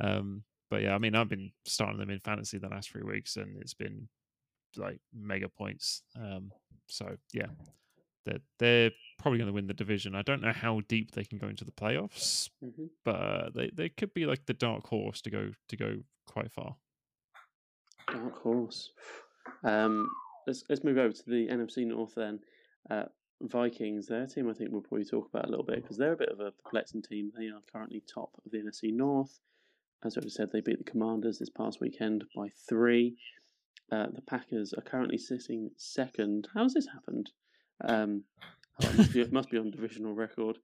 Um, 0.00 0.44
but 0.70 0.82
yeah, 0.82 0.94
I 0.94 0.98
mean, 0.98 1.14
I've 1.14 1.28
been 1.28 1.52
starting 1.66 1.98
them 1.98 2.10
in 2.10 2.18
fantasy 2.20 2.58
the 2.58 2.68
last 2.68 2.90
three 2.90 3.02
weeks, 3.02 3.36
and 3.36 3.56
it's 3.60 3.74
been 3.74 4.08
like 4.76 5.00
mega 5.14 5.48
points. 5.48 6.02
Um, 6.16 6.50
so 6.88 7.16
yeah, 7.32 7.46
they're 8.24 8.40
they're 8.58 8.90
probably 9.18 9.38
going 9.38 9.48
to 9.48 9.52
win 9.54 9.66
the 9.66 9.74
division. 9.74 10.14
I 10.14 10.22
don't 10.22 10.42
know 10.42 10.52
how 10.52 10.80
deep 10.88 11.10
they 11.12 11.24
can 11.24 11.38
go 11.38 11.48
into 11.48 11.64
the 11.64 11.72
playoffs, 11.72 12.48
Mm-hmm. 12.64 12.86
but 13.04 13.54
they 13.54 13.70
they 13.74 13.88
could 13.88 14.14
be 14.14 14.26
like 14.26 14.46
the 14.46 14.54
dark 14.54 14.86
horse 14.86 15.20
to 15.22 15.30
go 15.30 15.50
to 15.68 15.76
go 15.76 15.96
quite 16.26 16.50
far. 16.52 16.76
Dark 18.08 18.42
horse. 18.42 18.90
Um, 19.64 20.08
let's 20.46 20.64
let's 20.68 20.84
move 20.84 20.98
over 20.98 21.12
to 21.12 21.24
the 21.26 21.48
NFC 21.48 21.86
North 21.86 22.14
then. 22.16 22.40
Uh, 22.90 23.04
Vikings, 23.42 24.06
their 24.06 24.26
team, 24.26 24.48
I 24.48 24.52
think 24.52 24.70
we'll 24.70 24.82
probably 24.82 25.04
talk 25.04 25.28
about 25.28 25.46
a 25.46 25.48
little 25.48 25.64
bit 25.64 25.82
because 25.82 25.96
they're 25.96 26.12
a 26.12 26.16
bit 26.16 26.28
of 26.28 26.38
a 26.38 26.52
perplexing 26.52 27.02
team. 27.02 27.32
They 27.36 27.46
are 27.46 27.60
currently 27.72 28.02
top 28.12 28.30
of 28.44 28.52
the 28.52 28.58
NFC 28.58 28.92
North. 28.92 29.40
As 30.04 30.16
I 30.16 30.20
said, 30.28 30.50
they 30.52 30.60
beat 30.60 30.78
the 30.78 30.90
Commanders 30.90 31.38
this 31.38 31.50
past 31.50 31.80
weekend 31.80 32.24
by 32.36 32.48
three. 32.68 33.16
Uh, 33.90 34.06
the 34.12 34.22
Packers 34.22 34.72
are 34.72 34.82
currently 34.82 35.18
sitting 35.18 35.70
second. 35.76 36.48
How 36.54 36.62
has 36.62 36.74
this 36.74 36.86
happened? 36.86 37.30
Um, 37.84 38.24
oh, 38.82 38.88
it, 38.88 38.96
must 38.96 39.12
be, 39.12 39.24
must 39.26 39.50
be 39.50 39.58
on 39.58 39.70
divisional 39.70 40.14
record. 40.14 40.58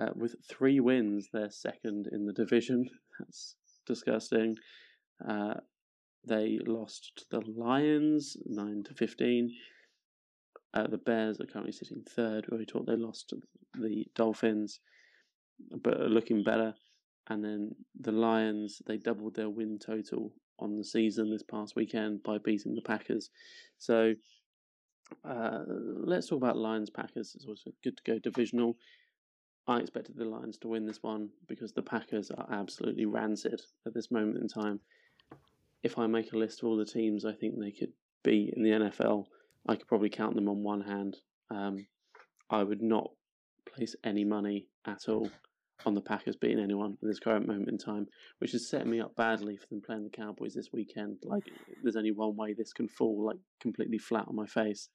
Uh, 0.00 0.10
with 0.14 0.36
three 0.48 0.80
wins, 0.80 1.28
they're 1.32 1.50
second 1.50 2.08
in 2.12 2.26
the 2.26 2.32
division. 2.32 2.88
That's 3.18 3.54
disgusting. 3.86 4.56
Uh, 5.26 5.54
they 6.26 6.58
lost 6.66 7.12
to 7.16 7.24
the 7.30 7.50
Lions 7.50 8.36
nine 8.46 8.82
to 8.84 8.94
fifteen. 8.94 9.52
Uh, 10.72 10.86
the 10.88 10.98
Bears 10.98 11.40
are 11.40 11.46
currently 11.46 11.72
sitting 11.72 12.02
third. 12.08 12.46
We 12.50 12.64
thought 12.64 12.86
they 12.86 12.96
lost 12.96 13.30
to 13.30 13.40
the 13.74 14.06
Dolphins, 14.14 14.80
but 15.82 16.00
are 16.00 16.08
looking 16.08 16.42
better. 16.42 16.74
And 17.28 17.44
then 17.44 17.74
the 18.00 18.12
Lions 18.12 18.82
they 18.86 18.96
doubled 18.96 19.36
their 19.36 19.48
win 19.48 19.78
total 19.78 20.32
on 20.58 20.76
the 20.76 20.84
season 20.84 21.30
this 21.30 21.42
past 21.42 21.74
weekend 21.76 22.22
by 22.22 22.38
beating 22.38 22.74
the 22.74 22.82
Packers. 22.82 23.30
So 23.78 24.14
uh, 25.24 25.60
let's 25.66 26.28
talk 26.28 26.38
about 26.38 26.56
Lions 26.56 26.90
Packers. 26.90 27.34
It's 27.34 27.46
also 27.46 27.70
good 27.82 27.96
to 27.96 28.02
go 28.04 28.18
divisional. 28.18 28.76
I 29.66 29.78
expected 29.78 30.16
the 30.16 30.26
Lions 30.26 30.58
to 30.58 30.68
win 30.68 30.86
this 30.86 31.02
one 31.02 31.30
because 31.48 31.72
the 31.72 31.82
Packers 31.82 32.30
are 32.30 32.46
absolutely 32.52 33.06
rancid 33.06 33.62
at 33.86 33.94
this 33.94 34.10
moment 34.10 34.38
in 34.38 34.48
time 34.48 34.80
if 35.84 35.98
I 35.98 36.06
make 36.06 36.32
a 36.32 36.38
list 36.38 36.62
of 36.62 36.68
all 36.68 36.76
the 36.76 36.84
teams 36.84 37.24
I 37.24 37.32
think 37.32 37.60
they 37.60 37.70
could 37.70 37.92
be 38.24 38.52
in 38.56 38.62
the 38.62 38.70
NFL, 38.70 39.26
I 39.68 39.76
could 39.76 39.86
probably 39.86 40.08
count 40.08 40.34
them 40.34 40.48
on 40.48 40.62
one 40.62 40.80
hand. 40.80 41.18
Um, 41.50 41.86
I 42.50 42.62
would 42.62 42.82
not 42.82 43.10
place 43.72 43.94
any 44.02 44.24
money 44.24 44.66
at 44.86 45.08
all 45.08 45.30
on 45.84 45.94
the 45.94 46.00
Packers 46.00 46.36
beating 46.36 46.58
anyone 46.62 46.92
at 46.92 47.06
this 47.06 47.18
current 47.18 47.46
moment 47.46 47.68
in 47.68 47.76
time, 47.76 48.06
which 48.38 48.54
is 48.54 48.68
setting 48.68 48.90
me 48.90 49.00
up 49.00 49.14
badly 49.14 49.58
for 49.58 49.66
them 49.70 49.82
playing 49.84 50.04
the 50.04 50.10
Cowboys 50.10 50.54
this 50.54 50.70
weekend. 50.72 51.18
Like, 51.22 51.44
there's 51.82 51.96
only 51.96 52.12
one 52.12 52.34
way 52.34 52.54
this 52.54 52.72
can 52.72 52.88
fall, 52.88 53.26
like 53.26 53.36
completely 53.60 53.98
flat 53.98 54.26
on 54.26 54.36
my 54.36 54.46
face. 54.46 54.88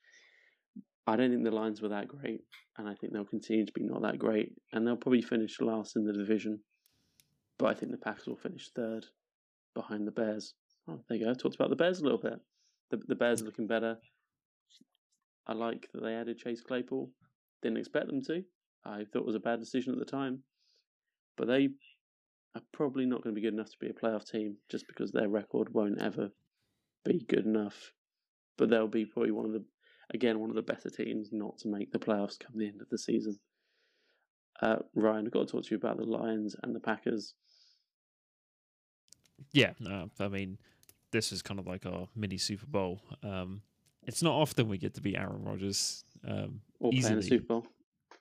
I 1.05 1.15
don't 1.15 1.29
think 1.29 1.43
the 1.43 1.51
Lions 1.51 1.81
were 1.81 1.89
that 1.89 2.07
great, 2.07 2.41
and 2.77 2.89
I 2.89 2.95
think 2.95 3.13
they'll 3.13 3.25
continue 3.25 3.65
to 3.65 3.73
be 3.73 3.83
not 3.83 4.01
that 4.01 4.17
great, 4.17 4.53
and 4.73 4.85
they'll 4.85 4.95
probably 4.95 5.21
finish 5.21 5.59
last 5.61 5.95
in 5.95 6.05
the 6.05 6.13
division. 6.13 6.59
But 7.59 7.67
I 7.67 7.73
think 7.75 7.91
the 7.91 7.97
Packers 7.97 8.27
will 8.27 8.37
finish 8.37 8.69
third 8.75 9.05
behind 9.75 10.07
the 10.07 10.11
Bears. 10.11 10.53
Oh, 10.89 10.99
there 11.07 11.17
you 11.17 11.25
go. 11.25 11.33
Talked 11.33 11.55
about 11.55 11.69
the 11.69 11.75
Bears 11.75 11.99
a 11.99 12.03
little 12.03 12.17
bit. 12.17 12.39
The 12.89 12.97
the 13.07 13.15
Bears 13.15 13.41
are 13.41 13.45
looking 13.45 13.67
better. 13.67 13.97
I 15.47 15.53
like 15.53 15.87
that 15.93 16.01
they 16.01 16.15
added 16.15 16.37
Chase 16.37 16.61
Claypool. 16.61 17.09
Didn't 17.61 17.77
expect 17.77 18.07
them 18.07 18.21
to. 18.25 18.43
I 18.85 19.03
thought 19.05 19.21
it 19.21 19.25
was 19.25 19.35
a 19.35 19.39
bad 19.39 19.59
decision 19.59 19.93
at 19.93 19.99
the 19.99 20.05
time. 20.05 20.43
But 21.37 21.47
they 21.47 21.69
are 22.55 22.61
probably 22.71 23.05
not 23.05 23.23
going 23.23 23.35
to 23.35 23.39
be 23.39 23.45
good 23.45 23.53
enough 23.53 23.71
to 23.71 23.77
be 23.79 23.89
a 23.89 23.93
playoff 23.93 24.29
team 24.29 24.57
just 24.69 24.87
because 24.87 25.11
their 25.11 25.29
record 25.29 25.73
won't 25.73 26.01
ever 26.01 26.29
be 27.05 27.25
good 27.27 27.45
enough. 27.45 27.93
But 28.57 28.69
they'll 28.69 28.87
be 28.87 29.05
probably 29.05 29.31
one 29.31 29.45
of 29.45 29.51
the 29.51 29.63
again 30.13 30.39
one 30.39 30.49
of 30.49 30.55
the 30.55 30.61
better 30.61 30.89
teams 30.89 31.29
not 31.31 31.57
to 31.59 31.67
make 31.67 31.91
the 31.91 31.99
playoffs 31.99 32.39
come 32.39 32.57
the 32.57 32.67
end 32.67 32.81
of 32.81 32.89
the 32.89 32.97
season. 32.97 33.39
Uh, 34.61 34.77
Ryan, 34.93 35.25
I've 35.25 35.31
got 35.31 35.47
to 35.47 35.51
talk 35.51 35.63
to 35.63 35.71
you 35.71 35.77
about 35.77 35.97
the 35.97 36.03
Lions 36.03 36.55
and 36.61 36.75
the 36.75 36.81
Packers. 36.81 37.33
Yeah, 39.53 39.71
no, 39.79 40.09
I 40.19 40.27
mean, 40.27 40.57
this 41.11 41.31
is 41.31 41.41
kind 41.41 41.59
of 41.59 41.67
like 41.67 41.85
our 41.85 42.07
mini 42.15 42.37
Super 42.37 42.65
Bowl. 42.65 43.01
Um, 43.23 43.61
it's 44.03 44.23
not 44.23 44.33
often 44.33 44.67
we 44.67 44.77
get 44.77 44.93
to 44.95 45.01
be 45.01 45.15
Aaron 45.15 45.43
Rodgers 45.43 46.03
um, 46.27 46.61
or 46.79 46.91
playing 46.91 47.17
a. 47.17 47.21
Super 47.21 47.45
Bowl. 47.45 47.67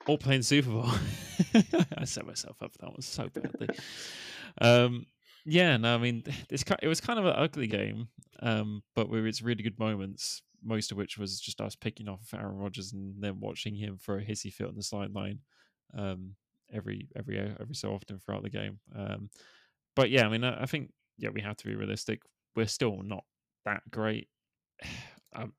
or 0.07 0.19
playing 0.19 0.43
Super 0.43 0.71
Bowl. 0.71 0.91
I 1.97 2.05
set 2.05 2.27
myself 2.27 2.63
up 2.63 2.73
for 2.73 2.79
that 2.79 2.91
one 2.91 3.03
so 3.03 3.29
badly. 3.29 3.69
um, 4.61 5.07
yeah, 5.45 5.77
no, 5.77 5.95
I 5.95 5.99
mean, 5.99 6.23
ki- 6.23 6.75
it 6.83 6.89
was 6.89 7.01
kind 7.01 7.19
of 7.19 7.25
an 7.25 7.35
ugly 7.37 7.69
game, 7.69 8.09
um, 8.41 8.83
but 8.95 9.09
with 9.09 9.25
its 9.25 9.41
really 9.41 9.63
good 9.63 9.79
moments, 9.79 10.43
most 10.63 10.93
of 10.93 10.99
which 10.99 11.17
was 11.17 11.41
just 11.41 11.61
us 11.61 11.77
picking 11.77 12.09
off 12.09 12.35
Aaron 12.35 12.57
Rodgers 12.57 12.93
and 12.93 13.15
then 13.23 13.41
watching 13.41 13.75
him 13.75 13.97
for 13.99 14.19
a 14.19 14.25
hissy 14.25 14.53
fit 14.53 14.67
on 14.67 14.75
the 14.75 14.83
sideline 14.83 15.41
um, 15.97 16.35
every 16.73 17.09
every 17.17 17.39
every 17.39 17.75
so 17.75 17.95
often 17.95 18.19
throughout 18.19 18.43
the 18.43 18.51
game. 18.51 18.79
Um, 18.95 19.31
but 19.97 20.11
yeah, 20.11 20.27
I 20.27 20.29
mean, 20.29 20.45
I, 20.45 20.63
I 20.63 20.67
think 20.67 20.91
yeah, 21.17 21.31
we 21.31 21.41
have 21.41 21.57
to 21.57 21.67
be 21.67 21.75
realistic. 21.75 22.21
We're 22.59 22.67
still 22.67 23.03
not 23.05 23.25
that 23.65 23.83
great. 23.91 24.29
Um, 25.37 25.53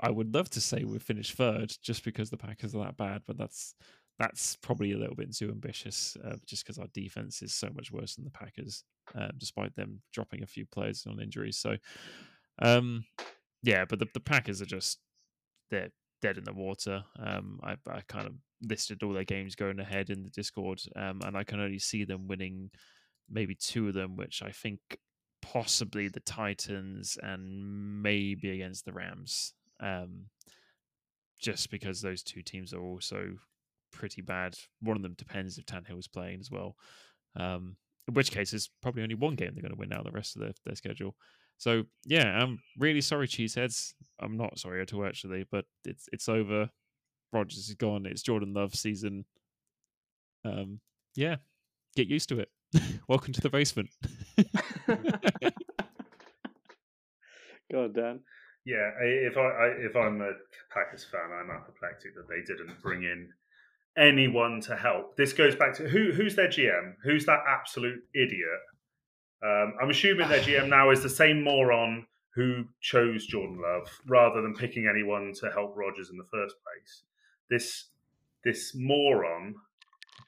I 0.00 0.10
would 0.10 0.32
love 0.32 0.48
to 0.50 0.60
say 0.60 0.84
we 0.84 0.98
finished 0.98 1.34
third 1.34 1.70
just 1.82 2.02
because 2.02 2.30
the 2.30 2.38
Packers 2.38 2.74
are 2.74 2.82
that 2.82 2.96
bad, 2.96 3.20
but 3.26 3.36
that's 3.36 3.74
that's 4.18 4.56
probably 4.56 4.92
a 4.92 4.96
little 4.96 5.14
bit 5.14 5.36
too 5.36 5.50
ambitious. 5.50 6.16
Uh, 6.24 6.36
just 6.46 6.64
because 6.64 6.78
our 6.78 6.88
defense 6.94 7.42
is 7.42 7.52
so 7.52 7.68
much 7.74 7.92
worse 7.92 8.14
than 8.16 8.24
the 8.24 8.30
Packers, 8.30 8.84
uh, 9.14 9.28
despite 9.36 9.76
them 9.76 10.00
dropping 10.14 10.42
a 10.42 10.46
few 10.46 10.64
players 10.64 11.06
on 11.06 11.20
injuries. 11.20 11.58
So, 11.58 11.76
um, 12.62 13.04
yeah, 13.62 13.84
but 13.84 13.98
the, 13.98 14.06
the 14.14 14.20
Packers 14.20 14.62
are 14.62 14.66
just 14.66 14.98
they're 15.70 15.90
dead 16.22 16.38
in 16.38 16.44
the 16.44 16.54
water. 16.54 17.04
Um, 17.18 17.60
I, 17.62 17.76
I 17.86 18.00
kind 18.08 18.26
of 18.26 18.32
listed 18.62 19.02
all 19.02 19.12
their 19.12 19.24
games 19.24 19.54
going 19.56 19.78
ahead 19.78 20.08
in 20.08 20.22
the 20.22 20.30
Discord, 20.30 20.80
um, 20.96 21.20
and 21.22 21.36
I 21.36 21.44
can 21.44 21.60
only 21.60 21.78
see 21.78 22.04
them 22.04 22.28
winning 22.28 22.70
maybe 23.30 23.54
two 23.54 23.88
of 23.88 23.94
them, 23.94 24.16
which 24.16 24.42
I 24.42 24.52
think 24.52 24.80
possibly 25.52 26.08
the 26.08 26.20
Titans 26.20 27.18
and 27.22 28.02
maybe 28.02 28.50
against 28.50 28.84
the 28.84 28.92
Rams. 28.92 29.52
Um, 29.80 30.26
just 31.40 31.70
because 31.70 32.00
those 32.00 32.22
two 32.22 32.40
teams 32.42 32.72
are 32.72 32.80
also 32.80 33.32
pretty 33.92 34.22
bad. 34.22 34.56
One 34.80 34.96
of 34.96 35.02
them 35.02 35.14
depends 35.18 35.58
if 35.58 35.66
Tannehill 35.66 35.98
is 35.98 36.08
playing 36.08 36.40
as 36.40 36.50
well. 36.50 36.76
Um, 37.36 37.76
in 38.08 38.14
which 38.14 38.30
case, 38.30 38.52
it's 38.52 38.70
probably 38.80 39.02
only 39.02 39.14
one 39.14 39.34
game 39.34 39.50
they're 39.54 39.62
going 39.62 39.74
to 39.74 39.78
win 39.78 39.88
now 39.88 40.02
the 40.02 40.10
rest 40.10 40.36
of 40.36 40.42
their, 40.42 40.52
their 40.64 40.76
schedule. 40.76 41.16
So 41.58 41.84
yeah, 42.06 42.42
I'm 42.42 42.60
really 42.78 43.00
sorry, 43.00 43.28
Cheeseheads. 43.28 43.94
I'm 44.20 44.36
not 44.36 44.58
sorry 44.58 44.80
at 44.80 44.92
all 44.92 45.04
actually, 45.04 45.46
but 45.50 45.64
it's 45.84 46.08
it's 46.12 46.28
over. 46.28 46.70
Rodgers 47.32 47.68
is 47.68 47.74
gone. 47.74 48.06
It's 48.06 48.22
Jordan 48.22 48.52
Love 48.54 48.74
season. 48.74 49.24
Um, 50.44 50.80
yeah, 51.14 51.36
get 51.94 52.08
used 52.08 52.28
to 52.30 52.40
it. 52.40 52.48
Welcome 53.08 53.32
to 53.34 53.40
the 53.40 53.50
basement. 53.50 53.90
Go 57.70 57.84
on, 57.84 57.92
Dan. 57.92 58.20
Yeah, 58.64 58.90
if 59.00 59.36
I, 59.36 59.40
I 59.40 59.66
if 59.78 59.96
I'm 59.96 60.20
a 60.20 60.32
Packers 60.72 61.04
fan, 61.04 61.30
I'm 61.32 61.50
apoplectic 61.50 62.14
that 62.14 62.28
they 62.28 62.42
didn't 62.46 62.80
bring 62.80 63.02
in 63.02 63.30
anyone 63.96 64.60
to 64.62 64.76
help. 64.76 65.16
This 65.16 65.32
goes 65.32 65.56
back 65.56 65.74
to 65.74 65.88
who 65.88 66.12
who's 66.12 66.36
their 66.36 66.48
GM? 66.48 66.94
Who's 67.02 67.26
that 67.26 67.40
absolute 67.48 68.02
idiot? 68.14 68.60
Um, 69.44 69.74
I'm 69.82 69.90
assuming 69.90 70.28
their 70.28 70.40
GM 70.40 70.68
now 70.68 70.90
is 70.90 71.02
the 71.02 71.08
same 71.08 71.42
moron 71.42 72.06
who 72.34 72.64
chose 72.80 73.26
Jordan 73.26 73.60
Love 73.60 73.88
rather 74.06 74.40
than 74.40 74.54
picking 74.54 74.86
anyone 74.88 75.32
to 75.40 75.50
help 75.50 75.76
Rodgers 75.76 76.10
in 76.10 76.16
the 76.16 76.28
first 76.30 76.54
place. 76.62 77.02
This 77.50 77.88
this 78.44 78.72
moron 78.74 79.56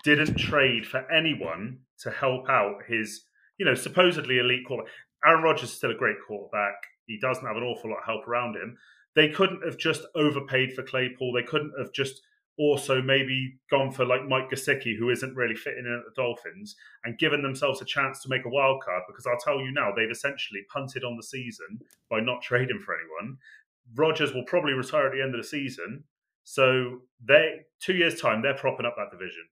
didn't 0.04 0.36
trade 0.36 0.86
for 0.86 1.10
anyone 1.10 1.78
to 1.98 2.10
help 2.10 2.48
out 2.48 2.82
his, 2.86 3.24
you 3.58 3.64
know, 3.64 3.74
supposedly 3.74 4.38
elite 4.38 4.66
quarterback. 4.66 4.92
Aaron 5.24 5.42
Rodgers 5.42 5.70
is 5.70 5.76
still 5.76 5.90
a 5.90 5.96
great 5.96 6.16
quarterback. 6.26 6.74
He 7.06 7.18
doesn't 7.18 7.46
have 7.46 7.56
an 7.56 7.62
awful 7.62 7.90
lot 7.90 7.98
of 7.98 8.04
help 8.04 8.26
around 8.28 8.56
him. 8.56 8.76
They 9.14 9.28
couldn't 9.28 9.64
have 9.64 9.78
just 9.78 10.02
overpaid 10.14 10.72
for 10.72 10.82
Claypool. 10.82 11.32
They 11.32 11.42
couldn't 11.42 11.74
have 11.78 11.92
just 11.92 12.22
also 12.58 13.02
maybe 13.02 13.56
gone 13.70 13.90
for 13.90 14.04
like 14.04 14.28
Mike 14.28 14.50
Gesicki, 14.50 14.96
who 14.96 15.10
isn't 15.10 15.34
really 15.34 15.56
fitting 15.56 15.86
in 15.86 15.92
at 15.92 16.04
the 16.04 16.20
Dolphins, 16.22 16.76
and 17.04 17.18
given 17.18 17.42
themselves 17.42 17.82
a 17.82 17.84
chance 17.84 18.22
to 18.22 18.28
make 18.28 18.44
a 18.44 18.50
wild 18.50 18.82
card. 18.82 19.02
Because 19.06 19.26
I'll 19.26 19.38
tell 19.38 19.60
you 19.60 19.72
now, 19.72 19.90
they've 19.94 20.10
essentially 20.10 20.60
punted 20.72 21.04
on 21.04 21.16
the 21.16 21.22
season 21.22 21.80
by 22.10 22.20
not 22.20 22.42
trading 22.42 22.80
for 22.84 22.94
anyone. 22.94 23.38
Rodgers 23.94 24.32
will 24.32 24.44
probably 24.44 24.72
retire 24.72 25.06
at 25.06 25.12
the 25.12 25.22
end 25.22 25.34
of 25.34 25.42
the 25.42 25.48
season, 25.48 26.04
so 26.44 27.02
they 27.24 27.60
two 27.80 27.94
years 27.94 28.20
time 28.20 28.42
they're 28.42 28.54
propping 28.54 28.86
up 28.86 28.94
that 28.96 29.10
division. 29.10 29.44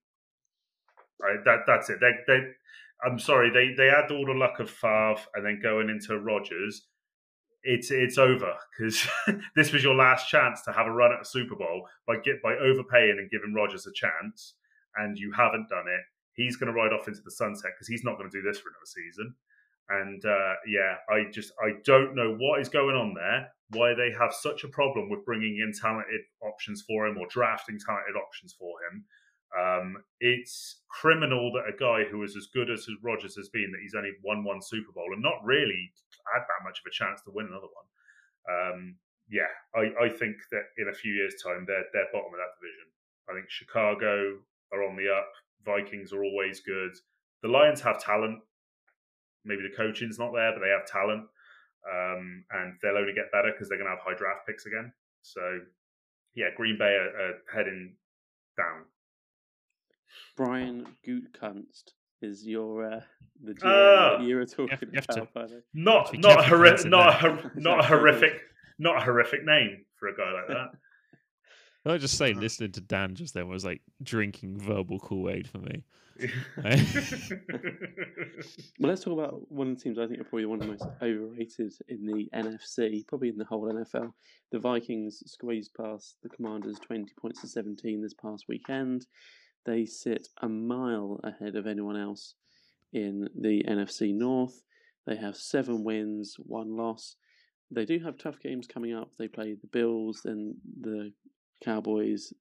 Right, 1.21 1.45
that 1.45 1.61
that's 1.67 1.91
it. 1.91 1.99
They 2.01 2.13
they. 2.27 2.41
I'm 3.05 3.19
sorry, 3.19 3.51
they 3.51 3.75
they 3.77 3.89
had 3.89 4.11
all 4.11 4.27
the 4.27 4.33
luck 4.33 4.61
of 4.61 4.71
Favre 4.71 5.27
and 5.35 5.45
then 5.45 5.61
going 5.63 5.91
into 5.91 6.19
Rodgers. 6.19 6.87
It's 7.65 7.91
it's 7.91 8.19
over 8.19 8.55
because 8.77 9.07
this 9.57 9.73
was 9.73 9.83
your 9.83 9.95
last 9.95 10.29
chance 10.29 10.63
to 10.63 10.73
have 10.73 10.87
a 10.87 10.93
run 10.93 11.13
at 11.13 11.23
a 11.23 11.25
Super 11.25 11.57
Bowl 11.57 11.87
by 12.07 12.17
get 12.17 12.43
by 12.43 12.55
overpaying 12.55 13.17
and 13.19 13.31
giving 13.31 13.55
Rodgers 13.55 13.87
a 13.87 13.93
chance, 13.93 14.55
and 14.97 15.17
you 15.19 15.33
haven't 15.33 15.69
done 15.69 15.87
it. 15.87 16.03
He's 16.35 16.57
going 16.57 16.73
to 16.73 16.79
ride 16.79 16.93
off 16.93 17.09
into 17.09 17.21
the 17.25 17.31
sunset 17.31 17.73
because 17.75 17.89
he's 17.89 18.05
not 18.05 18.17
going 18.17 18.31
to 18.31 18.37
do 18.37 18.47
this 18.47 18.59
for 18.59 18.71
another 18.71 18.87
season. 18.87 19.35
And 19.89 20.25
uh, 20.25 20.55
yeah, 20.67 20.97
I 21.11 21.31
just 21.31 21.53
I 21.61 21.75
don't 21.85 22.15
know 22.15 22.35
what 22.39 22.61
is 22.61 22.69
going 22.69 22.97
on 22.97 23.15
there. 23.15 23.49
Why 23.71 23.95
they 23.95 24.11
have 24.19 24.33
such 24.33 24.65
a 24.65 24.69
problem 24.69 25.11
with 25.11 25.25
bringing 25.25 25.59
in 25.59 25.73
talented 25.73 26.23
options 26.43 26.83
for 26.87 27.07
him 27.07 27.19
or 27.19 27.27
drafting 27.29 27.79
talented 27.79 28.17
options 28.17 28.55
for 28.59 28.73
him. 28.89 29.05
Um, 29.53 29.97
it's 30.21 30.81
criminal 30.89 31.53
that 31.53 31.69
a 31.69 31.77
guy 31.77 32.09
who 32.09 32.23
is 32.23 32.37
as 32.37 32.49
good 32.55 32.71
as 32.71 32.87
Rodgers 33.03 33.37
has 33.37 33.51
been, 33.51 33.71
that 33.73 33.83
he's 33.83 33.95
only 33.95 34.13
won 34.25 34.45
one 34.45 34.63
Super 34.63 34.93
Bowl 34.93 35.13
and 35.13 35.23
not 35.23 35.45
really 35.45 35.93
had 36.33 36.41
that 36.41 36.65
much 36.65 36.81
of 36.81 36.89
a 36.89 36.95
chance 36.95 37.21
to 37.23 37.31
win 37.35 37.47
another 37.47 37.69
one. 37.69 37.89
Um, 38.49 38.97
yeah, 39.29 39.53
I, 39.75 40.07
I 40.07 40.09
think 40.09 40.37
that 40.51 40.73
in 40.79 40.89
a 40.89 40.97
few 40.97 41.13
years' 41.13 41.37
time, 41.43 41.65
they're 41.67 41.85
they're 41.93 42.13
bottom 42.13 42.33
of 42.33 42.41
that 42.41 42.57
division. 42.61 42.89
I 43.29 43.35
think 43.35 43.49
Chicago 43.49 44.41
are 44.73 44.85
on 44.85 44.97
the 44.97 45.13
up. 45.13 45.31
Vikings 45.65 46.13
are 46.13 46.25
always 46.25 46.61
good. 46.61 46.93
The 47.43 47.49
Lions 47.49 47.81
have 47.81 48.03
talent. 48.03 48.41
Maybe 49.45 49.63
the 49.63 49.77
coaching's 49.77 50.19
not 50.19 50.33
there, 50.33 50.53
but 50.53 50.61
they 50.61 50.71
have 50.71 50.87
talent, 50.87 51.27
um, 51.89 52.45
and 52.51 52.75
they'll 52.81 52.97
only 52.97 53.13
get 53.13 53.33
better 53.33 53.51
because 53.53 53.69
they're 53.69 53.79
going 53.79 53.91
to 53.91 53.97
have 53.97 54.05
high 54.05 54.17
draft 54.17 54.47
picks 54.47 54.67
again. 54.67 54.93
So, 55.23 55.61
yeah, 56.35 56.55
Green 56.57 56.79
Bay 56.79 56.95
are, 56.95 57.11
are 57.11 57.35
heading 57.53 57.97
down. 58.57 58.87
Brian 60.37 60.87
Gutekunst 61.07 61.93
is 62.21 62.47
your 62.47 62.85
uh, 62.85 63.01
the 63.43 63.53
GM 63.55 63.61
Ah. 63.65 64.19
that 64.19 64.25
you 64.27 64.37
were 64.37 64.47
talking 64.47 64.79
you 64.81 64.89
have 64.95 65.07
to- 65.09 65.23
about. 65.23 65.35
by. 65.35 65.47
Not 65.75 66.17
not 66.19 66.33
a 66.41 66.43
careful 66.45 66.59
horri- 66.59 66.85
not 66.89 67.09
a, 67.09 67.13
hor- 67.13 67.53
not 67.57 67.81
a 67.81 67.83
horrific 67.83 68.35
not 68.79 68.97
a 68.99 69.01
horrific 69.05 69.45
name 69.45 69.85
for 69.99 70.09
a 70.09 70.17
guy 70.17 70.33
like 70.33 70.49
that. 70.49 70.71
I 71.85 71.99
just 71.99 72.17
say 72.17 72.33
listening 72.33 72.71
to 72.73 72.81
Dan 72.81 73.15
just 73.17 73.35
then 73.35 73.49
was 73.49 73.65
like 73.65 73.83
drinking 74.03 74.61
verbal 74.61 75.01
Kool 75.01 75.29
Aid 75.31 75.49
for 75.49 75.59
me. 75.59 75.83
Well, 78.79 78.91
let's 78.91 79.03
talk 79.05 79.13
about 79.19 79.51
one 79.51 79.71
of 79.71 79.77
the 79.79 79.83
teams 79.83 79.99
I 79.99 80.07
think 80.07 80.21
are 80.21 80.25
probably 80.25 80.47
one 80.47 80.61
of 80.61 80.67
the 80.67 80.73
most 80.73 80.87
overrated 81.01 81.73
in 81.89 82.07
the 82.07 82.29
NFC, 82.35 83.07
probably 83.07 83.29
in 83.29 83.37
the 83.39 83.45
whole 83.45 83.73
NFL. 83.73 84.13
The 84.51 84.59
Vikings 84.59 85.23
squeezed 85.27 85.73
past 85.75 86.17
the 86.23 86.29
Commanders 86.29 86.79
20 86.81 87.13
points 87.21 87.41
to 87.41 87.49
17 87.49 88.03
this 88.03 88.15
past 88.15 88.45
weekend. 88.49 89.07
They 89.65 89.87
sit 89.87 90.29
a 90.41 90.49
mile 90.49 91.21
ahead 91.23 91.57
of 91.57 91.67
anyone 91.67 91.97
else 91.97 92.35
in 92.93 93.29
the 93.35 93.63
NFC 93.65 94.15
North. 94.15 94.63
They 95.07 95.17
have 95.17 95.37
seven 95.37 95.85
wins, 95.85 96.37
one 96.39 96.77
loss. 96.77 97.17
They 97.71 97.85
do 97.85 97.99
have 98.01 98.19
tough 98.19 98.41
games 98.41 98.67
coming 98.67 98.95
up. 98.95 99.11
They 99.19 99.29
play 99.29 99.55
the 99.55 99.67
Bills, 99.69 100.23
then 100.25 100.57
the 100.81 101.13
Cowboys, 101.63 102.33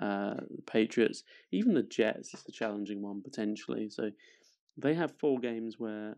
uh, 0.00 0.34
the 0.54 0.62
Patriots, 0.66 1.24
even 1.50 1.74
the 1.74 1.82
Jets 1.82 2.32
is 2.32 2.44
a 2.48 2.52
challenging 2.52 3.02
one 3.02 3.22
potentially. 3.22 3.90
So 3.90 4.10
they 4.76 4.94
have 4.94 5.18
four 5.18 5.40
games 5.40 5.76
where 5.78 6.14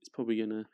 it's 0.00 0.08
probably 0.08 0.36
going 0.36 0.50
to 0.50 0.64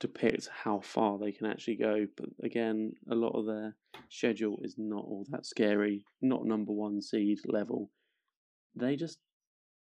depict 0.00 0.48
how 0.52 0.80
far 0.80 1.18
they 1.18 1.30
can 1.30 1.46
actually 1.46 1.76
go. 1.76 2.06
But 2.16 2.30
again, 2.42 2.92
a 3.10 3.14
lot 3.14 3.38
of 3.38 3.46
their 3.46 3.76
schedule 4.08 4.58
is 4.62 4.74
not 4.76 5.04
all 5.04 5.26
that 5.30 5.46
scary, 5.46 6.04
not 6.20 6.44
number 6.44 6.72
one 6.72 7.00
seed 7.00 7.38
level. 7.46 7.90
They 8.74 8.96
just 8.96 9.18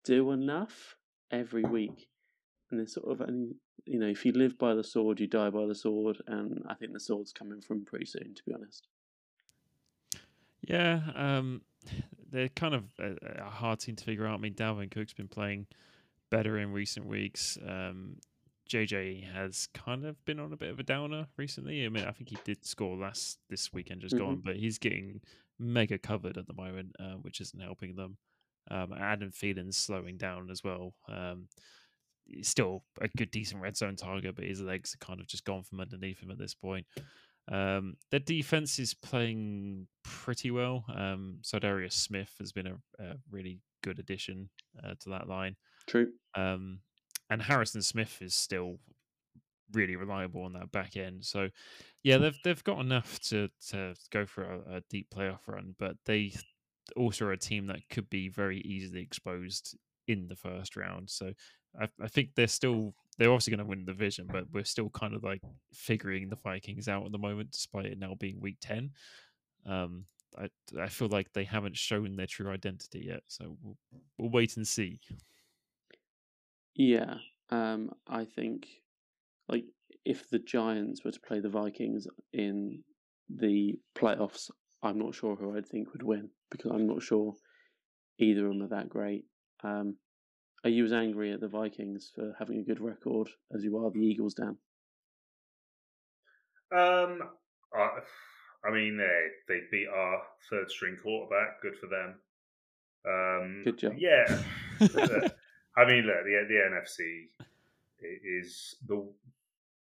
do 0.05 0.31
enough 0.31 0.97
every 1.31 1.65
week. 1.65 2.09
And 2.71 2.79
there's 2.79 2.95
sort 2.95 3.11
of, 3.11 3.21
and 3.27 3.55
you 3.85 3.99
know, 3.99 4.07
if 4.07 4.25
you 4.25 4.33
live 4.33 4.59
by 4.59 4.75
the 4.75 4.85
sword, 4.85 5.21
you 5.21 5.27
die 5.27 5.51
by 5.51 5.67
the 5.67 5.75
sword. 5.75 6.19
And 6.27 6.63
I 6.69 6.75
think 6.75 6.93
the 6.93 7.01
sword's 7.01 7.33
coming 7.33 7.61
from 7.61 7.85
pretty 7.85 8.07
soon, 8.07 8.35
to 8.35 8.43
be 8.45 8.53
honest. 8.53 8.87
Yeah, 10.63 11.01
um, 11.15 11.63
they're 12.31 12.51
kind 12.51 12.75
of 12.75 12.85
a, 12.99 13.45
a 13.47 13.51
hard 13.51 13.81
team 13.81 13.97
to 13.97 14.05
figure 14.05 14.27
out. 14.27 14.35
I 14.35 14.43
mean, 14.43 14.55
Dalvin 14.55 14.91
Cook's 14.91 15.15
been 15.15 15.29
playing 15.29 15.67
better 16.31 16.59
in 16.59 16.73
recent 16.73 17.07
weeks. 17.07 17.57
Um, 17.67 18.17
JJ 18.69 19.33
has 19.33 19.69
kind 19.73 20.05
of 20.05 20.23
been 20.27 20.39
on 20.39 20.53
a 20.53 20.57
bit 20.57 20.71
of 20.71 20.79
a 20.79 20.83
downer 20.83 21.27
recently. 21.39 21.87
I 21.87 21.89
mean, 21.89 22.05
I 22.05 22.13
think 22.13 22.29
he 22.29 22.37
did 22.45 22.67
score 22.67 22.97
last 22.97 23.39
this 23.49 23.73
weekend, 23.73 24.03
just 24.03 24.19
gone, 24.19 24.43
but 24.45 24.57
he's 24.57 24.79
getting 24.79 25.23
mega 25.59 25.97
covered 25.97 26.37
at 26.37 26.47
the 26.47 26.53
moment, 26.53 26.95
uh, 27.01 27.15
which 27.23 27.41
isn't 27.41 27.61
helping 27.61 27.97
them. 27.97 28.19
Um, 28.71 28.93
Adam 28.93 29.31
Thielen's 29.31 29.77
slowing 29.77 30.17
down 30.17 30.51
as 30.51 30.63
well. 30.63 30.95
Um, 31.09 31.49
he's 32.27 32.49
still 32.49 32.85
a 33.01 33.09
good, 33.17 33.31
decent 33.31 33.63
red 33.63 33.77
zone 33.77 33.97
target, 33.97 34.37
but 34.37 34.45
his 34.45 34.61
legs 34.61 34.95
are 34.95 35.05
kind 35.05 35.21
of 35.21 35.27
just 35.27 35.45
gone 35.45 35.63
from 35.63 35.81
underneath 35.81 36.21
him 36.21 36.31
at 36.31 36.39
this 36.39 36.55
point. 36.55 36.87
Um, 37.51 37.97
their 38.11 38.21
defense 38.21 38.79
is 38.79 38.93
playing 38.95 39.87
pretty 40.05 40.51
well. 40.51 40.85
Um, 40.95 41.39
so 41.43 41.59
Darius 41.59 41.95
Smith 41.95 42.35
has 42.39 42.53
been 42.53 42.67
a, 42.67 42.75
a 42.99 43.15
really 43.31 43.61
good 43.83 43.99
addition 43.99 44.51
uh, 44.85 44.95
to 45.01 45.11
that 45.11 45.29
line. 45.29 45.57
True. 45.87 46.09
Um, 46.35 46.81
and 47.31 47.43
Harrison 47.43 47.83
Smith 47.83 48.19
is 48.21 48.35
still 48.35 48.79
really 49.73 49.97
reliable 49.97 50.43
on 50.43 50.53
that 50.55 50.73
back 50.73 50.97
end. 50.97 51.25
So, 51.25 51.49
yeah, 52.03 52.19
they've 52.19 52.39
they've 52.45 52.65
got 52.65 52.81
enough 52.81 53.19
to 53.29 53.49
to 53.69 53.95
go 54.11 54.27
for 54.27 54.43
a, 54.45 54.77
a 54.77 54.81
deep 54.89 55.09
playoff 55.15 55.41
run, 55.47 55.75
but 55.79 55.97
they 56.05 56.33
also 56.97 57.31
a 57.31 57.37
team 57.37 57.67
that 57.67 57.89
could 57.91 58.09
be 58.11 58.29
very 58.29 58.61
easily 58.61 59.01
exposed 59.01 59.77
in 60.07 60.29
the 60.29 60.37
first 60.37 60.77
round. 60.77 61.11
So, 61.11 61.33
I, 61.79 61.89
I 62.01 62.09
think 62.09 62.35
they're 62.35 62.47
still 62.47 62.95
they're 63.19 63.31
obviously 63.31 63.51
going 63.51 63.67
to 63.67 63.69
win 63.69 63.85
the 63.85 63.93
division, 63.93 64.29
but 64.31 64.45
we're 64.53 64.65
still 64.65 64.91
kind 64.91 65.15
of 65.15 65.25
like 65.25 65.43
figuring 65.73 66.29
the 66.29 66.37
Vikings 66.37 66.89
out 66.89 67.05
at 67.05 67.13
the 67.13 67.19
moment, 67.19 67.51
despite 67.51 67.87
it 67.87 67.99
now 67.99 68.15
being 68.15 68.41
week 68.41 68.59
ten. 68.61 68.93
Um, 69.67 70.07
I 70.37 70.49
I 70.79 70.89
feel 70.89 71.09
like 71.09 71.33
they 71.33 71.45
haven't 71.45 71.77
shown 71.77 72.17
their 72.17 72.27
true 72.27 72.51
identity 72.51 73.05
yet, 73.07 73.23
so 73.27 73.57
we'll, 73.63 73.77
we'll 74.17 74.31
wait 74.31 74.57
and 74.57 74.67
see. 74.67 75.01
Yeah, 76.75 77.17
um, 77.51 77.91
I 78.07 78.25
think 78.25 78.69
like 79.49 79.65
if 80.05 80.29
the 80.31 80.39
Giants 80.39 81.05
were 81.05 81.11
to 81.11 81.21
play 81.21 81.41
the 81.41 81.49
Vikings 81.49 82.07
in 82.33 82.85
the 83.29 83.79
playoffs, 83.95 84.51
I'm 84.83 84.99
not 84.99 85.15
sure 85.15 85.37
who 85.37 85.57
I'd 85.57 85.67
think 85.67 85.93
would 85.93 86.03
win 86.03 86.31
because 86.51 86.71
I'm 86.71 86.87
not 86.87 87.03
sure 87.03 87.35
either 88.19 88.47
of 88.47 88.53
them 88.53 88.63
are 88.63 88.69
that 88.69 88.89
great. 88.89 89.25
Um, 89.63 89.97
are 90.65 90.71
you 90.71 90.85
as 90.85 90.93
angry 90.93 91.33
at 91.33 91.41
the 91.41 91.49
Vikings 91.49 92.11
for 92.15 92.35
having 92.39 92.59
a 92.59 92.65
good 92.65 92.81
record 92.81 93.29
as 93.55 93.65
you 93.65 93.77
are 93.79 93.91
the 93.91 94.01
Eagles, 94.01 94.35
Dan? 94.35 94.57
Um, 96.71 97.21
I, 97.75 97.89
I 98.65 98.71
mean, 98.73 98.97
they 98.99 99.53
they 99.55 99.61
beat 99.71 99.89
our 99.89 100.23
third 100.51 100.71
string 100.71 100.97
quarterback. 101.03 101.63
Good 101.63 101.77
for 101.77 101.87
them. 101.87 102.15
Um, 103.07 103.63
Good 103.65 103.79
job. 103.79 103.93
Yeah. 103.97 104.27
I 105.77 105.87
mean, 105.87 106.05
look, 106.05 106.25
the 106.25 106.45
the 106.49 106.61
NFC 106.71 107.29
is 108.01 108.77
the 108.87 109.09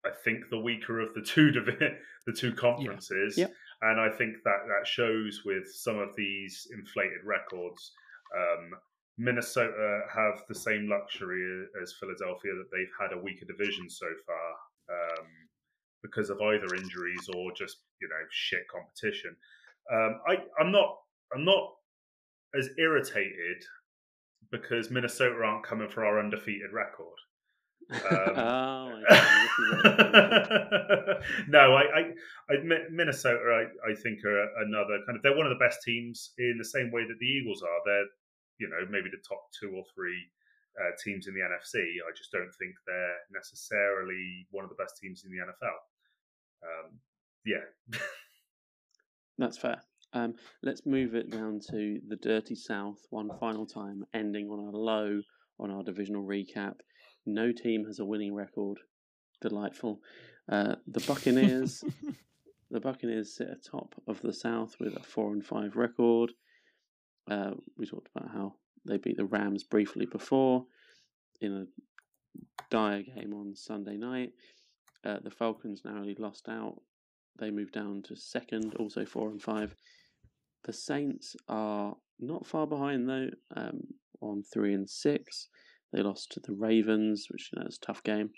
I 0.05 0.11
think 0.25 0.45
the 0.51 0.59
weaker 0.61 1.01
of 1.01 1.15
the 1.15 1.23
two 1.23 1.51
divi- 1.51 1.97
the 2.27 2.33
two 2.33 2.53
conferences, 2.53 3.37
Yep. 3.37 3.53
And 3.83 4.01
I 4.01 4.11
think 4.11 4.37
that 4.45 4.67
that 4.69 4.87
shows 4.87 5.43
with 5.45 5.73
some 5.73 5.99
of 5.99 6.15
these 6.17 6.69
inflated 6.73 7.25
records. 7.25 7.93
Um, 8.37 8.71
Minnesota 9.19 10.01
have 10.15 10.43
the 10.49 10.55
same 10.55 10.89
luxury 10.89 11.67
as 11.83 11.95
Philadelphia 12.01 12.53
that 12.55 12.71
they've 12.73 12.93
had 12.99 13.13
a 13.13 13.23
weaker 13.23 13.45
division 13.45 13.89
so 13.91 14.07
far 14.27 14.97
um, 14.97 15.27
because 16.03 16.31
of 16.31 16.41
either 16.41 16.75
injuries 16.75 17.29
or 17.35 17.53
just 17.53 17.79
you 18.01 18.09
know 18.09 18.25
shit 18.31 18.67
competition. 18.69 19.37
Um, 19.93 20.21
I 20.27 20.37
I'm 20.59 20.73
not 20.73 20.97
I'm 21.35 21.45
not 21.45 21.75
as 22.59 22.71
irritated 22.79 23.63
because 24.51 24.91
Minnesota 24.91 25.37
aren't 25.45 25.65
coming 25.65 25.89
for 25.89 26.05
our 26.05 26.19
undefeated 26.19 26.73
record. 26.73 27.17
Um, 28.11 28.39
oh, 28.39 28.95
I 28.95 29.17
see. 29.17 29.27
This 29.43 29.55
is 29.59 29.67
it. 29.67 31.49
no, 31.49 31.75
I, 31.75 31.83
I, 31.83 32.01
I, 32.51 32.55
Minnesota, 32.91 33.43
I, 33.51 33.91
I 33.91 33.95
think 33.95 34.25
are 34.25 34.47
another 34.63 35.03
kind 35.07 35.17
of. 35.17 35.23
They're 35.23 35.37
one 35.37 35.47
of 35.47 35.51
the 35.51 35.65
best 35.65 35.83
teams 35.83 36.33
in 36.39 36.57
the 36.59 36.65
same 36.65 36.91
way 36.93 37.03
that 37.03 37.19
the 37.19 37.27
Eagles 37.27 37.63
are. 37.63 37.81
They're, 37.85 38.07
you 38.59 38.69
know, 38.69 38.87
maybe 38.91 39.11
the 39.11 39.23
top 39.27 39.43
two 39.59 39.75
or 39.75 39.83
three 39.95 40.23
uh, 40.79 40.95
teams 41.03 41.27
in 41.27 41.35
the 41.35 41.41
NFC. 41.41 41.83
I 41.99 42.15
just 42.17 42.31
don't 42.31 42.53
think 42.59 42.75
they're 42.87 43.19
necessarily 43.35 44.47
one 44.51 44.65
of 44.65 44.71
the 44.71 44.79
best 44.79 44.99
teams 45.03 45.25
in 45.25 45.31
the 45.31 45.43
NFL. 45.43 45.79
Um, 46.63 46.99
yeah, 47.45 47.67
That's 49.39 49.57
fair. 49.57 49.81
Um, 50.13 50.35
let's 50.63 50.85
move 50.87 51.15
it 51.15 51.31
down 51.31 51.61
to 51.71 52.01
the 52.09 52.17
dirty 52.17 52.55
South 52.55 52.99
one 53.11 53.31
final 53.39 53.65
time, 53.65 54.05
ending 54.13 54.49
on 54.49 54.59
a 54.59 54.77
low 54.77 55.21
on 55.59 55.71
our 55.71 55.83
divisional 55.83 56.25
recap. 56.25 56.75
No 57.27 57.53
team 57.53 57.85
has 57.87 57.99
a 57.99 58.05
winning 58.05 58.35
record. 58.35 58.79
Delightful. 59.41 60.01
Uh, 60.49 60.77
the 60.87 61.01
Buccaneers. 61.07 61.85
the 62.71 62.81
Buccaneers 62.81 63.35
sit 63.35 63.49
atop 63.49 63.95
of 64.07 64.21
the 64.23 64.33
South 64.33 64.77
with 64.81 64.97
a 64.97 65.01
four 65.03 65.33
and 65.33 65.45
five 65.45 65.77
record. 65.77 66.33
Uh, 67.31 67.53
we 67.77 67.87
talked 67.87 68.09
about 68.15 68.31
how 68.31 68.55
they 68.87 68.97
beat 68.97 69.17
the 69.17 69.25
Rams 69.25 69.63
briefly 69.65 70.07
before 70.07 70.65
in 71.41 71.53
a 71.53 71.67
dire 72.71 73.03
game 73.03 73.35
on 73.35 73.55
Sunday 73.55 73.97
night. 73.97 74.33
Uh, 75.05 75.19
the 75.23 75.31
Falcons 75.31 75.83
narrowly 75.85 76.15
lost 76.19 76.49
out. 76.49 76.77
They 77.39 77.51
moved 77.51 77.73
down 77.73 78.03
to 78.03 78.17
second, 78.17 78.75
also 78.79 79.05
four 79.05 79.31
and 79.31 79.41
five. 79.41 79.75
The 80.65 80.73
Saints 80.73 81.37
are 81.49 81.97
not 82.19 82.47
far 82.47 82.67
behind 82.67 83.09
though, 83.09 83.31
um, 83.57 83.81
on 84.21 84.43
three 84.43 84.75
and 84.75 84.89
six. 84.89 85.49
They 85.93 86.03
lost 86.03 86.33
to 86.33 86.41
the 86.41 86.53
Ravens, 86.53 87.27
which 87.31 87.51
you 87.53 87.61
know 87.61 87.67
is 87.67 87.77
a 87.77 87.87
tough 87.87 88.03
game, 88.03 88.31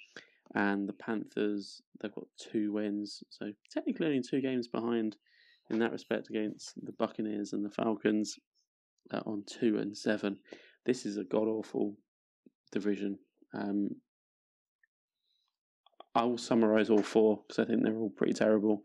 and 0.55 0.89
the 0.89 0.95
Panthers. 0.95 1.83
They've 2.01 2.15
got 2.15 2.27
two 2.39 2.73
wins, 2.73 3.23
so 3.31 3.53
technically 3.71 4.07
only 4.07 4.23
two 4.23 4.41
games 4.41 4.69
behind 4.69 5.17
in 5.71 5.79
that 5.79 5.93
respect 5.93 6.29
against 6.31 6.75
the 6.85 6.93
Buccaneers 6.93 7.53
and 7.53 7.65
the 7.65 7.71
Falcons 7.71 8.39
uh, 9.13 9.21
on 9.27 9.45
two 9.47 9.79
and 9.79 9.97
seven. 9.97 10.39
This 10.85 11.07
is 11.07 11.17
a 11.17 11.25
god 11.25 11.47
awful 11.49 11.97
division. 12.73 13.19
Um, 13.55 13.91
I 16.15 16.25
will 16.25 16.39
summarise 16.39 16.91
all 16.91 17.03
four 17.03 17.41
because 17.47 17.59
I 17.59 17.67
think 17.67 17.83
they're 17.83 17.97
all 17.97 18.11
pretty 18.11 18.35
terrible. 18.35 18.83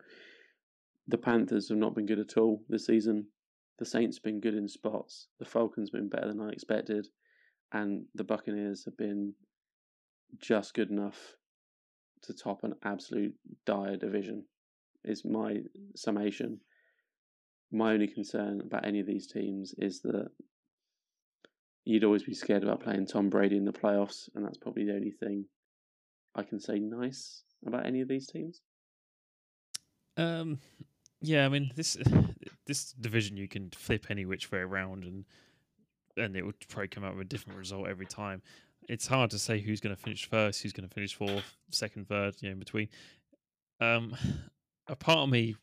The 1.08 1.18
Panthers 1.18 1.70
have 1.70 1.78
not 1.78 1.96
been 1.96 2.06
good 2.06 2.20
at 2.20 2.38
all 2.38 2.64
this 2.70 2.86
season. 2.86 3.28
The 3.80 3.86
Saints 3.86 4.18
have 4.18 4.24
been 4.24 4.40
good 4.40 4.56
in 4.56 4.68
spots. 4.68 5.28
The 5.40 5.46
Falcons 5.46 5.90
have 5.90 6.00
been 6.00 6.10
better 6.10 6.28
than 6.28 6.42
I 6.42 6.50
expected, 6.50 7.08
and 7.72 8.06
the 8.16 8.24
Buccaneers 8.24 8.86
have 8.86 8.98
been 8.98 9.34
just 10.40 10.74
good 10.74 10.90
enough 10.90 11.36
to 12.24 12.34
top 12.34 12.64
an 12.64 12.74
absolute 12.84 13.36
dire 13.66 13.98
division. 13.98 14.44
Is 15.04 15.24
my 15.24 15.58
summation. 15.96 16.60
My 17.72 17.94
only 17.94 18.08
concern 18.08 18.62
about 18.62 18.86
any 18.86 19.00
of 19.00 19.08
these 19.08 19.28
teams 19.28 19.74
is 19.78 20.02
that 20.02 20.30
you'd 21.86 22.04
always 22.04 22.24
be 22.24 22.34
scared 22.34 22.64
about 22.64 22.82
playing 22.82 23.08
Tom 23.08 23.30
Brady 23.30 23.58
in 23.58 23.66
the 23.66 23.72
playoffs, 23.72 24.30
and 24.36 24.46
that's 24.46 24.58
probably 24.58 24.86
the 24.86 24.96
only 24.96 25.12
thing 25.12 25.46
I 26.36 26.44
can 26.44 26.60
say 26.60 26.80
nice 26.80 27.44
about 27.66 27.86
any 27.86 28.02
of 28.02 28.08
these 28.08 28.28
teams. 28.28 28.62
Um, 30.18 30.60
yeah, 31.22 31.46
I 31.46 31.50
mean 31.50 31.72
this 31.76 31.98
this 32.66 32.92
division 32.94 33.38
you 33.38 33.48
can 33.48 33.70
flip 33.72 34.08
any 34.10 34.26
which 34.26 34.52
way 34.52 34.60
around, 34.60 35.04
and 35.04 35.26
and 36.18 36.36
it 36.36 36.46
would 36.46 36.56
probably 36.68 36.88
come 36.88 37.04
out 37.04 37.16
with 37.16 37.26
a 37.26 37.30
different 37.30 37.58
result 37.58 37.88
every 37.88 38.06
time. 38.06 38.42
It's 38.90 39.08
hard 39.08 39.32
to 39.32 39.40
say 39.40 39.60
who's 39.60 39.82
going 39.82 39.96
to 39.96 40.02
finish 40.02 40.30
first, 40.30 40.62
who's 40.62 40.74
going 40.74 40.88
to 40.88 40.94
finish 40.94 41.16
fourth, 41.16 41.56
second, 41.72 42.08
third, 42.08 42.36
you 42.40 42.50
know, 42.50 42.54
in 42.54 42.60
between. 42.60 42.88
Um, 43.80 44.16
a 44.88 44.96
part 44.96 45.20
of 45.20 45.30
me 45.30 45.56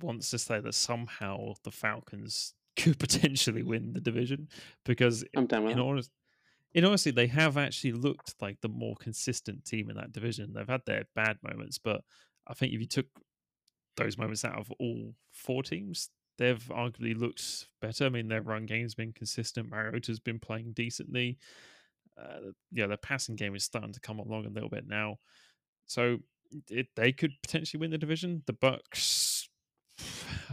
wants 0.00 0.30
to 0.30 0.38
say 0.38 0.60
that 0.60 0.74
somehow 0.74 1.54
the 1.64 1.70
Falcons 1.70 2.54
could 2.76 2.98
potentially 2.98 3.62
win 3.62 3.92
the 3.92 4.00
division 4.00 4.48
because 4.84 5.24
I'm 5.36 5.46
with 5.64 5.72
in 5.72 5.80
honest, 5.80 6.10
in 6.72 6.84
honesty, 6.84 7.10
they 7.10 7.26
have 7.26 7.56
actually 7.56 7.92
looked 7.92 8.34
like 8.40 8.60
the 8.60 8.68
more 8.68 8.94
consistent 8.96 9.64
team 9.64 9.90
in 9.90 9.96
that 9.96 10.12
division. 10.12 10.52
They've 10.52 10.68
had 10.68 10.82
their 10.86 11.04
bad 11.14 11.38
moments, 11.42 11.78
but 11.78 12.02
I 12.46 12.54
think 12.54 12.72
if 12.72 12.80
you 12.80 12.86
took 12.86 13.06
those 13.96 14.18
moments 14.18 14.44
out 14.44 14.58
of 14.58 14.70
all 14.78 15.14
four 15.32 15.62
teams, 15.62 16.10
they've 16.38 16.64
arguably 16.70 17.18
looked 17.18 17.66
better. 17.82 18.06
I 18.06 18.08
mean, 18.08 18.28
their 18.28 18.42
run 18.42 18.66
game's 18.66 18.94
been 18.94 19.12
consistent. 19.12 19.70
Mariota's 19.70 20.20
been 20.20 20.38
playing 20.38 20.72
decently. 20.72 21.38
Uh, 22.20 22.52
yeah, 22.72 22.86
their 22.86 22.96
passing 22.96 23.36
game 23.36 23.54
is 23.54 23.64
starting 23.64 23.92
to 23.92 24.00
come 24.00 24.18
along 24.18 24.46
a 24.46 24.50
little 24.50 24.68
bit 24.68 24.86
now. 24.88 25.18
So 25.86 26.18
it, 26.70 26.88
they 26.96 27.12
could 27.12 27.32
potentially 27.42 27.80
win 27.80 27.90
the 27.90 27.98
division. 27.98 28.42
The 28.46 28.54
Bucks. 28.54 29.48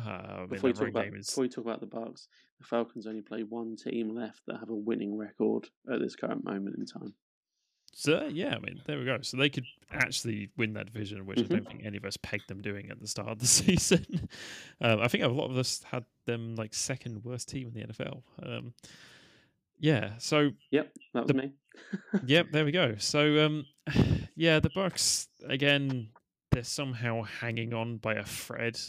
Uh, 0.05 0.45
Before 0.47 0.73
talk 0.73 0.89
about, 0.89 1.07
is 1.15 1.27
before 1.27 1.43
we 1.43 1.49
talk 1.49 1.63
about 1.63 1.79
the 1.79 1.87
Bucks, 1.87 2.27
the 2.59 2.65
Falcons 2.65 3.07
only 3.07 3.21
play 3.21 3.43
one 3.43 3.77
team 3.77 4.13
left 4.13 4.41
that 4.45 4.59
have 4.59 4.69
a 4.69 4.75
winning 4.75 5.17
record 5.17 5.69
at 5.91 5.99
this 6.01 6.17
current 6.17 6.43
moment 6.43 6.75
in 6.77 6.85
time. 6.85 7.13
So 7.97 8.27
yeah, 8.29 8.55
I 8.55 8.59
mean, 8.59 8.81
there 8.85 8.99
we 8.99 9.05
go. 9.05 9.19
So 9.21 9.37
they 9.37 9.49
could 9.49 9.63
actually 9.89 10.49
win 10.57 10.73
that 10.73 10.87
division, 10.91 11.25
which 11.25 11.37
Mhm. 11.39 11.45
I 11.45 11.47
don't 11.55 11.67
think 11.67 11.85
any 11.85 11.95
of 11.95 12.03
us 12.03 12.17
pegged 12.17 12.49
them 12.49 12.61
doing 12.61 12.89
at 12.89 12.99
the 12.99 13.07
start 13.07 13.29
of 13.29 13.39
the 13.39 13.47
season. 13.61 14.27
um, 14.81 14.99
I 14.99 15.07
think 15.07 15.23
a 15.23 15.29
lot 15.29 15.49
of 15.49 15.57
us 15.57 15.81
had 15.83 16.03
them 16.25 16.55
like 16.57 16.73
second 16.73 17.23
worst 17.23 17.47
team 17.47 17.69
in 17.69 17.73
the 17.73 17.87
NFL. 17.93 18.21
Um, 18.43 18.73
yeah. 19.79 20.17
So 20.17 20.51
Yep, 20.71 20.93
that 21.13 21.19
was 21.23 21.27
The- 21.27 21.33
me. 21.35 21.53
yep, 22.25 22.47
there 22.51 22.65
we 22.65 22.71
go. 22.71 22.95
So 22.97 23.45
um, 23.45 23.65
yeah, 24.35 24.59
the 24.59 24.69
Bucks 24.75 25.27
again. 25.47 26.09
They're 26.51 26.63
somehow 26.63 27.23
hanging 27.23 27.73
on 27.73 27.97
by 27.97 28.13
a 28.15 28.23
thread. 28.23 28.79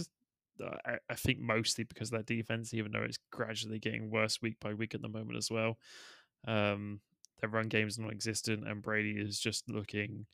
Uh, 0.62 0.76
I, 0.84 0.98
I 1.10 1.14
think 1.16 1.40
mostly 1.40 1.82
because 1.82 2.08
of 2.08 2.12
their 2.12 2.22
defense, 2.36 2.72
even 2.74 2.92
though 2.92 3.02
it's 3.02 3.18
gradually 3.32 3.80
getting 3.80 4.08
worse 4.08 4.40
week 4.40 4.56
by 4.60 4.72
week 4.72 4.94
at 4.94 5.02
the 5.02 5.08
moment 5.08 5.36
as 5.36 5.50
well. 5.50 5.76
Um, 6.46 7.00
their 7.40 7.50
run 7.50 7.68
game 7.68 7.86
is 7.86 7.98
non-existent, 7.98 8.66
and 8.66 8.82
Brady 8.82 9.12
is 9.18 9.38
just 9.38 9.68
looking 9.68 10.26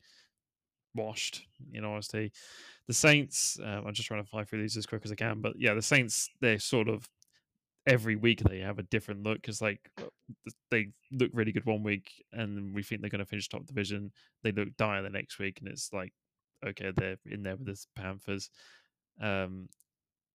washed. 0.95 1.45
In 1.73 1.83
honesty, 1.83 2.31
the 2.87 2.93
Saints. 2.93 3.59
Um, 3.63 3.85
I'm 3.87 3.93
just 3.93 4.07
trying 4.07 4.23
to 4.23 4.29
fly 4.29 4.43
through 4.43 4.61
these 4.61 4.77
as 4.77 4.85
quick 4.85 5.01
as 5.05 5.11
I 5.11 5.15
can, 5.15 5.41
but 5.41 5.53
yeah, 5.57 5.73
the 5.73 5.81
Saints. 5.81 6.29
They're 6.39 6.59
sort 6.59 6.87
of 6.87 7.07
every 7.85 8.15
week 8.15 8.41
they 8.41 8.59
have 8.59 8.79
a 8.79 8.83
different 8.83 9.23
look 9.23 9.41
because 9.41 9.61
like 9.61 9.79
uh, 9.99 10.05
they 10.71 10.87
look 11.11 11.29
really 11.33 11.51
good 11.51 11.65
one 11.65 11.83
week 11.83 12.11
and 12.31 12.73
we 12.73 12.81
think 12.81 13.01
they're 13.01 13.09
going 13.09 13.19
to 13.19 13.25
finish 13.25 13.49
top 13.49 13.65
division 13.65 14.11
they 14.43 14.51
look 14.51 14.69
dire 14.77 15.01
the 15.01 15.09
next 15.09 15.37
week 15.37 15.59
and 15.59 15.67
it's 15.67 15.91
like 15.91 16.13
okay 16.65 16.91
they're 16.95 17.17
in 17.25 17.43
there 17.43 17.57
with 17.57 17.67
the 17.67 17.85
panthers 17.95 18.49
um 19.21 19.67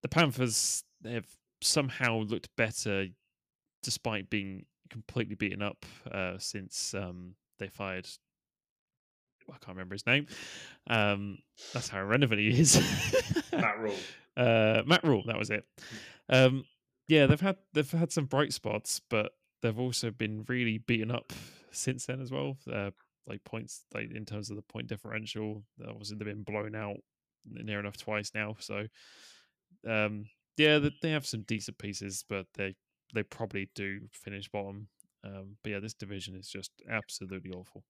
the 0.03 0.09
panthers 0.09 0.85
they've 1.01 1.37
somehow 1.63 2.19
looked 2.19 2.51
better 2.57 3.07
despite 3.83 4.29
being 4.29 4.65
completely 4.89 5.35
beaten 5.35 5.63
up 5.63 5.85
uh 6.11 6.39
since 6.39 6.95
um 6.95 7.35
they 7.59 7.69
fired 7.69 8.09
I 9.49 9.57
can't 9.59 9.77
remember 9.77 9.95
his 9.95 10.07
name. 10.07 10.27
Um, 10.89 11.39
that's 11.73 11.89
how 11.89 12.01
irrelevant 12.01 12.41
he 12.41 12.49
is. 12.49 12.77
Matt 13.53 13.79
Rhule. 13.79 13.95
Uh, 14.37 14.83
Matt 14.87 15.03
Rhule, 15.03 15.25
that 15.27 15.37
was 15.37 15.51
it. 15.51 15.65
Um, 16.29 16.65
yeah, 17.09 17.27
they've 17.27 17.41
had 17.41 17.57
they've 17.73 17.91
had 17.91 18.13
some 18.13 18.27
bright 18.27 18.53
spots, 18.53 19.01
but 19.11 19.33
they've 19.63 19.81
also 19.81 20.13
been 20.13 20.45
really 20.47 20.79
beaten 20.79 21.11
up 21.11 21.33
since 21.73 22.07
then 22.07 22.21
as 22.21 22.31
well. 22.31 22.57
Uh, 22.73 22.93
like 23.27 23.43
points, 23.43 23.83
like 23.93 24.13
in 24.15 24.25
terms 24.25 24.51
of 24.51 24.55
the 24.55 24.63
point 24.63 24.87
differential, 24.87 25.65
obviously 25.89 26.17
they've 26.17 26.29
been 26.29 26.45
blown 26.45 26.77
out 26.77 26.99
near 27.51 27.81
enough 27.81 27.97
twice 27.97 28.31
now. 28.33 28.55
So, 28.61 28.87
um, 29.85 30.27
yeah, 30.57 30.79
they 31.03 31.11
have 31.11 31.27
some 31.27 31.43
decent 31.43 31.79
pieces, 31.79 32.25
but 32.29 32.47
they 32.55 32.77
they 33.15 33.23
probably 33.23 33.71
do 33.75 34.01
finish 34.13 34.49
bottom. 34.49 34.89
Um, 35.25 35.57
but 35.63 35.71
yeah, 35.71 35.81
this 35.81 35.95
division 35.95 36.37
is 36.37 36.49
just 36.49 36.71
absolutely 36.91 37.51
awful. 37.51 37.85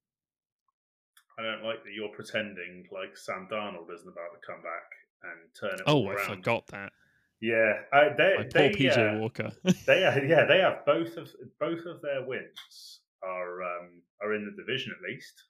I 1.39 1.43
don't 1.43 1.65
like 1.65 1.85
that 1.85 1.93
you're 1.95 2.09
pretending 2.09 2.86
like 2.90 3.16
Sam 3.16 3.49
Darnold 3.51 3.93
isn't 3.95 4.09
about 4.09 4.32
to 4.35 4.47
come 4.47 4.62
back 4.62 4.89
and 5.23 5.55
turn 5.59 5.78
it. 5.78 5.85
Oh, 5.86 6.07
I 6.09 6.15
around. 6.15 6.36
forgot 6.36 6.66
that. 6.69 6.93
Yeah, 7.40 7.74
uh, 7.93 8.09
they, 8.16 8.35
My 8.36 8.49
they, 8.53 8.70
poor 8.70 8.90
PJ 8.90 9.16
uh, 9.16 9.20
Walker. 9.20 9.53
they 9.86 10.05
are, 10.05 10.24
yeah, 10.24 10.45
they 10.45 10.59
have 10.59 10.85
both 10.85 11.16
of 11.16 11.31
both 11.61 11.86
of 11.86 12.03
their 12.03 12.27
wins 12.27 13.01
are 13.23 13.62
um, 13.62 14.03
are 14.23 14.35
in 14.35 14.45
the 14.45 14.62
division 14.62 14.93
at 14.97 15.09
least. 15.09 15.45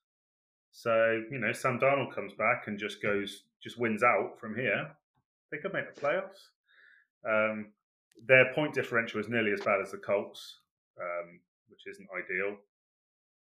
So 0.73 1.23
you 1.31 1.39
know, 1.39 1.53
Sam 1.53 1.79
Darnold 1.81 2.15
comes 2.15 2.35
back 2.35 2.65
and 2.67 2.79
just 2.79 3.03
goes, 3.03 3.45
just 3.63 3.79
wins 3.79 4.03
out 4.03 4.39
from 4.39 4.55
here. 4.55 4.91
They 5.51 5.59
could 5.59 5.73
make 5.73 5.95
the 5.95 6.01
playoffs. 6.01 6.53
Um, 7.27 7.73
their 8.27 8.53
point 8.55 8.75
differential 8.75 9.21
is 9.21 9.29
nearly 9.29 9.53
as 9.53 9.61
bad 9.61 9.81
as 9.81 9.91
the 9.93 9.99
Colts, 9.99 10.61
um, 11.01 11.41
which 11.69 11.87
isn't 11.87 12.09
ideal. 12.17 12.57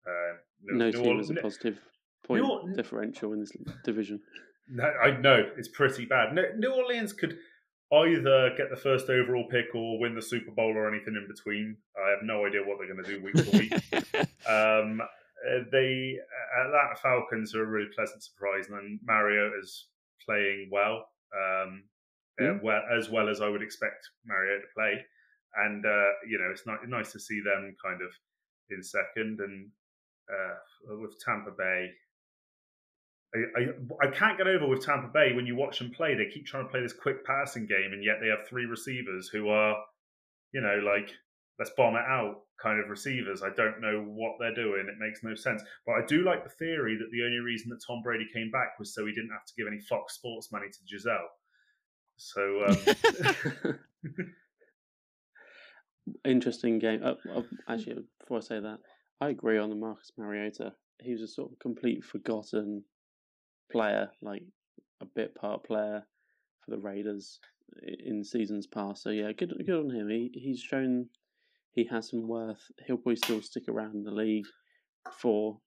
Uh, 0.05 0.37
no 0.63 0.85
New 0.85 0.91
team 0.91 1.07
Orleans- 1.07 1.29
has 1.29 1.37
a 1.37 1.41
positive 1.41 1.79
point 2.23 2.75
differential 2.75 3.33
in 3.33 3.39
this 3.39 3.51
division. 3.83 4.21
No, 4.69 4.83
I 4.83 5.11
know 5.11 5.49
it's 5.57 5.69
pretty 5.69 6.05
bad. 6.05 6.33
No, 6.33 6.43
New 6.57 6.71
Orleans 6.71 7.13
could 7.13 7.37
either 7.93 8.53
get 8.57 8.69
the 8.69 8.75
first 8.75 9.09
overall 9.09 9.47
pick 9.49 9.73
or 9.73 9.99
win 9.99 10.13
the 10.13 10.21
Super 10.21 10.51
Bowl 10.51 10.75
or 10.75 10.93
anything 10.93 11.15
in 11.15 11.25
between. 11.27 11.77
I 11.97 12.09
have 12.09 12.19
no 12.23 12.45
idea 12.45 12.61
what 12.61 12.77
they're 12.77 12.93
going 12.93 13.03
to 13.03 13.09
do 13.09 13.23
week 13.23 13.35
to 13.35 13.57
week. 13.57 13.73
um, 14.47 14.99
uh, 15.01 15.63
the 15.71 16.15
Atlanta 16.59 16.95
Falcons 17.01 17.55
are 17.55 17.63
a 17.63 17.65
really 17.65 17.89
pleasant 17.95 18.23
surprise, 18.23 18.67
and 18.69 18.99
then 19.07 19.53
is 19.61 19.87
playing 20.25 20.69
well, 20.71 21.07
um, 21.33 21.83
uh, 22.39 22.43
Mm. 22.43 22.61
well 22.63 22.81
as 22.97 23.09
well 23.09 23.29
as 23.29 23.41
I 23.41 23.49
would 23.49 23.61
expect 23.61 24.07
Mariota 24.25 24.61
to 24.61 24.67
play. 24.75 25.05
And 25.55 25.85
uh, 25.85 26.11
you 26.27 26.37
know, 26.37 26.49
it's 26.51 26.65
ni- 26.67 26.87
nice 26.87 27.11
to 27.13 27.19
see 27.19 27.39
them 27.41 27.75
kind 27.83 28.01
of 28.01 28.09
in 28.69 28.83
second, 28.83 29.39
and 29.39 29.69
uh, 30.29 30.97
with 31.01 31.15
Tampa 31.25 31.51
Bay. 31.51 31.89
I, 33.35 33.39
I, 33.59 34.07
I 34.07 34.11
can't 34.11 34.37
get 34.37 34.47
over 34.47 34.67
with 34.67 34.85
Tampa 34.85 35.09
Bay 35.13 35.33
when 35.33 35.45
you 35.45 35.55
watch 35.55 35.79
them 35.79 35.91
play. 35.91 36.15
They 36.15 36.29
keep 36.31 36.45
trying 36.45 36.63
to 36.65 36.69
play 36.71 36.81
this 36.81 36.93
quick 36.93 37.25
passing 37.25 37.65
game, 37.65 37.91
and 37.91 38.03
yet 38.03 38.17
they 38.21 38.27
have 38.27 38.47
three 38.47 38.65
receivers 38.65 39.27
who 39.27 39.49
are, 39.49 39.75
you 40.53 40.61
know, 40.61 40.79
like 40.85 41.09
let's 41.59 41.71
bomb 41.75 41.95
it 41.95 42.05
out 42.07 42.41
kind 42.61 42.79
of 42.79 42.89
receivers. 42.89 43.43
I 43.43 43.49
don't 43.55 43.81
know 43.81 44.01
what 44.07 44.35
they're 44.39 44.53
doing. 44.55 44.87
It 44.87 44.99
makes 45.03 45.23
no 45.23 45.35
sense. 45.35 45.61
But 45.85 45.93
I 45.93 46.05
do 46.05 46.23
like 46.23 46.43
the 46.43 46.49
theory 46.51 46.95
that 46.97 47.09
the 47.11 47.23
only 47.23 47.39
reason 47.39 47.69
that 47.69 47.81
Tom 47.85 48.01
Brady 48.03 48.27
came 48.33 48.49
back 48.51 48.79
was 48.79 48.93
so 48.93 49.05
he 49.05 49.11
didn't 49.13 49.31
have 49.31 49.45
to 49.45 49.53
give 49.57 49.67
any 49.67 49.79
Fox 49.81 50.15
Sports 50.15 50.51
money 50.51 50.67
to 50.67 50.79
Gisele. 50.87 51.29
So 52.17 52.65
um, 52.67 53.79
Interesting 56.25 56.79
game. 56.79 57.01
Uh, 57.03 57.15
uh, 57.33 57.41
actually, 57.67 58.03
before 58.19 58.37
I 58.37 58.41
say 58.41 58.59
that, 58.59 58.79
I 59.19 59.29
agree 59.29 59.57
on 59.57 59.69
the 59.69 59.75
Marcus 59.75 60.11
Mariota. 60.17 60.73
He 61.01 61.11
was 61.11 61.21
a 61.21 61.27
sort 61.27 61.51
of 61.51 61.59
complete 61.59 62.03
forgotten 62.03 62.83
player, 63.71 64.09
like 64.21 64.43
a 65.01 65.05
bit 65.05 65.35
part 65.35 65.63
player 65.63 66.03
for 66.63 66.71
the 66.71 66.77
Raiders 66.77 67.39
in 68.05 68.23
seasons 68.23 68.67
past. 68.67 69.03
So 69.03 69.09
yeah, 69.09 69.31
good 69.31 69.53
good 69.65 69.79
on 69.79 69.89
him. 69.89 70.09
He 70.09 70.31
he's 70.33 70.61
shown 70.61 71.07
he 71.73 71.85
has 71.85 72.09
some 72.09 72.27
worth. 72.27 72.61
He'll 72.85 72.97
probably 72.97 73.17
still 73.17 73.41
stick 73.41 73.67
around 73.67 73.95
in 73.95 74.03
the 74.03 74.11
league 74.11 74.47
for 75.11 75.59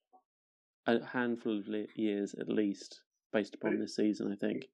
a 0.87 1.05
handful 1.05 1.59
of 1.59 1.67
years 1.95 2.35
at 2.41 2.49
least, 2.49 3.01
based 3.33 3.55
upon 3.55 3.79
this 3.79 3.97
season. 3.97 4.33
I 4.33 4.37
think. 4.37 4.65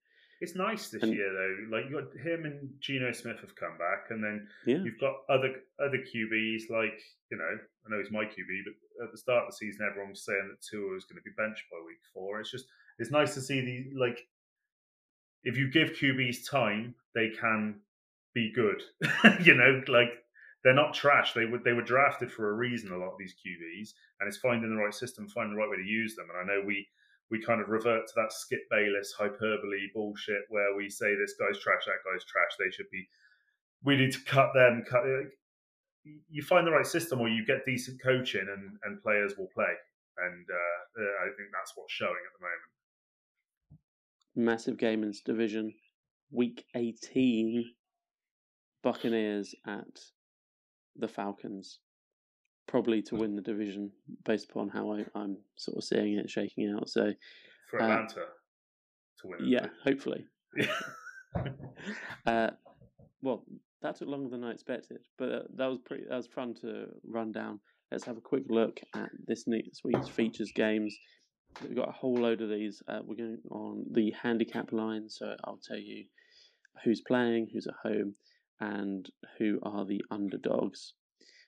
It's 0.41 0.55
nice 0.55 0.91
this 0.91 1.03
And- 1.03 1.13
year 1.15 1.33
though. 1.33 1.77
Like 1.77 1.89
you 1.91 2.01
got 2.01 2.17
him 2.21 2.45
and 2.45 2.71
Geno 2.81 3.13
Smith 3.13 3.41
have 3.41 3.55
come 3.57 3.77
back, 3.79 4.11
and 4.11 4.23
then 4.23 4.49
Yeah. 4.67 4.79
You've 4.83 4.99
got 5.01 5.23
other 5.29 5.63
other 5.79 5.99
QBs 5.99 6.71
like 6.71 7.01
you 7.31 7.39
know 7.39 7.59
I 7.85 7.91
know 7.91 7.99
he's 7.99 8.11
my 8.11 8.25
QB, 8.25 8.63
but 8.65 9.05
at 9.05 9.13
the 9.13 9.19
start 9.19 9.45
of 9.45 9.51
the 9.51 9.57
season 9.57 9.87
everyone 9.89 10.11
was 10.11 10.25
saying 10.25 10.49
that 10.51 10.61
Tua 10.63 10.93
was 10.95 11.05
going 11.05 11.17
to 11.19 11.23
be 11.23 11.35
benched 11.37 11.65
by 11.71 11.79
week 11.87 12.01
four. 12.13 12.41
It's 12.41 12.51
just 12.51 12.67
it's 12.99 13.11
nice 13.11 13.35
to 13.35 13.41
see 13.41 13.61
the 13.61 13.99
like 13.99 14.19
if 15.45 15.57
you 15.57 15.71
give 15.71 15.91
QBs 15.91 16.49
time, 16.51 16.95
they 17.15 17.31
can 17.31 17.81
be 18.35 18.53
good. 18.53 18.83
you 19.45 19.55
know, 19.55 19.83
like 19.89 20.11
they're 20.65 20.75
not 20.75 20.95
trash. 20.95 21.33
They 21.33 21.45
were 21.45 21.59
they 21.65 21.73
were 21.73 21.83
drafted 21.83 22.33
for 22.33 22.51
a 22.51 22.55
reason. 22.55 22.91
A 22.93 22.97
lot 22.97 23.13
of 23.13 23.19
these 23.19 23.35
QBs, 23.35 23.91
and 24.21 24.29
it's 24.29 24.39
finding 24.39 24.69
the 24.75 24.83
right 24.83 24.93
system, 24.95 25.29
finding 25.29 25.55
the 25.55 25.61
right 25.61 25.71
way 25.71 25.77
to 25.77 25.83
use 25.89 26.17
them. 26.17 26.27
And 26.31 26.39
I 26.51 26.55
know 26.55 26.63
we 26.67 26.87
we 27.31 27.43
kind 27.43 27.61
of 27.61 27.69
revert 27.69 28.07
to 28.07 28.13
that 28.17 28.33
Skip 28.33 28.69
Bayless 28.71 29.13
hyperbole 29.19 29.91
bullshit 29.95 30.43
where 30.49 30.77
we 30.77 30.89
say 30.89 31.15
this 31.15 31.35
guy's 31.39 31.59
trash, 31.61 31.85
that 31.87 32.05
guy's 32.11 32.25
trash. 32.25 32.53
They 32.59 32.71
should 32.71 32.91
be 32.91 33.09
we 33.85 33.97
need 33.97 34.13
to 34.13 34.21
cut 34.25 34.51
them. 34.55 34.85
Cut. 34.89 35.05
You 36.29 36.43
find 36.43 36.67
the 36.67 36.71
right 36.73 36.87
system, 36.87 37.21
or 37.21 37.29
you 37.29 37.45
get 37.45 37.67
decent 37.67 38.01
coaching, 38.03 38.47
and 38.49 38.79
and 38.85 39.03
players 39.03 39.35
will 39.37 39.49
play. 39.55 39.75
And 40.19 40.47
uh, 40.51 41.03
uh, 41.03 41.25
I 41.25 41.27
think 41.37 41.51
that's 41.53 41.73
what's 41.75 41.93
showing 41.93 42.11
at 42.11 42.39
the 42.39 42.45
moment. 42.45 42.73
massive 44.35 44.79
game 44.79 45.03
in 45.03 45.11
this 45.11 45.21
division. 45.21 45.75
Week 46.31 46.65
18, 46.75 47.65
Buccaneers 48.83 49.55
at 49.67 50.01
the 50.97 51.09
Falcons. 51.09 51.79
Probably 52.67 53.01
to 53.03 53.15
win 53.17 53.37
the 53.37 53.43
division 53.43 53.93
based 54.25 54.51
upon 54.51 54.69
how 54.69 54.93
I, 54.93 55.05
I'm 55.15 55.37
sort 55.57 55.77
of 55.79 55.85
seeing 55.85 56.19
it 56.19 56.29
shaking 56.29 56.69
out. 56.77 56.89
So, 56.89 57.13
For 57.71 57.81
Uh, 57.81 57.85
Atlanta 57.85 58.27
to 59.21 59.27
win. 59.29 59.39
yeah, 59.45 59.67
hopefully. 59.85 60.25
Uh, 62.27 62.51
well, 63.23 63.45
that 63.83 63.97
took 63.97 64.09
longer 64.09 64.29
than 64.31 64.43
I 64.43 64.51
expected, 64.53 64.99
but 65.19 65.29
uh, 65.31 65.43
that 65.57 65.67
was 65.67 65.79
pretty. 65.85 66.05
That 66.09 66.17
was 66.17 66.27
fun 66.27 66.55
to 66.63 66.87
run 67.07 67.31
down. 67.31 67.61
Let's 67.93 68.05
have 68.05 68.17
a 68.17 68.21
quick 68.23 68.45
look 68.49 68.81
at 68.95 69.11
this 69.27 69.45
next 69.47 69.83
week's 69.85 70.09
features 70.09 70.51
games. 70.55 70.97
We've 71.63 71.77
got 71.77 71.89
a 71.89 71.93
whole 71.93 72.15
load 72.17 72.41
of 72.41 72.49
these. 72.49 72.83
Uh, 72.89 73.01
we're 73.05 73.17
going 73.17 73.39
on 73.51 73.85
the 73.93 74.13
handicap 74.21 74.73
line, 74.73 75.09
so 75.09 75.35
I'll 75.45 75.61
tell 75.67 75.79
you 75.79 76.05
who's 76.85 77.03
playing, 77.07 77.49
who's 77.53 77.67
at 77.67 77.75
home, 77.83 78.15
and 78.61 79.09
who 79.39 79.61
are 79.63 79.85
the 79.85 80.03
underdogs. 80.11 80.95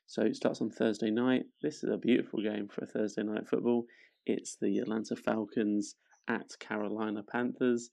So 0.08 0.22
it 0.22 0.34
starts 0.34 0.60
on 0.60 0.70
Thursday 0.70 1.10
night. 1.10 1.44
This 1.62 1.84
is 1.84 1.90
a 1.90 1.96
beautiful 1.96 2.42
game 2.42 2.68
for 2.68 2.84
Thursday 2.84 3.22
night 3.22 3.48
football. 3.48 3.84
It's 4.26 4.56
the 4.60 4.78
Atlanta 4.78 5.14
Falcons 5.14 5.94
at 6.26 6.58
Carolina 6.58 7.22
Panthers. 7.22 7.90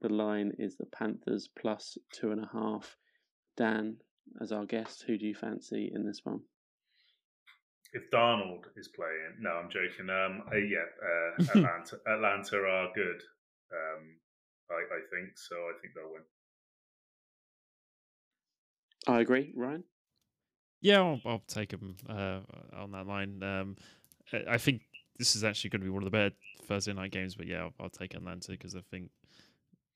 The 0.00 0.08
line 0.08 0.52
is 0.58 0.76
the 0.76 0.86
Panthers 0.86 1.48
plus 1.56 1.96
two 2.12 2.32
and 2.32 2.42
a 2.42 2.50
half. 2.52 2.96
Dan, 3.56 3.98
as 4.40 4.50
our 4.50 4.64
guest, 4.64 5.04
who 5.06 5.16
do 5.16 5.26
you 5.26 5.34
fancy 5.34 5.92
in 5.94 6.04
this 6.04 6.20
one? 6.24 6.40
if 7.92 8.10
Darnold 8.10 8.64
is 8.76 8.88
playing, 8.88 9.36
no, 9.40 9.50
I'm 9.50 9.70
joking. 9.70 10.10
Um, 10.10 10.42
uh, 10.52 10.56
yeah, 10.56 10.84
uh, 11.02 11.42
Atlanta, 11.58 11.96
Atlanta 12.06 12.56
are 12.56 12.88
good. 12.94 13.22
Um, 13.72 14.16
I, 14.70 14.74
I 14.74 15.00
think 15.10 15.36
so. 15.36 15.56
I 15.56 15.72
think 15.80 15.94
they'll 15.94 16.12
win. 16.12 16.22
I 19.06 19.20
agree, 19.20 19.52
Ryan. 19.56 19.84
Yeah, 20.80 21.00
I'll, 21.00 21.20
I'll 21.24 21.42
take 21.48 21.72
him 21.72 21.96
uh, 22.08 22.40
on 22.76 22.92
that 22.92 23.06
line. 23.06 23.42
Um, 23.42 23.76
I- 24.32 24.58
think 24.58 24.82
this 25.18 25.34
is 25.34 25.42
actually 25.42 25.70
going 25.70 25.80
to 25.80 25.84
be 25.86 25.90
one 25.90 26.02
of 26.02 26.06
the 26.06 26.16
better 26.16 26.34
Thursday 26.62 26.92
night 26.92 27.10
games, 27.10 27.34
but 27.34 27.46
yeah, 27.46 27.62
I'll, 27.62 27.72
I'll 27.80 27.90
take 27.90 28.14
Atlanta 28.14 28.52
because 28.52 28.76
I 28.76 28.80
think 28.90 29.10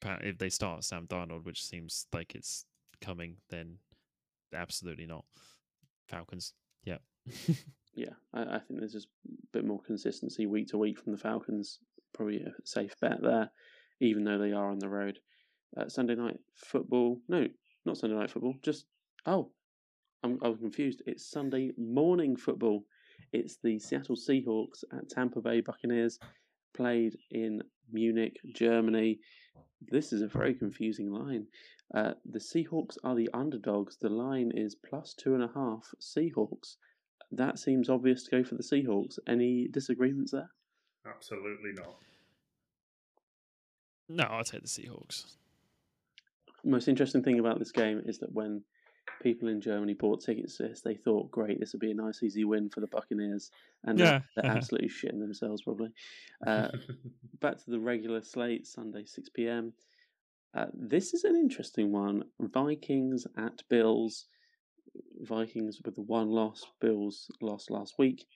if 0.04 0.38
they 0.38 0.48
start 0.48 0.82
Sam 0.84 1.06
Darnold, 1.06 1.44
which 1.44 1.64
seems 1.64 2.06
like 2.12 2.34
it's 2.34 2.64
coming, 3.00 3.36
then 3.50 3.78
absolutely 4.52 5.06
not. 5.06 5.24
Falcons, 6.08 6.54
yeah. 6.84 6.98
Yeah, 7.94 8.14
I, 8.32 8.42
I 8.42 8.58
think 8.58 8.80
there's 8.80 8.92
just 8.94 9.08
a 9.28 9.46
bit 9.52 9.66
more 9.66 9.80
consistency 9.82 10.46
week 10.46 10.68
to 10.68 10.78
week 10.78 10.98
from 10.98 11.12
the 11.12 11.18
Falcons. 11.18 11.78
probably 12.14 12.38
a 12.38 12.50
safe 12.64 12.98
bet 13.00 13.20
there, 13.22 13.50
even 14.00 14.24
though 14.24 14.38
they 14.38 14.52
are 14.52 14.70
on 14.70 14.78
the 14.78 14.88
road. 14.88 15.18
Uh, 15.76 15.88
Sunday 15.88 16.14
night 16.14 16.38
football. 16.54 17.20
No, 17.28 17.46
not 17.84 17.98
Sunday 17.98 18.16
night 18.16 18.30
football. 18.30 18.54
Just 18.62 18.86
oh, 19.26 19.50
I'm 20.22 20.38
I 20.42 20.48
was 20.48 20.58
confused. 20.58 21.02
It's 21.06 21.30
Sunday 21.30 21.72
morning 21.76 22.36
football. 22.36 22.84
It's 23.32 23.56
the 23.62 23.78
Seattle 23.78 24.16
Seahawks 24.16 24.84
at 24.92 25.08
Tampa 25.08 25.40
Bay 25.40 25.60
Buccaneers, 25.60 26.18
played 26.74 27.16
in 27.30 27.62
Munich, 27.92 28.36
Germany. 28.54 29.18
This 29.90 30.12
is 30.12 30.22
a 30.22 30.28
very 30.28 30.54
confusing 30.54 31.10
line. 31.10 31.46
Uh, 31.94 32.12
the 32.30 32.38
Seahawks 32.38 32.96
are 33.04 33.14
the 33.14 33.28
underdogs. 33.34 33.96
The 34.00 34.08
line 34.08 34.52
is 34.54 34.74
plus 34.74 35.14
two 35.14 35.34
and 35.34 35.42
a 35.42 35.50
half 35.54 35.92
Seahawks. 36.00 36.76
That 37.32 37.58
seems 37.58 37.88
obvious 37.88 38.24
to 38.24 38.30
go 38.30 38.44
for 38.44 38.54
the 38.54 38.62
Seahawks. 38.62 39.18
Any 39.26 39.68
disagreements 39.68 40.32
there? 40.32 40.50
Absolutely 41.06 41.72
not. 41.72 41.96
No, 44.08 44.24
I'll 44.24 44.44
take 44.44 44.62
the 44.62 44.68
Seahawks. 44.68 45.36
Most 46.64 46.86
interesting 46.86 47.22
thing 47.22 47.40
about 47.40 47.58
this 47.58 47.72
game 47.72 48.02
is 48.04 48.18
that 48.18 48.32
when 48.32 48.62
people 49.20 49.48
in 49.48 49.60
Germany 49.60 49.94
bought 49.94 50.20
tickets 50.22 50.56
to 50.56 50.64
this, 50.64 50.80
they 50.82 50.94
thought, 50.94 51.30
"Great, 51.30 51.60
this 51.60 51.72
will 51.72 51.80
be 51.80 51.90
a 51.90 51.94
nice, 51.94 52.22
easy 52.22 52.44
win 52.44 52.68
for 52.70 52.80
the 52.80 52.86
Buccaneers," 52.86 53.50
and 53.84 53.98
Yeah. 53.98 54.20
they're, 54.36 54.44
absolutely 54.44 54.88
shitting 54.88 55.20
themselves 55.20 55.62
probably. 55.62 55.90
Uh, 56.46 56.68
back 57.40 57.58
to 57.58 57.70
the 57.70 57.80
regular 57.80 58.22
slate, 58.22 58.66
Sunday, 58.66 59.04
6 59.04 59.28
p.m. 59.30 59.72
Uh, 60.54 60.66
this 60.74 61.14
is 61.14 61.24
an 61.24 61.36
interesting 61.36 61.92
one. 61.92 62.24
Vikings 62.40 63.26
at 63.36 63.62
Bills. 63.68 64.26
Vikings 65.20 65.80
with 65.84 65.94
the 65.94 66.02
one 66.02 66.28
loss. 66.28 66.66
Bills 66.80 67.30
lost 67.40 67.70
last 67.70 67.94
week. 67.98 68.26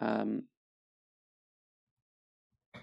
Um, 0.00 0.44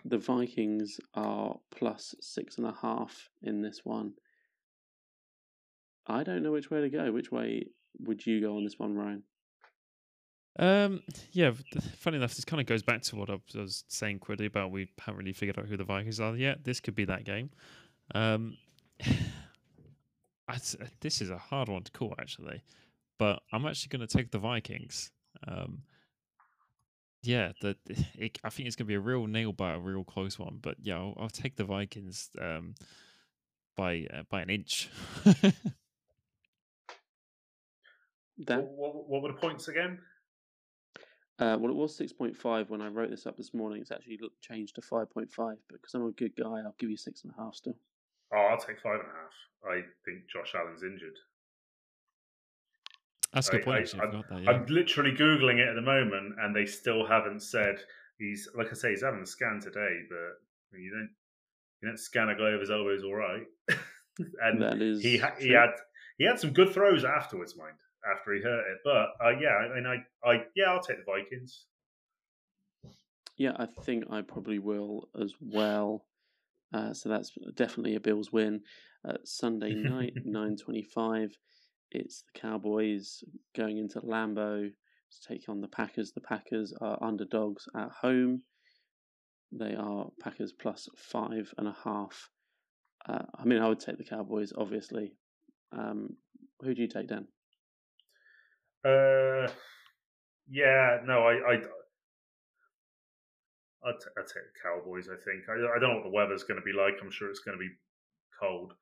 the 0.05 0.17
Vikings 0.17 0.99
are 1.15 1.59
plus 1.71 2.15
six 2.21 2.57
and 2.57 2.67
a 2.67 2.71
half 2.81 3.29
in 3.41 3.61
this 3.61 3.83
one. 3.83 4.13
I 6.07 6.23
don't 6.23 6.41
know 6.43 6.51
which 6.51 6.71
way 6.71 6.81
to 6.81 6.89
go. 6.89 7.11
Which 7.11 7.31
way 7.31 7.67
would 7.99 8.25
you 8.25 8.41
go 8.41 8.55
on 8.55 8.63
this 8.63 8.79
one, 8.79 8.95
Ryan? 8.95 9.23
Um, 10.59 11.01
yeah. 11.31 11.51
Funny 11.97 12.17
enough, 12.17 12.35
this 12.35 12.45
kind 12.45 12.61
of 12.61 12.65
goes 12.65 12.81
back 12.81 13.01
to 13.03 13.15
what 13.15 13.29
I 13.29 13.37
was- 13.55 13.83
saying 13.87 14.19
quickly 14.19 14.45
about 14.45 14.71
we 14.71 14.89
haven't 14.99 15.17
really 15.19 15.33
figured 15.33 15.59
out 15.59 15.65
who 15.65 15.77
the 15.77 15.83
Vikings 15.83 16.19
are 16.19 16.35
yet. 16.35 16.63
This 16.63 16.79
could 16.79 16.95
be 16.95 17.05
that 17.05 17.25
game. 17.25 17.51
Um, 18.15 18.57
I'd 20.47 20.61
this 21.01 21.21
is 21.21 21.29
a 21.29 21.37
hard 21.37 21.67
one 21.67 21.83
to 21.83 21.91
call 21.91 22.15
actually, 22.17 22.61
but 23.19 23.41
I'm 23.51 23.65
actually 23.65 23.97
going 23.97 24.07
to 24.07 24.17
take 24.17 24.31
the 24.31 24.39
Vikings. 24.39 25.11
Um, 25.45 25.81
yeah, 27.21 27.51
the, 27.61 27.75
it, 28.17 28.39
I 28.43 28.49
think 28.49 28.67
it's 28.67 28.77
going 28.77 28.85
to 28.85 28.91
be 28.91 28.95
a 28.95 28.99
real 28.99 29.27
nail 29.27 29.51
biter, 29.51 29.75
a 29.75 29.79
real 29.79 30.05
close 30.05 30.39
one. 30.39 30.59
But 30.61 30.77
yeah, 30.81 30.95
I'll, 30.97 31.13
I'll 31.19 31.29
take 31.29 31.57
the 31.57 31.65
Vikings 31.65 32.29
um, 32.41 32.75
by 33.75 34.07
uh, 34.13 34.23
by 34.29 34.41
an 34.41 34.49
inch. 34.49 34.89
Dan? 38.45 38.59
what, 38.59 38.95
what, 38.95 39.09
what 39.09 39.21
were 39.23 39.31
the 39.31 39.39
points 39.39 39.67
again? 39.67 39.99
Uh, 41.39 41.55
well, 41.59 41.71
it 41.71 41.75
was 41.75 41.97
6.5 41.99 42.69
when 42.69 42.81
I 42.81 42.87
wrote 42.87 43.11
this 43.11 43.27
up 43.27 43.37
this 43.37 43.53
morning. 43.53 43.81
It's 43.81 43.91
actually 43.91 44.19
changed 44.41 44.75
to 44.75 44.81
5.5, 44.81 45.27
but 45.37 45.57
because 45.71 45.93
I'm 45.93 46.05
a 46.05 46.11
good 46.11 46.35
guy, 46.35 46.61
I'll 46.65 46.75
give 46.79 46.89
you 46.89 46.97
six 46.97 47.23
and 47.23 47.33
a 47.37 47.41
half 47.41 47.53
still. 47.53 47.77
Oh, 48.33 48.47
I'll 48.51 48.57
take 48.57 48.81
five 48.81 48.99
and 48.99 49.03
a 49.03 49.05
half. 49.05 49.71
I 49.71 49.81
think 50.03 50.27
Josh 50.27 50.53
Allen's 50.55 50.83
injured. 50.83 51.15
That's 53.33 53.49
a 53.49 53.51
good 53.53 53.65
point. 53.65 53.93
I, 53.95 53.99
I, 53.99 54.05
I'm, 54.05 54.11
that. 54.11 54.43
Yeah. 54.43 54.49
I'm 54.51 54.65
literally 54.65 55.11
googling 55.11 55.59
it 55.59 55.67
at 55.67 55.75
the 55.75 55.81
moment, 55.81 56.35
and 56.41 56.55
they 56.55 56.65
still 56.65 57.05
haven't 57.05 57.41
said 57.41 57.75
he's. 58.17 58.47
Like 58.55 58.67
I 58.71 58.73
say, 58.73 58.89
he's 58.91 59.03
having 59.03 59.21
a 59.21 59.25
scan 59.25 59.59
today, 59.61 59.99
but 60.09 60.79
you 60.79 60.89
don't 60.91 61.09
you 61.81 61.89
don't 61.89 61.99
scan 61.99 62.29
a 62.29 62.35
guy 62.35 62.51
with 62.51 62.61
his 62.61 62.71
elbows 62.71 63.03
all 63.03 63.15
right. 63.15 63.43
and 64.41 64.61
that 64.61 64.81
is 64.81 65.01
he 65.01 65.17
ha- 65.17 65.35
he 65.39 65.49
had 65.49 65.71
he 66.17 66.25
had 66.25 66.39
some 66.39 66.51
good 66.51 66.73
throws 66.73 67.05
afterwards, 67.05 67.55
mind 67.57 67.75
after 68.05 68.33
he 68.33 68.41
hurt 68.41 68.59
it. 68.59 68.77
But 68.83 69.25
uh, 69.25 69.37
yeah, 69.39 69.55
I 69.55 69.75
mean, 69.75 69.85
I, 69.85 70.29
I 70.29 70.43
yeah, 70.55 70.71
I'll 70.71 70.81
take 70.81 70.97
the 70.97 71.11
Vikings. 71.11 71.65
Yeah, 73.37 73.51
I 73.57 73.67
think 73.83 74.05
I 74.09 74.21
probably 74.21 74.59
will 74.59 75.09
as 75.21 75.33
well. 75.39 76.05
Uh, 76.73 76.93
so 76.93 77.09
that's 77.09 77.31
definitely 77.55 77.95
a 77.95 77.99
Bills 77.99 78.31
win. 78.31 78.61
Uh, 79.07 79.13
Sunday 79.23 79.73
night, 79.73 80.13
nine 80.25 80.57
twenty-five. 80.57 81.29
It's 81.91 82.23
the 82.23 82.39
Cowboys 82.39 83.23
going 83.55 83.77
into 83.77 84.01
Lambeau 84.01 84.69
to 84.69 85.27
take 85.27 85.47
on 85.47 85.61
the 85.61 85.67
Packers. 85.69 86.11
The 86.11 86.21
Packers 86.21 86.73
are 86.81 87.01
underdogs 87.01 87.65
at 87.75 87.89
home. 88.01 88.41
They 89.51 89.75
are 89.75 90.07
Packers 90.21 90.51
plus 90.51 90.89
five 90.97 91.53
and 91.57 91.67
a 91.67 91.75
half. 91.83 92.29
Uh, 93.07 93.23
I 93.39 93.45
mean, 93.45 93.61
I 93.61 93.69
would 93.69 93.79
take 93.79 93.97
the 93.97 94.03
Cowboys, 94.03 94.51
obviously. 94.57 95.13
Um, 95.71 96.09
who 96.61 96.73
do 96.73 96.81
you 96.81 96.87
take, 96.89 97.07
Dan? 97.07 97.27
Uh, 98.87 99.51
yeah, 100.49 100.99
no, 101.05 101.23
I, 101.23 101.33
I, 101.33 101.53
I'd, 103.83 103.99
t- 103.99 104.15
I'd 104.17 104.27
take 104.27 104.47
the 104.47 104.59
Cowboys. 104.63 105.09
I 105.09 105.15
think 105.15 105.49
I, 105.49 105.75
I 105.75 105.79
don't 105.79 105.89
know 105.89 105.95
what 105.95 106.03
the 106.03 106.15
weather's 106.15 106.43
going 106.43 106.59
to 106.59 106.65
be 106.65 106.73
like. 106.73 106.95
I'm 107.01 107.11
sure 107.11 107.29
it's 107.29 107.39
going 107.39 107.57
to 107.57 107.63
be 107.63 107.71
cold, 108.39 108.73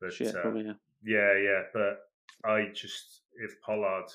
but 0.00 0.12
Shit, 0.12 0.36
uh, 0.36 0.42
probably, 0.42 0.66
yeah. 0.66 0.74
yeah, 1.02 1.32
yeah. 1.38 1.62
But 1.72 2.48
I 2.48 2.68
just 2.74 3.22
if 3.42 3.60
Pollard 3.64 4.06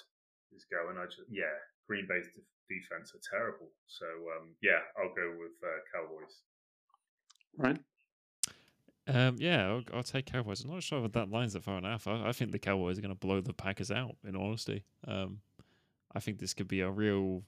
is 0.56 0.66
going, 0.72 0.98
I 0.98 1.06
just 1.06 1.28
yeah, 1.30 1.52
Green 1.88 2.08
Bay's 2.08 2.28
def- 2.34 2.46
defense 2.70 3.14
are 3.14 3.24
terrible. 3.30 3.68
So 3.88 4.06
um, 4.40 4.56
yeah, 4.62 4.80
I'll 4.98 5.14
go 5.14 5.36
with 5.38 5.56
uh, 5.64 5.80
Cowboys. 5.92 6.42
Ryan? 7.58 7.84
Um, 9.08 9.36
yeah, 9.40 9.68
I'll, 9.68 9.84
I'll 9.94 10.04
take 10.04 10.26
Cowboys. 10.26 10.64
I'm 10.64 10.72
not 10.72 10.84
sure 10.84 11.06
if 11.06 11.12
that 11.12 11.30
line's 11.30 11.56
at 11.56 11.64
far 11.64 11.78
enough. 11.78 12.08
I, 12.08 12.30
I 12.30 12.32
think 12.32 12.52
the 12.52 12.60
Cowboys 12.60 12.98
are 12.98 13.02
going 13.02 13.14
to 13.14 13.20
blow 13.20 13.40
the 13.42 13.54
Packers 13.54 13.92
out. 13.92 14.16
In 14.28 14.36
honesty, 14.36 14.84
um, 15.08 15.40
I 16.16 16.20
think 16.20 16.40
this 16.40 16.54
could 16.54 16.68
be 16.68 16.82
a 16.82 16.90
real 16.90 17.44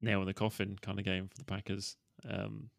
nail 0.00 0.20
in 0.20 0.26
the 0.26 0.34
coffin 0.34 0.76
kind 0.80 0.98
of 0.98 1.04
game 1.04 1.28
for 1.28 1.36
the 1.36 1.44
Packers. 1.44 1.96
Um, 2.28 2.70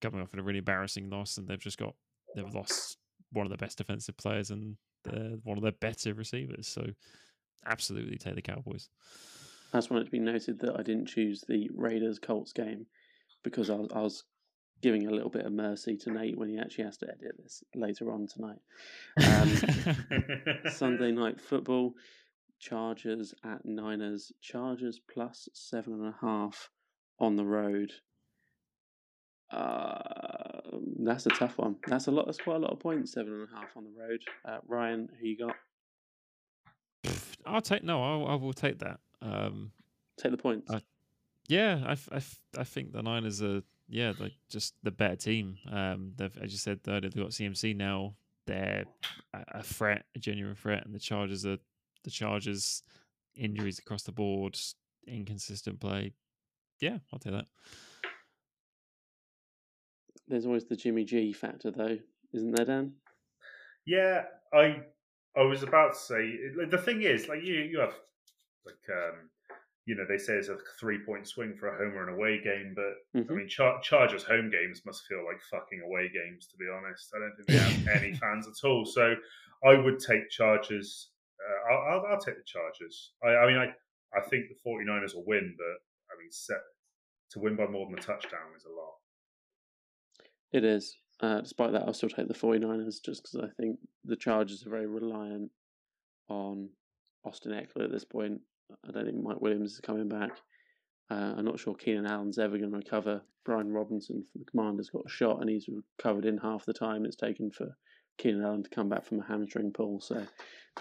coming 0.00 0.20
off 0.20 0.34
a 0.34 0.42
really 0.42 0.58
embarrassing 0.58 1.08
loss, 1.08 1.38
and 1.38 1.48
they've 1.48 1.58
just 1.58 1.78
got 1.78 1.94
they've 2.34 2.54
lost 2.54 2.98
one 3.30 3.46
of 3.46 3.50
the 3.50 3.56
best 3.56 3.78
defensive 3.78 4.16
players 4.16 4.50
and 4.50 4.76
one 5.44 5.56
of 5.56 5.62
their 5.62 5.72
better 5.72 6.12
receivers. 6.12 6.68
So, 6.68 6.84
absolutely 7.66 8.18
take 8.18 8.34
the 8.34 8.42
Cowboys. 8.42 8.88
I 9.72 9.78
just 9.78 9.90
wanted 9.90 10.04
to 10.04 10.10
be 10.10 10.18
noted 10.18 10.58
that 10.60 10.78
I 10.78 10.82
didn't 10.82 11.06
choose 11.06 11.42
the 11.48 11.70
Raiders 11.74 12.18
Colts 12.18 12.52
game 12.52 12.86
because 13.42 13.70
I 13.70 13.74
was, 13.74 13.88
I 13.94 14.00
was 14.00 14.24
giving 14.82 15.06
a 15.06 15.10
little 15.10 15.30
bit 15.30 15.46
of 15.46 15.52
mercy 15.52 15.96
to 15.96 16.10
Nate 16.10 16.36
when 16.36 16.48
he 16.48 16.58
actually 16.58 16.84
has 16.84 16.96
to 16.98 17.06
edit 17.08 17.36
this 17.42 17.62
later 17.74 18.10
on 18.12 18.26
tonight. 18.26 18.58
Um, 19.24 20.70
Sunday 20.70 21.12
night 21.12 21.40
football, 21.40 21.94
Chargers 22.58 23.34
at 23.44 23.64
Niners. 23.64 24.32
Chargers 24.40 25.00
plus 25.12 25.48
seven 25.54 25.92
and 25.94 26.06
a 26.06 26.16
half 26.20 26.70
on 27.18 27.36
the 27.36 27.44
road. 27.44 27.92
Uh, 29.50 30.00
that's 31.00 31.26
a 31.26 31.30
tough 31.30 31.58
one. 31.58 31.76
That's 31.86 32.06
a 32.06 32.10
lot. 32.10 32.26
That's 32.26 32.38
quite 32.38 32.56
a 32.56 32.60
lot 32.60 32.72
of 32.72 32.80
points. 32.80 33.12
Seven 33.12 33.32
and 33.34 33.48
a 33.52 33.56
half 33.56 33.76
on 33.76 33.84
the 33.84 33.90
road. 34.00 34.20
Uh, 34.44 34.58
Ryan, 34.66 35.08
who 35.20 35.26
you 35.26 35.36
got? 35.38 35.56
I'll 37.44 37.60
take 37.60 37.84
no. 37.84 38.02
I'll, 38.02 38.26
I 38.28 38.34
will 38.36 38.52
take 38.54 38.78
that. 38.78 39.00
Um, 39.20 39.72
Take 40.18 40.32
the 40.32 40.38
points. 40.38 40.70
I- 40.70 40.80
Yeah, 41.48 41.94
I 42.56 42.64
think 42.64 42.92
the 42.92 43.02
Niners 43.02 43.42
are 43.42 43.62
yeah 43.92 44.12
like 44.18 44.32
just 44.48 44.74
the 44.82 44.90
better 44.90 45.16
team. 45.16 45.58
Um, 45.70 46.12
they've 46.16 46.36
as 46.42 46.50
you 46.50 46.58
said 46.58 46.80
earlier, 46.88 47.02
they've 47.02 47.22
got 47.22 47.30
CMC 47.30 47.76
now. 47.76 48.14
They're 48.46 48.86
a, 49.32 49.44
a 49.58 49.62
threat, 49.62 50.04
a 50.16 50.18
genuine 50.18 50.56
threat, 50.56 50.84
and 50.84 50.94
the 50.94 50.98
Chargers 50.98 51.46
are 51.46 51.58
the 52.02 52.10
Chargers. 52.10 52.82
Injuries 53.34 53.78
across 53.78 54.02
the 54.02 54.12
board, 54.12 54.58
inconsistent 55.06 55.80
play. 55.80 56.12
Yeah, 56.80 56.98
I'll 57.10 57.18
take 57.18 57.32
that. 57.32 57.46
There's 60.28 60.44
always 60.44 60.66
the 60.66 60.76
Jimmy 60.76 61.04
G 61.04 61.32
factor, 61.32 61.70
though, 61.70 61.98
isn't 62.34 62.54
there, 62.54 62.66
Dan? 62.66 62.92
Yeah, 63.86 64.24
I 64.52 64.82
I 65.36 65.42
was 65.42 65.62
about 65.62 65.94
to 65.94 65.98
say 65.98 66.38
the 66.70 66.78
thing 66.78 67.02
is 67.02 67.28
like 67.28 67.42
you 67.42 67.54
you 67.54 67.80
have 67.80 67.94
like 68.66 68.74
um 68.94 69.30
you 69.84 69.94
know 69.96 70.04
they 70.08 70.18
say 70.18 70.34
it's 70.34 70.48
a 70.48 70.56
three 70.78 70.98
point 71.04 71.26
swing 71.26 71.54
for 71.58 71.68
a 71.68 71.76
home 71.76 71.96
and 71.98 72.10
away 72.16 72.40
game, 72.42 72.72
but 72.74 72.94
I 73.18 73.24
Mhm. 73.24 73.36
mean 73.36 73.48
Char- 73.48 73.80
Chargers 73.82 74.22
home 74.22 74.48
games 74.50 74.84
must 74.86 75.06
feel 75.06 75.24
like 75.24 75.40
fucking 75.50 75.80
away 75.80 76.08
games 76.08 76.46
to 76.48 76.56
be 76.56 76.68
honest. 76.68 77.12
I 77.14 77.18
don't 77.18 77.34
think 77.36 77.48
they 77.48 77.56
have 77.58 78.02
any 78.02 78.14
fans 78.22 78.46
at 78.46 78.66
all, 78.66 78.84
so 78.84 79.14
I 79.64 79.74
would 79.74 79.98
take 79.98 80.28
Chargers. 80.30 81.10
Uh, 81.40 81.72
I'll, 81.72 81.82
I'll, 82.00 82.06
I'll 82.12 82.20
take 82.20 82.36
the 82.36 82.44
Chargers. 82.44 83.12
I, 83.24 83.28
I 83.36 83.46
mean 83.46 83.56
I 83.58 83.74
I 84.16 84.20
think 84.28 84.44
the 84.48 84.54
49ers 84.70 85.14
will 85.14 85.24
win, 85.26 85.54
but 85.58 86.14
I 86.14 86.18
mean 86.20 86.30
set 86.30 86.60
to 87.30 87.40
win 87.40 87.56
by 87.56 87.66
more 87.66 87.86
than 87.88 87.98
a 87.98 88.02
touchdown 88.02 88.54
is 88.56 88.64
a 88.66 88.70
lot. 88.70 88.94
It 90.52 90.64
is. 90.64 90.96
Uh, 91.20 91.40
despite 91.40 91.72
that, 91.72 91.82
I'll 91.82 91.94
still 91.94 92.08
take 92.08 92.28
the 92.28 92.34
49ers 92.34 93.02
just 93.02 93.22
because 93.22 93.48
I 93.48 93.48
think 93.60 93.78
the 94.04 94.16
Chargers 94.16 94.66
are 94.66 94.70
very 94.70 94.86
reliant 94.86 95.50
on 96.28 96.68
Austin 97.24 97.52
Ekeler 97.52 97.84
at 97.84 97.90
this 97.92 98.04
point. 98.04 98.40
I 98.88 98.92
don't 98.92 99.04
think 99.06 99.22
Mike 99.22 99.40
Williams 99.40 99.74
is 99.74 99.80
coming 99.80 100.08
back. 100.08 100.30
Uh, 101.10 101.34
I'm 101.36 101.44
not 101.44 101.60
sure 101.60 101.74
Keenan 101.74 102.06
Allen's 102.06 102.38
ever 102.38 102.56
going 102.56 102.70
to 102.70 102.76
recover. 102.76 103.22
Brian 103.44 103.72
Robinson 103.72 104.24
from 104.30 104.40
the 104.40 104.50
Commanders 104.50 104.90
got 104.90 105.06
a 105.06 105.10
shot 105.10 105.40
and 105.40 105.50
he's 105.50 105.68
recovered 105.68 106.24
in 106.24 106.38
half 106.38 106.64
the 106.64 106.72
time 106.72 107.04
it's 107.04 107.16
taken 107.16 107.50
for 107.50 107.76
Keenan 108.18 108.44
Allen 108.44 108.62
to 108.62 108.70
come 108.70 108.88
back 108.88 109.04
from 109.04 109.20
a 109.20 109.26
hamstring 109.26 109.72
pull. 109.72 110.00
So 110.00 110.24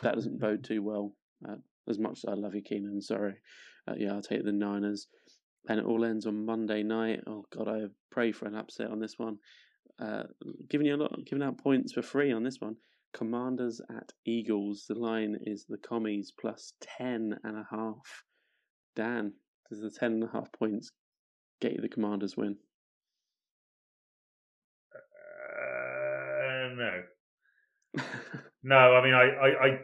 that 0.01 0.15
doesn't 0.15 0.39
bode 0.39 0.63
too 0.63 0.83
well. 0.83 1.13
Uh, 1.47 1.55
as 1.89 1.99
much 1.99 2.19
as 2.19 2.25
I 2.25 2.33
love 2.33 2.55
you, 2.55 2.61
Keenan, 2.61 3.01
sorry. 3.01 3.35
Uh, 3.87 3.95
yeah, 3.97 4.13
I'll 4.13 4.21
take 4.21 4.45
the 4.45 4.51
Niners. 4.51 5.07
And 5.67 5.79
it 5.79 5.85
all 5.85 6.05
ends 6.05 6.25
on 6.25 6.45
Monday 6.45 6.83
night. 6.83 7.21
Oh 7.27 7.45
God, 7.55 7.67
I 7.67 7.85
pray 8.11 8.31
for 8.31 8.45
an 8.45 8.55
upset 8.55 8.89
on 8.89 8.99
this 8.99 9.17
one. 9.17 9.37
Uh, 9.99 10.23
giving 10.69 10.87
you 10.87 10.95
a 10.95 10.97
lot, 10.97 11.25
giving 11.25 11.43
out 11.43 11.57
points 11.59 11.93
for 11.93 12.01
free 12.01 12.31
on 12.31 12.43
this 12.43 12.59
one. 12.59 12.75
Commanders 13.13 13.81
at 13.89 14.11
Eagles. 14.25 14.85
The 14.87 14.95
line 14.95 15.37
is 15.45 15.65
the 15.67 15.77
commies 15.77 16.31
plus 16.39 16.73
ten 16.81 17.37
and 17.43 17.57
a 17.57 17.67
half. 17.69 18.23
Dan, 18.95 19.33
does 19.69 19.81
the 19.81 19.91
ten 19.91 20.13
and 20.13 20.23
a 20.23 20.31
half 20.31 20.51
points 20.51 20.91
get 21.61 21.73
you 21.73 21.81
the 21.81 21.89
Commanders 21.89 22.35
win? 22.35 22.57
Uh, 24.95 26.69
no. 26.75 27.03
no, 28.63 28.75
I 28.75 29.03
mean, 29.03 29.13
I, 29.13 29.23
I, 29.23 29.47
I, 29.65 29.79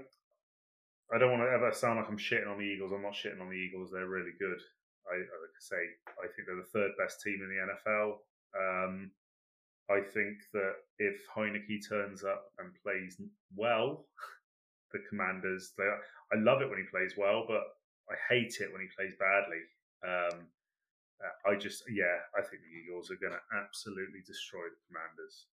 I 1.14 1.18
don't 1.18 1.32
want 1.32 1.44
to 1.44 1.52
ever 1.54 1.72
sound 1.74 2.00
like 2.00 2.10
I'm 2.10 2.18
shitting 2.18 2.52
on 2.52 2.58
the 2.58 2.66
Eagles. 2.66 2.92
I'm 2.94 3.04
not 3.04 3.14
shitting 3.14 3.42
on 3.42 3.50
the 3.50 3.56
Eagles. 3.56 3.92
They're 3.92 4.08
really 4.08 4.34
good. 4.40 4.60
I, 5.08 5.16
like 5.16 5.56
I 5.56 5.62
say, 5.62 5.84
I 6.20 6.28
think 6.28 6.48
they're 6.48 6.56
the 6.58 6.74
third 6.74 6.92
best 7.00 7.22
team 7.22 7.40
in 7.42 7.50
the 7.50 7.64
NFL. 7.64 8.18
Um, 8.58 9.12
I 9.90 10.02
think 10.02 10.38
that 10.54 10.74
if 11.00 11.16
Heinicke 11.34 11.88
turns 11.88 12.24
up 12.24 12.52
and 12.60 12.76
plays 12.84 13.22
well, 13.56 14.06
the 14.92 15.00
Commanders, 15.10 15.74
they, 15.78 15.84
I 15.84 16.40
love 16.40 16.62
it 16.62 16.70
when 16.70 16.80
he 16.80 16.92
plays 16.92 17.14
well, 17.18 17.46
but 17.48 17.64
I 18.10 18.16
hate 18.30 18.58
it 18.60 18.72
when 18.72 18.82
he 18.82 18.88
plays 18.96 19.14
badly. 19.20 19.64
Um, 20.04 20.48
I 21.50 21.56
just, 21.56 21.84
yeah, 21.90 22.22
I 22.38 22.42
think 22.42 22.62
the 22.62 22.76
Eagles 22.78 23.10
are 23.10 23.18
going 23.18 23.34
to 23.34 23.58
absolutely 23.58 24.22
destroy 24.26 24.70
the 24.70 24.84
Commanders. 24.88 25.48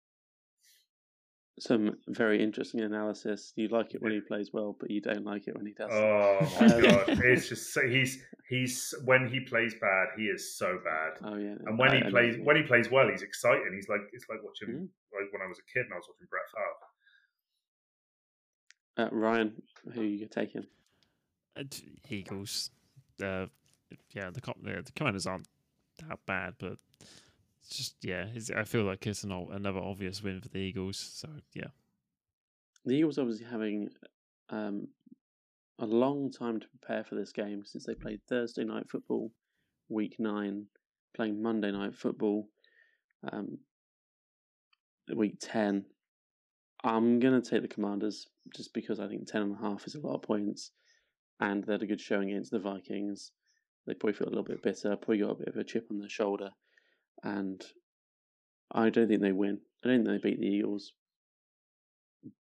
Some 1.60 1.96
very 2.08 2.42
interesting 2.42 2.80
analysis. 2.80 3.52
You 3.54 3.68
like 3.68 3.94
it 3.94 4.02
when 4.02 4.12
he 4.12 4.20
plays 4.20 4.50
well, 4.52 4.74
but 4.80 4.90
you 4.90 5.00
don't 5.02 5.24
like 5.26 5.46
it 5.46 5.54
when 5.54 5.66
he 5.66 5.72
doesn't. 5.72 5.96
Oh 5.96 6.38
my 6.58 6.66
um, 6.66 6.82
god! 6.82 7.08
It's 7.24 7.48
just 7.48 7.74
so 7.74 7.86
he's 7.86 8.18
he's 8.48 8.94
when 9.04 9.28
he 9.28 9.40
plays 9.40 9.74
bad, 9.80 10.08
he 10.16 10.24
is 10.24 10.56
so 10.56 10.78
bad. 10.82 11.18
Oh 11.22 11.36
yeah. 11.36 11.56
And 11.66 11.78
when 11.78 11.90
I, 11.90 11.96
he 11.96 12.04
I 12.04 12.10
plays 12.10 12.36
when 12.42 12.56
he 12.56 12.62
plays 12.62 12.90
well, 12.90 13.08
he's 13.10 13.22
exciting. 13.22 13.72
He's 13.74 13.90
like 13.90 14.00
it's 14.12 14.24
like 14.30 14.38
watching 14.42 14.68
mm-hmm. 14.68 14.84
like 15.12 15.32
when 15.32 15.42
I 15.42 15.46
was 15.48 15.58
a 15.58 15.72
kid 15.72 15.84
and 15.84 15.92
I 15.92 15.96
was 15.96 16.06
watching 16.08 16.28
Brett 16.30 16.48
Favre. 16.54 16.90
Uh, 18.96 19.08
Ryan, 19.12 19.62
who 19.94 20.02
you 20.02 20.26
taking? 20.28 20.66
Uh, 21.56 21.64
Eagles. 22.08 22.70
Uh, 23.22 23.46
yeah, 24.12 24.30
the, 24.30 24.40
the 24.40 24.92
commanders 24.94 25.26
aren't 25.26 25.48
that 26.08 26.18
bad, 26.26 26.54
but 26.58 26.78
it's 27.00 27.29
just 27.70 27.96
yeah, 28.02 28.26
I 28.56 28.64
feel 28.64 28.82
like 28.82 29.06
it's 29.06 29.24
an, 29.24 29.32
another 29.32 29.80
obvious 29.80 30.22
win 30.22 30.40
for 30.40 30.48
the 30.48 30.58
Eagles. 30.58 30.98
So 30.98 31.28
yeah, 31.54 31.68
the 32.84 32.94
Eagles 32.94 33.18
obviously 33.18 33.46
having 33.46 33.88
um, 34.50 34.88
a 35.78 35.86
long 35.86 36.30
time 36.30 36.60
to 36.60 36.66
prepare 36.68 37.04
for 37.04 37.14
this 37.14 37.32
game 37.32 37.64
since 37.64 37.86
they 37.86 37.94
played 37.94 38.20
Thursday 38.28 38.64
night 38.64 38.90
football, 38.90 39.32
week 39.88 40.16
nine, 40.18 40.66
playing 41.14 41.42
Monday 41.42 41.70
night 41.70 41.94
football, 41.94 42.48
um, 43.32 43.58
week 45.14 45.36
ten. 45.40 45.84
I'm 46.82 47.20
gonna 47.20 47.42
take 47.42 47.62
the 47.62 47.68
Commanders 47.68 48.26
just 48.56 48.72
because 48.72 49.00
I 49.00 49.08
think 49.08 49.26
ten 49.26 49.42
and 49.42 49.56
a 49.56 49.60
half 49.60 49.86
is 49.86 49.94
a 49.94 50.00
lot 50.00 50.14
of 50.14 50.22
points, 50.22 50.72
and 51.38 51.62
they 51.64 51.72
had 51.72 51.82
a 51.82 51.86
good 51.86 52.00
showing 52.00 52.30
against 52.30 52.50
the 52.50 52.58
Vikings 52.58 53.32
they 53.86 53.94
probably 53.94 54.12
feel 54.12 54.28
a 54.28 54.30
little 54.30 54.44
bit 54.44 54.62
bitter, 54.62 54.96
probably 54.96 55.18
got 55.18 55.32
a 55.32 55.34
bit 55.36 55.48
of 55.48 55.56
a 55.56 55.64
chip 55.64 55.88
on 55.90 55.98
their 55.98 56.08
shoulder, 56.08 56.50
and 57.22 57.62
I 58.72 58.90
don't 58.90 59.08
think 59.08 59.22
they 59.22 59.32
win. 59.32 59.58
I 59.84 59.88
don't 59.88 60.04
think 60.04 60.22
they 60.22 60.30
beat 60.30 60.40
the 60.40 60.46
Eagles, 60.46 60.92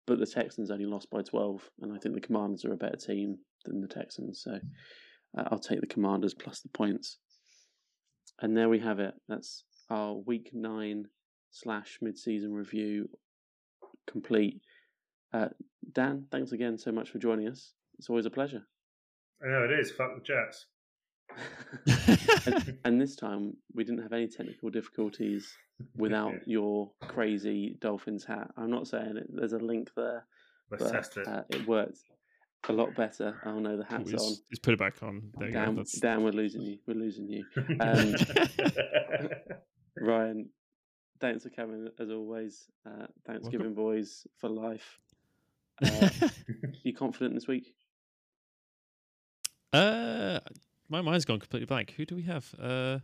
but 0.06 0.18
the 0.18 0.26
Texans 0.26 0.70
only 0.70 0.86
lost 0.86 1.10
by 1.10 1.22
twelve, 1.22 1.68
and 1.80 1.92
I 1.92 1.98
think 1.98 2.14
the 2.14 2.20
Commanders 2.20 2.64
are 2.64 2.72
a 2.72 2.76
better 2.76 2.96
team 2.96 3.38
than 3.64 3.80
the 3.80 3.88
Texans. 3.88 4.42
So 4.42 4.58
uh, 5.38 5.44
I'll 5.50 5.58
take 5.58 5.80
the 5.80 5.86
Commanders 5.86 6.34
plus 6.34 6.60
the 6.60 6.68
points. 6.68 7.18
And 8.40 8.56
there 8.56 8.68
we 8.68 8.80
have 8.80 8.98
it. 8.98 9.14
That's 9.28 9.64
our 9.88 10.14
Week 10.14 10.50
Nine 10.52 11.04
slash 11.50 11.98
mid-season 12.00 12.52
review 12.52 13.08
complete. 14.08 14.60
Uh, 15.32 15.48
Dan, 15.92 16.26
thanks 16.32 16.52
again 16.52 16.78
so 16.78 16.92
much 16.92 17.10
for 17.10 17.18
joining 17.18 17.48
us. 17.48 17.72
It's 17.98 18.08
always 18.08 18.26
a 18.26 18.30
pleasure. 18.30 18.62
I 19.44 19.48
know 19.48 19.64
it 19.64 19.72
is. 19.72 19.90
Fuck 19.90 20.14
the 20.14 20.22
Jets 20.22 20.66
and, 22.46 22.78
and, 22.84 23.00
this 23.00 23.16
time 23.16 23.56
we 23.74 23.84
didn't 23.84 24.02
have 24.02 24.12
any 24.12 24.28
technical 24.28 24.70
difficulties 24.70 25.56
without 25.96 26.34
your 26.46 26.90
crazy 27.00 27.76
Dolphins 27.80 28.24
hat. 28.24 28.50
I'm 28.56 28.70
not 28.70 28.86
saying 28.86 29.16
it. 29.16 29.26
There's 29.28 29.52
a 29.52 29.58
link 29.58 29.90
there. 29.96 30.24
Let's 30.70 30.84
but, 30.84 30.92
test 30.92 31.16
it. 31.16 31.26
Uh, 31.26 31.42
it 31.50 31.66
worked 31.66 31.98
a 32.68 32.72
lot 32.72 32.94
better. 32.94 33.40
Oh 33.44 33.58
no, 33.58 33.76
the 33.76 33.84
hat's 33.84 34.12
on. 34.12 34.36
Just 34.50 34.62
put 34.62 34.74
it 34.74 34.78
back 34.78 35.02
on. 35.02 35.22
There 35.38 35.50
Dan. 35.50 35.84
Dan, 36.00 36.22
we're 36.22 36.30
losing 36.30 36.62
you. 36.62 36.78
We're 36.86 36.94
losing 36.94 37.28
you. 37.28 37.44
Um, 37.80 38.14
Ryan, 39.96 40.48
thanks 41.20 41.42
for 41.42 41.50
coming 41.50 41.88
as 41.98 42.10
always. 42.10 42.66
Uh, 42.86 43.06
Thanksgiving 43.26 43.74
Welcome. 43.74 43.74
boys 43.74 44.26
for 44.38 44.48
life. 44.48 44.98
Uh, 45.84 46.08
you 46.82 46.94
confident 46.94 47.34
this 47.34 47.46
week? 47.46 47.74
Uh, 49.72 50.40
my 50.92 51.00
mind's 51.00 51.24
gone 51.24 51.40
completely 51.40 51.64
blank. 51.66 51.94
Who 51.96 52.04
do 52.04 52.14
we 52.14 52.22
have? 52.24 52.54
Uh, 52.62 52.98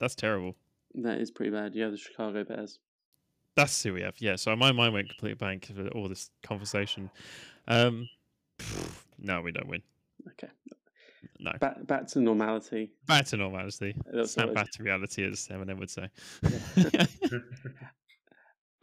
that's 0.00 0.14
terrible. 0.14 0.56
That 0.94 1.20
is 1.20 1.30
pretty 1.30 1.50
bad. 1.50 1.74
You 1.74 1.82
have 1.82 1.92
the 1.92 1.98
Chicago 1.98 2.42
Bears. 2.44 2.78
That's 3.56 3.82
who 3.82 3.92
we 3.92 4.00
have. 4.00 4.14
Yeah. 4.18 4.36
So 4.36 4.56
my 4.56 4.72
mind 4.72 4.94
went 4.94 5.10
completely 5.10 5.34
blank 5.34 5.70
for 5.74 5.86
all 5.88 6.08
this 6.08 6.30
conversation. 6.42 7.10
Um, 7.68 8.08
no, 9.18 9.42
we 9.42 9.52
don't 9.52 9.68
win. 9.68 9.82
Okay. 10.28 10.48
No. 11.38 11.52
Back, 11.60 11.86
back 11.86 12.06
to 12.08 12.20
normality. 12.20 12.92
Back 13.06 13.26
to 13.26 13.36
normality. 13.36 13.94
Snap 14.24 14.54
back 14.54 14.70
to 14.72 14.82
reality, 14.82 15.24
as 15.24 15.46
Eminem 15.48 15.78
would 15.78 15.90
say. 15.90 16.08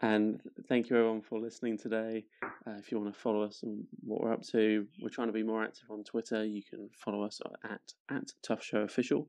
And 0.04 0.42
thank 0.68 0.90
you 0.90 0.98
everyone 0.98 1.22
for 1.22 1.40
listening 1.40 1.78
today. 1.78 2.26
Uh, 2.44 2.74
if 2.80 2.92
you 2.92 3.00
want 3.00 3.14
to 3.14 3.20
follow 3.20 3.44
us 3.44 3.62
and 3.62 3.84
what 4.04 4.20
we're 4.20 4.34
up 4.34 4.42
to, 4.52 4.88
we're 5.00 5.10
trying 5.10 5.28
to 5.28 5.34
be 5.34 5.44
more 5.44 5.64
active 5.64 5.92
on 5.92 6.04
Twitter. 6.04 6.44
You 6.44 6.64
can 6.68 6.90
follow 7.06 7.24
us 7.24 7.40
at 7.64 7.82
at 8.10 8.32
Tuf 8.44 8.64
Show 8.64 8.80
Official, 8.80 9.28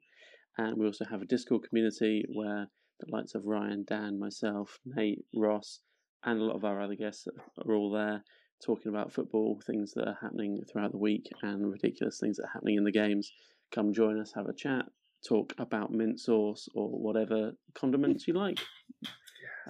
and 0.57 0.79
we 0.79 0.87
also 0.87 1.05
have 1.05 1.21
a 1.21 1.27
Discord 1.27 1.69
community 1.69 2.25
where 2.33 2.69
the 3.01 3.07
likes 3.15 3.35
of 3.35 3.45
Ryan, 3.45 3.85
Dan, 3.87 4.19
myself, 4.19 4.79
Nate, 4.87 5.27
Ross, 5.35 5.81
and 6.25 6.41
a 6.41 6.45
lot 6.45 6.57
of 6.57 6.65
our 6.65 6.81
other 6.81 6.95
guests 6.95 7.29
are 7.59 7.75
all 7.75 7.91
there 7.91 8.25
talking 8.65 8.89
about 8.89 9.13
football, 9.13 9.61
things 9.67 9.93
that 9.93 10.09
are 10.09 10.19
happening 10.23 10.59
throughout 10.71 10.93
the 10.93 10.99
week, 10.99 11.29
and 11.43 11.71
ridiculous 11.71 12.19
things 12.19 12.39
that 12.39 12.45
are 12.45 12.53
happening 12.55 12.77
in 12.79 12.85
the 12.85 12.93
games. 12.93 13.31
Come 13.75 13.93
join 13.93 14.19
us, 14.19 14.33
have 14.35 14.47
a 14.47 14.55
chat, 14.55 14.87
talk 15.29 15.53
about 15.59 15.93
mint 15.93 16.19
sauce 16.19 16.67
or 16.75 16.89
whatever 16.89 17.53
condiments 17.75 18.27
you 18.27 18.33
like. 18.33 18.59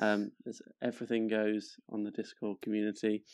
Um, 0.01 0.32
everything 0.82 1.28
goes 1.28 1.77
on 1.90 2.02
the 2.02 2.10
Discord 2.10 2.59
community. 2.62 3.24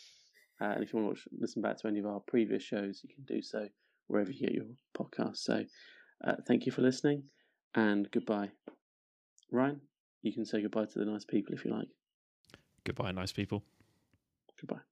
Uh, 0.61 0.65
and 0.65 0.83
if 0.83 0.91
you 0.91 0.99
want 0.99 1.15
to 1.15 1.21
watch, 1.21 1.27
listen 1.39 1.61
back 1.61 1.77
to 1.77 1.87
any 1.87 1.99
of 1.99 2.05
our 2.05 2.19
previous 2.27 2.63
shows, 2.63 3.01
you 3.03 3.09
can 3.13 3.23
do 3.23 3.41
so 3.41 3.67
wherever 4.07 4.31
you 4.31 4.47
get 4.47 4.53
your 4.53 4.65
podcast. 4.97 5.37
So 5.37 5.63
uh, 6.25 6.33
thank 6.47 6.65
you 6.65 6.71
for 6.71 6.81
listening 6.81 7.23
and 7.75 8.09
goodbye. 8.11 8.49
Ryan, 9.51 9.81
you 10.21 10.33
can 10.33 10.45
say 10.45 10.61
goodbye 10.61 10.85
to 10.85 10.99
the 10.99 11.05
nice 11.05 11.25
people 11.25 11.53
if 11.53 11.63
you 11.63 11.71
like. 11.71 11.87
Goodbye, 12.83 13.11
nice 13.11 13.31
people. 13.31 13.63
Goodbye. 14.59 14.88